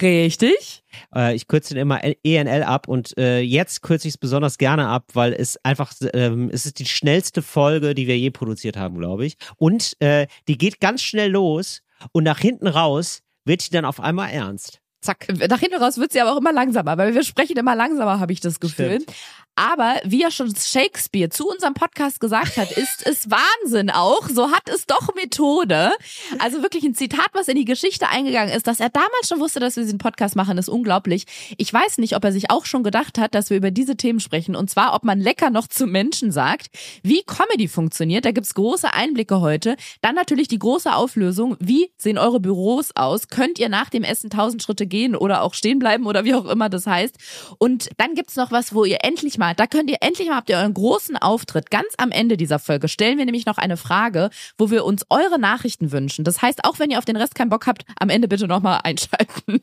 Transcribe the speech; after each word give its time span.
Richtig. 0.00 0.82
Äh, 1.14 1.34
ich 1.34 1.46
kürze 1.46 1.74
den 1.74 1.82
immer 1.82 2.00
ENL 2.02 2.62
ab 2.64 2.88
und 2.88 3.16
äh, 3.16 3.40
jetzt 3.40 3.82
kürze 3.82 4.08
ich 4.08 4.14
es 4.14 4.18
besonders 4.18 4.58
gerne 4.58 4.88
ab, 4.88 5.10
weil 5.14 5.32
es 5.32 5.58
einfach, 5.64 5.92
ähm, 6.12 6.50
es 6.52 6.66
ist 6.66 6.78
die 6.80 6.86
schnellste 6.86 7.42
Folge, 7.42 7.94
die 7.94 8.06
wir 8.06 8.18
je 8.18 8.30
produziert 8.30 8.76
haben, 8.76 8.98
glaube 8.98 9.24
ich. 9.24 9.36
Und 9.56 9.96
äh, 10.00 10.26
die 10.48 10.58
geht 10.58 10.80
ganz 10.80 11.02
schnell 11.02 11.30
los 11.30 11.82
und 12.12 12.24
nach 12.24 12.40
hinten 12.40 12.66
raus 12.66 13.20
wird 13.44 13.66
die 13.66 13.70
dann 13.70 13.84
auf 13.84 14.00
einmal 14.00 14.30
ernst. 14.30 14.80
Zack. 15.00 15.26
Nach 15.48 15.60
hinten 15.60 15.76
raus 15.76 15.98
wird 15.98 16.12
sie 16.12 16.20
aber 16.20 16.32
auch 16.32 16.38
immer 16.38 16.52
langsamer, 16.52 16.96
weil 16.96 17.14
wir 17.14 17.22
sprechen 17.22 17.58
immer 17.58 17.76
langsamer, 17.76 18.18
habe 18.20 18.32
ich 18.32 18.40
das 18.40 18.58
Gefühl. 18.58 19.02
Stimmt. 19.02 19.16
Aber 19.56 20.00
wie 20.04 20.22
ja 20.22 20.30
schon 20.30 20.52
Shakespeare 20.54 21.30
zu 21.30 21.48
unserem 21.48 21.74
Podcast 21.74 22.18
gesagt 22.18 22.56
hat, 22.56 22.72
ist 22.72 23.06
es 23.06 23.30
Wahnsinn 23.30 23.90
auch. 23.90 24.28
So 24.28 24.50
hat 24.50 24.68
es 24.68 24.86
doch 24.86 25.14
Methode. 25.14 25.92
Also 26.40 26.62
wirklich 26.62 26.82
ein 26.82 26.94
Zitat, 26.94 27.28
was 27.34 27.46
in 27.46 27.56
die 27.56 27.64
Geschichte 27.64 28.08
eingegangen 28.08 28.52
ist, 28.52 28.66
dass 28.66 28.80
er 28.80 28.88
damals 28.88 29.28
schon 29.28 29.38
wusste, 29.38 29.60
dass 29.60 29.76
wir 29.76 29.84
diesen 29.84 29.98
Podcast 29.98 30.34
machen, 30.34 30.58
ist 30.58 30.68
unglaublich. 30.68 31.26
Ich 31.56 31.72
weiß 31.72 31.98
nicht, 31.98 32.16
ob 32.16 32.24
er 32.24 32.32
sich 32.32 32.50
auch 32.50 32.64
schon 32.64 32.82
gedacht 32.82 33.16
hat, 33.16 33.34
dass 33.34 33.50
wir 33.50 33.56
über 33.56 33.70
diese 33.70 33.96
Themen 33.96 34.18
sprechen. 34.18 34.56
Und 34.56 34.70
zwar, 34.70 34.94
ob 34.94 35.04
man 35.04 35.20
lecker 35.20 35.50
noch 35.50 35.68
zu 35.68 35.86
Menschen 35.86 36.32
sagt, 36.32 36.68
wie 37.02 37.22
Comedy 37.22 37.68
funktioniert. 37.68 38.24
Da 38.24 38.32
gibt's 38.32 38.54
große 38.54 38.92
Einblicke 38.92 39.40
heute. 39.40 39.76
Dann 40.00 40.16
natürlich 40.16 40.48
die 40.48 40.58
große 40.58 40.92
Auflösung. 40.92 41.56
Wie 41.60 41.90
sehen 41.96 42.18
eure 42.18 42.40
Büros 42.40 42.90
aus? 42.96 43.28
Könnt 43.28 43.60
ihr 43.60 43.68
nach 43.68 43.88
dem 43.88 44.02
Essen 44.02 44.30
tausend 44.30 44.62
Schritte 44.62 44.86
gehen 44.86 45.14
oder 45.14 45.42
auch 45.42 45.54
stehen 45.54 45.78
bleiben 45.78 46.06
oder 46.06 46.24
wie 46.24 46.34
auch 46.34 46.46
immer 46.46 46.68
das 46.68 46.86
heißt? 46.86 47.16
Und 47.58 47.90
dann 47.98 48.14
gibt's 48.14 48.34
noch 48.34 48.50
was, 48.50 48.74
wo 48.74 48.84
ihr 48.84 48.98
endlich 49.02 49.38
mal, 49.38 49.43
da 49.52 49.66
könnt 49.66 49.90
ihr 49.90 49.98
endlich 50.00 50.28
mal, 50.28 50.36
habt 50.36 50.48
ihr 50.48 50.56
euren 50.56 50.72
großen 50.72 51.16
Auftritt. 51.18 51.70
Ganz 51.70 51.88
am 51.98 52.10
Ende 52.10 52.36
dieser 52.36 52.58
Folge 52.58 52.88
stellen 52.88 53.18
wir 53.18 53.26
nämlich 53.26 53.44
noch 53.44 53.58
eine 53.58 53.76
Frage, 53.76 54.30
wo 54.56 54.70
wir 54.70 54.84
uns 54.84 55.04
eure 55.10 55.38
Nachrichten 55.38 55.92
wünschen. 55.92 56.24
Das 56.24 56.40
heißt, 56.40 56.64
auch 56.64 56.78
wenn 56.78 56.90
ihr 56.90 56.98
auf 56.98 57.04
den 57.04 57.16
Rest 57.16 57.34
keinen 57.34 57.50
Bock 57.50 57.66
habt, 57.66 57.84
am 57.98 58.08
Ende 58.08 58.28
bitte 58.28 58.46
nochmal 58.46 58.80
einschalten. 58.84 59.62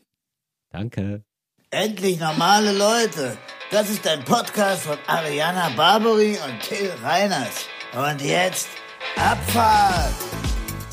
Danke. 0.69 1.23
Endlich 1.71 2.19
normale 2.19 2.73
Leute. 2.73 3.37
Das 3.71 3.89
ist 3.89 4.05
ein 4.05 4.23
Podcast 4.25 4.83
von 4.83 4.97
Ariana 5.07 5.69
Barbary 5.69 6.37
und 6.45 6.59
Till 6.61 6.91
Reiners. 7.01 7.65
Und 7.93 8.21
jetzt 8.21 8.67
Abfahrt. 9.15 10.13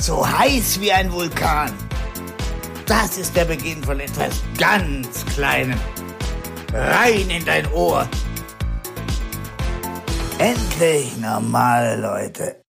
So 0.01 0.25
heiß 0.27 0.81
wie 0.81 0.93
ein 0.93 1.13
Vulkan. 1.13 1.73
Das 2.87 3.19
ist 3.19 3.37
der 3.37 3.45
Beginn 3.45 3.83
von 3.83 4.01
etwas 4.01 4.43
ganz 4.57 5.25
Kleinem. 5.27 5.79
Rein 6.73 7.29
in 7.29 7.45
dein 7.45 7.71
Ohr. 7.73 8.09
Endlich 10.41 11.17
normale 11.17 12.01
Leute. 12.01 12.63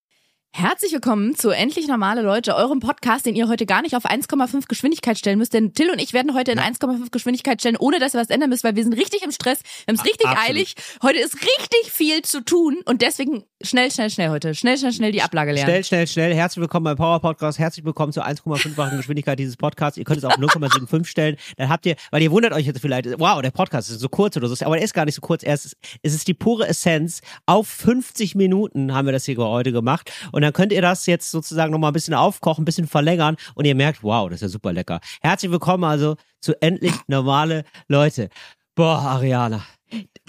Herzlich 0.52 0.92
willkommen 0.92 1.36
zu 1.36 1.52
Endlich 1.52 1.88
Normale 1.88 2.24
Leute, 2.24 2.56
eurem 2.56 2.80
Podcast, 2.80 3.28
den 3.28 3.36
ihr 3.36 3.48
heute 3.48 3.68
gar 3.68 3.84
nicht 3.84 3.96
auf 3.96 4.06
1,5 4.06 4.68
Geschwindigkeit 4.68 5.20
stellen 5.20 5.38
müsst. 5.38 5.54
Denn 5.54 5.74
Till 5.74 5.92
und 5.92 6.00
ich 6.00 6.12
werden 6.12 6.34
heute 6.34 6.52
in 6.52 6.60
1,5 6.60 7.12
Geschwindigkeit 7.12 7.62
stellen, 7.62 7.78
ohne 7.78 8.00
dass 8.00 8.16
ihr 8.16 8.20
was 8.20 8.32
ändern 8.32 8.50
müsst, 8.50 8.64
weil 8.64 8.76
wir 8.76 8.84
sind 8.84 8.94
richtig 8.94 9.22
im 9.22 9.32
Stress. 9.32 9.62
Wir 9.86 9.94
haben 9.94 10.00
es 10.00 10.06
richtig 10.06 10.28
absolut. 10.28 10.50
eilig. 10.50 10.76
Heute 11.04 11.20
ist 11.20 11.36
richtig 11.36 11.92
viel 11.92 12.24
zu 12.24 12.44
tun 12.44 12.80
und 12.86 13.04
deswegen 13.04 13.46
schnell, 13.62 13.92
schnell, 13.92 14.10
schnell 14.10 14.30
heute. 14.30 14.56
Schnell, 14.56 14.78
schnell, 14.78 14.94
schnell 14.94 15.12
die 15.12 15.22
Ablage 15.22 15.52
lernen. 15.52 15.70
Schnell, 15.70 15.84
schnell, 15.84 16.08
schnell. 16.08 16.34
Herzlich 16.34 16.62
willkommen 16.62 16.86
beim 16.86 16.98
Power 16.98 17.20
Podcast. 17.20 17.60
Herzlich 17.60 17.86
willkommen 17.86 18.14
zur 18.14 18.26
1,5-fachen 18.26 18.98
Geschwindigkeit 18.98 19.38
dieses 19.38 19.58
Podcasts. 19.58 19.98
Ihr 19.98 20.04
könnt 20.04 20.20
es 20.20 20.26
auf 20.26 20.38
0,75 20.38 21.06
stellen. 21.06 21.36
Dann 21.58 21.70
habt 21.70 21.86
ihr, 21.86 21.96
weil 22.12 22.22
ihr 22.22 22.32
wundert 22.32 22.54
euch 22.54 22.66
jetzt 22.66 22.80
vielleicht, 22.80 23.08
wow, 23.20 23.42
der 23.42 23.52
Podcast 23.52 23.90
ist 23.90 24.00
so 24.00 24.10
kurz 24.10 24.38
oder 24.38 24.48
so. 24.48 24.66
Aber 24.66 24.78
er 24.78 24.84
ist 24.84 24.94
gar 24.94 25.06
nicht 25.06 25.16
so 25.16 25.22
kurz. 25.22 25.44
Er 25.44 25.54
ist, 25.54 25.76
es 26.02 26.14
ist 26.14 26.28
die 26.28 26.34
pure 26.34 26.68
Essenz. 26.68 27.22
Auf 27.46 27.68
50 27.68 28.36
Minuten 28.36 28.94
haben 28.94 29.06
wir 29.06 29.12
das 29.12 29.26
hier 29.26 29.38
heute 29.38 29.72
gemacht. 29.72 30.12
Und 30.32 30.42
dann 30.42 30.54
könnt 30.54 30.72
ihr 30.72 30.82
das 30.82 31.06
jetzt 31.06 31.32
sozusagen 31.32 31.72
nochmal 31.72 31.92
ein 31.92 31.94
bisschen 31.94 32.14
aufkochen, 32.14 32.64
ein 32.64 32.66
bisschen 32.66 32.88
verlängern. 32.88 33.36
Und 33.56 33.66
ihr 33.66 33.76
merkt, 33.76 34.04
wow, 34.04 34.30
das 34.30 34.38
ist 34.38 34.42
ja 34.42 34.50
super 34.50 34.74
lecker. 34.74 35.00
Herzlich 35.22 35.52
willkommen 35.52 35.84
also 35.84 36.16
zu 36.42 36.60
endlich 36.62 36.94
normale 37.08 37.64
Leute. 37.88 38.30
Boah, 38.76 39.00
Ariana. 39.00 39.66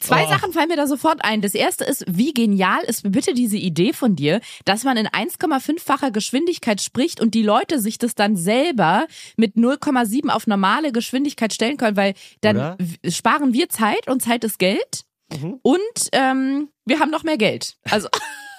Zwei 0.01 0.25
Oh. 0.25 0.29
Sachen 0.31 0.53
fallen 0.53 0.69
mir 0.69 0.77
da 0.77 0.87
sofort 0.87 1.23
ein. 1.25 1.43
Das 1.43 1.55
erste 1.55 1.85
ist, 1.85 2.05
wie 2.09 2.33
genial 2.33 2.83
ist 2.85 3.11
bitte 3.13 3.35
diese 3.35 3.59
Idee 3.59 3.93
von 3.93 4.17
dir, 4.17 4.41
dass 4.65 4.85
man 4.85 4.97
in 4.97 5.07
1,5-facher 5.07 6.11
Geschwindigkeit 6.11 6.81
spricht 6.81 7.21
und 7.21 7.35
die 7.35 7.43
Leute 7.43 7.79
sich 7.79 7.99
das 7.99 8.15
dann 8.15 8.37
selber 8.37 9.07
mit 9.37 9.57
0,7 9.57 10.29
auf 10.31 10.47
normale 10.47 10.93
Geschwindigkeit 10.93 11.53
stellen 11.53 11.77
können, 11.77 11.97
weil 11.97 12.15
dann 12.41 12.57
Oder? 12.57 12.79
sparen 13.09 13.53
wir 13.53 13.69
Zeit 13.69 14.09
und 14.09 14.23
Zeit 14.23 14.45
ist 14.45 14.59
Geld 14.59 15.03
Mhm. 15.33 15.61
und 15.63 15.79
ähm, 16.11 16.71
wir 16.87 16.99
haben 16.99 17.11
noch 17.13 17.23
mehr 17.23 17.37
Geld. 17.39 17.77
Also 17.89 18.09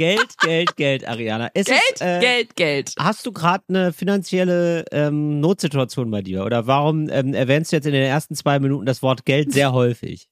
Geld, 0.00 0.38
Geld, 0.38 0.76
Geld, 0.76 1.06
Ariana. 1.06 1.50
Es 1.52 1.66
Geld, 1.66 1.78
ist, 1.92 2.00
äh, 2.00 2.20
Geld, 2.20 2.56
Geld. 2.56 2.94
Hast 2.98 3.26
du 3.26 3.32
gerade 3.32 3.64
eine 3.68 3.92
finanzielle 3.92 4.86
ähm, 4.92 5.40
Notsituation 5.40 6.10
bei 6.10 6.22
dir? 6.22 6.46
Oder 6.46 6.66
warum 6.66 7.10
ähm, 7.10 7.34
erwähnst 7.34 7.70
du 7.70 7.76
jetzt 7.76 7.84
in 7.84 7.92
den 7.92 8.04
ersten 8.04 8.34
zwei 8.34 8.58
Minuten 8.60 8.86
das 8.86 9.02
Wort 9.02 9.26
Geld 9.26 9.52
sehr 9.52 9.72
häufig? 9.74 10.30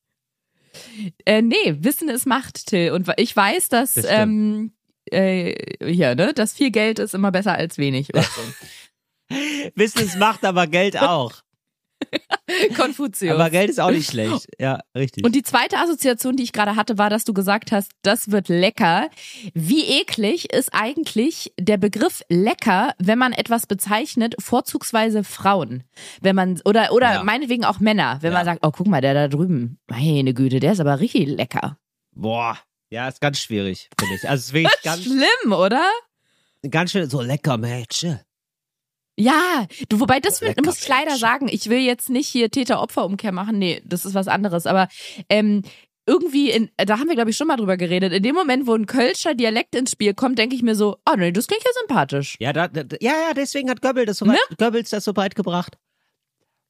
Äh, 1.26 1.42
nee, 1.42 1.56
Wissen 1.80 2.08
ist 2.08 2.24
Macht, 2.24 2.68
Till. 2.68 2.92
Und 2.92 3.10
ich 3.18 3.36
weiß, 3.36 3.68
dass 3.68 3.92
Das 3.92 4.06
ähm, 4.08 4.72
äh, 5.10 5.52
hier, 5.84 6.14
ne, 6.14 6.32
dass 6.32 6.54
viel 6.54 6.70
Geld 6.70 6.98
ist 6.98 7.12
immer 7.12 7.30
besser 7.30 7.52
als 7.52 7.76
wenig. 7.76 8.08
Oder 8.14 8.22
so. 8.22 9.36
Wissen 9.74 10.00
es 10.00 10.16
macht 10.16 10.46
aber 10.46 10.66
Geld 10.66 10.98
auch. 10.98 11.42
Konfuzius. 12.76 13.32
Aber 13.34 13.50
Geld 13.50 13.70
ist 13.70 13.80
auch 13.80 13.90
nicht 13.90 14.10
schlecht. 14.10 14.46
Ja, 14.58 14.80
richtig. 14.96 15.24
Und 15.24 15.34
die 15.34 15.42
zweite 15.42 15.78
Assoziation, 15.78 16.36
die 16.36 16.42
ich 16.42 16.52
gerade 16.52 16.76
hatte, 16.76 16.98
war, 16.98 17.10
dass 17.10 17.24
du 17.24 17.34
gesagt 17.34 17.72
hast, 17.72 17.92
das 18.02 18.30
wird 18.30 18.48
lecker. 18.48 19.08
Wie 19.54 19.84
eklig 20.00 20.52
ist 20.52 20.70
eigentlich 20.72 21.52
der 21.58 21.76
Begriff 21.76 22.22
lecker, 22.28 22.94
wenn 22.98 23.18
man 23.18 23.32
etwas 23.32 23.66
bezeichnet, 23.66 24.34
vorzugsweise 24.38 25.24
Frauen? 25.24 25.84
Wenn 26.20 26.36
man, 26.36 26.60
oder, 26.64 26.92
oder 26.92 27.14
Ja. 27.14 27.24
meinetwegen 27.24 27.64
auch 27.64 27.80
Männer, 27.80 28.18
wenn 28.22 28.32
Ja. 28.32 28.38
man 28.38 28.44
sagt, 28.44 28.64
oh, 28.66 28.70
guck 28.70 28.86
mal, 28.86 29.00
der 29.00 29.14
da 29.14 29.28
drüben, 29.28 29.78
meine 29.86 30.34
Güte, 30.34 30.60
der 30.60 30.72
ist 30.72 30.80
aber 30.80 31.00
richtig 31.00 31.28
lecker. 31.28 31.78
Boah. 32.12 32.58
Ja, 32.90 33.06
ist 33.08 33.20
ganz 33.20 33.38
schwierig, 33.38 33.90
finde 34.00 34.14
ich. 34.14 34.28
Also 34.28 34.40
ist 34.48 34.52
wirklich 34.54 34.82
ganz, 34.82 35.02
Schlimm, 35.04 35.52
oder? 35.52 35.84
ganz 36.70 36.90
schön 36.92 37.08
so 37.08 37.20
lecker, 37.20 37.56
Mädchen. 37.58 38.20
Ja, 39.18 39.66
du, 39.88 39.98
wobei 39.98 40.20
das 40.20 40.40
will, 40.40 40.54
muss 40.64 40.80
ich 40.80 40.88
leider 40.88 41.16
sagen, 41.16 41.48
ich 41.50 41.68
will 41.68 41.80
jetzt 41.80 42.08
nicht 42.08 42.28
hier 42.28 42.50
Täter-Opfer-Umkehr 42.50 43.32
machen, 43.32 43.58
nee, 43.58 43.82
das 43.84 44.04
ist 44.04 44.14
was 44.14 44.28
anderes, 44.28 44.64
aber 44.64 44.86
ähm, 45.28 45.62
irgendwie, 46.06 46.50
in, 46.50 46.70
da 46.76 47.00
haben 47.00 47.08
wir 47.08 47.16
glaube 47.16 47.30
ich 47.30 47.36
schon 47.36 47.48
mal 47.48 47.56
drüber 47.56 47.76
geredet, 47.76 48.12
in 48.12 48.22
dem 48.22 48.36
Moment, 48.36 48.68
wo 48.68 48.74
ein 48.74 48.86
Kölscher 48.86 49.34
Dialekt 49.34 49.74
ins 49.74 49.90
Spiel 49.90 50.14
kommt, 50.14 50.38
denke 50.38 50.54
ich 50.54 50.62
mir 50.62 50.76
so, 50.76 50.98
oh 51.04 51.14
nee, 51.16 51.32
das 51.32 51.48
klingt 51.48 51.64
ja 51.64 51.70
sympathisch. 51.80 52.36
Ja, 52.38 52.52
da, 52.52 52.68
da, 52.68 52.82
ja, 53.00 53.10
ja, 53.10 53.34
deswegen 53.34 53.68
hat 53.70 53.82
Goebbels 53.82 54.06
das 54.06 54.18
so 54.18 54.26
weit, 54.26 54.38
Goebbels 54.56 54.90
das 54.90 55.04
so 55.04 55.16
weit 55.16 55.34
gebracht. 55.34 55.76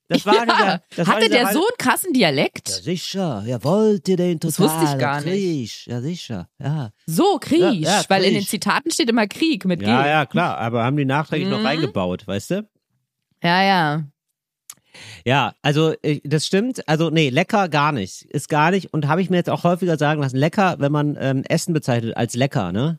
Das 0.09 0.25
war 0.25 0.35
ja. 0.35 0.45
dieser, 0.47 0.83
das 0.97 1.09
Hatte 1.09 1.29
der 1.29 1.53
so 1.53 1.59
einen 1.61 1.77
krassen 1.79 2.13
Dialekt? 2.15 2.69
Ja, 2.69 2.75
sicher. 2.77 3.45
Ja, 3.47 3.63
wollt 3.63 4.09
ihr 4.09 4.17
den 4.17 4.41
total? 4.41 4.67
Das 4.67 4.81
wusste 4.81 4.93
ich 4.95 4.99
gar 4.99 5.21
nicht. 5.21 5.85
Krieg. 5.85 5.87
Ja, 5.87 6.01
sicher. 6.01 6.49
Ja. 6.59 6.91
So, 7.07 7.39
Krieg, 7.41 7.61
Ja, 7.61 7.71
ja, 7.73 8.03
weil 8.09 8.25
in 8.25 8.35
den 8.35 8.47
Zitaten 8.47 8.91
steht 8.91 9.11
immer 9.11 9.27
Krieg 9.27 9.65
mit 9.67 9.81
G. 9.81 9.87
Ja, 9.87 10.07
ja, 10.07 10.27
klar. 10.27 10.57
Aber 10.59 10.83
haben 10.85 10.97
die 10.97 11.05
nachträglich 11.05 11.49
noch 11.51 11.61
Mhm. 11.61 11.67
reingebaut, 11.67 12.27
weißt 12.27 12.51
du? 12.53 12.69
ja. 13.43 13.63
ja. 13.63 14.05
Ja, 15.25 15.53
also 15.63 15.93
äh, 16.03 16.21
das 16.25 16.47
stimmt. 16.47 16.89
Also 16.89 17.11
nee, 17.11 17.29
lecker 17.31 17.69
gar 17.69 17.93
nicht. 17.93 18.23
Ist 18.23 18.49
gar 18.49 18.71
nicht. 18.73 18.93
Und 18.93 19.07
habe 19.07 19.23
ich 19.23 19.31
mir 19.31 19.37
jetzt 19.37 19.51
auch 19.51 19.63
häufiger 19.63 19.97
sagen 19.97 20.21
lassen, 20.23 20.37
lecker, 20.39 20.77
wenn 20.81 20.91
man 20.91 21.17
ähm, 21.21 21.45
Essen 21.49 21.73
bezeichnet 21.73 22.17
als 22.17 22.35
lecker, 22.35 22.73
ne? 22.73 22.99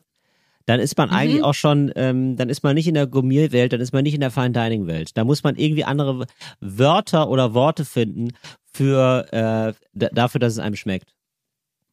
Dann 0.66 0.78
ist 0.80 0.96
man 0.98 1.08
Mhm. 1.08 1.14
eigentlich 1.14 1.42
auch 1.42 1.54
schon, 1.54 1.90
ähm, 1.96 2.36
dann 2.36 2.48
ist 2.48 2.62
man 2.62 2.74
nicht 2.74 2.86
in 2.86 2.94
der 2.94 3.06
Gourmet-Welt, 3.06 3.72
dann 3.72 3.80
ist 3.80 3.92
man 3.92 4.02
nicht 4.04 4.14
in 4.14 4.20
der 4.20 4.30
Fine 4.30 4.50
Dining-Welt. 4.52 5.16
Da 5.16 5.24
muss 5.24 5.42
man 5.42 5.56
irgendwie 5.56 5.84
andere 5.84 6.26
Wörter 6.60 7.28
oder 7.28 7.54
Worte 7.54 7.84
finden 7.84 8.32
für 8.72 9.26
äh, 9.32 9.72
dafür, 10.12 10.38
dass 10.38 10.52
es 10.52 10.58
einem 10.58 10.76
schmeckt. 10.76 11.12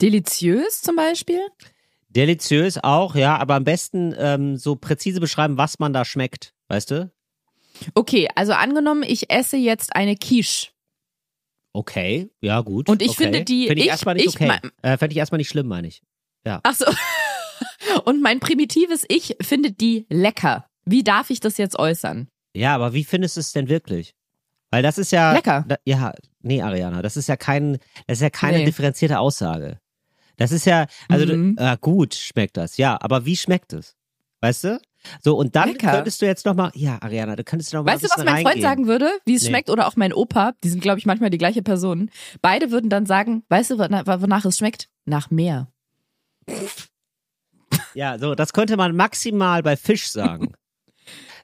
Deliziös 0.01 0.81
zum 0.81 0.95
Beispiel? 0.95 1.39
Deliziös 2.09 2.77
auch, 2.83 3.15
ja, 3.15 3.37
aber 3.37 3.55
am 3.55 3.63
besten 3.63 4.13
ähm, 4.17 4.57
so 4.57 4.75
präzise 4.75 5.19
beschreiben, 5.19 5.57
was 5.57 5.79
man 5.79 5.91
da 5.93 6.05
schmeckt, 6.05 6.53
weißt 6.67 6.91
du? 6.91 7.11
Okay, 7.95 8.27
also 8.35 8.53
angenommen, 8.53 9.03
ich 9.07 9.29
esse 9.31 9.57
jetzt 9.57 9.95
eine 9.95 10.15
Quiche. 10.15 10.69
Okay, 11.73 12.29
ja 12.41 12.61
gut. 12.61 12.89
Und 12.89 13.01
ich 13.01 13.09
okay. 13.09 13.23
finde 13.23 13.43
die- 13.43 13.67
Finde 13.67 13.79
ich, 13.81 13.85
ich- 13.85 13.91
erstmal 13.91 14.15
nicht 14.15 14.27
ich 14.27 14.35
okay. 14.35 14.59
äh, 14.81 14.97
Fände 14.97 15.13
ich 15.13 15.17
erstmal 15.17 15.37
nicht 15.37 15.49
schlimm, 15.49 15.67
meine 15.67 15.87
ich. 15.87 16.01
Ach 16.63 16.73
so. 16.73 16.85
Und 18.05 18.21
mein 18.21 18.39
primitives 18.39 19.05
Ich 19.09 19.35
findet 19.41 19.81
die 19.81 20.05
lecker. 20.09 20.65
Wie 20.85 21.03
darf 21.03 21.29
ich 21.29 21.39
das 21.39 21.57
jetzt 21.57 21.77
äußern? 21.77 22.27
Ja, 22.53 22.73
aber 22.75 22.93
wie 22.93 23.03
findest 23.03 23.35
du 23.35 23.41
es 23.41 23.51
denn 23.51 23.69
wirklich? 23.69 24.13
Weil 24.71 24.83
das 24.83 24.97
ist 24.97 25.11
ja. 25.11 25.33
Lecker. 25.33 25.65
Da, 25.67 25.77
ja, 25.85 26.13
nee, 26.41 26.61
Ariana, 26.61 27.01
das 27.01 27.17
ist 27.17 27.27
ja 27.27 27.37
kein, 27.37 27.73
das 28.07 28.17
ist 28.17 28.21
ja 28.21 28.29
keine 28.29 28.59
Nee. 28.59 28.65
differenzierte 28.65 29.19
Aussage. 29.19 29.79
Das 30.37 30.51
ist 30.51 30.65
ja, 30.65 30.85
also 31.09 31.25
Mhm. 31.33 31.55
äh, 31.57 31.77
gut 31.81 32.13
schmeckt 32.15 32.57
das, 32.57 32.77
ja, 32.77 32.97
aber 33.01 33.25
wie 33.25 33.35
schmeckt 33.37 33.73
es? 33.73 33.95
Weißt 34.41 34.65
du? 34.65 34.79
So, 35.23 35.35
und 35.37 35.55
dann 35.55 35.69
Lecker. 35.69 35.91
könntest 35.91 36.21
du 36.21 36.25
jetzt 36.25 36.45
nochmal, 36.45 36.71
ja, 36.75 36.97
Ariana, 37.01 37.35
du 37.35 37.43
könntest 37.43 37.73
noch 37.73 37.83
mal 37.83 37.93
Weißt 37.93 38.03
du, 38.03 38.09
was 38.09 38.17
mein 38.17 38.27
Freund 38.35 38.45
reingehen. 38.47 38.61
sagen 38.63 38.87
würde, 38.87 39.09
wie 39.25 39.35
es 39.35 39.43
Nee. 39.43 39.49
schmeckt, 39.49 39.69
oder 39.69 39.87
auch 39.87 39.95
mein 39.95 40.13
Opa, 40.13 40.53
die 40.63 40.69
sind, 40.69 40.81
glaube 40.81 40.99
ich, 40.99 41.05
manchmal 41.05 41.29
die 41.29 41.37
gleiche 41.37 41.63
Person. 41.63 42.11
Beide 42.41 42.69
würden 42.71 42.89
dann 42.89 43.05
sagen, 43.05 43.43
weißt 43.49 43.71
du, 43.71 43.75
wona- 43.79 44.21
wonach 44.21 44.45
es 44.45 44.57
schmeckt? 44.57 44.89
Nach 45.05 45.31
Meer. 45.31 45.71
Ja, 47.93 48.17
so, 48.19 48.35
das 48.35 48.53
könnte 48.53 48.77
man 48.77 48.95
maximal 48.95 49.63
bei 49.63 49.75
Fisch 49.77 50.09
sagen. 50.09 50.53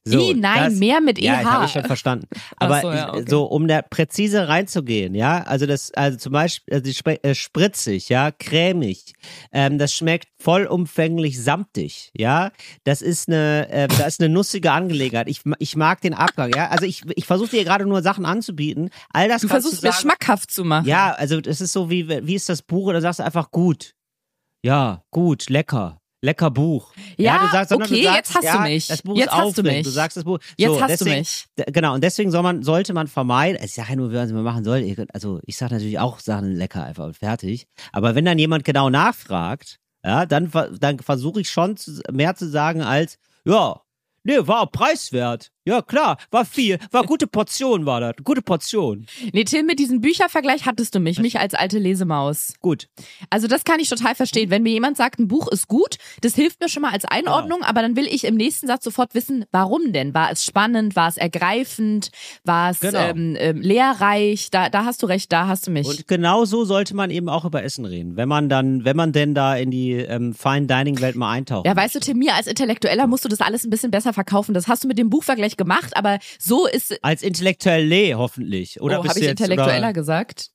I, 0.06 0.34
nein, 0.34 0.72
das- 0.72 0.74
Meer 0.80 1.00
mit 1.00 1.18
Ja, 1.18 1.36
EH. 1.36 1.44
das 1.44 1.52
habe 1.52 1.66
ich 1.66 1.72
schon 1.72 1.84
verstanden. 1.86 2.28
Aber 2.58 2.82
so, 2.82 2.92
ja, 2.92 3.14
okay. 3.14 3.26
so, 3.30 3.46
um 3.46 3.70
da 3.70 3.82
präzise 3.82 4.50
reinzugehen, 4.50 5.16
ja, 5.16 5.44
also 5.44 5.66
das, 5.66 5.92
also 5.94 6.18
zum 6.18 6.34
Beispiel, 6.34 6.74
also 6.74 6.92
äh, 7.22 7.34
spritzig, 7.36 8.10
ja, 8.10 8.32
cremig, 8.32 9.14
ähm, 9.54 9.78
das 9.78 9.94
schmeckt 9.94 10.28
vollumfänglich 10.42 11.42
samtig, 11.42 12.12
ja, 12.18 12.52
das 12.84 13.02
ist 13.02 13.30
eine, 13.30 13.70
äh, 13.70 13.88
da 13.88 14.06
ist 14.06 14.20
eine 14.20 14.28
nussige 14.28 14.74
Angelegenheit. 14.74 15.30
Ich, 15.30 15.42
ich 15.60 15.78
mag 15.78 16.02
den 16.02 16.14
Abgang, 16.14 16.52
ja, 16.54 16.68
also 16.68 16.86
ich, 16.86 17.04
ich 17.16 17.26
versuche 17.26 17.52
dir 17.52 17.64
gerade 17.64 17.86
nur 17.86 18.02
Sachen 18.02 18.26
anzubieten. 18.26 18.90
All 19.14 19.30
das 19.30 19.42
du 19.44 19.48
versuchst 19.48 19.84
du 19.84 19.88
mir 19.88 19.94
sagen, 19.94 20.02
schmackhaft 20.02 20.52
zu 20.52 20.66
machen. 20.66 20.86
Ja, 20.86 21.14
also 21.14 21.40
es 21.40 21.62
ist 21.62 21.72
so 21.72 21.90
wie, 21.90 22.10
wie 22.10 22.36
ist 22.36 22.50
das 22.50 22.62
Buch 22.62 22.88
oder 22.88 23.00
sagst 23.00 23.20
du 23.20 23.24
einfach 23.24 23.52
gut. 23.52 23.94
Ja, 24.66 25.04
gut, 25.12 25.50
lecker. 25.50 26.02
Lecker 26.24 26.50
Buch. 26.52 26.94
Ja, 27.18 27.38
du 27.40 27.52
sagst, 27.52 27.72
okay, 27.74 27.84
du 27.84 28.04
sagst, 28.04 28.16
jetzt 28.18 28.36
hast 28.36 28.44
ja, 28.46 28.56
du 28.58 28.64
mich. 28.64 28.88
Das 28.88 29.02
Buch 29.02 29.18
Jetzt 29.18 29.26
ist 29.28 29.32
hast 29.34 29.40
du 29.42 29.48
aufregend. 29.62 29.74
mich. 29.78 29.84
Du 29.84 29.90
sagst 29.92 30.18
das 30.18 30.24
Buch. 30.24 30.40
Jetzt 30.56 30.70
so, 30.70 30.82
hast 30.82 31.02
du 31.02 31.06
deswegen, 31.06 31.20
mich. 31.20 31.46
D- 31.60 31.66
Genau, 31.72 31.94
und 31.94 32.02
deswegen 32.04 32.32
soll 32.32 32.44
man, 32.44 32.64
sollte 32.64 32.94
man 32.94 33.08
vermeiden, 33.08 33.62
ich 33.62 33.74
sage 33.74 33.90
ja 33.90 33.96
nur, 33.98 34.14
was 34.14 34.32
man 34.32 34.44
machen 34.44 34.64
soll. 34.64 34.96
Also 35.12 35.42
ich 35.46 35.58
sage 35.58 35.74
natürlich 35.74 36.00
auch 36.00 36.20
Sachen 36.20 36.56
lecker 36.56 36.84
einfach 36.86 37.04
und 37.06 37.18
fertig. 37.18 37.68
Aber 37.92 38.16
wenn 38.16 38.24
dann 38.24 38.40
jemand 38.40 38.64
genau 38.64 38.90
nachfragt, 38.90 39.80
ja, 40.06 40.26
dann, 40.26 40.50
dann 40.80 41.00
versuche 41.00 41.42
ich 41.42 41.50
schon 41.50 41.76
mehr 42.12 42.36
zu 42.36 42.50
sagen 42.50 42.82
als, 42.82 43.18
ja, 43.46 43.82
nee, 44.24 44.38
war 44.40 44.68
preiswert. 44.72 45.52
Ja, 45.66 45.82
klar, 45.82 46.18
war 46.30 46.44
viel, 46.46 46.78
war 46.92 47.04
gute 47.06 47.26
Portion, 47.28 47.86
war 47.86 48.02
das. 48.02 48.16
Gute 48.24 48.42
Portion. 48.42 49.06
Nee, 49.32 49.46
Tim, 49.46 49.66
mit 49.66 49.80
diesem 49.80 50.02
Büchervergleich 50.02 50.66
hattest 50.66 50.94
du 50.94 51.00
mich, 51.00 51.20
mich 51.20 51.40
als 51.40 51.54
alte 51.54 51.80
Lesemaus. 51.80 52.54
Gut. 52.60 52.88
Also 53.30 53.48
das 53.48 53.64
kann 53.64 53.80
ich 53.80 53.88
total 53.90 54.14
verstehen. 54.16 54.50
Wenn 54.50 54.64
mir 54.64 54.74
jemand 54.74 54.98
sagt, 54.98 55.20
ein 55.20 55.28
Buch 55.30 55.48
ist 55.48 55.70
gut, 55.70 55.96
das 56.22 56.36
hilft 56.36 56.60
mir 56.60 56.68
schon 56.68 56.82
mal 56.82 56.92
als 56.92 57.06
Einordnung, 57.06 57.64
aber 57.64 57.82
dann 57.82 57.96
will 57.96 58.08
ich 58.08 58.26
im 58.26 58.36
nächsten 58.36 58.68
Satz 58.68 58.84
sofort 58.84 59.16
wissen, 59.16 59.46
warum 59.52 59.94
denn? 59.94 60.14
War 60.14 60.32
es 60.32 60.44
spannend? 60.44 60.96
War 60.98 61.08
es 61.08 61.16
ergreifend? 61.18 62.12
War 62.44 62.72
es 62.72 62.80
Genau. 62.82 63.00
ähm, 63.00 63.36
ähm, 63.40 63.62
lehrreich? 63.62 64.50
Da, 64.52 64.70
da 64.70 64.84
hast 64.86 65.02
du 65.02 65.06
recht, 65.06 65.32
da 65.32 65.48
hast 65.48 65.68
du 65.68 65.72
mich. 65.72 65.88
Und 65.88 66.08
genau 66.08 66.44
so 66.46 66.66
sollte 66.66 66.94
man 66.96 67.10
eben 67.10 67.30
auch 67.30 67.46
über 67.46 67.64
Essen 67.64 67.86
reden, 67.86 68.18
wenn 68.18 68.28
man 68.28 68.50
dann, 68.50 68.84
wenn 68.86 68.98
man 68.98 69.14
denn 69.14 69.34
da 69.34 69.56
in 69.56 69.72
die 69.72 69.94
ähm, 69.94 70.34
Fine 70.34 70.68
Dining 70.68 71.00
Welt 71.00 71.16
mal 71.16 71.32
eintaucht. 71.32 71.66
ja, 71.66 71.76
weißt 71.76 71.96
du, 71.96 72.00
Tim, 72.00 72.18
mir 72.18 72.34
als 72.36 72.48
Intellektueller 72.48 73.08
musst 73.08 73.24
du 73.24 73.30
das 73.30 73.40
alles 73.40 73.64
ein 73.64 73.70
bisschen 73.70 73.92
besser 73.92 74.12
verkaufen. 74.14 74.54
Das 74.54 74.68
hast 74.68 74.84
du 74.84 74.88
mit 74.90 74.98
dem 74.98 75.10
Buchvergleich 75.10 75.53
gemacht, 75.58 75.96
aber 75.96 76.20
so 76.40 76.68
ist. 76.68 76.98
Als 77.04 77.24
Intellektuelle 77.24 78.18
hoffentlich. 78.18 78.82
Oder 78.82 79.00
oh, 79.00 79.08
habe 79.08 79.20
ich 79.20 79.28
Intellektueller 79.28 79.90
über, 79.90 79.94
gesagt? 79.94 80.50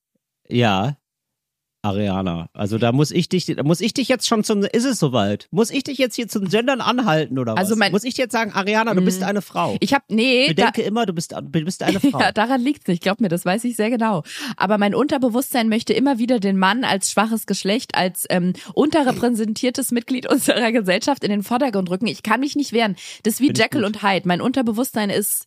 Ja. 0.47 0.98
Ariana. 1.81 2.49
Also 2.53 2.77
da 2.77 2.91
muss 2.91 3.09
ich 3.11 3.29
dich, 3.29 3.45
da 3.45 3.63
muss 3.63 3.79
ich 3.79 3.93
dich 3.93 4.09
jetzt 4.09 4.27
schon 4.27 4.43
zum, 4.43 4.63
ist 4.63 4.83
es 4.83 4.99
soweit? 4.99 5.47
Muss 5.51 5.69
ich 5.71 5.83
dich 5.85 5.97
jetzt 5.97 6.15
hier 6.15 6.27
zum 6.27 6.45
Gendern 6.49 6.81
anhalten 6.81 7.39
oder 7.39 7.53
was? 7.53 7.59
Also 7.59 7.75
mein- 7.77 7.93
muss 7.93 8.03
ich 8.03 8.15
dir 8.15 8.23
jetzt 8.23 8.33
sagen, 8.33 8.51
Ariana, 8.51 8.93
du 8.93 9.01
bist 9.01 9.21
Mm. 9.21 9.25
eine 9.25 9.41
Frau. 9.41 9.77
Ich 9.79 9.93
habe 9.93 10.03
nee, 10.09 10.47
da, 10.53 10.65
Bedenke 10.65 10.81
immer, 10.81 11.05
du 11.05 11.13
bist, 11.13 11.31
du 11.31 11.41
bist 11.63 11.81
eine 11.83 11.99
Frau. 12.01 12.19
Ja, 12.19 12.31
daran 12.33 12.59
liegt's 12.61 12.87
nicht. 12.87 13.01
Glaub 13.01 13.21
mir, 13.21 13.29
das 13.29 13.45
weiß 13.45 13.63
ich 13.63 13.77
sehr 13.77 13.89
genau. 13.89 14.23
Aber 14.57 14.77
mein 14.77 14.93
Unterbewusstsein 14.93 15.69
möchte 15.69 15.93
immer 15.93 16.17
wieder 16.19 16.39
den 16.41 16.57
Mann 16.57 16.83
als 16.83 17.11
schwaches 17.11 17.45
Geschlecht, 17.45 17.95
als 17.95 18.25
ähm, 18.29 18.53
unterrepräsentiertes 18.73 19.91
Mitglied 19.91 20.29
unserer 20.29 20.71
Gesellschaft 20.71 21.23
in 21.23 21.29
den 21.31 21.43
Vordergrund 21.43 21.89
rücken. 21.89 22.07
Ich 22.07 22.23
kann 22.23 22.41
mich 22.41 22.55
nicht 22.55 22.73
wehren. 22.73 22.95
Das 23.23 23.35
ist 23.35 23.39
wie 23.41 23.51
ich 23.51 23.57
Jekyll 23.57 23.85
und 23.85 24.03
Hyde. 24.03 24.27
Mein 24.27 24.41
Unterbewusstsein 24.41 25.09
ist 25.09 25.45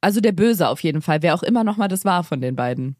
also 0.00 0.20
der 0.20 0.32
Böse 0.32 0.68
auf 0.68 0.82
jeden 0.82 1.02
Fall, 1.02 1.22
wer 1.22 1.34
auch 1.34 1.42
immer 1.42 1.64
noch 1.64 1.76
mal 1.76 1.88
das 1.88 2.04
war 2.04 2.22
von 2.24 2.40
den 2.40 2.56
beiden. 2.56 2.96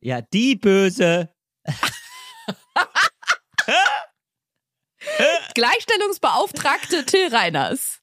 ja, 0.00 0.20
die 0.20 0.54
Böse. 0.56 1.30
Gleichstellungsbeauftragte 5.54 7.06
Till 7.06 7.34
Reiners. 7.34 8.02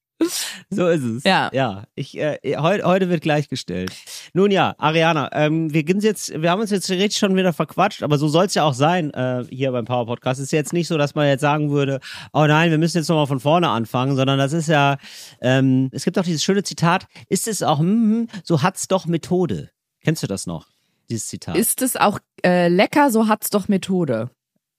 So 0.69 0.87
ist 0.87 1.03
es. 1.03 1.23
Ja. 1.23 1.49
Ja. 1.53 1.83
Ich, 1.95 2.17
äh, 2.17 2.37
heute, 2.57 2.85
heute 2.85 3.09
wird 3.09 3.21
gleichgestellt. 3.21 3.91
Nun 4.33 4.51
ja, 4.51 4.75
Ariana, 4.77 5.29
ähm, 5.33 5.73
wir 5.73 5.83
gehen 5.83 5.99
jetzt, 5.99 6.41
wir 6.41 6.51
haben 6.51 6.61
uns 6.61 6.69
jetzt 6.69 6.89
richtig 6.89 7.17
schon 7.17 7.35
wieder 7.35 7.53
verquatscht, 7.53 8.03
aber 8.03 8.17
so 8.17 8.27
soll 8.27 8.45
es 8.45 8.53
ja 8.53 8.63
auch 8.63 8.73
sein 8.73 9.11
äh, 9.11 9.43
hier 9.49 9.71
beim 9.71 9.85
Power 9.85 10.05
Podcast. 10.05 10.39
Es 10.39 10.45
ist 10.45 10.51
jetzt 10.51 10.73
nicht 10.73 10.87
so, 10.87 10.97
dass 10.97 11.15
man 11.15 11.27
jetzt 11.27 11.41
sagen 11.41 11.71
würde, 11.71 11.99
oh 12.33 12.45
nein, 12.45 12.71
wir 12.71 12.77
müssen 12.77 12.97
jetzt 12.97 13.09
nochmal 13.09 13.27
von 13.27 13.39
vorne 13.39 13.69
anfangen, 13.69 14.15
sondern 14.15 14.37
das 14.37 14.53
ist 14.53 14.67
ja, 14.67 14.97
ähm, 15.41 15.89
es 15.91 16.05
gibt 16.05 16.17
auch 16.19 16.23
dieses 16.23 16.43
schöne 16.43 16.63
Zitat, 16.63 17.07
ist 17.29 17.47
es 17.47 17.63
auch, 17.63 17.79
hm, 17.79 18.27
so 18.43 18.61
hat's 18.61 18.87
doch 18.87 19.05
Methode. 19.05 19.71
Kennst 20.03 20.23
du 20.23 20.27
das 20.27 20.47
noch? 20.47 20.67
Dieses 21.11 21.27
Zitat. 21.27 21.55
Ist 21.57 21.81
es 21.81 21.95
auch 21.97 22.19
äh, 22.43 22.67
lecker, 22.69 23.11
so 23.11 23.27
hat's 23.27 23.49
doch 23.49 23.67
Methode. 23.67 24.31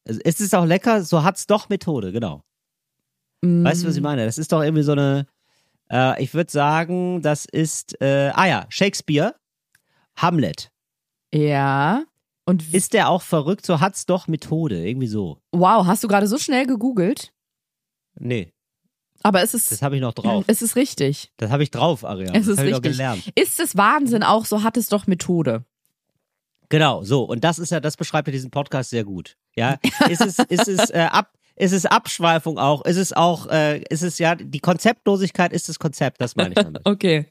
ist 0.05 0.41
es 0.41 0.55
auch 0.55 0.65
lecker, 0.65 1.03
so 1.05 1.23
hat's 1.23 1.47
doch 1.47 1.69
Methode, 1.69 2.11
genau. 2.11 2.43
Mm. 3.43 3.65
Weißt 3.65 3.83
du, 3.85 3.89
was 3.89 3.97
ich 3.97 4.03
meine? 4.03 4.25
Das 4.25 4.39
ist 4.39 4.51
doch 4.53 4.63
irgendwie 4.63 4.83
so 4.83 4.93
eine, 4.93 5.27
äh, 5.91 6.23
ich 6.23 6.33
würde 6.35 6.51
sagen, 6.51 7.23
das 7.23 7.45
ist, 7.45 8.01
äh, 8.01 8.31
ah 8.35 8.47
ja, 8.47 8.67
Shakespeare, 8.71 9.35
Hamlet. 10.17 10.71
Ja. 11.35 12.05
Und 12.45 12.75
Ist 12.75 12.93
der 12.95 13.09
auch 13.09 13.23
verrückt? 13.23 13.65
So 13.65 13.81
hat's 13.81 14.07
doch 14.07 14.27
Methode, 14.27 14.85
irgendwie 14.87 15.07
so. 15.07 15.39
wow, 15.53 15.87
hast 15.87 16.03
du 16.03 16.09
gerade 16.09 16.27
so 16.27 16.39
schnell 16.39 16.67
gegoogelt? 16.67 17.33
Nee, 18.19 18.53
Aber 19.23 19.43
es 19.43 19.55
ist 19.55 19.71
das 19.71 19.81
habe 19.83 19.95
ich 19.97 20.03
noch 20.03 20.13
drauf. 20.15 20.45
es 20.49 20.61
ist 20.63 20.75
richtig. 20.77 21.31
Das 21.37 21.51
habe 21.51 21.63
ich 21.63 21.71
drauf, 21.71 22.05
Ariane. 22.05 22.37
Es 22.39 22.47
das 22.47 22.55
ist 22.55 22.59
habe 22.59 22.69
ich 22.69 22.75
doch 22.75 22.83
richtig. 22.83 22.97
gelernt. 22.99 23.33
Ist 23.37 23.61
es 23.61 23.77
Wahnsinn 23.77 24.23
auch, 24.23 24.45
so 24.45 24.63
hat 24.65 24.77
es 24.77 24.89
doch 24.89 25.07
Methode. 25.07 25.65
Genau, 26.73 27.03
so. 27.03 27.25
Und 27.25 27.45
das 27.45 27.59
ist 27.59 27.71
ja, 27.71 27.81
das 27.81 27.99
beschreibt 27.99 28.29
ja 28.29 28.33
diesen 28.33 28.51
Podcast 28.51 28.89
sehr 28.89 29.05
gut. 29.05 29.37
Ja, 29.55 29.77
ist 30.09 30.23
es, 30.23 30.39
ist 30.39 30.69
es 30.69 30.89
äh, 30.89 31.07
ab, 31.11 31.31
ist 31.55 31.73
es 31.73 31.85
Abschweifung 31.85 32.59
auch? 32.59 32.83
Ist 32.87 32.97
es 32.97 33.13
auch, 33.13 33.47
äh, 33.49 33.83
ist 33.91 34.01
es 34.01 34.19
ja, 34.19 34.35
die 34.35 34.59
Konzeptlosigkeit 34.59 35.53
ist 35.53 35.69
das 35.69 35.79
Konzept, 35.79 36.23
das 36.23 36.35
meine 36.35 36.49
ich 36.49 36.55
damit. 36.55 36.81
Okay. 36.87 37.27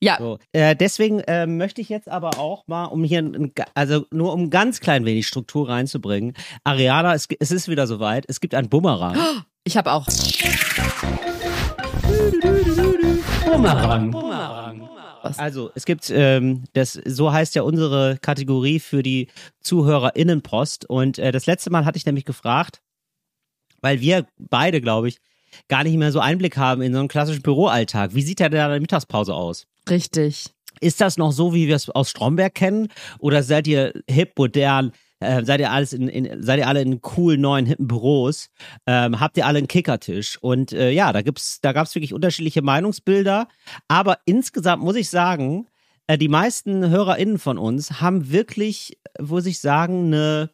Ja, 0.00 0.18
So, 0.20 0.38
äh, 0.52 0.76
deswegen 0.76 1.18
äh, 1.20 1.48
möchte 1.48 1.80
ich 1.80 1.88
jetzt 1.88 2.08
aber 2.08 2.38
auch 2.38 2.64
mal, 2.68 2.84
um 2.84 3.02
hier, 3.02 3.22
ein, 3.22 3.52
also 3.74 4.06
nur 4.12 4.32
um 4.32 4.50
ganz 4.50 4.78
klein 4.78 5.04
wenig 5.04 5.26
Struktur 5.26 5.68
reinzubringen, 5.68 6.34
Ariana, 6.62 7.12
es, 7.14 7.26
es 7.40 7.50
ist 7.50 7.66
wieder 7.68 7.88
soweit, 7.88 8.24
es 8.28 8.38
gibt 8.38 8.54
einen 8.54 8.68
Bumerang. 8.68 9.18
ich 9.64 9.76
habe 9.76 9.90
auch. 9.90 10.06
Also 15.38 15.70
es 15.74 15.84
gibt, 15.84 16.10
ähm, 16.10 16.64
das 16.72 16.92
so 16.92 17.32
heißt 17.32 17.54
ja 17.54 17.62
unsere 17.62 18.18
Kategorie 18.20 18.80
für 18.80 19.02
die 19.02 19.28
ZuhörerInnenpost. 19.60 20.88
Und 20.88 21.18
äh, 21.18 21.32
das 21.32 21.46
letzte 21.46 21.70
Mal 21.70 21.84
hatte 21.84 21.96
ich 21.96 22.06
nämlich 22.06 22.24
gefragt, 22.24 22.80
weil 23.80 24.00
wir 24.00 24.26
beide, 24.38 24.80
glaube 24.80 25.08
ich, 25.08 25.18
gar 25.68 25.84
nicht 25.84 25.96
mehr 25.96 26.12
so 26.12 26.20
Einblick 26.20 26.56
haben 26.56 26.82
in 26.82 26.92
so 26.92 26.98
einen 26.98 27.08
klassischen 27.08 27.42
Büroalltag. 27.42 28.14
Wie 28.14 28.22
sieht 28.22 28.40
da 28.40 28.48
deine 28.48 28.80
Mittagspause 28.80 29.34
aus? 29.34 29.66
Richtig. 29.88 30.46
Ist 30.80 31.00
das 31.00 31.16
noch 31.16 31.32
so, 31.32 31.54
wie 31.54 31.68
wir 31.68 31.76
es 31.76 31.88
aus 31.88 32.10
Stromberg 32.10 32.54
kennen? 32.54 32.88
Oder 33.18 33.42
seid 33.42 33.66
ihr 33.66 33.92
hip, 34.08 34.32
modern? 34.36 34.92
Äh, 35.20 35.44
seid 35.44 35.60
ihr 35.60 35.70
alles 35.70 35.92
in, 35.92 36.08
in, 36.08 36.42
seid 36.42 36.58
ihr 36.58 36.68
alle 36.68 36.82
in 36.82 37.00
coolen, 37.00 37.40
neuen, 37.40 37.66
hippen 37.66 37.86
Büros? 37.86 38.50
Ähm, 38.86 39.20
habt 39.20 39.36
ihr 39.36 39.46
alle 39.46 39.58
einen 39.58 39.68
Kickertisch? 39.68 40.38
Und 40.40 40.72
äh, 40.72 40.90
ja, 40.90 41.12
da 41.12 41.22
gibt's, 41.22 41.60
da 41.60 41.72
gab's 41.72 41.94
wirklich 41.94 42.12
unterschiedliche 42.12 42.62
Meinungsbilder. 42.62 43.48
Aber 43.88 44.18
insgesamt 44.24 44.82
muss 44.82 44.96
ich 44.96 45.08
sagen, 45.08 45.66
äh, 46.06 46.18
die 46.18 46.28
meisten 46.28 46.90
HörerInnen 46.90 47.38
von 47.38 47.58
uns 47.58 48.00
haben 48.00 48.30
wirklich, 48.30 48.98
äh, 49.14 49.22
muss 49.22 49.46
ich 49.46 49.60
sagen, 49.60 50.06
eine, 50.06 50.50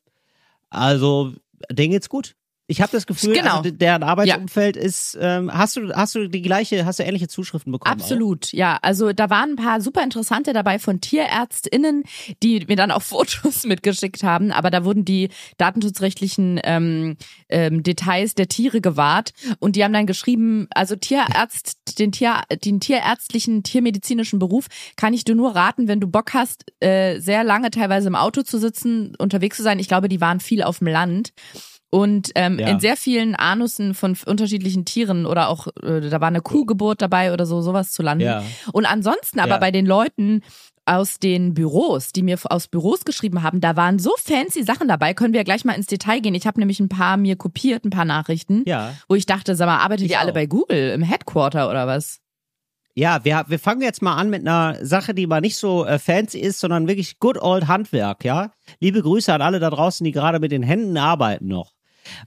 also, 0.71 1.35
denen 1.71 1.93
geht's 1.93 2.09
gut. 2.09 2.37
Ich 2.71 2.81
habe 2.81 2.93
das 2.93 3.05
Gefühl, 3.07 3.35
Genau. 3.35 3.59
also, 3.59 3.71
deren 3.73 4.05
Arbeitsumfeld 4.05 4.77
ist, 4.77 5.19
ähm, 5.21 5.53
hast 5.53 5.77
du, 5.77 5.93
hast 5.93 6.15
du 6.15 6.29
die 6.29 6.41
gleiche, 6.41 6.87
hast 6.87 7.01
du 7.01 7.03
ähnliche 7.03 7.27
Zuschriften 7.27 7.73
bekommen? 7.73 7.91
auch? 7.91 8.01
Absolut, 8.01 8.53
ja. 8.53 8.79
Also 8.81 9.13
da 9.13 9.29
waren 9.29 9.51
ein 9.51 9.57
paar 9.57 9.81
super 9.81 10.05
interessante 10.05 10.53
dabei 10.53 10.79
von 10.79 11.01
TierärztInnen, 11.01 12.05
die 12.45 12.65
mir 12.69 12.77
dann 12.77 12.93
auch 12.93 13.03
Fotos 13.11 13.65
mitgeschickt 13.65 14.23
haben, 14.23 14.53
aber 14.53 14.71
da 14.71 14.85
wurden 14.85 15.05
die 15.05 15.31
datenschutzrechtlichen 15.59 16.61
ähm, 16.63 17.17
ähm, 17.49 17.83
Details 17.83 18.37
der 18.37 18.47
Tiere 18.47 18.81
gewahrt 18.81 19.33
und 19.59 19.75
die 19.75 19.83
haben 19.83 19.93
dann 19.93 20.07
geschrieben, 20.07 20.69
also 20.71 20.95
Tierarzt, 20.95 21.99
den, 21.99 22.13
Tier, 22.13 22.43
den 22.65 22.79
tierärztlichen, 22.79 23.65
tiermedizinischen 23.65 24.39
Beruf 24.39 24.69
kann 24.95 25.13
ich 25.13 25.25
dir 25.25 25.35
nur 25.35 25.57
raten, 25.57 25.89
wenn 25.89 25.99
du 25.99 26.07
Bock 26.07 26.35
hast, 26.35 26.67
äh, 26.79 27.19
sehr 27.19 27.43
lange 27.43 27.73
teilweise 27.73 28.07
im 28.07 28.15
Auto 28.15 28.43
zu 28.43 28.59
sitzen, 28.61 29.17
unterwegs 29.19 29.57
zu 29.57 29.65
sein. 29.65 29.81
Ich 29.81 29.89
glaube, 29.89 30.09
die 30.09 30.21
waren 30.21 30.39
viel 30.39 30.63
auf 30.63 30.79
dem 30.79 30.87
Land. 30.87 31.33
Und 31.93 32.31
ähm, 32.37 32.59
Ja. 32.59 32.69
in 32.69 32.79
sehr 32.81 32.97
vielen 32.97 33.35
Anussen 33.35 33.95
von 33.95 34.17
unterschiedlichen 34.27 34.85
Tieren 34.85 35.27
oder 35.27 35.49
auch, 35.49 35.67
äh, 35.83 36.01
da 36.09 36.21
war 36.21 36.29
eine 36.29 36.41
Kuhgeburt 36.41 37.03
dabei 37.03 37.33
oder 37.33 37.47
so, 37.47 37.63
sowas 37.63 37.91
zu 37.91 38.03
landen. 38.03 38.25
Ja. 38.25 38.45
Und 38.73 38.87
ansonsten 38.87 39.41
aber 39.41 39.55
Ja. 39.55 39.59
bei 39.59 39.71
den 39.73 39.87
Leuten, 39.87 40.43
aus 40.87 41.19
den 41.21 41.55
Büros, 41.55 42.11
die 42.13 42.23
mir 42.23 42.37
aus 42.45 42.67
Büros 42.67 43.05
geschrieben 43.05 43.43
haben, 43.45 43.61
da 43.61 43.77
waren 43.77 43.99
so 44.01 44.11
fancy 44.19 44.65
Sachen 44.65 44.89
dabei. 44.89 45.15
Können 45.15 45.35
wir 45.35 45.45
gleich 45.45 45.65
mal 45.65 45.75
ins 45.75 45.87
Detail 45.87 46.21
gehen? 46.21 46.35
Ich 46.35 46.47
habe 46.49 46.59
nämlich 46.59 46.81
ein 46.81 46.89
paar 46.89 47.17
mir 47.17 47.37
kopiert, 47.37 47.85
ein 47.85 47.91
paar 47.91 48.05
Nachrichten, 48.07 48.65
Ja. 48.67 48.95
wo 49.09 49.15
ich 49.15 49.25
dachte, 49.27 49.55
sag 49.55 49.67
mal, 49.67 49.79
arbeitet 49.79 50.07
Ich 50.07 50.13
ihr 50.13 50.21
alle 50.21 50.31
auch. 50.31 50.35
bei 50.35 50.47
Google 50.47 50.91
im 50.91 51.03
Headquarter 51.03 51.69
oder 51.71 51.87
was? 51.87 52.19
Ja, 52.97 53.25
wir, 53.25 53.45
wir 53.47 53.59
fangen 53.61 53.83
jetzt 53.83 54.03
mal 54.03 54.17
an 54.17 54.31
mit 54.31 54.41
einer 54.41 54.85
Sache, 54.85 55.15
die 55.15 55.29
mal 55.29 55.41
nicht 55.41 55.57
so 55.57 55.85
äh, 55.87 55.99
fancy 56.01 56.41
ist, 56.41 56.59
sondern 56.59 56.89
wirklich 56.89 57.21
good 57.21 57.39
old 57.41 57.69
Handwerk, 57.69 58.25
ja? 58.25 58.51
Liebe 58.81 59.01
Grüße 59.03 59.33
an 59.33 59.43
alle 59.43 59.61
da 59.61 59.71
draußen, 59.71 60.03
die 60.05 60.11
gerade 60.13 60.41
mit 60.41 60.51
den 60.51 60.63
Händen 60.65 60.97
arbeiten 60.97 61.47
noch. 61.47 61.73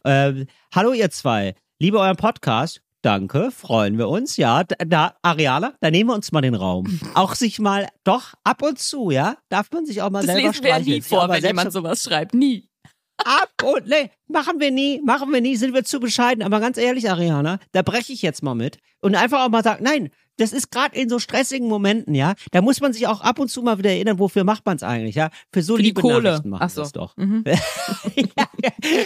Ähm, 0.06 0.48
hallo 0.74 0.94
ihr 0.94 1.10
zwei, 1.10 1.56
liebe 1.80 2.00
euren 2.00 2.18
Podcast. 2.18 2.82
Danke, 3.02 3.52
freuen 3.52 3.98
wir 3.98 4.08
uns. 4.08 4.38
Ja, 4.38 4.64
da, 4.64 5.16
Ariana, 5.22 5.74
da 5.82 5.92
nehmen 5.92 6.10
wir 6.10 6.16
uns 6.16 6.32
mal 6.32 6.40
den 6.42 6.56
Raum. 6.56 7.00
Auch 7.16 7.36
sich 7.36 7.60
mal, 7.60 7.90
doch, 8.06 8.34
ab 8.46 8.62
und 8.62 8.80
zu, 8.80 9.12
ja, 9.12 9.36
darf 9.50 9.72
man 9.72 9.86
sich 9.86 10.02
auch 10.02 10.10
mal 10.10 10.20
Das 10.26 10.28
selber 10.28 10.42
lesen 10.48 10.54
streicheln. 10.54 10.86
nie 10.86 11.02
Sich 11.02 11.10
vor, 11.10 11.28
wenn 11.28 11.44
jemand 11.44 11.74
sowas 11.74 12.04
schreibt. 12.04 12.34
Nie. 12.34 12.70
Ab 13.18 13.52
und 13.64 13.88
nee, 13.88 14.10
machen 14.28 14.60
wir 14.60 14.72
nie, 14.72 15.02
machen 15.02 15.32
wir 15.32 15.42
nie, 15.42 15.56
sind 15.58 15.74
wir 15.74 15.84
zu 15.84 16.00
bescheiden. 16.00 16.44
Aber 16.44 16.60
ganz 16.62 16.78
ehrlich, 16.78 17.10
Ariana, 17.10 17.60
da 17.74 17.82
breche 17.82 18.14
ich 18.14 18.22
jetzt 18.22 18.42
mal 18.42 18.56
mit 18.56 18.80
und 19.02 19.16
einfach 19.16 19.46
auch 19.46 19.50
mal 19.50 19.64
sagen, 19.64 19.84
nein, 19.84 20.10
das 20.38 20.54
ist 20.54 20.72
gerade 20.72 20.96
in 20.98 21.10
so 21.10 21.20
stressigen 21.20 21.68
Momenten, 21.68 22.16
ja. 22.16 22.34
Da 22.52 22.62
muss 22.62 22.82
man 22.82 22.94
sich 22.94 23.08
auch 23.08 23.22
ab 23.22 23.40
und 23.40 23.50
zu 23.50 23.62
mal 23.62 23.78
wieder 23.78 23.92
erinnern, 23.92 24.20
wofür 24.20 24.44
macht 24.44 24.66
man 24.66 24.78
es 24.78 24.84
eigentlich, 24.84 25.16
ja? 25.16 25.30
Für 25.52 25.62
so 25.62 25.76
Für 25.76 25.82
die 25.82 25.90
liebe 25.90 26.02
Kohle. 26.02 26.22
Nachrichten 26.22 26.50
machen 26.50 26.64
Ach 26.64 26.70
so. 26.70 26.86
doch. 26.92 27.16
Mhm. 27.18 27.44
ja. 28.16 28.48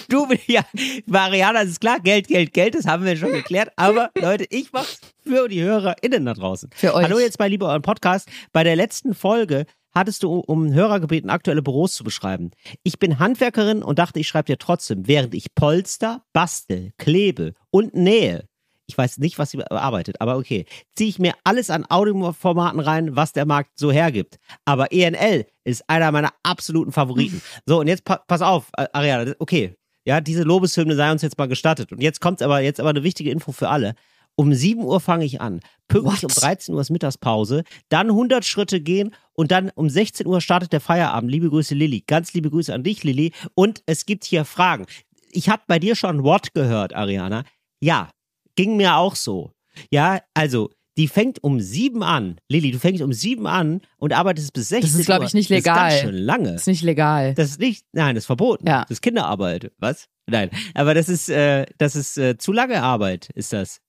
Du, 0.10 0.28
ja, 0.48 0.66
bei 1.06 1.20
Ariana 1.20 1.62
ist 1.62 1.82
klar, 1.82 2.00
Geld, 2.00 2.28
Geld, 2.28 2.54
Geld, 2.54 2.76
das 2.76 2.86
haben 2.86 3.06
wir 3.06 3.18
schon 3.18 3.32
geklärt. 3.32 3.72
Aber 3.76 4.12
Leute, 4.20 4.46
ich 4.50 4.72
mach's 4.72 5.00
für 5.26 5.48
die 5.48 5.62
HörerInnen 5.62 6.26
da 6.26 6.34
draußen. 6.34 6.70
Für 6.74 6.94
euch. 6.94 7.06
Hallo 7.06 7.20
jetzt 7.20 7.38
bei 7.38 7.48
Liebe 7.48 7.66
euren 7.66 7.82
Podcast. 7.82 8.30
Bei 8.54 8.64
der 8.64 8.76
letzten 8.76 9.14
Folge 9.14 9.66
hattest 9.94 10.24
du 10.24 10.40
um 10.40 10.72
Hörer 10.72 11.00
gebeten, 11.00 11.30
aktuelle 11.30 11.62
Büros 11.62 11.96
zu 11.96 12.04
beschreiben. 12.04 12.52
Ich 12.84 13.00
bin 13.00 13.20
Handwerkerin 13.20 13.84
und 13.84 14.00
dachte, 14.00 14.20
ich 14.20 14.28
schreibe 14.28 14.46
dir 14.46 14.58
trotzdem, 14.58 15.08
während 15.08 15.34
ich 15.34 15.54
Polster, 15.56 16.24
bastel, 16.34 16.92
klebe 16.98 17.54
und 17.72 17.96
nähe. 17.96 18.48
Ich 18.88 18.98
weiß 18.98 19.18
nicht, 19.18 19.38
was 19.38 19.52
sie 19.52 19.58
bearbeitet, 19.58 20.22
aber 20.22 20.38
okay. 20.38 20.66
Ziehe 20.96 21.10
ich 21.10 21.20
mir 21.20 21.34
alles 21.44 21.70
an 21.70 21.86
Audioformaten 21.90 22.80
rein, 22.80 23.16
was 23.18 23.34
der 23.34 23.46
Markt 23.46 23.78
so 23.78 23.92
hergibt. 23.92 24.38
Aber 24.64 24.94
ENL 24.94 25.46
ist 25.66 25.84
einer 25.90 26.12
meiner 26.12 26.32
absoluten 26.44 26.94
Favoriten. 26.94 27.42
So, 27.66 27.82
und 27.82 27.88
jetzt 27.88 28.06
pa 28.06 28.18
pass 28.28 28.42
auf, 28.42 28.70
Ariana, 28.74 29.34
okay. 29.40 29.76
Ja, 30.06 30.22
diese 30.22 30.44
Lobeshymne 30.44 30.96
sei 30.96 31.12
uns 31.12 31.22
jetzt 31.22 31.38
mal 31.38 31.50
gestattet. 31.50 31.92
Und 31.92 32.02
jetzt 32.02 32.22
kommt 32.22 32.42
aber 32.42 32.62
jetzt 32.62 32.80
aber 32.80 32.92
eine 32.92 33.04
wichtige 33.04 33.30
Info 33.30 33.52
für 33.52 33.68
alle. 33.68 33.94
Um 34.40 34.54
7 34.54 34.82
Uhr 34.82 35.02
fange 35.02 35.26
ich 35.26 35.42
an. 35.42 35.60
Pünktlich 35.90 36.24
What? 36.24 36.38
um 36.38 36.42
13 36.42 36.74
Uhr 36.76 36.80
ist 36.80 36.92
Mittagspause. 36.92 37.64
Dann 37.90 38.08
100 38.08 38.46
Schritte 38.46 38.80
gehen 38.80 39.14
und 39.34 39.52
dann 39.52 39.70
um 39.76 39.90
16 39.90 40.26
Uhr 40.28 40.40
startet 40.40 40.72
der 40.72 40.80
Feierabend. 40.80 41.30
Liebe 41.32 41.50
Grüße, 41.50 41.76
Lilly. 41.76 42.04
Ganz 42.08 42.34
liebe 42.34 42.50
Grüße 42.50 42.74
an 42.74 42.84
dich, 42.84 43.04
Lilly. 43.04 43.34
Und 43.56 43.82
es 43.86 44.06
gibt 44.06 44.24
hier 44.24 44.46
Fragen. 44.46 44.86
Ich 45.32 45.50
habe 45.50 45.64
bei 45.68 45.80
dir 45.80 45.96
schon 45.96 46.24
What 46.24 46.54
gehört, 46.54 46.96
Ariana. 46.96 47.44
Ja, 47.82 48.10
ging 48.58 48.76
mir 48.76 48.98
auch 48.98 49.16
so. 49.16 49.52
Ja, 49.90 50.20
also, 50.34 50.70
die 50.98 51.08
fängt 51.08 51.44
um 51.44 51.62
sieben 51.62 52.04
an. 52.04 52.42
Lilly, 52.50 52.72
du 52.72 52.80
fängst 52.80 53.02
um 53.04 53.14
sieben 53.14 53.48
an 53.48 53.82
und 53.98 54.14
arbeitest 54.14 54.52
bis 54.54 54.70
16 54.70 54.94
Uhr. 54.96 55.00
ist, 55.00 55.06
glaub 55.06 55.24
ich, 55.24 55.34
nicht 55.34 55.50
Das 55.50 55.60
ist 55.60 55.64
ganz 55.64 55.94
legal. 55.94 56.00
schön 56.02 56.16
lange. 56.16 56.54
Ist 56.56 56.68
nicht 56.68 56.82
legal. 56.82 57.34
Das 57.36 57.52
ist 57.52 57.60
nicht, 57.60 57.86
nein, 57.94 58.16
das 58.16 58.24
ist 58.24 58.26
verboten. 58.26 58.68
Ja. 58.68 58.82
Das 58.82 58.92
ist 58.92 59.02
Kinderarbeit. 59.02 59.72
Was? 59.78 60.08
Nein, 60.26 60.50
aber 60.74 60.94
das 60.94 61.08
ist, 61.08 61.30
äh, 61.30 61.66
das 61.78 61.96
ist 61.96 62.18
äh, 62.18 62.38
zu 62.38 62.52
lange 62.52 62.82
Arbeit, 62.84 63.30
ist 63.36 63.54
das. 63.54 63.80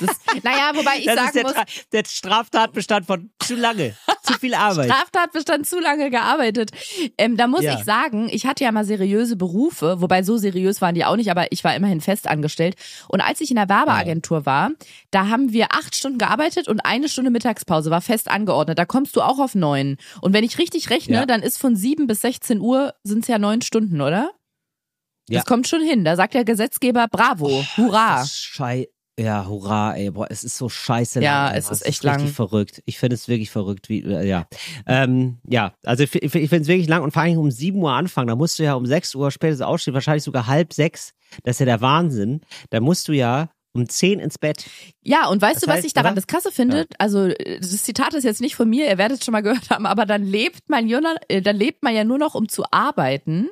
Das, 0.00 0.16
naja, 0.42 0.72
wobei 0.74 0.98
ich 0.98 1.04
das 1.04 1.14
ist 1.14 1.20
sagen 1.20 1.32
der, 1.34 1.42
muss, 1.44 1.52
Tra 1.54 1.64
der 1.92 2.02
Straftatbestand 2.04 3.06
von 3.06 3.30
zu 3.38 3.54
lange, 3.54 3.94
zu 4.24 4.32
viel 4.34 4.54
Arbeit. 4.54 4.86
Straftatbestand 4.90 5.66
zu 5.66 5.78
lange 5.78 6.10
gearbeitet. 6.10 6.70
Ähm, 7.16 7.36
da 7.36 7.46
muss 7.46 7.62
Ja. 7.62 7.78
ich 7.78 7.84
sagen, 7.84 8.28
ich 8.30 8.44
hatte 8.46 8.64
ja 8.64 8.72
mal 8.72 8.84
seriöse 8.84 9.36
Berufe, 9.36 10.00
wobei 10.00 10.22
so 10.24 10.36
seriös 10.36 10.80
waren 10.80 10.94
die 10.94 11.04
auch 11.04 11.16
nicht, 11.16 11.30
aber 11.30 11.52
ich 11.52 11.62
war 11.62 11.74
immerhin 11.76 12.00
fest 12.00 12.26
angestellt. 12.26 12.74
Und 13.08 13.20
als 13.20 13.40
ich 13.40 13.50
in 13.50 13.56
der 13.56 13.68
Werbeagentur 13.68 14.46
war, 14.46 14.70
da 15.12 15.28
haben 15.28 15.52
wir 15.52 15.68
acht 15.72 15.94
Stunden 15.94 16.18
gearbeitet 16.18 16.66
und 16.68 16.80
eine 16.80 17.08
Stunde 17.08 17.30
Mittagspause 17.30 17.90
war 17.90 18.00
fest 18.00 18.28
angeordnet. 18.28 18.78
Da 18.78 18.84
kommst 18.84 19.14
du 19.16 19.22
auch 19.22 19.38
auf 19.38 19.54
neun. 19.54 19.96
Und 20.20 20.32
wenn 20.32 20.44
ich 20.44 20.58
richtig 20.58 20.90
rechne, 20.90 21.14
Ja. 21.18 21.26
dann 21.26 21.42
ist 21.42 21.58
von 21.58 21.76
sieben 21.76 22.06
bis 22.08 22.20
16 22.22 22.60
Uhr 22.60 22.94
sind 23.04 23.20
es 23.20 23.28
ja 23.28 23.38
neun 23.38 23.62
Stunden, 23.62 24.00
oder? 24.00 24.30
Ja. 25.28 25.38
Das 25.38 25.46
kommt 25.46 25.68
schon 25.68 25.82
hin. 25.82 26.04
Da 26.04 26.16
sagt 26.16 26.34
der 26.34 26.44
Gesetzgeber 26.44 27.06
Bravo, 27.08 27.64
Hurra. 27.76 28.16
Das 28.16 28.24
ist 28.26 28.40
Schei 28.44 28.88
ja, 29.18 29.46
hurra, 29.46 29.94
ey, 29.94 30.10
boah, 30.10 30.26
es 30.30 30.42
ist 30.42 30.56
so 30.56 30.68
scheiße 30.68 31.20
Ja, 31.22 31.46
lang. 31.48 31.50
es 31.56 31.56
einfach. 31.66 31.70
ist 31.72 31.86
echt 31.86 32.04
richtig 32.04 32.24
lang. 32.24 32.28
verrückt. 32.34 32.82
Ich 32.86 32.98
finde 32.98 33.14
es 33.14 33.28
wirklich 33.28 33.50
verrückt, 33.50 33.88
wie, 33.88 34.00
äh, 34.02 34.26
ja. 34.26 34.46
Ähm, 34.86 35.38
ja, 35.46 35.74
also 35.84 36.02
ich, 36.04 36.14
ich 36.14 36.30
finde 36.32 36.56
es 36.56 36.66
wirklich 36.68 36.88
lang 36.88 37.02
und 37.02 37.12
vor 37.12 37.22
allem 37.22 37.38
um 37.38 37.50
7 37.50 37.78
Uhr 37.80 37.92
anfangen. 37.92 38.28
Da 38.28 38.36
musst 38.36 38.58
du 38.58 38.62
ja 38.62 38.74
um 38.74 38.86
6 38.86 39.14
Uhr 39.14 39.30
spätestens 39.30 39.66
aufstehen, 39.66 39.94
wahrscheinlich 39.94 40.24
sogar 40.24 40.46
halb 40.46 40.72
sechs. 40.72 41.12
Das 41.44 41.56
ist 41.56 41.60
ja 41.60 41.66
der 41.66 41.80
Wahnsinn. 41.80 42.40
Da 42.70 42.80
musst 42.80 43.06
du 43.08 43.12
ja 43.12 43.50
um 43.74 43.88
10 43.88 44.18
ins 44.20 44.38
Bett. 44.38 44.66
Ja, 45.02 45.28
und 45.28 45.40
weißt 45.40 45.56
Das 45.56 45.62
du, 45.62 45.66
was 45.68 45.76
heißt, 45.76 45.86
ich 45.86 45.94
daran 45.94 46.12
oder? 46.12 46.16
das 46.16 46.26
Krasse 46.26 46.52
finde? 46.52 46.86
Also, 46.98 47.26
äh, 47.26 47.58
das 47.58 47.82
Zitat 47.84 48.12
ist 48.14 48.24
jetzt 48.24 48.40
nicht 48.42 48.54
von 48.54 48.68
mir, 48.68 48.86
ihr 48.88 48.98
werdet 48.98 49.18
es 49.20 49.24
schon 49.24 49.32
mal 49.32 49.40
gehört 49.42 49.70
haben, 49.70 49.86
aber 49.86 50.04
dann 50.06 50.24
lebt 50.24 50.68
man, 50.68 50.86
ja 50.88 51.00
äh, 51.28 51.40
dann 51.40 51.56
lebt 51.56 51.82
man 51.82 51.94
ja 51.94 52.04
nur 52.04 52.18
noch, 52.18 52.34
um 52.34 52.48
zu 52.48 52.64
arbeiten. 52.70 53.48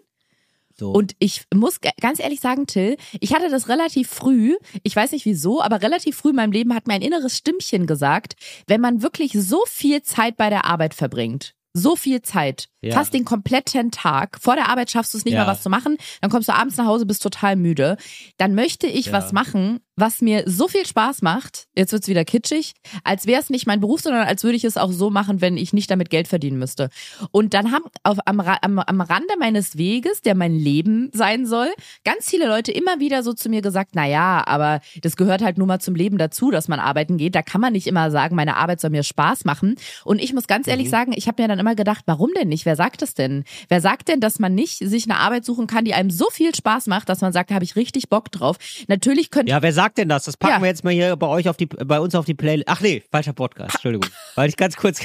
So. 0.81 0.93
Und 0.93 1.13
ich 1.19 1.43
muss 1.55 1.79
ganz 2.01 2.21
ehrlich 2.21 2.41
sagen, 2.41 2.67
Till, 2.67 2.97
ich 3.21 3.35
hatte 3.35 3.51
das 3.51 3.69
relativ 3.69 4.09
früh, 4.09 4.57
ich 4.83 4.97
weiß 4.97 5.13
nicht 5.13 5.27
wieso, 5.27 5.61
aber 5.61 5.83
relativ 5.83 6.17
früh 6.17 6.31
in 6.31 6.37
meinem 6.37 6.53
Leben 6.53 6.75
hat 6.75 6.87
mein 6.89 7.03
inneres 7.03 7.37
Stimmchen 7.37 7.87
gesagt, 7.87 8.35
wenn 8.67 8.81
man 8.81 9.03
wirklich 9.03 9.33
so 9.35 9.61
viel 9.69 10.01
Zeit 10.01 10.39
bei 10.39 10.49
der 10.49 10.65
Arbeit 10.65 10.95
verbringt, 10.95 11.55
so 11.75 11.97
viel 11.97 12.23
Zeit, 12.23 12.69
Ja. 12.81 12.95
fast 12.95 13.13
den 13.13 13.27
kompletten 13.27 13.91
Tag, 13.91 14.39
vor 14.41 14.57
der 14.57 14.71
Arbeit 14.71 14.91
schaffst 14.91 15.13
du 15.13 15.19
es 15.19 15.27
nicht 15.27 15.35
Ja. 15.35 15.45
mal 15.45 15.51
was 15.53 15.63
zu 15.63 15.69
machen, 15.69 15.99
dann 16.23 16.31
kommst 16.31 16.49
du 16.49 16.55
abends 16.55 16.79
nach 16.79 16.87
Hause, 16.87 17.05
bist 17.05 17.23
total 17.23 17.57
müde, 17.57 17.99
dann 18.39 18.55
möchte 18.55 18.87
ich 18.87 19.07
Ja. 19.07 19.13
was 19.13 19.33
machen, 19.33 19.81
was 20.01 20.21
mir 20.21 20.45
so 20.47 20.69
viel 20.69 20.87
Spaß 20.87 21.23
macht, 21.23 21.69
jetzt 21.77 21.93
wird's 21.93 22.09
wieder 22.09 22.25
kitschig, 22.25 22.75
als 23.05 23.27
wäre 23.27 23.41
es 23.41 23.51
nicht 23.51 23.67
mein 23.67 23.81
Beruf, 23.81 24.01
sondern 24.01 24.27
als 24.27 24.43
würde 24.43 24.57
ich 24.57 24.65
es 24.65 24.77
auch 24.77 24.93
so 24.93 25.11
machen, 25.11 25.41
wenn 25.41 25.57
ich 25.57 25.73
nicht 25.73 25.91
damit 25.91 26.11
Geld 26.11 26.29
verdienen 26.29 26.59
müsste. 26.59 26.91
Und 27.31 27.55
dann 27.55 27.73
haben 27.73 27.85
auf, 28.03 28.19
am, 28.25 28.41
am, 28.41 28.79
am 28.79 29.01
Rande 29.01 29.35
meines 29.39 29.77
Weges, 29.77 30.23
der 30.23 30.35
mein 30.35 30.55
Leben 30.55 31.11
sein 31.13 31.47
soll, 31.47 31.69
ganz 32.05 32.29
viele 32.29 32.47
Leute 32.47 32.73
immer 32.73 33.01
wieder 33.01 33.23
so 33.23 33.33
zu 33.33 33.49
mir 33.49 33.63
gesagt, 33.63 33.91
na 33.95 34.07
ja, 34.07 34.47
aber 34.47 34.81
das 35.03 35.17
gehört 35.17 35.43
halt 35.43 35.59
nur 35.59 35.67
mal 35.67 35.81
zum 35.81 35.95
Leben 35.95 36.19
dazu, 36.19 36.51
dass 36.51 36.69
man 36.69 36.81
arbeiten 36.81 37.17
geht. 37.19 37.35
Da 37.35 37.43
kann 37.43 37.61
man 37.61 37.73
nicht 37.73 37.87
immer 37.87 38.11
sagen, 38.11 38.37
meine 38.37 38.57
Arbeit 38.57 38.81
soll 38.81 38.91
mir 38.91 39.03
Spaß 39.03 39.45
machen. 39.45 39.77
Und 40.05 40.21
ich 40.21 40.33
muss 40.33 40.47
ganz 40.47 40.67
ehrlich 40.67 40.91
sagen, 40.91 41.13
ich 41.15 41.29
habe 41.29 41.43
mir 41.43 41.49
dann 41.49 41.59
immer 41.59 41.75
gedacht, 41.75 42.05
warum 42.07 42.31
denn 42.35 42.49
nicht? 42.49 42.67
Wer 42.67 42.77
sagt 42.77 43.03
das 43.03 43.15
denn? 43.15 43.45
Wer 43.69 43.81
sagt 43.81 44.09
denn, 44.09 44.21
dass 44.21 44.39
man 44.39 44.55
nicht 44.55 44.79
sich 44.79 45.05
eine 45.05 45.19
Arbeit 45.19 45.45
suchen 45.45 45.67
kann, 45.67 45.85
die 45.85 45.95
einem 45.95 46.11
so 46.11 46.29
viel 46.31 46.55
Spaß 46.55 46.87
macht, 46.87 47.09
dass 47.09 47.21
man 47.21 47.33
sagt, 47.33 47.51
da 47.51 47.55
habe 47.55 47.65
ich 47.65 47.77
richtig 47.77 48.09
Bock 48.09 48.31
drauf. 48.33 48.57
Natürlich 48.89 49.31
könnte 49.31 49.51
Ja, 49.51 49.63
wer 49.63 49.73
sagt 49.73 49.90
denn 49.95 50.09
das? 50.09 50.25
Das 50.25 50.37
packen 50.37 50.55
Ja. 50.55 50.61
wir 50.61 50.69
jetzt 50.69 50.85
mal 50.85 50.93
hier 50.93 51.17
bei 51.17 51.27
euch 51.27 51.49
auf 51.49 51.57
die, 51.57 51.67
bei 51.67 52.01
uns 52.01 52.15
auf 52.15 52.25
die 52.25 52.35
Playlist. 52.35 52.69
Ach 52.69 52.81
nee, 52.81 53.03
falscher 53.11 53.33
Podcast. 53.33 53.75
Entschuldigung. 53.77 54.11
Weil 54.35 54.49
ich 54.49 54.57
ganz 54.57 54.77
kurz, 54.77 55.01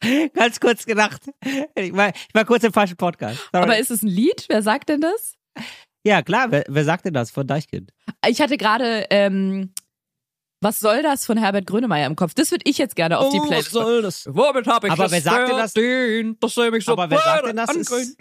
ganz 0.34 0.60
kurz 0.60 0.84
gedacht. 0.86 1.22
Ich 1.74 1.92
war, 1.94 2.08
ich 2.10 2.34
war 2.34 2.44
kurz 2.44 2.64
im 2.64 2.72
falschen 2.72 2.96
Podcast. 2.96 3.38
Sorry. 3.52 3.64
aber 3.64 3.78
ist 3.78 3.90
es 3.90 4.02
ein 4.02 4.08
Lied? 4.08 4.46
Wer 4.48 4.62
sagt 4.62 4.88
denn 4.88 5.00
das? 5.00 5.34
ja, 6.06 6.22
klar. 6.22 6.50
Wer, 6.50 6.64
wer 6.68 6.84
sagt 6.84 7.06
denn 7.06 7.14
das 7.14 7.30
von 7.30 7.46
Deichkind? 7.46 7.92
Ich 8.26 8.40
hatte 8.40 8.56
gerade, 8.56 9.06
ähm, 9.10 9.72
was 10.60 10.80
soll 10.80 11.02
das 11.02 11.26
von 11.26 11.36
Herbert 11.36 11.66
Grönemeyer 11.66 12.06
im 12.06 12.16
Kopf? 12.16 12.34
Das 12.34 12.50
würde 12.50 12.64
ich 12.68 12.78
jetzt 12.78 12.96
gerne 12.96 13.18
auf 13.18 13.32
die 13.32 13.40
Playlist. 13.40 13.70
soll 13.70 14.02
das? 14.02 14.26
Womit 14.26 14.66
habe 14.66 14.90
Aber 14.90 15.10
wer 15.10 15.20
sagt 15.20 15.48
denn 15.50 15.56
das? 15.56 15.72
verdient, 15.72 16.42
dass 16.42 16.56
er 16.56 16.70
mich 16.70 16.88
Aber 16.88 17.08
wer 17.10 17.18
sagt 17.18 17.46
denn 17.46 17.56
das? 17.56 17.74
Ist, 17.76 18.16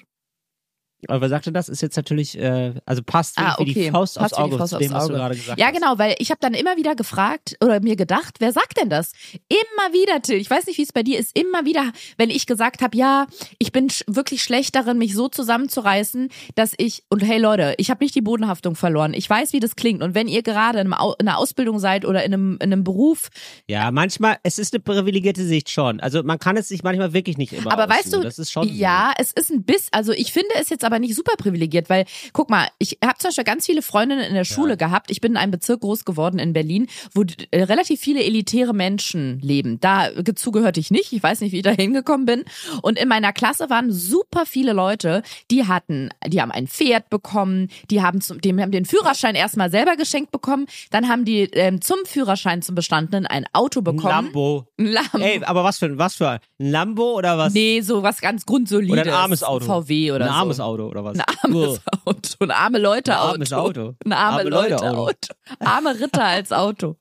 aber 1.09 1.21
wer 1.21 1.29
sagt 1.29 1.45
denn 1.45 1.53
das? 1.53 1.69
Ist 1.69 1.81
jetzt 1.81 1.95
natürlich, 1.95 2.37
äh, 2.37 2.73
also 2.85 3.01
passt 3.03 3.37
Ah, 3.37 3.55
wie 3.59 3.65
die 3.65 3.71
okay. 3.71 3.91
Faust 3.91 4.17
aufs 4.19 4.29
Passt 4.31 4.37
die 4.37 4.41
Auge 4.43 4.57
Faust 4.57 4.69
zu 4.73 4.77
dem, 4.79 4.91
aufs 4.93 5.01
was 5.03 5.07
du 5.09 5.13
gerade 5.13 5.35
gesagt 5.35 5.59
Ja, 5.59 5.67
hast. 5.67 5.73
genau, 5.75 5.97
weil 5.97 6.15
ich 6.19 6.29
habe 6.31 6.39
dann 6.41 6.53
immer 6.53 6.77
wieder 6.77 6.95
gefragt 6.95 7.55
oder 7.63 7.79
mir 7.81 7.95
gedacht, 7.95 8.35
wer 8.39 8.51
sagt 8.51 8.77
denn 8.79 8.89
das? 8.89 9.11
Immer 9.49 9.93
wieder, 9.93 10.21
Till. 10.21 10.37
Ich 10.37 10.49
weiß 10.49 10.65
nicht, 10.67 10.77
wie 10.77 10.83
es 10.83 10.93
bei 10.93 11.03
dir 11.03 11.19
ist. 11.19 11.37
Immer 11.37 11.65
wieder, 11.65 11.91
wenn 12.17 12.29
ich 12.29 12.45
gesagt 12.45 12.81
habe, 12.81 12.97
ja, 12.97 13.27
ich 13.59 13.71
bin 13.71 13.87
wirklich 14.07 14.43
schlecht 14.43 14.75
darin, 14.75 14.97
mich 14.97 15.13
so 15.13 15.27
zusammenzureißen, 15.29 16.29
dass 16.55 16.73
ich 16.77 17.03
und 17.09 17.21
hey 17.23 17.39
Leute, 17.39 17.75
ich 17.77 17.89
habe 17.89 18.03
nicht 18.03 18.15
die 18.15 18.21
Bodenhaftung 18.21 18.75
verloren. 18.75 19.13
Ich 19.13 19.29
weiß, 19.29 19.53
wie 19.53 19.59
das 19.59 19.75
klingt. 19.75 20.01
Und 20.03 20.15
wenn 20.15 20.27
ihr 20.27 20.43
gerade 20.43 20.79
in, 20.79 20.93
Au- 20.93 21.15
in 21.19 21.27
einer 21.27 21.37
Ausbildung 21.37 21.79
seid 21.79 22.05
oder 22.05 22.23
in 22.23 22.33
einem, 22.33 22.53
in 22.55 22.71
einem 22.73 22.83
Beruf, 22.83 23.29
Ja, 23.67 23.91
manchmal, 23.91 24.37
es 24.43 24.57
ist 24.59 24.73
eine 24.73 24.81
privilegierte 24.81 25.45
Sicht 25.45 25.69
schon. 25.69 25.99
Also 25.99 26.23
man 26.23 26.39
kann 26.39 26.57
es 26.57 26.67
sich 26.67 26.83
manchmal 26.83 27.13
wirklich 27.13 27.37
nicht 27.37 27.53
immer 27.53 27.71
aber 27.71 27.87
weißt 27.89 28.07
aussuchen. 28.07 28.21
du, 28.21 28.27
das 28.27 28.39
ist 28.39 28.51
schon 28.51 28.67
ja, 28.67 29.13
es 29.17 29.31
ist 29.31 29.51
ein 29.51 29.63
Biss. 29.63 29.87
Also 29.91 30.11
ich 30.11 30.31
finde 30.33 30.49
es 30.59 30.69
jetzt 30.69 30.83
aber 30.83 30.92
aber 30.93 30.99
nicht 30.99 31.15
super 31.15 31.33
privilegiert, 31.37 31.89
weil 31.89 32.05
guck 32.33 32.49
mal, 32.49 32.67
ich 32.77 32.97
habe 33.03 33.17
zum 33.17 33.29
Beispiel 33.29 33.43
ganz 33.43 33.65
viele 33.65 33.81
Freundinnen 33.81 34.23
in 34.23 34.33
der 34.33 34.45
Schule 34.45 34.77
gehabt. 34.77 35.11
Ich 35.11 35.21
bin 35.21 35.33
in 35.33 35.37
einem 35.37 35.51
Bezirk 35.51 35.81
groß 35.81 36.05
geworden 36.05 36.39
in 36.39 36.53
Berlin, 36.53 36.87
wo 37.13 37.23
äh, 37.51 37.63
relativ 37.63 37.99
viele 37.99 38.23
elitäre 38.23 38.73
Menschen 38.73 39.39
leben. 39.39 39.79
Dazu 39.79 40.51
gehörte 40.51 40.79
ich 40.79 40.91
nicht. 40.91 41.11
Ich 41.13 41.23
weiß 41.23 41.41
nicht, 41.41 41.51
wie 41.51 41.57
ich 41.57 41.63
da 41.63 41.71
hingekommen 41.71 42.25
bin. 42.25 42.43
Und 42.81 42.99
in 42.99 43.07
meiner 43.07 43.33
Klasse 43.33 43.69
waren 43.69 43.91
super 43.91 44.45
viele 44.45 44.73
Leute, 44.73 45.23
die 45.49 45.67
hatten, 45.67 46.09
die 46.27 46.41
haben 46.41 46.51
ein 46.51 46.67
Pferd 46.67 47.09
bekommen, 47.09 47.69
die 47.89 48.01
haben 48.01 48.21
zum, 48.21 48.39
die 48.41 48.53
haben 48.53 48.71
den 48.71 48.85
Führerschein 48.85 49.35
erstmal 49.35 49.71
selber 49.71 49.95
geschenkt 49.95 50.31
bekommen, 50.31 50.67
dann 50.91 51.07
haben 51.09 51.25
die 51.25 51.43
ähm, 51.53 51.81
zum 51.81 51.97
Führerschein 52.05 52.61
zum 52.61 52.75
Bestandenen 52.75 53.25
ein 53.25 53.45
Auto 53.53 53.81
bekommen. 53.81 54.03
Lambo. 54.03 54.67
Ein 54.77 54.87
Lambo. 54.87 55.17
Ey, 55.17 55.43
aber 55.43 55.63
was 55.63 55.79
für 55.79 55.85
ein, 55.85 55.97
was 55.97 56.15
für 56.15 56.29
ein 56.29 56.39
ein 56.63 56.71
Lambo 56.71 57.17
oder 57.17 57.37
was? 57.37 57.53
Nee, 57.53 57.81
so 57.81 58.03
was 58.03 58.21
ganz 58.21 58.45
grundsolides. 58.45 58.91
Oder 58.91 59.03
ein 59.03 59.09
armes 59.09 59.43
Auto. 59.43 59.65
VW 59.65 60.11
oder 60.11 60.25
ein 60.25 60.31
so. 60.31 60.37
armes 60.37 60.59
Auto 60.59 60.82
oder 60.87 61.03
was? 61.03 61.17
Ein 61.19 61.25
armes 61.43 61.55
Uah. 61.55 61.79
Auto. 62.05 62.29
Ein 62.39 62.51
arme 62.51 62.77
Leute 62.79 63.11
Ein 63.13 63.17
Auto. 63.19 63.31
armes 63.33 63.53
Auto. 63.53 63.95
Ein 64.05 64.13
arme, 64.13 64.37
Arme 64.39 64.49
Leute 64.49 64.69
Leute 64.73 64.89
Auto. 64.89 65.01
Auto. 65.09 65.33
Arme 65.59 65.99
Ritter 65.99 66.23
als 66.23 66.51
Auto. 66.51 66.95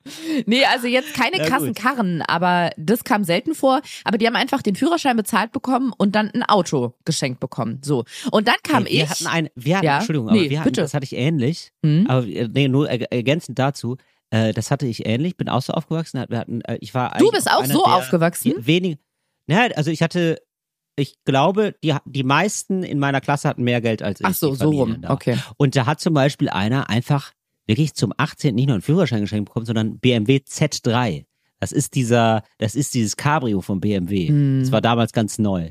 Nee, 0.47 0.65
also 0.65 0.87
jetzt 0.87 1.15
keine 1.15 1.37
Na 1.39 1.45
krassen 1.47 1.69
gut. 1.69 1.77
Karren, 1.77 2.23
aber 2.23 2.71
das 2.77 3.05
kam 3.05 3.25
selten 3.25 3.55
vor. 3.55 3.81
Aber 4.05 4.19
die 4.19 4.27
haben 4.27 4.37
einfach 4.37 4.63
den 4.63 4.77
Führerschein 4.77 5.17
bezahlt 5.17 5.53
bekommen 5.53 5.93
und 5.97 6.15
dann 6.15 6.31
ein 6.31 6.43
Auto 6.43 6.95
geschenkt 7.05 7.41
bekommen. 7.41 7.81
So. 7.85 8.05
Und 8.31 8.49
dann 8.49 8.57
kam 8.63 8.87
Ey, 8.87 8.93
wir 8.93 9.03
ich. 9.05 9.11
hatten 9.11 9.27
ein, 9.27 9.49
wir 9.55 9.77
hatten, 9.77 9.87
Ja? 9.87 9.97
Entschuldigung, 9.99 10.29
aber 10.29 10.39
Nee, 10.39 10.51
wir 10.51 10.59
hatten, 10.61 10.69
bitte. 10.71 10.81
das 10.83 10.95
hatte 10.95 11.05
ich 11.05 11.15
ähnlich, 11.15 11.73
Hm? 11.85 12.07
aber 12.09 12.27
äh, 12.27 12.49
nee, 12.53 12.69
nur 12.69 12.89
erg- 12.89 13.07
ergänzend 13.11 13.59
dazu, 13.59 13.97
äh, 14.31 14.53
das 14.53 14.71
hatte 14.71 14.87
ich 14.87 15.05
ähnlich, 15.07 15.37
bin 15.37 15.49
auch 15.49 15.63
so 15.63 15.73
aufgewachsen, 15.73 16.25
wir 16.29 16.39
hatten, 16.39 16.61
äh, 16.63 16.79
ich 16.81 16.95
war 16.95 17.17
Du 17.19 17.31
bist 17.31 17.51
auch 17.51 17.65
so 17.67 17.85
aufgewachsen? 17.85 18.55
Wenig, 18.59 18.99
naja, 19.47 19.75
also 19.77 19.91
ich 19.91 20.03
hatte, 20.03 20.41
ich 20.97 21.17
glaube, 21.25 21.75
die, 21.83 21.95
die 22.05 22.23
meisten 22.25 22.83
in 22.83 22.99
meiner 22.99 23.21
Klasse 23.21 23.49
hatten 23.49 23.63
mehr 23.63 23.81
Geld 23.81 24.03
als 24.03 24.21
ich. 24.21 24.27
Ach 24.27 24.35
so, 24.35 24.55
so 24.55 24.71
rum. 24.71 25.01
Da. 25.01 25.11
Okay. 25.11 25.39
Und 25.57 25.75
da 25.77 25.87
hat 25.87 26.01
zum 26.01 26.15
Beispiel 26.15 26.49
einer 26.49 26.91
einfach 26.91 27.33
wirklich 27.67 27.95
zum 27.95 28.13
18. 28.17 28.55
nicht 28.55 28.67
nur 28.67 28.75
einen 28.75 28.83
Führerschein 28.83 29.21
geschenkt 29.21 29.47
bekommen, 29.47 29.67
sondern 29.67 29.99
BMW 29.99 30.37
Z3. 30.39 31.25
Das 31.61 31.73
ist 31.73 31.95
dieser, 31.95 32.43
das 32.59 32.75
ist 32.75 32.93
dieses 32.95 33.17
Cabrio 33.17 33.61
von 33.61 33.81
BMW. 33.81 34.29
Hm. 34.29 34.61
Das 34.61 34.73
war 34.73 34.81
damals 34.81 35.13
ganz 35.13 35.39
neu. 35.39 35.71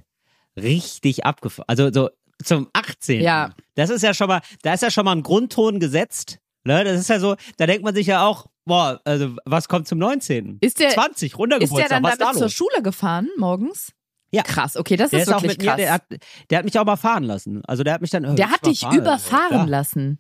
Richtig 0.58 1.26
abgefahren. 1.26 1.66
Also 1.68 1.92
so 1.92 2.10
zum 2.44 2.70
18. 2.74 3.22
Ja. 3.22 3.54
Das 3.76 3.90
ist 3.90 4.02
ja 4.02 4.14
schon 4.14 4.28
mal, 4.28 4.42
da 4.64 4.74
ist 4.74 4.84
ja 4.84 4.92
schon 4.92 5.06
mal 5.06 5.12
ein 5.16 5.24
Grundton 5.24 5.80
gesetzt. 5.80 6.40
Ne? 6.64 6.84
Das 6.84 7.00
ist 7.00 7.10
ja 7.10 7.20
so, 7.20 7.36
da 7.58 7.66
denkt 7.68 7.84
man 7.84 7.94
sich 7.94 8.08
ja 8.08 8.26
auch, 8.26 8.48
boah, 8.66 9.02
also 9.06 9.36
was 9.46 9.68
kommt 9.68 9.88
zum 9.88 9.98
19. 10.00 10.58
Ist 10.62 10.80
der- 10.80 10.90
20, 10.90 11.34
Ist 11.34 11.38
Runtergeburtstag, 11.38 11.90
der 11.90 11.98
dann 11.98 12.04
was 12.04 12.18
damit 12.18 12.36
da 12.36 12.40
zur? 12.40 12.50
Schule 12.50 12.82
gefahren 12.82 13.30
morgens? 13.38 13.94
Ja. 14.34 14.44
Krass, 14.44 14.78
okay, 14.78 14.96
das 14.96 15.10
Der 15.12 15.22
ist 15.22 15.28
wirklich 15.28 15.52
mit 15.52 15.62
mir, 15.62 15.68
krass. 15.68 15.78
der 15.78 15.94
hat, 15.94 16.04
der 16.50 16.58
hat 16.60 16.66
mich 16.66 16.80
auch 16.80 16.86
mal 16.86 16.96
fahren 16.96 17.24
lassen. 17.24 17.62
Also 17.66 17.84
der 17.84 17.94
hat 17.94 18.02
mich 18.02 18.12
dann. 18.12 18.24
äh, 18.24 18.36
Der 18.36 18.50
hat 18.52 18.66
dich 18.66 18.82
überfahren. 18.84 19.00
überfahren 19.02 19.58
Ja. 19.58 19.64
lassen. 19.66 20.20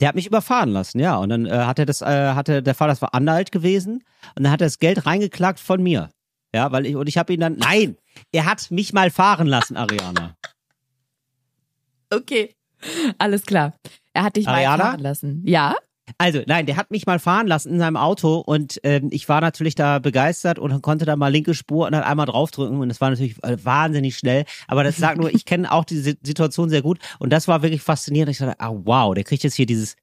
Der 0.00 0.08
hat 0.08 0.14
mich 0.14 0.26
überfahren 0.26 0.70
lassen, 0.70 0.98
ja. 0.98 1.16
Und 1.18 1.28
dann 1.28 1.44
äh, 1.44 1.50
hat 1.50 1.78
er 1.78 1.84
das, 1.84 2.00
äh, 2.00 2.32
hatte 2.32 2.62
der 2.62 2.74
Fall, 2.74 2.88
das 2.88 3.02
war 3.02 3.12
Anhalt 3.14 3.52
gewesen, 3.52 4.02
und 4.36 4.44
dann 4.44 4.50
hat 4.52 4.62
er 4.62 4.66
das 4.66 4.78
Geld 4.78 5.04
reingeklagt 5.04 5.60
von 5.60 5.82
mir. 5.82 6.08
Ja, 6.54 6.72
weil 6.72 6.86
ich, 6.86 6.96
und 6.96 7.06
ich 7.08 7.18
habe 7.18 7.32
ihn 7.34 7.40
dann, 7.40 7.56
nein, 7.58 7.96
er 8.32 8.46
hat 8.46 8.70
mich 8.70 8.92
mal 8.94 9.10
fahren 9.10 9.46
lassen, 9.46 9.76
Ariana. 9.76 10.34
Okay. 12.12 12.54
Alles 13.18 13.44
klar. 13.44 13.74
Er 14.14 14.22
hat 14.24 14.36
dich 14.36 14.46
mal 14.46 14.54
Ariana? 14.54 14.84
fahren 14.84 15.00
lassen. 15.00 15.42
Ja? 15.46 15.76
Also, 16.18 16.42
nein, 16.46 16.66
der 16.66 16.76
hat 16.76 16.90
mich 16.90 17.06
mal 17.06 17.18
fahren 17.18 17.46
lassen 17.46 17.70
in 17.74 17.78
seinem 17.78 17.96
Auto 17.96 18.38
und 18.38 18.80
ähm, 18.84 19.08
ich 19.10 19.28
war 19.28 19.40
natürlich 19.40 19.74
da 19.74 19.98
begeistert 19.98 20.58
und 20.58 20.80
konnte 20.82 21.04
da 21.04 21.16
mal 21.16 21.28
linke 21.28 21.54
Spur 21.54 21.86
und 21.86 21.92
dann 21.92 22.02
einmal 22.02 22.26
draufdrücken 22.26 22.78
und 22.80 22.88
das 22.88 23.00
war 23.00 23.10
natürlich 23.10 23.42
äh, 23.42 23.56
wahnsinnig 23.64 24.16
schnell. 24.16 24.44
Aber 24.68 24.84
das 24.84 24.96
sagt 24.96 25.18
nur, 25.18 25.32
ich 25.34 25.44
kenne 25.44 25.70
auch 25.72 25.84
diese 25.84 26.16
Situation 26.22 26.68
sehr 26.68 26.82
gut 26.82 26.98
und 27.18 27.30
das 27.32 27.48
war 27.48 27.62
wirklich 27.62 27.82
faszinierend. 27.82 28.30
Ich 28.30 28.38
dachte, 28.38 28.58
ah 28.60 28.72
wow, 28.72 29.14
der 29.14 29.24
kriegt 29.24 29.42
jetzt 29.42 29.54
hier 29.54 29.66
dieses 29.66 29.96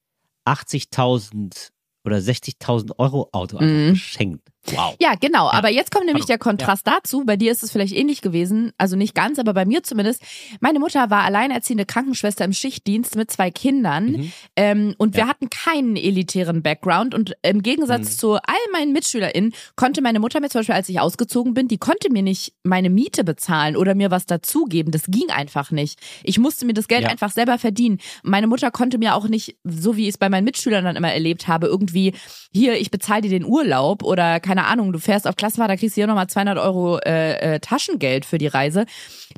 80.000 0.46 1.70
oder 2.06 2.18
60.000 2.18 2.98
Euro 3.00 3.30
Auto 3.32 3.62
Mhm. 3.62 3.90
geschenkt. 3.92 4.48
Wow. 4.76 4.96
Ja, 5.00 5.14
genau. 5.20 5.50
Aber 5.50 5.70
jetzt 5.70 5.92
kommt 5.92 6.06
nämlich 6.06 6.26
der 6.26 6.38
Kontrast 6.38 6.86
dazu. 6.88 7.24
Bei 7.26 7.38
dir 7.38 7.52
ist 7.52 7.64
es 7.64 7.72
vielleicht 7.72 7.94
ähnlich 7.96 8.22
gewesen. 8.22 8.72
Also 8.78 8.96
nicht 8.96 9.16
ganz, 9.16 9.40
aber 9.40 9.54
bei 9.54 9.66
mir 9.66 9.84
zumindest. 9.84 10.22
Meine 10.60 10.80
Mutter 10.80 11.10
war 11.10 11.24
alleinerziehende 11.24 11.86
Krankenschwester 11.86 12.46
im 12.46 12.54
Schichtdienst 12.54 13.16
mit 13.16 13.32
zwei 13.32 13.52
Kindern. 13.52 14.12
Mhm. 14.12 14.32
Ähm, 14.56 14.96
und 14.98 15.16
wir 15.16 15.24
Ja. 15.24 15.30
hatten 15.30 15.50
keinen 15.50 15.96
elitären 15.96 16.62
Background. 16.64 17.14
Und 17.16 17.34
im 17.44 17.62
Gegensatz 17.64 18.12
Mhm. 18.14 18.18
zu 18.18 18.34
all 18.36 18.56
meinen 18.74 18.94
MitschülerInnen 18.94 19.54
konnte 19.76 20.02
meine 20.02 20.20
Mutter 20.20 20.40
mir 20.40 20.50
zum 20.50 20.60
Beispiel, 20.60 20.76
als 20.76 20.90
ich 20.90 21.00
ausgezogen 21.00 21.54
bin, 21.54 21.68
die 21.68 21.78
konnte 21.78 22.12
mir 22.12 22.22
nicht 22.24 22.54
meine 22.64 22.90
Miete 22.90 23.24
bezahlen 23.24 23.76
oder 23.78 23.96
mir 23.96 24.12
was 24.12 24.26
dazugeben. 24.26 24.92
Das 24.92 25.04
ging 25.08 25.30
einfach 25.30 25.72
nicht. 25.72 26.00
Ich 26.24 26.40
musste 26.40 26.66
mir 26.66 26.74
das 26.74 26.88
Geld 26.88 27.04
Ja. 27.04 27.10
einfach 27.10 27.32
selber 27.32 27.58
verdienen. 27.58 28.00
Meine 28.24 28.48
Mutter 28.48 28.72
konnte 28.72 28.98
mir 28.98 29.16
auch 29.16 29.28
nicht, 29.28 29.58
so 29.64 29.96
wie 29.96 30.04
ich 30.04 30.10
es 30.10 30.18
bei 30.18 30.30
meinen 30.30 30.44
Mitschülern 30.44 30.84
dann 30.84 30.96
immer 30.96 31.12
erlebt 31.14 31.48
habe, 31.48 31.68
irgendwie, 31.68 32.14
hier, 32.54 32.80
ich 32.80 32.92
bezahle 32.92 33.22
dir 33.22 33.30
den 33.30 33.46
Urlaub 33.46 34.04
oder 34.04 34.40
keine 34.40 34.57
Ahnung, 34.66 34.92
du 34.94 35.00
fährst 35.00 35.28
auf 35.28 35.36
Klassenfahrt, 35.36 35.70
da 35.70 35.76
kriegst 35.76 35.96
du 35.96 36.02
hier 36.02 36.08
nochmal 36.08 36.28
200 36.28 36.58
Euro 36.58 36.98
äh, 37.00 37.56
äh, 37.56 37.60
Taschengeld 37.60 38.26
für 38.26 38.38
die 38.38 38.48
Reise. 38.48 38.86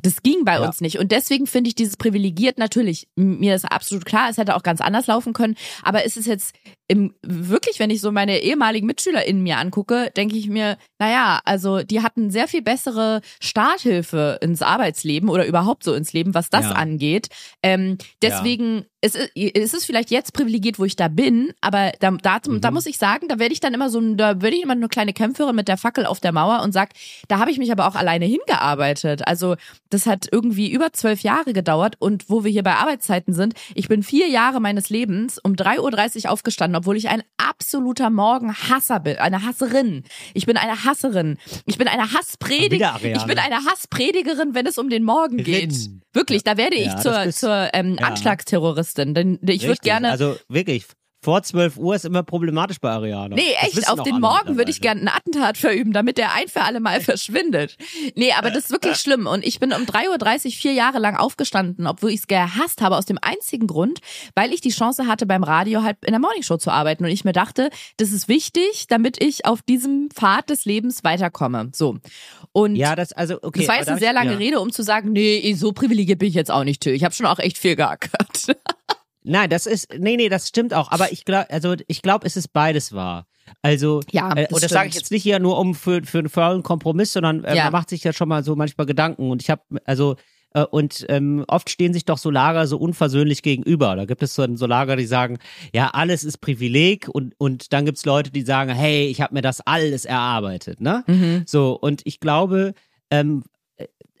Das 0.02 0.22
ging 0.22 0.44
bei 0.44 0.54
Ja. 0.54 0.66
uns 0.66 0.80
nicht. 0.80 0.98
Und 0.98 1.12
deswegen 1.12 1.46
finde 1.46 1.68
ich 1.68 1.74
dieses 1.74 1.96
privilegiert 1.96 2.58
natürlich, 2.58 3.08
mir 3.16 3.54
ist 3.54 3.64
absolut 3.70 4.04
klar, 4.04 4.28
es 4.30 4.38
hätte 4.38 4.56
auch 4.56 4.62
ganz 4.62 4.80
anders 4.80 5.06
laufen 5.06 5.32
können. 5.32 5.56
Aber 5.82 6.04
ist 6.04 6.16
es 6.16 6.26
jetzt 6.26 6.54
im, 6.90 7.14
wirklich, 7.22 7.78
wenn 7.78 7.90
ich 7.90 8.00
so 8.00 8.10
meine 8.10 8.40
ehemaligen 8.42 8.84
MitschülerInnen 8.88 9.44
mir 9.44 9.58
angucke, 9.58 10.10
denke 10.16 10.36
ich 10.36 10.48
mir, 10.48 10.76
naja, 10.98 11.40
also 11.44 11.84
die 11.84 12.02
hatten 12.02 12.30
sehr 12.32 12.48
viel 12.48 12.62
bessere 12.62 13.20
Starthilfe 13.40 14.38
ins 14.42 14.60
Arbeitsleben 14.60 15.28
oder 15.28 15.46
überhaupt 15.46 15.84
so 15.84 15.94
ins 15.94 16.12
Leben, 16.12 16.34
was 16.34 16.50
das 16.50 16.64
Ja. 16.70 16.72
angeht. 16.72 17.28
Ähm, 17.62 17.96
deswegen, 18.22 18.86
es, 19.02 19.14
ist, 19.14 19.30
es 19.36 19.72
ist 19.74 19.84
vielleicht 19.84 20.10
jetzt 20.10 20.32
privilegiert, 20.32 20.78
wo 20.80 20.84
ich 20.84 20.96
da 20.96 21.06
bin, 21.08 21.52
aber 21.60 21.92
da, 22.00 22.10
da, 22.10 22.38
Mhm. 22.46 22.60
da 22.60 22.70
muss 22.72 22.86
ich 22.86 22.98
sagen, 22.98 23.28
da 23.28 23.38
werde 23.38 23.52
ich 23.52 23.60
dann 23.60 23.72
immer 23.72 23.88
so, 23.88 24.00
da 24.14 24.42
werde 24.42 24.56
ich 24.56 24.62
immer 24.62 24.72
eine 24.72 24.88
kleine 24.88 25.12
Kämpferin 25.12 25.54
mit 25.54 25.68
der 25.68 25.76
Fackel 25.76 26.06
auf 26.06 26.18
der 26.20 26.32
Mauer 26.32 26.62
und 26.62 26.72
sag, 26.72 26.90
da 27.28 27.38
habe 27.38 27.50
ich 27.52 27.58
mich 27.58 27.70
aber 27.70 27.86
auch 27.86 27.94
alleine 27.94 28.24
hingearbeitet. 28.26 29.26
Also 29.28 29.54
das 29.90 30.06
hat 30.06 30.28
irgendwie 30.30 30.70
über 30.70 30.92
zwölf 30.92 31.20
Jahre 31.20 31.52
gedauert 31.52 31.94
und 31.98 32.28
wo 32.28 32.44
wir 32.44 32.50
hier 32.50 32.62
bei 32.62 32.74
Arbeitszeiten 32.74 33.32
sind, 33.32 33.54
ich 33.74 33.88
bin 33.88 34.02
vier 34.02 34.28
Jahre 34.28 34.60
meines 34.60 34.90
Lebens 34.90 35.38
um 35.38 35.52
3.30 35.54 36.24
Uhr 36.24 36.30
aufgestanden, 36.32 36.76
obwohl 36.80 36.96
ich 36.96 37.10
ein 37.10 37.22
absoluter 37.36 38.08
Morgenhasser 38.08 39.00
bin, 39.00 39.18
eine 39.18 39.44
Hasserin. 39.44 40.04
Ich 40.32 40.46
bin 40.46 40.56
eine 40.56 40.84
Hasserin. 40.84 41.36
Ich 41.66 41.76
bin 41.76 41.88
eine 41.88 42.12
Hasspredigerin. 42.12 43.16
Ich 43.16 43.24
bin 43.24 43.38
eine 43.38 43.64
Hasspredigerin, 43.66 44.54
wenn 44.54 44.66
es 44.66 44.78
um 44.78 44.88
den 44.88 45.04
Morgen 45.04 45.36
geht. 45.36 45.72
Rin. 45.72 46.00
Wirklich, 46.14 46.42
da 46.42 46.56
werde 46.56 46.76
ich 46.76 46.86
Ja, 46.86 46.96
zur, 46.96 47.30
zur 47.30 47.68
ähm. 47.74 47.98
Anschlagsterroristin. 48.00 49.12
Denn 49.12 49.38
ich 49.42 49.64
würde 49.64 49.80
gerne. 49.82 50.10
Also 50.10 50.36
wirklich, 50.48 50.86
vor 51.22 51.42
12 51.42 51.76
Uhr 51.76 51.94
ist 51.94 52.04
immer 52.06 52.22
problematisch 52.22 52.78
bei 52.80 52.90
Ariana. 52.90 53.36
Nee, 53.36 53.52
echt, 53.60 53.88
auf 53.90 54.02
den 54.02 54.20
Morgen 54.20 54.56
würde 54.56 54.70
ich 54.70 54.80
gerne 54.80 55.02
ein 55.02 55.08
Attentat 55.08 55.58
verüben, 55.58 55.92
damit 55.92 56.16
der 56.16 56.32
ein 56.34 56.48
für 56.48 56.62
alle 56.62 56.80
Mal 56.80 57.00
verschwindet. 57.02 57.76
Nee, 58.14 58.32
aber 58.32 58.50
das 58.50 58.64
ist 58.64 58.70
wirklich 58.70 58.96
schlimm. 58.96 59.26
Und 59.26 59.44
ich 59.44 59.60
bin 59.60 59.72
um 59.72 59.82
3.30 59.82 60.46
Uhr 60.46 60.52
vier 60.52 60.72
Jahre 60.72 60.98
lang 60.98 61.16
aufgestanden, 61.16 61.86
obwohl 61.86 62.10
ich 62.10 62.20
es 62.20 62.26
gehasst 62.26 62.80
habe, 62.80 62.96
aus 62.96 63.04
dem 63.04 63.18
einzigen 63.20 63.66
Grund, 63.66 64.00
weil 64.34 64.52
ich 64.54 64.60
die 64.62 64.70
Chance 64.70 65.06
hatte, 65.06 65.26
beim 65.26 65.44
Radio 65.44 65.82
halt 65.82 65.98
in 66.06 66.12
der 66.12 66.20
Morningshow 66.20 66.56
zu 66.56 66.70
arbeiten. 66.70 67.04
Und 67.04 67.10
ich 67.10 67.24
mir 67.24 67.32
dachte, 67.32 67.68
das 67.98 68.12
ist 68.12 68.28
wichtig, 68.28 68.86
damit 68.88 69.22
ich 69.22 69.44
auf 69.44 69.60
diesem 69.62 70.08
Pfad 70.14 70.48
des 70.48 70.64
Lebens 70.64 71.04
weiterkomme. 71.04 71.70
So. 71.74 71.98
Und 72.52 72.76
Ja, 72.76 72.96
das, 72.96 73.12
also, 73.12 73.38
okay. 73.42 73.60
das 73.60 73.68
war 73.68 73.76
jetzt 73.76 73.88
eine 73.88 73.98
sehr 74.00 74.10
ich- 74.10 74.14
lange 74.14 74.32
ja. 74.32 74.38
Rede, 74.38 74.60
um 74.60 74.72
zu 74.72 74.82
sagen, 74.82 75.12
nee, 75.12 75.52
so 75.54 75.72
privilegiert 75.72 76.18
bin 76.18 76.28
ich 76.28 76.34
jetzt 76.34 76.50
auch 76.50 76.64
nicht, 76.64 76.80
Till. 76.80 76.94
Ich 76.94 77.04
habe 77.04 77.14
schon 77.14 77.26
auch 77.26 77.38
echt 77.38 77.58
viel 77.58 77.76
geackert. 77.76 78.56
Nein, 79.22 79.50
das 79.50 79.66
ist, 79.66 79.88
nee, 79.98 80.16
nee, 80.16 80.28
das 80.28 80.48
stimmt 80.48 80.72
auch. 80.74 80.90
Aber 80.90 81.12
ich 81.12 81.24
glaube, 81.24 81.50
also 81.50 81.74
ich 81.86 82.02
glaube, 82.02 82.26
es 82.26 82.36
ist 82.36 82.52
beides 82.52 82.92
wahr. 82.92 83.26
Also, 83.62 84.00
Ja, 84.12 84.32
äh, 84.36 84.46
und 84.52 84.62
das 84.62 84.70
sage 84.70 84.88
ich 84.88 84.94
jetzt 84.94 85.10
nicht 85.10 85.22
hier 85.22 85.38
nur 85.38 85.58
um 85.58 85.74
für, 85.74 86.02
für 86.04 86.18
einen 86.20 86.28
faulen 86.28 86.62
Kompromiss, 86.62 87.12
sondern 87.12 87.44
äh, 87.44 87.56
Ja. 87.56 87.64
man 87.64 87.72
macht 87.72 87.90
sich 87.90 88.04
ja 88.04 88.12
schon 88.12 88.28
mal 88.28 88.44
so 88.44 88.56
manchmal 88.56 88.86
Gedanken. 88.86 89.30
Und 89.30 89.42
ich 89.42 89.50
habe, 89.50 89.62
also, 89.84 90.16
äh, 90.54 90.64
und 90.64 91.04
ähm, 91.08 91.44
oft 91.48 91.68
stehen 91.68 91.92
sich 91.92 92.04
doch 92.04 92.18
so 92.18 92.30
Lager 92.30 92.66
so 92.66 92.78
unversöhnlich 92.78 93.42
gegenüber. 93.42 93.94
Da 93.96 94.04
gibt 94.04 94.22
es 94.22 94.34
so, 94.34 94.46
so 94.56 94.66
Lager, 94.66 94.96
die 94.96 95.06
sagen, 95.06 95.38
ja, 95.74 95.88
alles 95.88 96.24
ist 96.24 96.38
Privileg 96.40 97.08
und, 97.08 97.34
und 97.38 97.72
dann 97.72 97.84
gibt's 97.84 98.04
Leute, 98.04 98.30
die 98.30 98.42
sagen, 98.42 98.70
hey, 98.72 99.06
ich 99.06 99.20
habe 99.20 99.34
mir 99.34 99.42
das 99.42 99.60
alles 99.60 100.04
erarbeitet, 100.04 100.80
ne? 100.80 101.04
Mhm. 101.06 101.42
So, 101.46 101.78
und 101.78 102.02
ich 102.04 102.20
glaube, 102.20 102.74
ähm, 103.10 103.42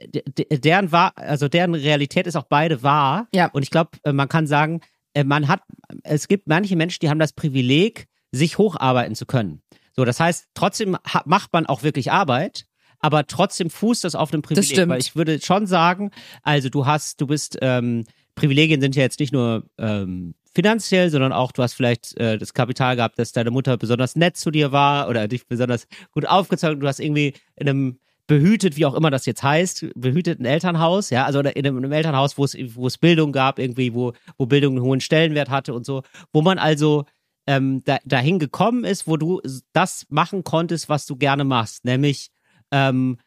deren 0.00 0.92
wahr, 0.92 1.12
also 1.16 1.48
deren 1.48 1.74
Realität 1.74 2.26
ist 2.26 2.36
auch 2.36 2.46
beide 2.48 2.82
wahr. 2.82 3.28
Ja. 3.34 3.46
Und 3.46 3.62
ich 3.62 3.70
glaube, 3.70 3.90
man 4.12 4.28
kann 4.28 4.46
sagen, 4.46 4.80
äh, 5.14 5.24
man 5.24 5.48
hat, 5.48 5.62
es 6.02 6.28
gibt 6.28 6.48
manche 6.48 6.76
Menschen, 6.76 7.00
die 7.02 7.10
haben 7.10 7.18
das 7.18 7.32
Privileg, 7.32 8.06
sich 8.32 8.58
hocharbeiten 8.58 9.14
zu 9.14 9.26
können. 9.26 9.60
So, 9.92 10.04
das 10.04 10.20
heißt, 10.20 10.48
trotzdem 10.54 10.96
macht 11.24 11.52
man 11.52 11.66
auch 11.66 11.82
wirklich 11.82 12.12
Arbeit, 12.12 12.66
aber 13.00 13.26
trotzdem 13.26 13.70
fußt 13.70 14.04
das 14.04 14.14
auf 14.14 14.32
einem 14.32 14.42
Privileg. 14.42 14.70
stimmt. 14.70 14.90
Weil 14.90 15.00
ich 15.00 15.16
würde 15.16 15.40
schon 15.40 15.66
sagen, 15.66 16.10
also 16.42 16.68
du 16.68 16.86
hast, 16.86 17.20
du 17.20 17.26
bist, 17.26 17.58
ähm, 17.60 18.04
Privilegien 18.34 18.80
sind 18.80 18.94
ja 18.94 19.02
jetzt 19.02 19.18
nicht 19.18 19.32
nur 19.32 19.64
ähm, 19.78 20.34
finanziell, 20.54 21.10
sondern 21.10 21.32
auch, 21.32 21.52
du 21.52 21.62
hast 21.62 21.74
vielleicht 21.74 22.16
äh, 22.18 22.38
das 22.38 22.54
Kapital 22.54 22.96
gehabt, 22.96 23.18
dass 23.18 23.32
deine 23.32 23.50
Mutter 23.50 23.76
besonders 23.76 24.16
nett 24.16 24.36
zu 24.36 24.50
dir 24.50 24.70
war 24.70 25.08
oder 25.08 25.26
dich 25.28 25.46
besonders 25.46 25.86
gut 26.12 26.26
aufgezogen. 26.26 26.80
Du 26.80 26.86
hast 26.86 27.00
irgendwie 27.00 27.34
in 27.56 27.68
einem 27.68 27.98
behütet, 28.30 28.76
wie 28.76 28.86
auch 28.86 28.94
immer 28.94 29.10
das 29.10 29.26
jetzt 29.26 29.42
heißt, 29.42 29.86
behütet 29.96 30.38
ein 30.38 30.44
Elternhaus, 30.44 31.10
ja, 31.10 31.24
also 31.24 31.40
in 31.40 31.48
einem, 31.48 31.78
in 31.78 31.84
einem 31.84 31.90
Elternhaus, 31.90 32.38
wo 32.38 32.44
es, 32.44 32.56
wo 32.76 32.86
es 32.86 32.96
Bildung 32.96 33.32
gab, 33.32 33.58
irgendwie, 33.58 33.92
wo, 33.92 34.12
wo 34.38 34.46
Bildung 34.46 34.76
einen 34.76 34.84
hohen 34.84 35.00
Stellenwert 35.00 35.50
hatte 35.50 35.74
und 35.74 35.84
so, 35.84 36.04
wo 36.32 36.40
man 36.40 36.56
also 36.56 37.06
ähm, 37.48 37.82
da, 37.82 37.98
dahin 38.04 38.38
gekommen 38.38 38.84
ist, 38.84 39.08
wo 39.08 39.16
du 39.16 39.40
das 39.72 40.06
machen 40.10 40.44
konntest, 40.44 40.88
was 40.88 41.06
du 41.06 41.16
gerne 41.16 41.42
machst, 41.42 41.84
nämlich 41.84 42.28
ähm, 42.70 43.18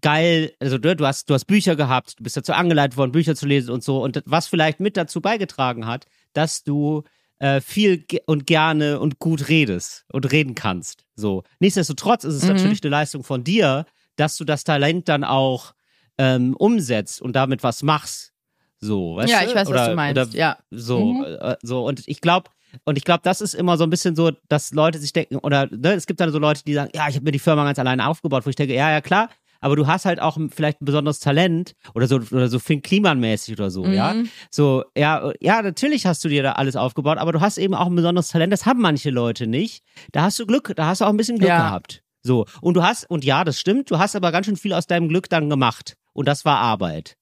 geil, 0.00 0.50
also 0.58 0.76
du, 0.76 0.96
du 0.96 1.06
hast, 1.06 1.30
du 1.30 1.34
hast 1.34 1.44
Bücher 1.44 1.76
gehabt, 1.76 2.18
du 2.18 2.24
bist 2.24 2.36
dazu 2.36 2.52
angeleitet 2.52 2.96
worden, 2.96 3.12
Bücher 3.12 3.36
zu 3.36 3.46
lesen 3.46 3.70
und 3.70 3.84
so, 3.84 4.02
und 4.02 4.20
was 4.26 4.48
vielleicht 4.48 4.80
mit 4.80 4.96
dazu 4.96 5.20
beigetragen 5.20 5.86
hat, 5.86 6.06
dass 6.32 6.64
du 6.64 7.04
äh, 7.38 7.60
viel 7.60 8.04
und 8.26 8.48
gerne 8.48 8.98
und 8.98 9.20
gut 9.20 9.48
redest 9.48 10.04
und 10.12 10.32
reden 10.32 10.56
kannst. 10.56 11.04
So. 11.14 11.44
Nichtsdestotrotz 11.60 12.24
ist 12.24 12.34
es 12.34 12.42
Mhm. 12.42 12.48
natürlich 12.48 12.82
eine 12.82 12.90
Leistung 12.90 13.22
von 13.22 13.44
dir, 13.44 13.86
dass 14.18 14.36
du 14.36 14.44
das 14.44 14.64
Talent 14.64 15.08
dann 15.08 15.24
auch 15.24 15.72
ähm, 16.18 16.54
umsetzt 16.56 17.22
und 17.22 17.34
damit 17.36 17.62
was 17.62 17.82
machst. 17.82 18.32
So, 18.80 19.16
weißt 19.16 19.30
ja, 19.32 19.40
du? 19.42 19.46
ich 19.48 19.54
weiß, 19.54 19.68
oder, 19.68 19.80
was 19.80 19.88
du 19.88 19.94
meinst. 19.96 20.20
Oder 20.34 20.36
ja. 20.38 20.56
so, 20.70 21.04
Mhm. 21.04 21.24
äh, 21.24 21.56
so 21.62 21.84
und 21.86 22.02
ich 22.06 22.20
glaube 22.20 22.50
und 22.84 22.98
ich 22.98 23.04
glaube, 23.04 23.20
das 23.24 23.40
ist 23.40 23.54
immer 23.54 23.76
so 23.78 23.84
ein 23.84 23.90
bisschen 23.90 24.14
so, 24.14 24.30
dass 24.48 24.72
Leute 24.72 24.98
sich 24.98 25.12
denken 25.12 25.36
oder 25.36 25.66
ne, 25.70 25.94
es 25.94 26.06
gibt 26.06 26.20
dann 26.20 26.30
so 26.30 26.38
Leute, 26.38 26.62
die 26.64 26.74
sagen, 26.74 26.90
ja, 26.94 27.08
ich 27.08 27.14
habe 27.14 27.24
mir 27.24 27.32
die 27.32 27.38
Firma 27.38 27.64
ganz 27.64 27.78
alleine 27.78 28.06
aufgebaut, 28.06 28.44
wo 28.44 28.50
ich 28.50 28.56
denke, 28.56 28.74
ja, 28.74 28.90
ja 28.90 29.00
klar, 29.00 29.30
aber 29.60 29.74
du 29.74 29.86
hast 29.86 30.04
halt 30.04 30.20
auch 30.20 30.36
vielleicht 30.54 30.80
ein 30.80 30.84
besonderes 30.84 31.18
Talent 31.18 31.74
oder 31.94 32.06
so 32.06 32.16
oder 32.30 32.48
so 32.48 32.58
Finn 32.58 32.82
Kliman-mäßig 32.82 33.54
oder 33.54 33.70
so, 33.70 33.86
ja. 33.86 34.12
Mhm. 34.14 34.28
So, 34.50 34.84
ja, 34.96 35.32
ja, 35.40 35.62
natürlich 35.62 36.04
hast 36.06 36.22
du 36.24 36.28
dir 36.28 36.42
da 36.42 36.52
alles 36.52 36.76
aufgebaut, 36.76 37.16
aber 37.18 37.32
du 37.32 37.40
hast 37.40 37.56
eben 37.58 37.74
auch 37.74 37.86
ein 37.86 37.96
besonderes 37.96 38.28
Talent, 38.28 38.52
das 38.52 38.66
haben 38.66 38.80
manche 38.82 39.10
Leute 39.10 39.46
nicht. 39.46 39.82
Da 40.12 40.22
hast 40.22 40.38
du 40.38 40.46
Glück, 40.46 40.72
da 40.76 40.86
hast 40.88 41.00
du 41.00 41.06
auch 41.06 41.10
ein 41.10 41.16
bisschen 41.16 41.38
Glück 41.38 41.48
Ja. 41.48 41.56
gehabt. 41.68 42.02
So, 42.22 42.46
und 42.60 42.74
du 42.74 42.82
hast 42.82 43.08
und 43.10 43.24
ja, 43.24 43.44
das 43.44 43.60
stimmt, 43.60 43.90
du 43.90 43.98
hast 43.98 44.16
aber 44.16 44.32
ganz 44.32 44.46
schön 44.46 44.56
viel 44.56 44.72
aus 44.72 44.86
deinem 44.86 45.08
Glück 45.08 45.28
dann 45.28 45.50
gemacht 45.50 45.94
und 46.12 46.26
das 46.26 46.44
war 46.44 46.58
Arbeit. 46.58 47.17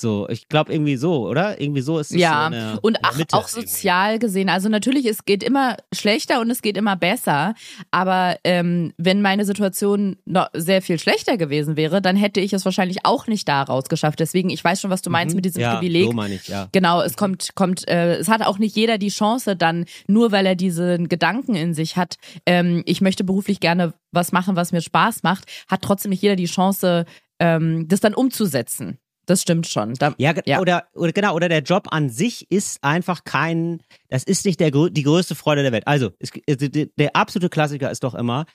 So, 0.00 0.28
ich 0.28 0.48
glaube 0.48 0.72
irgendwie 0.72 0.96
so, 0.96 1.26
oder? 1.28 1.60
Irgendwie 1.60 1.80
so 1.80 1.98
ist 1.98 2.12
es 2.12 2.16
Ja, 2.20 2.48
so 2.50 2.56
eine, 2.56 2.80
und 2.82 2.98
ach, 3.02 3.18
auch 3.32 3.48
irgendwie. 3.48 3.66
sozial 3.68 4.20
gesehen. 4.20 4.48
Also 4.48 4.68
natürlich, 4.68 5.06
es 5.06 5.24
geht 5.24 5.42
immer 5.42 5.76
schlechter 5.92 6.40
und 6.40 6.48
es 6.52 6.62
geht 6.62 6.76
immer 6.76 6.94
besser. 6.94 7.54
Aber 7.90 8.36
ähm, 8.44 8.92
wenn 8.96 9.22
meine 9.22 9.44
Situation 9.44 10.16
noch 10.24 10.50
sehr 10.54 10.82
viel 10.82 11.00
schlechter 11.00 11.36
gewesen 11.36 11.76
wäre, 11.76 12.00
dann 12.00 12.14
hätte 12.14 12.38
ich 12.40 12.52
es 12.52 12.64
wahrscheinlich 12.64 12.98
auch 13.04 13.26
nicht 13.26 13.48
da 13.48 13.60
rausgeschafft. 13.62 14.20
Deswegen, 14.20 14.50
ich 14.50 14.62
weiß 14.62 14.80
schon, 14.80 14.90
was 14.90 15.02
du 15.02 15.10
meinst 15.10 15.34
mit 15.34 15.44
diesem 15.44 15.58
Mhm. 15.58 15.62
ja, 15.64 15.74
Privileg. 15.76 16.04
So 16.04 16.12
meine 16.12 16.34
ich, 16.36 16.46
ja. 16.46 16.68
Genau, 16.70 17.02
es 17.02 17.16
kommt, 17.16 17.56
kommt, 17.56 17.88
äh, 17.88 18.18
es 18.18 18.28
hat 18.28 18.42
auch 18.42 18.58
nicht 18.58 18.76
jeder 18.76 18.98
die 18.98 19.08
Chance 19.08 19.56
dann, 19.56 19.84
nur 20.06 20.30
weil 20.30 20.46
er 20.46 20.54
diesen 20.54 21.08
Gedanken 21.08 21.56
in 21.56 21.74
sich 21.74 21.96
hat, 21.96 22.18
ähm, 22.46 22.84
ich 22.86 23.00
möchte 23.00 23.24
beruflich 23.24 23.58
gerne 23.58 23.94
was 24.12 24.30
machen, 24.30 24.54
was 24.54 24.70
mir 24.70 24.80
Spaß 24.80 25.24
macht, 25.24 25.44
hat 25.68 25.82
trotzdem 25.82 26.10
nicht 26.10 26.22
jeder 26.22 26.36
die 26.36 26.46
Chance, 26.46 27.04
ähm, 27.40 27.88
das 27.88 27.98
dann 27.98 28.14
umzusetzen. 28.14 28.98
Das 29.28 29.42
stimmt 29.42 29.66
schon. 29.66 29.92
Da, 29.92 30.14
Ja, 30.16 30.32
Ja. 30.46 30.58
Oder, 30.58 30.84
oder 30.94 31.12
genau, 31.12 31.34
oder 31.34 31.50
der 31.50 31.60
Job 31.60 31.88
an 31.90 32.08
sich 32.08 32.50
ist 32.50 32.82
einfach 32.82 33.24
kein, 33.24 33.82
das 34.08 34.24
ist 34.24 34.46
nicht 34.46 34.58
der, 34.58 34.70
die 34.70 35.02
größte 35.02 35.34
Freude 35.34 35.62
der 35.62 35.70
Welt. 35.70 35.86
Also, 35.86 36.12
es, 36.18 36.30
der, 36.46 36.86
der 36.86 37.14
absolute 37.14 37.50
Klassiker 37.50 37.90
ist 37.90 38.02
doch 38.04 38.14
immer, 38.14 38.46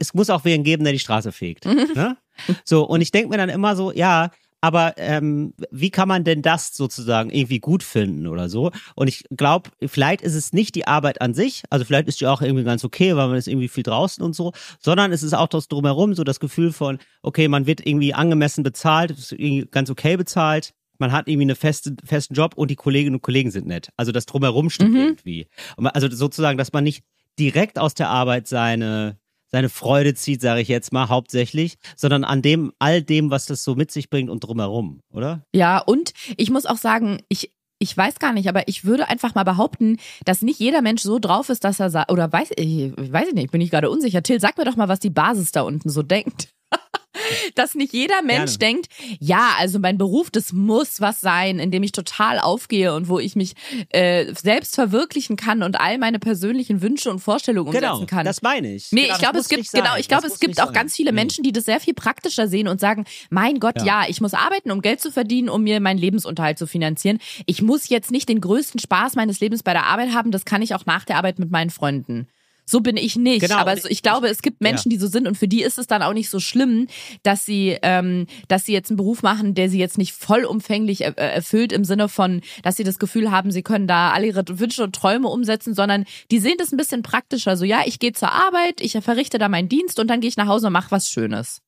es 0.00 0.14
muss 0.14 0.30
auch 0.30 0.46
wen 0.46 0.64
geben, 0.64 0.84
der 0.84 0.94
die 0.94 0.98
Straße 0.98 1.30
fegt. 1.30 1.66
Ne? 1.94 2.16
So, 2.64 2.84
und 2.84 3.00
ich 3.00 3.12
denke 3.12 3.28
mir 3.28 3.36
dann 3.36 3.48
immer 3.50 3.76
so, 3.76 3.92
ja, 3.92 4.30
aber 4.64 4.94
ähm, 4.96 5.52
wie 5.70 5.90
kann 5.90 6.08
man 6.08 6.24
denn 6.24 6.40
das 6.40 6.74
sozusagen 6.74 7.28
irgendwie 7.28 7.58
gut 7.60 7.82
finden 7.82 8.26
oder 8.26 8.48
so? 8.48 8.70
Und 8.94 9.08
ich 9.08 9.24
glaube, 9.36 9.68
vielleicht 9.86 10.22
ist 10.22 10.34
es 10.34 10.54
nicht 10.54 10.74
die 10.74 10.86
Arbeit 10.86 11.20
an 11.20 11.34
sich, 11.34 11.64
also 11.68 11.84
vielleicht 11.84 12.08
ist 12.08 12.18
die 12.22 12.26
auch 12.26 12.40
irgendwie 12.40 12.64
ganz 12.64 12.82
okay, 12.82 13.14
weil 13.14 13.28
man 13.28 13.36
ist 13.36 13.46
irgendwie 13.46 13.68
viel 13.68 13.82
draußen 13.82 14.24
und 14.24 14.34
so, 14.34 14.52
sondern 14.80 15.12
es 15.12 15.22
ist 15.22 15.34
auch 15.34 15.48
das 15.48 15.68
drumherum, 15.68 16.14
so 16.14 16.24
das 16.24 16.40
Gefühl 16.40 16.72
von, 16.72 16.98
okay, 17.22 17.46
man 17.48 17.66
wird 17.66 17.86
irgendwie 17.86 18.14
angemessen 18.14 18.64
bezahlt, 18.64 19.10
ist 19.10 19.32
irgendwie 19.32 19.66
ganz 19.70 19.90
okay 19.90 20.16
bezahlt, 20.16 20.72
man 20.98 21.12
hat 21.12 21.28
irgendwie 21.28 21.44
einen 21.48 21.56
feste, 21.56 21.94
festen 22.02 22.32
Job 22.34 22.54
und 22.56 22.70
die 22.70 22.76
Kolleginnen 22.76 23.16
und 23.16 23.22
Kollegen 23.22 23.50
sind 23.50 23.66
nett. 23.66 23.90
Also 23.98 24.12
das 24.12 24.24
drumherum 24.24 24.70
stimmt 24.70 24.94
irgendwie. 25.08 25.46
Und 25.76 25.84
man- 25.84 25.92
Also 25.92 26.08
sozusagen, 26.10 26.56
dass 26.56 26.72
man 26.72 26.84
nicht 26.84 27.04
direkt 27.38 27.78
aus 27.78 27.92
der 27.92 28.08
Arbeit 28.08 28.46
seine 28.48 29.18
seine 29.54 29.68
Freude 29.68 30.14
zieht, 30.14 30.40
sage 30.40 30.62
ich 30.62 30.66
jetzt 30.66 30.92
mal 30.92 31.08
hauptsächlich, 31.08 31.76
sondern 31.94 32.24
an 32.24 32.42
dem 32.42 32.72
all 32.80 33.02
dem, 33.02 33.30
was 33.30 33.46
das 33.46 33.62
so 33.62 33.76
mit 33.76 33.92
sich 33.92 34.10
bringt 34.10 34.28
und 34.28 34.40
drumherum, 34.40 34.98
oder? 35.12 35.44
Ja, 35.54 35.78
und 35.78 36.12
ich 36.36 36.50
muss 36.50 36.66
auch 36.66 36.76
sagen, 36.76 37.22
ich, 37.28 37.52
ich 37.78 37.96
weiß 37.96 38.18
gar 38.18 38.32
nicht, 38.32 38.48
aber 38.48 38.66
ich 38.66 38.84
würde 38.84 39.08
einfach 39.08 39.36
mal 39.36 39.44
behaupten, 39.44 39.98
dass 40.24 40.42
nicht 40.42 40.58
jeder 40.58 40.82
Mensch 40.82 41.02
so 41.02 41.20
drauf 41.20 41.50
ist, 41.50 41.62
dass 41.62 41.78
er 41.78 41.88
sagt, 41.88 42.10
oder 42.10 42.32
weiß 42.32 42.50
ich, 42.56 42.94
weiß 42.96 43.28
ich 43.28 43.34
nicht, 43.34 43.52
bin 43.52 43.60
ich 43.60 43.70
gerade 43.70 43.90
unsicher. 43.90 44.24
Till, 44.24 44.40
sag 44.40 44.58
mir 44.58 44.64
doch 44.64 44.74
mal, 44.74 44.88
was 44.88 44.98
die 44.98 45.10
Basis 45.10 45.52
da 45.52 45.62
unten 45.62 45.88
so 45.88 46.02
denkt. 46.02 46.48
dass 47.54 47.74
nicht 47.74 47.92
jeder 47.92 48.22
Mensch 48.22 48.58
Gerne. 48.58 48.74
denkt, 48.74 48.88
ja, 49.20 49.50
also 49.58 49.78
mein 49.78 49.98
Beruf, 49.98 50.30
das 50.30 50.52
muss 50.52 51.00
was 51.00 51.20
sein, 51.20 51.58
in 51.58 51.70
dem 51.70 51.82
ich 51.82 51.92
total 51.92 52.38
aufgehe 52.38 52.94
und 52.94 53.08
wo 53.08 53.18
ich 53.18 53.36
mich 53.36 53.54
äh, 53.90 54.32
selbst 54.34 54.74
verwirklichen 54.74 55.36
kann 55.36 55.62
und 55.62 55.80
all 55.80 55.98
meine 55.98 56.18
persönlichen 56.18 56.82
Wünsche 56.82 57.10
und 57.10 57.20
Vorstellungen 57.20 57.68
umsetzen 57.68 58.06
kann. 58.06 58.18
Genau, 58.20 58.22
das 58.30 58.42
meine 58.42 58.74
ich. 58.74 58.90
Nee, 58.92 59.02
Genau, 59.04 59.14
ich 59.14 59.18
glaube, 59.20 59.38
es 59.38 59.48
gibt 59.48 59.72
genau, 59.72 59.96
ich 59.96 60.08
glaube, 60.08 60.26
es 60.26 60.40
gibt 60.40 60.60
auch 60.60 60.66
sein. 60.66 60.74
ganz 60.74 60.96
viele 60.96 61.12
Nee. 61.12 61.16
Menschen, 61.20 61.44
die 61.44 61.52
das 61.52 61.64
sehr 61.64 61.80
viel 61.80 61.94
praktischer 61.94 62.48
sehen 62.48 62.68
und 62.68 62.80
sagen, 62.80 63.04
mein 63.30 63.60
Gott, 63.60 63.78
ja. 63.78 63.84
Ja. 63.84 64.04
ich 64.08 64.20
muss 64.20 64.34
arbeiten, 64.34 64.70
um 64.70 64.80
Geld 64.82 65.00
zu 65.00 65.12
verdienen, 65.12 65.48
um 65.48 65.62
mir 65.62 65.78
meinen 65.80 65.98
Lebensunterhalt 65.98 66.58
zu 66.58 66.66
finanzieren. 66.66 67.18
Ich 67.46 67.62
muss 67.62 67.88
jetzt 67.88 68.10
nicht 68.10 68.28
den 68.28 68.40
größten 68.40 68.80
Spaß 68.80 69.14
meines 69.14 69.40
Lebens 69.40 69.62
bei 69.62 69.72
der 69.72 69.84
Arbeit 69.86 70.12
haben, 70.12 70.30
das 70.30 70.44
kann 70.44 70.62
ich 70.62 70.74
auch 70.74 70.86
nach 70.86 71.04
der 71.04 71.16
Arbeit 71.16 71.38
mit 71.38 71.50
meinen 71.50 71.70
Freunden. 71.70 72.26
So 72.66 72.80
bin 72.80 72.96
ich 72.96 73.16
nicht. 73.16 73.40
Genau, 73.40 73.56
Aber 73.56 73.76
so, 73.76 73.88
ich 73.88 74.02
glaube, 74.02 74.28
es 74.28 74.42
gibt 74.42 74.60
Menschen, 74.60 74.90
die 74.90 74.96
so 74.96 75.06
sind 75.06 75.28
und 75.28 75.36
für 75.36 75.48
die 75.48 75.62
ist 75.62 75.78
es 75.78 75.86
dann 75.86 76.02
auch 76.02 76.14
nicht 76.14 76.30
so 76.30 76.40
schlimm, 76.40 76.86
dass 77.22 77.44
sie, 77.44 77.76
ähm, 77.82 78.26
dass 78.48 78.64
sie 78.64 78.72
jetzt 78.72 78.90
einen 78.90 78.96
Beruf 78.96 79.22
machen, 79.22 79.54
der 79.54 79.68
sie 79.68 79.78
jetzt 79.78 79.98
nicht 79.98 80.12
vollumfänglich 80.12 81.02
er 81.02 81.18
erfüllt 81.18 81.72
im 81.72 81.84
Sinne 81.84 82.08
von, 82.08 82.40
dass 82.62 82.76
sie 82.76 82.84
das 82.84 82.98
Gefühl 82.98 83.30
haben, 83.30 83.50
sie 83.50 83.62
können 83.62 83.86
da 83.86 84.12
alle 84.12 84.26
ihre 84.28 84.44
Wünsche 84.58 84.82
und 84.84 84.94
Träume 84.94 85.28
umsetzen, 85.28 85.74
sondern 85.74 86.04
die 86.30 86.38
sehen 86.38 86.56
das 86.58 86.72
ein 86.72 86.76
bisschen 86.76 87.02
praktischer. 87.02 87.56
So, 87.56 87.64
ja, 87.64 87.82
ich 87.84 87.98
gehe 87.98 88.12
zur 88.12 88.32
Arbeit, 88.32 88.80
ich 88.80 88.92
verrichte 88.92 89.38
da 89.38 89.48
meinen 89.48 89.68
Dienst 89.68 89.98
und 89.98 90.08
dann 90.08 90.20
gehe 90.20 90.28
ich 90.28 90.36
nach 90.36 90.48
Hause 90.48 90.68
und 90.68 90.72
mache 90.72 90.90
was 90.90 91.10
Schönes. 91.10 91.63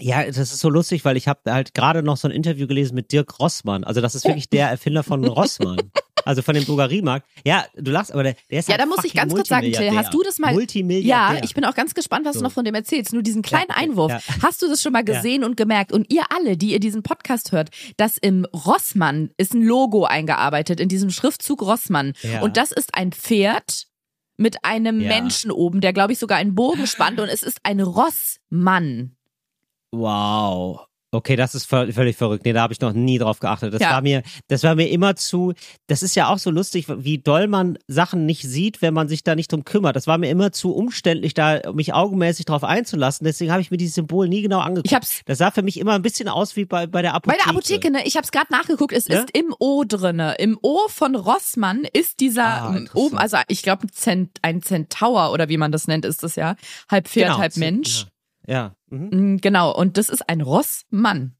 Ja, 0.00 0.24
das 0.24 0.36
ist 0.38 0.58
so 0.58 0.68
lustig, 0.70 1.04
weil 1.04 1.16
ich 1.16 1.28
habe 1.28 1.50
halt 1.52 1.74
gerade 1.74 2.02
noch 2.02 2.16
so 2.16 2.26
ein 2.28 2.32
Interview 2.32 2.66
gelesen 2.66 2.94
mit 2.94 3.12
Dirk 3.12 3.38
Rossmann. 3.38 3.84
Also 3.84 4.00
das 4.00 4.14
ist 4.14 4.24
wirklich 4.24 4.48
der 4.48 4.68
Erfinder 4.68 5.02
von 5.02 5.24
Rossmann. 5.26 5.76
Also 6.26 6.42
von 6.42 6.54
dem 6.54 6.64
Drogeriemarkt. 6.66 7.26
Ja, 7.46 7.64
du 7.76 7.90
lachst, 7.90 8.12
aber 8.12 8.22
der, 8.22 8.36
der 8.50 8.58
ist 8.58 8.68
Ja, 8.68 8.74
halt 8.76 8.82
da 8.82 8.86
muss 8.86 9.04
ich 9.04 9.14
ganz 9.14 9.32
kurz 9.34 9.48
sagen, 9.48 9.72
Till, 9.72 9.90
hast 9.96 10.12
du 10.12 10.22
das 10.22 10.38
mal? 10.38 10.52
Multimilliardär. 10.52 11.38
Ja, 11.38 11.44
ich 11.44 11.54
bin 11.54 11.64
auch 11.64 11.74
ganz 11.74 11.94
gespannt, 11.94 12.26
was 12.26 12.34
So. 12.34 12.40
du 12.40 12.44
noch 12.44 12.52
von 12.52 12.64
dem 12.66 12.74
erzählst. 12.74 13.14
Nur 13.14 13.22
diesen 13.22 13.40
kleinen 13.40 13.70
Ja, 13.70 13.76
Einwurf. 13.76 14.12
ja. 14.12 14.20
Hast 14.42 14.60
du 14.60 14.68
das 14.68 14.82
schon 14.82 14.92
mal 14.92 14.98
Ja. 15.06 15.14
gesehen 15.14 15.44
und 15.44 15.56
gemerkt? 15.56 15.92
Und 15.92 16.12
ihr 16.12 16.24
alle, 16.30 16.58
die 16.58 16.72
ihr 16.72 16.80
diesen 16.80 17.02
Podcast 17.02 17.52
hört, 17.52 17.70
dass 17.96 18.18
im 18.18 18.44
Rossmann 18.54 19.30
ist 19.38 19.54
ein 19.54 19.62
Logo 19.62 20.04
eingearbeitet, 20.04 20.78
in 20.78 20.88
diesem 20.90 21.08
Schriftzug 21.10 21.62
Rossmann. 21.62 22.12
Ja. 22.22 22.42
Und 22.42 22.58
das 22.58 22.70
ist 22.70 22.94
ein 22.94 23.12
Pferd 23.12 23.86
mit 24.36 24.62
einem 24.64 25.00
Ja. 25.00 25.08
Menschen 25.08 25.50
oben, 25.50 25.80
der, 25.80 25.94
glaube 25.94 26.12
ich, 26.12 26.18
sogar 26.18 26.36
einen 26.36 26.54
Bogen 26.54 26.86
spannt. 26.86 27.18
Und 27.18 27.28
es 27.28 27.42
ist 27.42 27.58
ein 27.62 27.80
Rossmann. 27.80 29.16
Wow. 29.92 30.86
Okay, 31.12 31.34
das 31.34 31.56
ist 31.56 31.66
völ- 31.68 31.92
völlig 31.92 32.16
verrückt. 32.16 32.44
Nee, 32.44 32.52
da 32.52 32.60
habe 32.62 32.72
ich 32.72 32.80
noch 32.80 32.92
nie 32.92 33.18
drauf 33.18 33.40
geachtet. 33.40 33.74
Das 33.74 33.80
Ja. 33.80 33.90
war 33.90 34.00
mir, 34.00 34.22
das 34.46 34.62
war 34.62 34.76
mir 34.76 34.88
immer 34.90 35.16
zu, 35.16 35.54
das 35.88 36.04
ist 36.04 36.14
ja 36.14 36.28
auch 36.28 36.38
so 36.38 36.52
lustig, 36.52 36.86
wie 36.88 37.18
doll 37.18 37.48
man 37.48 37.78
Sachen 37.88 38.26
nicht 38.26 38.42
sieht, 38.42 38.80
wenn 38.80 38.94
man 38.94 39.08
sich 39.08 39.24
da 39.24 39.34
nicht 39.34 39.50
drum 39.50 39.64
kümmert. 39.64 39.96
Das 39.96 40.06
war 40.06 40.18
mir 40.18 40.30
immer 40.30 40.52
zu 40.52 40.72
umständlich, 40.72 41.34
da 41.34 41.72
mich 41.72 41.94
augenmäßig 41.94 42.46
drauf 42.46 42.62
einzulassen. 42.62 43.24
Deswegen 43.24 43.50
habe 43.50 43.60
ich 43.60 43.72
mir 43.72 43.76
dieses 43.76 43.96
Symbol 43.96 44.28
nie 44.28 44.40
genau 44.42 44.60
angeguckt. 44.60 44.86
Ich 44.86 44.94
hab's 44.94 45.22
das 45.26 45.38
sah 45.38 45.50
für 45.50 45.62
mich 45.62 45.80
immer 45.80 45.94
ein 45.94 46.02
bisschen 46.02 46.28
aus 46.28 46.54
wie 46.54 46.64
bei, 46.64 46.86
bei 46.86 47.02
der 47.02 47.10
Bei 47.10 47.16
Apotheke. 47.16 47.42
der 47.44 47.50
Apotheke, 47.50 47.90
ne? 47.90 48.06
Ich 48.06 48.14
habe 48.14 48.22
es 48.24 48.30
gerade 48.30 48.52
nachgeguckt. 48.52 48.92
Es 48.92 49.08
Ja? 49.08 49.18
ist 49.18 49.36
im 49.36 49.52
O 49.58 49.82
drinne. 49.82 50.36
Im 50.38 50.60
O 50.62 50.86
von 50.86 51.16
Rossmann 51.16 51.88
ist 51.92 52.20
dieser 52.20 52.44
Ah, 52.46 52.80
oben, 52.94 53.18
also 53.18 53.36
ich 53.48 53.64
glaube 53.64 53.86
ein, 53.88 53.92
Zent, 53.92 54.38
ein 54.42 54.62
Centaur 54.62 55.32
oder 55.32 55.48
wie 55.48 55.56
man 55.56 55.72
das 55.72 55.88
nennt, 55.88 56.04
ist 56.04 56.22
das 56.22 56.36
ja. 56.36 56.54
Halb 56.88 57.08
Pferd, 57.08 57.30
Genau, 57.30 57.38
halb 57.40 57.56
Mensch. 57.56 58.02
Ja. 58.02 58.06
Ja. 58.50 58.74
Mhm. 58.90 59.34
Mm, 59.34 59.36
Genau, 59.40 59.74
und 59.74 59.96
das 59.96 60.08
ist 60.08 60.28
ein 60.28 60.40
Rossmann. 60.40 61.36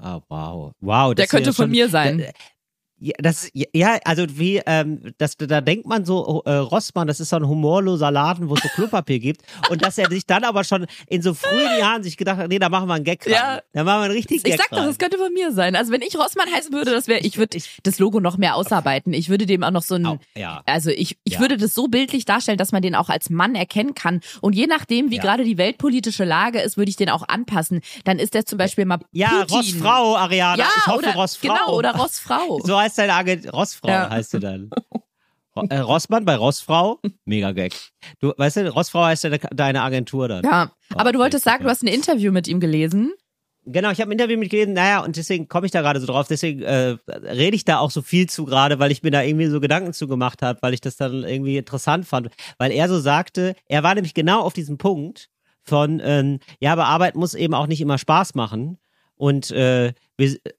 Ah, 0.00 0.20
wow. 0.28 0.72
Wow. 0.80 1.14
Der 1.14 1.26
könnte 1.26 1.50
ja 1.50 1.52
von 1.52 1.64
schon- 1.64 1.70
mir 1.70 1.88
sein. 1.88 2.24
Ja, 3.00 3.12
das, 3.18 3.48
ja, 3.52 3.98
also 4.04 4.24
wie, 4.28 4.60
ähm, 4.66 5.12
das, 5.18 5.36
da 5.36 5.60
denkt 5.60 5.86
man 5.86 6.04
so, 6.04 6.42
äh, 6.44 6.52
Rossmann, 6.54 7.06
das 7.06 7.20
ist 7.20 7.28
so 7.28 7.36
ein 7.36 7.46
humorloser 7.46 8.10
Laden, 8.10 8.48
wo 8.48 8.54
es 8.54 8.60
so 8.62 8.68
Klopapier 8.70 9.20
gibt. 9.20 9.42
Und 9.70 9.84
dass 9.84 9.98
er 9.98 10.08
sich 10.10 10.26
dann 10.26 10.42
aber 10.42 10.64
schon 10.64 10.86
in 11.06 11.22
so 11.22 11.32
frühen 11.34 11.78
Jahren 11.78 12.02
sich 12.02 12.16
gedacht 12.16 12.38
hat, 12.38 12.48
nee, 12.48 12.58
da 12.58 12.68
machen 12.68 12.88
wir 12.88 12.94
einen 12.94 13.04
Gag 13.04 13.24
rein. 13.26 13.32
Ja. 13.32 13.60
Da 13.72 13.84
machen 13.84 14.00
wir 14.00 14.04
einen 14.06 14.12
richtigen 14.14 14.38
Ich 14.38 14.44
Gag 14.44 14.56
sag 14.60 14.70
doch, 14.70 14.78
rein. 14.78 14.88
es 14.88 14.98
könnte 14.98 15.16
von 15.16 15.32
mir 15.32 15.52
sein. 15.52 15.76
Also 15.76 15.92
wenn 15.92 16.02
ich 16.02 16.16
Rossmann 16.18 16.48
heißen 16.52 16.72
würde, 16.72 16.90
das 16.90 17.06
wäre, 17.06 17.20
ich 17.20 17.38
würde 17.38 17.58
das 17.84 17.98
Logo 18.00 18.18
noch 18.18 18.36
mehr 18.36 18.56
ausarbeiten. 18.56 19.12
Ich 19.12 19.28
würde 19.28 19.46
dem 19.46 19.62
auch 19.62 19.70
noch 19.70 19.82
so 19.82 19.94
ein, 19.94 20.18
ja. 20.36 20.62
also 20.66 20.90
ich, 20.90 21.16
ich 21.24 21.34
Ja. 21.34 21.40
würde 21.40 21.56
das 21.56 21.74
so 21.74 21.86
bildlich 21.86 22.24
darstellen, 22.24 22.58
dass 22.58 22.72
man 22.72 22.82
den 22.82 22.94
auch 22.96 23.10
als 23.10 23.30
Mann 23.30 23.54
erkennen 23.54 23.94
kann. 23.94 24.20
Und 24.40 24.54
je 24.56 24.66
nachdem, 24.66 25.10
wie 25.10 25.16
Ja. 25.16 25.22
gerade 25.22 25.44
die 25.44 25.56
weltpolitische 25.56 26.24
Lage 26.24 26.60
ist, 26.60 26.76
würde 26.76 26.90
ich 26.90 26.96
den 26.96 27.10
auch 27.10 27.28
anpassen. 27.28 27.80
Dann 28.04 28.18
ist 28.18 28.34
der 28.34 28.44
zum 28.44 28.58
Beispiel 28.58 28.86
mal 28.86 28.98
Ja, 29.12 29.44
Putin. 29.46 29.56
Rossfrau, 29.56 30.16
Ariana. 30.16 30.56
Ja, 30.58 30.68
ich 30.76 30.86
hoffe 30.88 30.98
oder, 30.98 31.14
Rossfrau. 31.14 31.48
Genau, 31.54 31.76
oder 31.76 31.94
Rossfrau. 31.94 32.58
So 32.64 32.74
heißt 32.88 32.98
deine 32.98 33.14
Agent, 33.14 33.52
Rossfrau 33.52 33.88
Ja. 33.88 34.10
heißt 34.10 34.34
du 34.34 34.38
dann. 34.38 34.70
Äh, 35.70 35.78
Rossmann 35.78 36.24
bei 36.24 36.36
Rossfrau, 36.36 37.00
mega 37.24 37.50
Gag. 37.50 37.74
Du, 38.20 38.32
weißt 38.36 38.58
du, 38.58 38.68
Rossfrau 38.72 39.02
heißt 39.06 39.24
ja 39.24 39.30
de- 39.30 39.40
deine 39.52 39.82
Agentur 39.82 40.28
dann. 40.28 40.44
Ja, 40.44 40.70
aber 40.94 41.10
du 41.10 41.18
Oh, 41.18 41.22
wolltest 41.22 41.44
sagen, 41.44 41.64
du 41.64 41.68
hast 41.70 41.82
ein 41.82 41.88
Interview 41.88 42.30
mit 42.30 42.46
ihm 42.46 42.60
gelesen. 42.60 43.12
Genau, 43.64 43.90
ich 43.90 44.00
habe 44.00 44.08
ein 44.08 44.12
Interview 44.12 44.38
mitgelesen, 44.38 44.72
naja, 44.74 45.00
und 45.02 45.16
deswegen 45.16 45.48
komme 45.48 45.66
ich 45.66 45.72
da 45.72 45.80
gerade 45.80 45.98
so 45.98 46.06
drauf, 46.06 46.28
deswegen 46.28 46.62
äh, 46.62 46.96
rede 47.08 47.56
ich 47.56 47.64
da 47.64 47.80
auch 47.80 47.90
so 47.90 48.02
viel 48.02 48.28
zu 48.28 48.44
gerade, 48.44 48.78
weil 48.78 48.92
ich 48.92 49.02
mir 49.02 49.10
da 49.10 49.22
irgendwie 49.22 49.46
so 49.46 49.58
Gedanken 49.58 49.92
zu 49.92 50.06
gemacht 50.06 50.42
habe, 50.42 50.60
weil 50.62 50.74
ich 50.74 50.80
das 50.80 50.96
dann 50.96 51.24
irgendwie 51.24 51.56
interessant 51.56 52.06
fand, 52.06 52.28
weil 52.58 52.70
er 52.70 52.88
so 52.88 53.00
sagte, 53.00 53.56
er 53.66 53.82
war 53.82 53.94
nämlich 53.96 54.14
genau 54.14 54.42
auf 54.42 54.52
diesem 54.52 54.78
Punkt 54.78 55.28
von, 55.64 56.00
ähm, 56.04 56.38
ja, 56.60 56.72
aber 56.72 56.86
Arbeit 56.86 57.16
muss 57.16 57.34
eben 57.34 57.54
auch 57.54 57.66
nicht 57.66 57.80
immer 57.80 57.98
Spaß 57.98 58.36
machen 58.36 58.78
und 59.18 59.50
äh, 59.50 59.92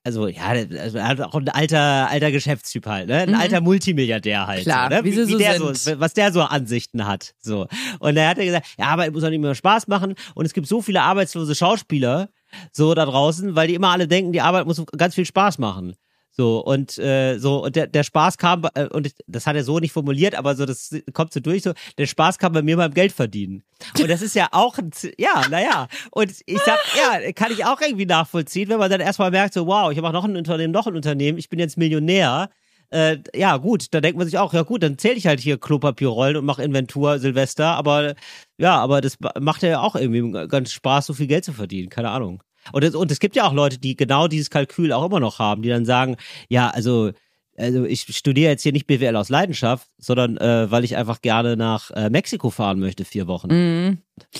also 0.04 0.28
ja, 0.28 0.44
also 0.44 0.98
er 1.00 1.08
hat 1.08 1.20
auch 1.22 1.34
ein 1.36 1.50
alter, 1.50 2.10
alter 2.10 2.32
Geschäftstyp 2.32 2.86
halt, 2.86 3.08
ne? 3.08 3.16
Ein 3.24 3.30
Mhm. 3.32 3.36
alter 3.36 3.62
Multimilliardär 3.62 4.48
halt. 4.48 4.64
Klar, 4.64 4.90
so, 4.90 4.96
ne? 4.98 5.04
wie 5.04 5.12
sie 5.12 5.26
so 5.26 5.38
der 5.38 5.58
sind. 5.58 5.78
so, 5.78 6.00
was 6.00 6.14
der 6.14 6.32
so 6.32 6.42
Ansichten 6.42 7.06
hat. 7.06 7.34
So. 7.40 7.68
Und 8.00 8.16
er 8.16 8.30
hat 8.30 8.38
ja 8.38 8.46
gesagt, 8.46 8.68
ja, 8.78 8.86
Arbeit 8.86 9.12
muss 9.12 9.24
auch 9.24 9.30
nicht 9.30 9.36
immer 9.38 9.56
Spaß 9.56 9.88
machen 9.88 10.14
und 10.36 10.46
es 10.46 10.54
gibt 10.54 10.68
so 10.68 10.82
viele 10.82 11.02
arbeitslose 11.02 11.56
Schauspieler, 11.56 12.30
so 12.72 12.94
da 12.94 13.06
draußen, 13.06 13.56
weil 13.56 13.68
die 13.68 13.74
immer 13.76 13.90
alle 13.90 14.08
denken, 14.08 14.32
die 14.32 14.42
Arbeit 14.42 14.66
muss 14.66 14.82
ganz 14.98 15.16
viel 15.16 15.26
Spaß 15.26 15.58
machen. 15.58 15.96
So, 16.32 16.64
und 16.64 16.98
äh, 16.98 17.38
so, 17.38 17.64
und 17.66 17.76
der, 17.76 17.88
der 17.88 18.04
Spaß 18.04 18.38
kam, 18.38 18.64
äh, 18.74 18.88
und 18.88 19.14
das 19.28 19.46
hat 19.46 19.56
er 19.56 19.64
so 19.64 19.80
nicht 19.80 19.92
formuliert, 19.92 20.36
aber 20.36 20.56
so, 20.56 20.66
das 20.66 20.96
kommt 21.14 21.34
so 21.34 21.40
durch, 21.40 21.64
so, 21.64 21.74
der 21.98 22.06
Spaß 22.06 22.38
kam 22.38 22.54
bei 22.54 22.62
mir 22.62 22.78
beim 22.78 22.94
Geld 22.94 23.12
verdienen. 23.12 23.64
Und 24.00 24.10
das 24.10 24.22
ist 24.22 24.36
ja 24.36 24.48
auch, 24.52 24.78
ein, 24.78 24.92
ja, 25.18 25.44
naja. 25.50 25.88
Und 26.12 26.32
ich 26.46 26.60
sag, 26.60 26.80
ja, 26.96 27.32
kann 27.34 27.52
ich 27.52 27.66
auch 27.66 27.82
irgendwie 27.82 28.06
nachvollziehen, 28.06 28.70
wenn 28.70 28.80
man 28.80 28.90
dann 28.90 29.02
erstmal 29.02 29.32
merkt, 29.32 29.54
so, 29.54 29.68
wow, 29.68 29.92
ich 29.92 29.98
habe 29.98 30.08
auch 30.08 30.14
noch 30.14 30.26
ein 30.26 30.38
Unternehmen, 30.38 30.72
noch 30.72 30.88
ein 30.88 30.96
Unternehmen, 30.96 31.38
ich 31.38 31.50
bin 31.50 31.60
jetzt 31.60 31.78
Millionär. 31.78 32.50
Äh, 32.92 33.18
ja, 33.36 33.58
gut, 33.58 33.88
da 33.94 34.02
denkt 34.02 34.18
man 34.18 34.26
sich 34.26 34.38
auch, 34.40 34.54
ja 34.54 34.64
gut, 34.64 34.82
dann 34.82 34.98
zähle 34.98 35.16
ich 35.16 35.28
halt 35.28 35.40
hier 35.40 35.60
Klopapierrollen 35.60 36.38
und 36.38 36.46
mache 36.46 36.64
Inventur 36.64 37.20
Silvester, 37.20 37.76
aber 37.76 38.16
ja, 38.58 38.78
aber 38.78 39.02
das 39.02 39.18
macht 39.40 39.62
ja 39.62 39.82
auch 39.82 39.96
irgendwie 39.96 40.48
ganz 40.48 40.72
Spaß, 40.72 41.06
so 41.06 41.14
viel 41.14 41.28
Geld 41.28 41.46
zu 41.46 41.54
verdienen, 41.54 41.90
keine 41.90 42.10
Ahnung. 42.10 42.42
Und 42.72 42.84
es, 42.84 42.96
und 42.96 43.12
es 43.12 43.20
gibt 43.20 43.36
ja 43.36 43.48
auch 43.48 43.54
Leute, 43.54 43.78
die 43.78 43.96
genau 43.96 44.28
dieses 44.28 44.50
Kalkül 44.50 44.92
auch 44.94 45.06
immer 45.06 45.20
noch 45.20 45.40
haben, 45.40 45.62
die 45.62 45.70
dann 45.70 45.86
sagen, 45.86 46.18
ja, 46.48 46.70
also, 46.70 47.12
also 47.58 47.86
ich 47.86 48.02
studiere 48.16 48.52
jetzt 48.52 48.64
hier 48.64 48.72
nicht 48.72 48.88
BWL 48.88 49.16
aus 49.16 49.30
Leidenschaft, 49.30 49.88
sondern 49.98 50.38
äh, 50.38 50.72
weil 50.72 50.84
ich 50.84 50.96
einfach 50.96 51.22
gerne 51.22 51.58
nach 51.58 51.92
äh, 51.92 52.10
Mexiko 52.10 52.50
fahren 52.50 52.80
möchte, 52.80 53.06
vier 53.06 53.28
Wochen. 53.28 53.48
Mhm. 53.48 53.98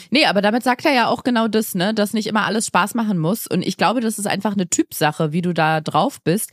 Nee, 0.10 0.26
aber 0.26 0.42
damit 0.42 0.64
sagt 0.64 0.86
er 0.86 0.94
ja 0.94 1.08
auch 1.08 1.24
genau 1.24 1.48
das, 1.48 1.76
ne, 1.76 1.94
dass 1.94 2.14
nicht 2.14 2.28
immer 2.28 2.46
alles 2.46 2.66
Spaß 2.68 2.96
machen 2.96 3.18
muss. 3.18 3.48
Und 3.48 3.66
ich 3.66 3.78
glaube, 3.78 4.02
das 4.02 4.20
ist 4.20 4.28
einfach 4.28 4.54
eine 4.54 4.70
Typsache, 4.70 5.32
wie 5.32 5.42
du 5.42 5.54
da 5.54 5.82
drauf 5.82 6.22
bist. 6.24 6.52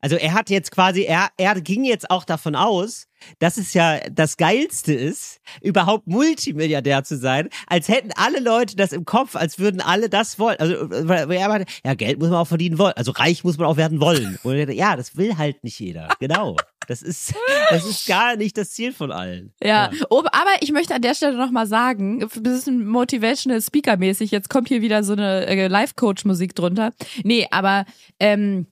Also 0.00 0.16
er 0.16 0.34
hat 0.34 0.50
jetzt 0.50 0.70
quasi, 0.70 1.02
er, 1.02 1.28
er 1.36 1.60
ging 1.60 1.84
jetzt 1.84 2.10
auch 2.10 2.24
davon 2.24 2.54
aus, 2.54 3.06
dass 3.38 3.56
es 3.56 3.74
ja 3.74 3.98
das 4.10 4.36
Geilste 4.36 4.92
ist, 4.92 5.40
überhaupt 5.60 6.06
Multimilliardär 6.06 7.02
zu 7.04 7.16
sein, 7.16 7.48
als 7.66 7.88
hätten 7.88 8.10
alle 8.14 8.40
Leute 8.40 8.76
das 8.76 8.92
im 8.92 9.04
Kopf, 9.04 9.34
als 9.34 9.58
würden 9.58 9.80
alle 9.80 10.08
das 10.08 10.38
wollen. 10.38 10.58
Also 10.58 10.88
weil 10.90 11.30
er 11.32 11.48
meinte, 11.48 11.72
ja, 11.84 11.94
Geld 11.94 12.18
muss 12.20 12.30
man 12.30 12.38
auch 12.38 12.46
verdienen 12.46 12.78
wollen. 12.78 12.94
Also 12.96 13.10
reich 13.12 13.42
muss 13.44 13.58
man 13.58 13.66
auch 13.66 13.76
werden 13.76 14.00
wollen. 14.00 14.38
Und 14.42 14.70
ja, 14.72 14.96
das 14.96 15.16
will 15.16 15.36
halt 15.36 15.64
nicht 15.64 15.78
jeder. 15.80 16.08
Genau. 16.20 16.56
Das 16.86 17.02
ist, 17.02 17.34
das 17.70 17.84
ist 17.84 18.06
gar 18.06 18.36
nicht 18.36 18.56
das 18.56 18.70
Ziel 18.70 18.92
von 18.92 19.12
allen. 19.12 19.52
Ja, 19.62 19.90
Oh, 20.08 20.22
aber 20.32 20.50
ich 20.60 20.72
möchte 20.72 20.94
an 20.94 21.02
der 21.02 21.14
Stelle 21.14 21.36
nochmal 21.36 21.66
sagen, 21.66 22.22
ein 22.22 22.42
bisschen 22.42 22.86
motivational 22.86 23.60
speaker 23.60 23.96
mäßig, 23.98 24.30
jetzt 24.30 24.48
kommt 24.48 24.68
hier 24.68 24.80
wieder 24.80 25.04
so 25.04 25.12
eine 25.12 25.44
äh, 25.46 25.66
Life-Coach-Musik 25.68 26.54
drunter. 26.54 26.92
Nee, 27.24 27.46
aber 27.50 27.84
ähm, 28.20 28.68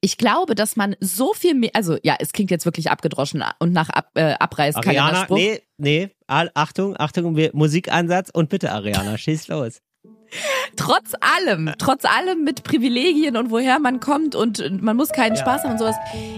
ich 0.00 0.16
glaube, 0.16 0.54
dass 0.54 0.76
man 0.76 0.96
so 1.00 1.32
viel 1.34 1.54
mehr, 1.54 1.70
also 1.74 1.98
ja, 2.02 2.16
es 2.18 2.32
klingt 2.32 2.50
jetzt 2.50 2.64
wirklich 2.64 2.90
abgedroschen 2.90 3.44
und 3.58 3.72
nach 3.72 3.90
Ab, 3.90 4.10
äh, 4.14 4.20
Ariana, 4.20 4.40
Abreißkalenderspruch. 4.40 5.36
nee, 5.36 5.62
nee, 5.76 6.10
Achtung, 6.26 6.96
Achtung, 6.98 7.38
Musikansatz 7.52 8.30
und 8.30 8.48
bitte 8.48 8.72
Ariana, 8.72 9.18
schieß 9.18 9.48
los. 9.48 9.80
Trotz 10.76 11.12
allem, 11.20 11.70
trotz 11.78 12.04
allem 12.04 12.44
mit 12.44 12.64
Privilegien 12.64 13.36
und 13.36 13.50
woher 13.50 13.78
man 13.78 14.00
kommt 14.00 14.34
und 14.34 14.82
man 14.82 14.96
muss 14.96 15.10
keinen 15.10 15.34
Ja. 15.36 15.40
Spaß 15.42 15.64
haben 15.64 15.72
und 15.72 15.78
sowas. 15.78 15.96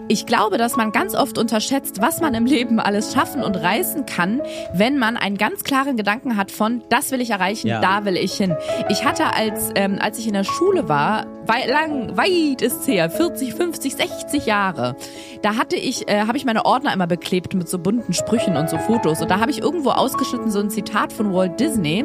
Ich 0.08 0.26
glaube, 0.26 0.58
dass 0.58 0.76
man 0.76 0.92
ganz 0.92 1.14
oft 1.14 1.38
unterschätzt, 1.38 2.00
was 2.02 2.20
man 2.20 2.34
im 2.34 2.46
Leben 2.46 2.78
alles 2.80 3.12
schaffen 3.14 3.42
und 3.42 3.56
reißen 3.56 4.06
kann, 4.06 4.42
wenn 4.74 4.98
man 4.98 5.16
einen 5.16 5.38
ganz 5.38 5.64
klaren 5.64 5.96
Gedanken 5.96 6.36
hat 6.36 6.50
von, 6.50 6.82
das 6.90 7.10
will 7.10 7.20
ich 7.20 7.30
erreichen, 7.30 7.68
Ja. 7.68 7.80
da 7.80 8.04
will 8.04 8.16
ich 8.16 8.34
hin. 8.34 8.54
Ich 8.88 9.04
hatte 9.04 9.34
als, 9.34 9.70
ähm, 9.74 9.98
als 10.00 10.18
ich 10.18 10.26
in 10.26 10.34
der 10.34 10.44
Schule 10.44 10.88
war, 10.88 11.26
wei 11.46 11.66
lang, 11.66 12.16
weit 12.16 12.60
ist 12.62 12.86
her, 12.88 13.08
40, 13.10 13.54
50, 13.54 13.94
60 13.96 14.46
Jahre, 14.46 14.96
da 15.42 15.56
hatte 15.56 15.76
ich, 15.76 16.08
äh, 16.08 16.22
habe 16.26 16.36
ich 16.36 16.44
meine 16.44 16.64
Ordner 16.64 16.92
immer 16.92 17.06
beklebt 17.06 17.54
mit 17.54 17.68
so 17.68 17.78
bunten 17.78 18.12
Sprüchen 18.12 18.56
und 18.56 18.68
so 18.68 18.78
Fotos 18.78 19.20
und 19.22 19.30
da 19.30 19.40
habe 19.40 19.50
ich 19.50 19.60
irgendwo 19.60 19.90
ausgeschnitten 19.90 20.50
so 20.50 20.58
ein 20.60 20.70
Zitat 20.70 21.12
von 21.12 21.32
Walt 21.32 21.58
Disney, 21.60 22.04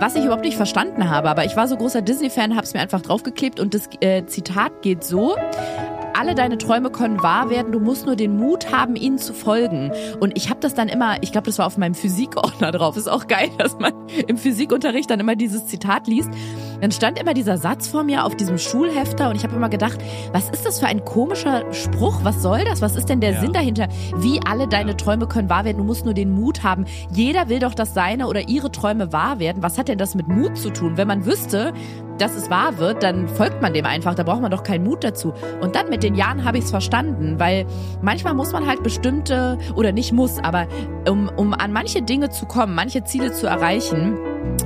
was 0.00 0.14
ich 0.16 0.24
überhaupt 0.24 0.44
nicht 0.44 0.56
verstanden 0.56 1.08
habe, 1.08 1.21
aber 1.30 1.44
ich 1.44 1.56
war 1.56 1.68
so 1.68 1.76
großer 1.76 2.02
Disney-Fan, 2.02 2.54
habe 2.54 2.64
es 2.64 2.74
mir 2.74 2.80
einfach 2.80 3.00
draufgeklebt 3.00 3.60
und 3.60 3.74
das 3.74 3.88
äh, 4.00 4.24
Zitat 4.26 4.82
geht 4.82 5.04
so. 5.04 5.36
Alle 6.14 6.34
deine 6.34 6.58
Träume 6.58 6.90
können 6.90 7.22
wahr 7.22 7.48
werden, 7.50 7.72
du 7.72 7.80
musst 7.80 8.06
nur 8.06 8.16
den 8.16 8.36
Mut 8.36 8.70
haben, 8.70 8.96
ihnen 8.96 9.18
zu 9.18 9.32
folgen. 9.32 9.92
Und 10.20 10.36
ich 10.36 10.50
habe 10.50 10.60
das 10.60 10.74
dann 10.74 10.88
immer, 10.88 11.22
ich 11.22 11.32
glaube, 11.32 11.46
das 11.46 11.58
war 11.58 11.66
auf 11.66 11.78
meinem 11.78 11.94
Physikordner 11.94 12.70
drauf. 12.70 12.96
Ist 12.96 13.08
auch 13.08 13.26
geil, 13.26 13.48
dass 13.58 13.78
man 13.78 13.92
im 14.26 14.36
Physikunterricht 14.36 15.10
dann 15.10 15.20
immer 15.20 15.36
dieses 15.36 15.66
Zitat 15.66 16.06
liest. 16.06 16.30
Dann 16.80 16.90
stand 16.92 17.18
immer 17.18 17.32
dieser 17.32 17.58
Satz 17.58 17.88
vor 17.88 18.02
mir 18.02 18.24
auf 18.24 18.36
diesem 18.36 18.58
Schulhefter 18.58 19.30
und 19.30 19.36
ich 19.36 19.44
habe 19.44 19.54
immer 19.54 19.68
gedacht, 19.68 19.98
was 20.32 20.50
ist 20.50 20.66
das 20.66 20.80
für 20.80 20.86
ein 20.86 21.04
komischer 21.04 21.72
Spruch? 21.72 22.20
Was 22.24 22.42
soll 22.42 22.64
das? 22.64 22.82
Was 22.82 22.96
ist 22.96 23.08
denn 23.08 23.20
der 23.20 23.32
Ja. 23.32 23.40
Sinn 23.40 23.52
dahinter? 23.52 23.88
Wie 24.16 24.40
alle 24.44 24.66
deine 24.66 24.96
Träume 24.96 25.26
können 25.28 25.48
wahr 25.48 25.64
werden, 25.64 25.78
du 25.78 25.84
musst 25.84 26.04
nur 26.04 26.14
den 26.14 26.32
Mut 26.32 26.62
haben. 26.62 26.84
Jeder 27.12 27.48
will 27.48 27.60
doch, 27.60 27.74
dass 27.74 27.94
seine 27.94 28.26
oder 28.26 28.48
ihre 28.48 28.70
Träume 28.72 29.12
wahr 29.12 29.38
werden. 29.38 29.62
Was 29.62 29.78
hat 29.78 29.88
denn 29.88 29.98
das 29.98 30.14
mit 30.14 30.28
Mut 30.28 30.58
zu 30.58 30.70
tun? 30.70 30.96
Wenn 30.96 31.08
man 31.08 31.24
wüsste, 31.24 31.72
dass 32.18 32.36
es 32.36 32.50
wahr 32.50 32.78
wird, 32.78 33.02
dann 33.02 33.28
folgt 33.28 33.62
man 33.62 33.72
dem 33.72 33.86
einfach. 33.86 34.14
Da 34.14 34.22
braucht 34.22 34.42
man 34.42 34.50
doch 34.50 34.62
keinen 34.62 34.84
Mut 34.84 35.04
dazu. 35.04 35.32
Und 35.60 35.74
dann 35.74 35.88
mit 35.88 36.02
den 36.02 36.14
Jahren 36.14 36.44
habe 36.44 36.58
ich 36.58 36.64
es 36.64 36.70
verstanden, 36.70 37.38
weil 37.38 37.66
manchmal 38.00 38.34
muss 38.34 38.52
man 38.52 38.66
halt 38.66 38.82
bestimmte, 38.82 39.58
oder 39.74 39.92
nicht 39.92 40.12
muss, 40.12 40.38
aber 40.38 40.66
um, 41.08 41.30
um 41.36 41.54
an 41.54 41.72
manche 41.72 42.02
Dinge 42.02 42.30
zu 42.30 42.46
kommen, 42.46 42.74
manche 42.74 43.04
Ziele 43.04 43.32
zu 43.32 43.46
erreichen, 43.46 44.18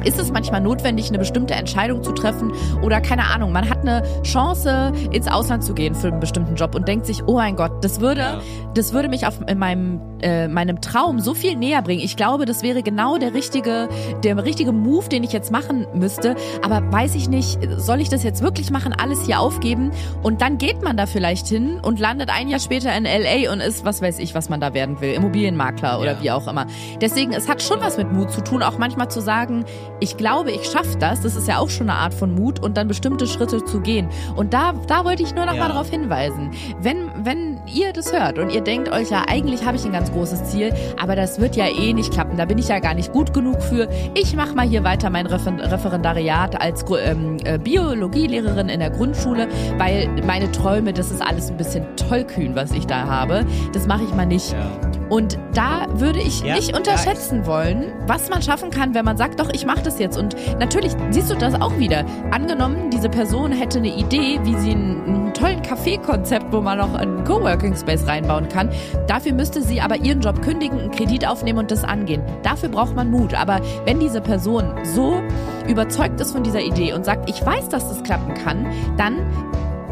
ist 0.05 0.19
es 0.19 0.31
manchmal 0.33 0.61
notwendig, 0.61 1.09
eine 1.09 1.19
bestimmte 1.19 1.55
Entscheidung 1.55 2.03
zu 2.03 2.13
treffen 2.13 2.53
oder 2.83 3.01
keine 3.01 3.25
Ahnung, 3.27 3.53
man 3.53 3.69
hat 3.69 3.81
eine 3.81 4.03
Chance, 4.23 4.93
ins 5.11 5.29
Ausland 5.29 5.65
zu 5.65 5.75
gehen 5.75 5.95
für 5.95 6.09
einen 6.09 6.21
bestimmten 6.21 6.55
Job 6.55 6.75
und 6.75 6.87
denkt 6.89 7.07
sich, 7.07 7.23
oh 7.27 7.35
mein 7.35 7.57
Gott, 7.57 7.85
das 7.85 8.01
würde, 8.01 8.21
Ja. 8.21 8.41
das 8.75 8.93
würde 8.93 9.09
mich 9.09 9.27
auf 9.27 9.41
in 9.47 9.59
meinem, 9.59 10.01
äh, 10.23 10.49
meinem 10.49 10.81
Traum 10.81 11.19
so 11.21 11.35
viel 11.35 11.57
näher 11.57 11.83
bringen. 11.83 12.03
Ich 12.03 12.17
glaube, 12.17 12.45
das 12.47 12.63
wäre 12.63 12.83
genau 12.83 13.19
der 13.19 13.35
richtige, 13.35 13.89
der 14.23 14.45
richtige 14.45 14.73
Move, 14.73 15.09
den 15.09 15.25
ich 15.25 15.33
jetzt 15.33 15.51
machen 15.51 15.87
müsste. 15.95 16.37
Aber 16.65 16.81
weiß 16.93 17.15
ich 17.15 17.29
nicht, 17.29 17.59
soll 17.77 18.01
ich 18.01 18.09
das 18.09 18.23
jetzt 18.23 18.43
wirklich 18.43 18.71
machen, 18.71 18.93
alles 18.93 19.23
hier 19.27 19.41
aufgeben? 19.41 19.91
Und 20.23 20.41
dann 20.41 20.59
geht 20.59 20.83
man 20.83 20.97
da 20.97 21.07
vielleicht 21.07 21.47
hin 21.49 21.81
und 21.83 21.99
landet 22.01 22.31
ein 22.31 22.49
Jahr 22.49 22.61
später 22.61 22.95
in 22.97 23.05
LA 23.05 23.53
und 23.53 23.61
ist, 23.61 23.85
was 23.85 24.03
weiß 24.03 24.19
ich, 24.19 24.35
was 24.35 24.49
man 24.49 24.61
da 24.61 24.73
werden 24.75 25.01
will, 25.01 25.13
Immobilienmakler 25.15 25.99
oder 26.01 26.13
Ja. 26.13 26.23
wie 26.23 26.31
auch 26.31 26.47
immer. 26.47 26.67
Deswegen, 27.01 27.33
es 27.33 27.49
hat 27.49 27.63
schon 27.63 27.81
was 27.81 27.97
mit 27.99 28.13
Mut 28.13 28.31
zu 28.31 28.41
tun, 28.43 28.63
auch 28.63 28.79
manchmal 28.79 29.09
zu 29.11 29.21
sagen, 29.21 29.65
ich 30.01 30.17
glaube, 30.17 30.51
ich 30.53 30.65
schaffe 30.65 30.97
das. 30.99 31.21
Das 31.23 31.37
ist 31.37 31.49
ja 31.49 31.59
auch 31.59 31.71
schon 31.71 31.89
eine 31.89 31.99
Art 31.99 32.15
von 32.15 32.35
Mut 32.35 32.63
und 32.63 32.77
dann 32.77 32.89
bestimmte 32.89 33.27
Schritte 33.27 33.65
zu 33.65 33.81
gehen. 33.81 34.09
Und 34.37 34.53
da, 34.53 34.73
da 34.87 35.05
wollte 35.05 35.23
ich 35.23 35.35
nur 35.35 35.47
noch 35.47 35.55
Ja. 35.55 35.61
mal 35.61 35.69
darauf 35.69 35.89
hinweisen. 35.91 36.51
Wenn, 36.81 37.11
wenn 37.25 37.61
ihr 37.73 37.93
das 37.93 38.13
hört 38.13 38.39
und 38.39 38.51
ihr 38.51 38.61
denkt 38.61 38.91
euch, 38.91 39.11
ja, 39.11 39.25
eigentlich 39.29 39.65
habe 39.65 39.77
ich 39.77 39.85
ein 39.85 39.93
ganz 39.93 40.13
großes 40.13 40.45
Ziel, 40.51 40.73
aber 41.01 41.17
das 41.17 41.41
wird 41.41 41.57
ja 41.57 41.67
eh 41.67 41.93
nicht 41.93 42.13
klappen. 42.13 42.37
Da 42.37 42.45
bin 42.45 42.59
ich 42.59 42.69
ja 42.69 42.79
gar 42.79 42.95
nicht 42.95 43.13
gut 43.13 43.33
genug 43.33 43.63
für. 43.63 43.89
Ich 44.15 44.35
mache 44.37 44.55
mal 44.55 44.67
hier 44.67 44.85
weiter 44.85 45.11
mein 45.11 45.27
Refer 45.27 45.47
Referendariat 45.71 46.61
als 46.61 46.85
ähm, 47.03 47.37
äh, 47.45 47.59
Biologielehrerin 47.59 48.69
in 48.69 48.81
der 48.81 48.91
Grundschule, 48.91 49.49
weil 49.79 50.09
meine 50.27 50.51
Träume, 50.53 50.93
das 50.93 51.11
ist 51.11 51.23
alles 51.23 51.51
ein 51.51 51.57
bisschen 51.57 51.85
tollkühn, 51.97 52.55
was 52.55 52.73
ich 52.73 52.87
da 52.87 53.07
habe. 53.07 53.45
Das 53.73 53.87
mache 53.87 54.05
ich 54.05 54.15
mal 54.15 54.27
nicht. 54.27 54.53
Ja. 54.53 54.71
Und 55.09 55.39
da 55.55 55.87
würde 55.95 56.21
ich 56.21 56.43
Ja, 56.43 56.55
nicht 56.55 56.71
ja, 56.71 56.77
unterschätzen 56.77 57.47
wollen, 57.47 57.93
was 58.07 58.29
man 58.29 58.43
schaffen 58.43 58.71
kann, 58.71 58.95
wenn 58.95 59.05
man 59.05 59.17
sagt, 59.17 59.41
doch, 59.41 59.51
ich 59.53 59.65
mache 59.65 59.83
das 59.83 59.99
jetzt. 59.99 60.19
Und 60.19 60.35
natürlich 60.59 60.93
siehst 61.11 61.31
du 61.31 61.37
das 61.37 61.55
auch 61.61 61.79
wieder. 61.79 62.05
Angenommen, 62.31 62.91
diese 62.91 63.09
Person 63.09 63.53
hätte 63.53 63.79
eine 63.79 63.95
Idee, 63.95 64.41
wie 64.43 64.55
sie 64.57 64.73
einen, 64.73 65.05
einen 65.05 65.35
tollen 65.35 65.63
Café-Konzept, 65.63 66.53
wo 66.53 66.61
man 66.61 66.79
noch 66.79 66.95
einen 66.95 67.25
Coworking 67.25 67.77
Space 67.77 68.07
reinbauen 68.07 68.49
kann. 68.49 68.71
Dafür 69.07 69.33
müsste 69.33 69.63
sie 69.63 69.81
aber 69.81 69.97
ihren 69.97 70.21
Job 70.21 70.43
kündigen, 70.43 70.79
einen 70.79 70.91
Kredit 70.91 71.27
aufnehmen 71.27 71.61
und 71.61 71.71
das 71.71 71.85
angehen. 71.85 72.23
Dafür 72.43 72.69
braucht 72.69 72.95
man 72.97 73.11
Mut. 73.11 73.35
Aber 73.35 73.61
wenn 73.85 74.01
diese 74.01 74.21
Person 74.21 74.73
so 74.83 75.23
überzeugt 75.69 76.21
ist 76.21 76.33
von 76.33 76.43
dieser 76.43 76.61
Idee 76.61 76.93
und 76.93 77.05
sagt, 77.05 77.29
ich 77.31 77.45
weiß, 77.45 77.69
dass 77.69 77.89
das 77.89 78.03
klappen 78.03 78.35
kann, 78.35 78.67
dann 78.97 79.19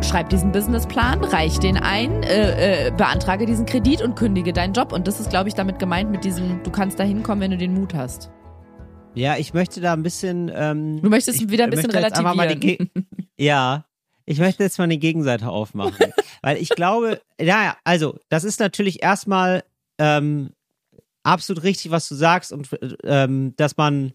schreib 0.02 0.28
diesen 0.28 0.52
Businessplan, 0.52 1.22
reich 1.24 1.58
den 1.58 1.76
ein, 1.76 2.22
äh, 2.22 2.88
äh, 2.88 2.90
beantrage 2.90 3.46
diesen 3.46 3.66
Kredit 3.66 4.02
und 4.02 4.16
kündige 4.16 4.52
deinen 4.52 4.72
Job. 4.72 4.92
Und 4.92 5.06
das 5.06 5.20
ist, 5.20 5.30
glaube 5.30 5.48
ich, 5.48 5.54
damit 5.54 5.78
gemeint 5.78 6.10
mit 6.10 6.24
diesem, 6.24 6.62
du 6.62 6.70
kannst 6.70 6.98
da 6.98 7.04
hinkommen, 7.04 7.40
wenn 7.40 7.50
du 7.50 7.58
den 7.58 7.74
Mut 7.74 7.94
hast. 7.94 8.30
Ja, 9.14 9.36
ich 9.36 9.54
möchte 9.54 9.80
da 9.80 9.92
ein 9.92 10.02
bisschen. 10.02 10.50
Ähm, 10.54 11.00
Du 11.00 11.08
möchtest 11.08 11.40
ich 11.40 11.48
wieder 11.48 11.64
ein 11.64 11.70
bisschen 11.70 11.90
die 11.90 11.96
relativieren. 11.96 12.90
Ja, 13.36 13.84
ich 14.26 14.38
möchte 14.38 14.62
jetzt 14.62 14.78
mal 14.78 14.84
eine 14.84 14.96
Gegenseite 14.96 15.48
aufmachen. 15.48 16.12
weil 16.42 16.56
ich 16.56 16.68
glaube, 16.68 17.20
ja, 17.40 17.76
also, 17.84 18.18
das 18.28 18.44
ist 18.44 18.60
natürlich 18.60 19.02
erstmal 19.02 19.64
ähm, 19.98 20.50
absolut 21.24 21.62
richtig, 21.62 21.90
was 21.90 22.08
du 22.08 22.14
sagst, 22.14 22.52
und 22.52 22.68
ähm, 23.02 23.54
dass 23.56 23.76
man 23.76 24.12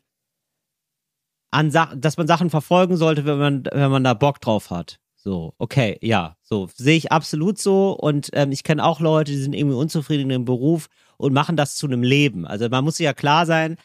an 1.52 1.72
Sa 1.72 1.94
dass 1.96 2.18
man 2.18 2.28
Sachen 2.28 2.50
verfolgen 2.50 2.96
sollte, 2.96 3.26
wenn 3.26 3.40
man, 3.40 3.64
wenn 3.72 3.92
man 3.92 4.04
da 4.04 4.14
Bock 4.14 4.40
drauf 4.40 4.70
hat. 4.70 5.00
So, 5.22 5.54
okay, 5.58 5.98
ja, 6.02 6.38
so 6.42 6.70
sehe 6.74 6.96
ich 6.96 7.12
absolut 7.12 7.58
so. 7.60 7.92
Und 7.92 8.30
ähm, 8.34 8.54
ich 8.54 8.64
kenne 8.64 8.86
auch 8.86 9.02
Leute, 9.02 9.34
die 9.34 9.38
sind 9.38 9.54
irgendwie 9.54 9.76
unzufrieden 9.76 10.32
im 10.32 10.46
Beruf 10.46 10.88
und 11.18 11.34
machen 11.34 11.58
das 11.58 11.76
zu 11.76 11.88
einem 11.88 12.04
Leben. 12.04 12.48
Also 12.48 12.70
man 12.70 12.86
muss 12.86 12.98
sich 12.98 13.04
ja 13.04 13.14
klar 13.14 13.46
sein, 13.46 13.76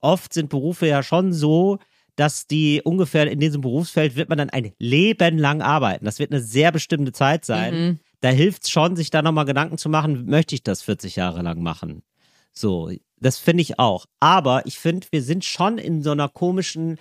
oft 0.00 0.32
sind 0.32 0.50
Berufe 0.50 0.86
ja 0.86 1.02
schon 1.02 1.32
so, 1.32 1.78
dass 2.14 2.46
die 2.46 2.80
ungefähr 2.84 3.28
in 3.28 3.40
diesem 3.40 3.60
Berufsfeld 3.60 4.14
wird 4.14 4.28
man 4.28 4.38
dann 4.38 4.50
ein 4.50 4.72
Leben 4.78 5.36
lang 5.36 5.62
arbeiten. 5.62 6.04
Das 6.04 6.20
wird 6.20 6.30
eine 6.30 6.40
sehr 6.40 6.70
bestimmte 6.70 7.10
Zeit 7.10 7.44
sein. 7.44 7.74
Mhm. 7.74 8.00
Da 8.20 8.28
hilft 8.28 8.62
es 8.62 8.70
schon, 8.70 8.94
sich 8.94 9.10
da 9.10 9.20
nochmal 9.20 9.46
Gedanken 9.46 9.78
zu 9.78 9.88
machen, 9.88 10.26
möchte 10.26 10.54
ich 10.54 10.62
das 10.62 10.82
40 10.82 11.16
Jahre 11.16 11.42
lang 11.42 11.60
machen? 11.60 12.04
So, 12.52 12.90
das 13.18 13.38
finde 13.38 13.62
ich 13.62 13.80
auch. 13.80 14.06
Aber 14.20 14.64
ich 14.64 14.78
finde, 14.78 15.08
wir 15.10 15.22
sind 15.22 15.44
schon 15.44 15.78
in 15.78 16.02
so 16.02 16.12
einer 16.12 16.28
komischen, 16.28 16.98